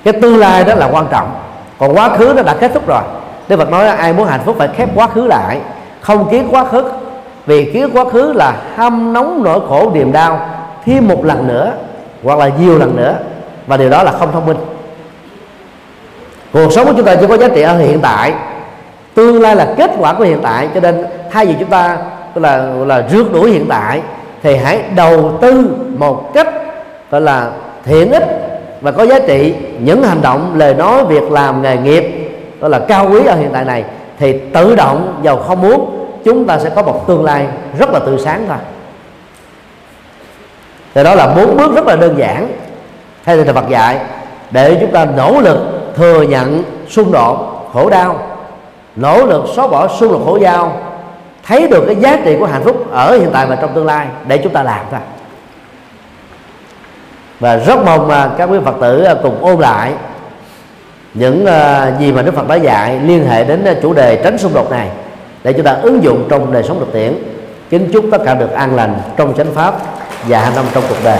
Cái 0.03 0.13
tương 0.13 0.37
lai 0.37 0.63
đó 0.63 0.75
là 0.75 0.89
quan 0.91 1.07
trọng. 1.11 1.31
Còn 1.79 1.97
quá 1.97 2.17
khứ 2.17 2.33
nó 2.35 2.43
đã 2.43 2.55
kết 2.59 2.71
thúc 2.73 2.87
rồi. 2.87 3.01
Đức 3.47 3.57
Phật 3.57 3.69
nói, 3.69 3.87
ai 3.87 4.13
muốn 4.13 4.27
hạnh 4.27 4.39
phúc 4.45 4.55
phải 4.59 4.67
khép 4.77 4.89
quá 4.95 5.07
khứ 5.07 5.27
lại. 5.27 5.59
Không 6.01 6.29
kiến 6.29 6.47
quá 6.51 6.65
khứ. 6.65 6.83
Vì 7.45 7.71
kiến 7.73 7.89
quá 7.93 8.05
khứ 8.11 8.33
là 8.33 8.55
hâm 8.75 9.13
nóng 9.13 9.43
nỗi 9.43 9.59
khổ 9.69 9.91
niềm 9.93 10.11
đau 10.11 10.49
thêm 10.85 11.07
một 11.07 11.25
lần 11.25 11.47
nữa 11.47 11.71
hoặc 12.23 12.39
là 12.39 12.49
nhiều 12.59 12.77
lần 12.77 12.95
nữa. 12.95 13.15
Và 13.67 13.77
điều 13.77 13.89
đó 13.89 14.03
là 14.03 14.11
không 14.11 14.31
thông 14.31 14.45
minh. 14.45 14.57
Cuộc 16.53 16.71
sống 16.71 16.85
của 16.85 16.93
chúng 16.97 17.05
ta 17.05 17.15
chỉ 17.15 17.27
có 17.27 17.37
giá 17.37 17.47
trị 17.47 17.61
ở 17.61 17.77
hiện 17.77 17.99
tại. 18.01 18.33
Tương 19.13 19.41
lai 19.41 19.55
là 19.55 19.67
kết 19.77 19.91
quả 19.97 20.13
của 20.13 20.23
hiện 20.23 20.39
tại. 20.41 20.69
Cho 20.73 20.79
nên 20.79 21.05
thay 21.31 21.45
vì 21.45 21.55
chúng 21.59 21.69
ta 21.69 21.97
là 22.35 22.57
là 22.85 23.03
rước 23.11 23.33
đuổi 23.33 23.51
hiện 23.51 23.65
tại, 23.69 24.01
thì 24.43 24.55
hãy 24.55 24.81
đầu 24.95 25.37
tư 25.41 25.75
một 25.97 26.33
cách 26.33 26.47
gọi 27.11 27.22
là 27.22 27.52
thiện 27.84 28.11
ích 28.11 28.23
và 28.82 28.91
có 28.91 29.06
giá 29.06 29.19
trị 29.19 29.56
những 29.80 30.03
hành 30.03 30.22
động, 30.22 30.53
lời 30.56 30.73
nói, 30.73 31.06
việc 31.06 31.32
làm, 31.32 31.61
nghề 31.61 31.77
nghiệp. 31.77 32.03
Đó 32.61 32.68
là 32.68 32.80
cao 32.80 33.10
quý 33.11 33.26
ở 33.26 33.36
hiện 33.36 33.49
tại 33.53 33.65
này. 33.65 33.84
Thì 34.19 34.40
tự 34.53 34.76
động 34.76 35.19
giàu 35.23 35.38
không 35.38 35.61
muốn 35.61 36.07
chúng 36.26 36.45
ta 36.45 36.60
sẽ 36.60 36.69
có 36.69 36.82
một 36.82 37.07
tương 37.07 37.23
lai 37.23 37.48
rất 37.80 37.90
là 37.90 37.99
tươi 37.99 38.19
sáng 38.19 38.45
thôi. 38.48 38.57
Thì 40.94 41.03
đó 41.03 41.15
là 41.15 41.27
bốn 41.27 41.57
bước 41.57 41.76
rất 41.76 41.88
là 41.88 41.95
đơn 41.95 42.18
giản. 42.18 42.48
Hay 43.23 43.38
là 43.38 43.53
Phật 43.53 43.69
dạy, 43.69 43.99
để 44.52 44.77
chúng 44.82 44.91
ta 44.91 45.06
nỗ 45.06 45.41
lực 45.41 45.57
thừa 45.95 46.22
nhận 46.22 46.64
xung 46.90 47.11
đột 47.11 47.69
khổ 47.73 47.90
đau, 47.90 48.19
nỗ 48.95 49.26
lực 49.26 49.44
xóa 49.56 49.68
bỏ 49.68 49.88
xung 49.88 50.11
đột 50.11 50.22
khổ 50.26 50.40
đau, 50.40 50.77
thấy 51.45 51.68
được 51.68 51.84
cái 51.86 51.95
giá 51.95 52.19
trị 52.26 52.36
của 52.40 52.45
hạnh 52.45 52.64
phúc 52.64 52.91
ở 52.91 53.18
hiện 53.18 53.30
tại 53.34 53.45
và 53.45 53.56
trong 53.56 53.73
tương 53.73 53.86
lai 53.86 54.07
để 54.27 54.38
chúng 54.38 54.53
ta 54.53 54.64
làm 54.64 54.86
thôi 54.91 54.99
và 57.40 57.57
rất 57.57 57.86
mong 57.86 58.10
à, 58.10 58.30
các 58.38 58.45
quý 58.45 58.57
phật 58.66 58.76
tử 58.82 59.03
à, 59.03 59.16
cùng 59.24 59.38
ôn 59.41 59.60
lại 59.60 59.91
những 61.14 61.45
à, 61.45 61.91
gì 61.99 62.12
mà 62.12 62.22
đức 62.22 62.36
phật 62.36 62.48
đã 62.48 62.56
dạy 62.56 62.99
liên 62.99 63.28
hệ 63.28 63.44
đến 63.44 63.66
chủ 63.82 63.94
đề 63.94 64.22
tránh 64.24 64.38
xung 64.38 64.53
đột 64.53 64.72
này 64.72 64.90
để 65.44 65.53
chúng 65.53 65.64
ta 65.64 65.72
ứng 65.72 66.03
dụng 66.03 66.28
trong 66.30 66.53
đời 66.53 66.64
sống 66.64 66.80
thực 66.80 66.94
tiễn. 66.94 67.14
Kính 67.70 67.90
chúc 67.94 68.06
tất 68.12 68.18
cả 68.26 68.34
được 68.36 68.52
an 68.52 68.76
lành 68.76 69.02
trong 69.18 69.34
chánh 69.38 69.53
pháp 69.53 69.76
và 70.28 70.40
hạnh 70.40 70.56
năm 70.56 70.66
trong 70.74 70.84
cuộc 70.90 71.03
đời. 71.03 71.20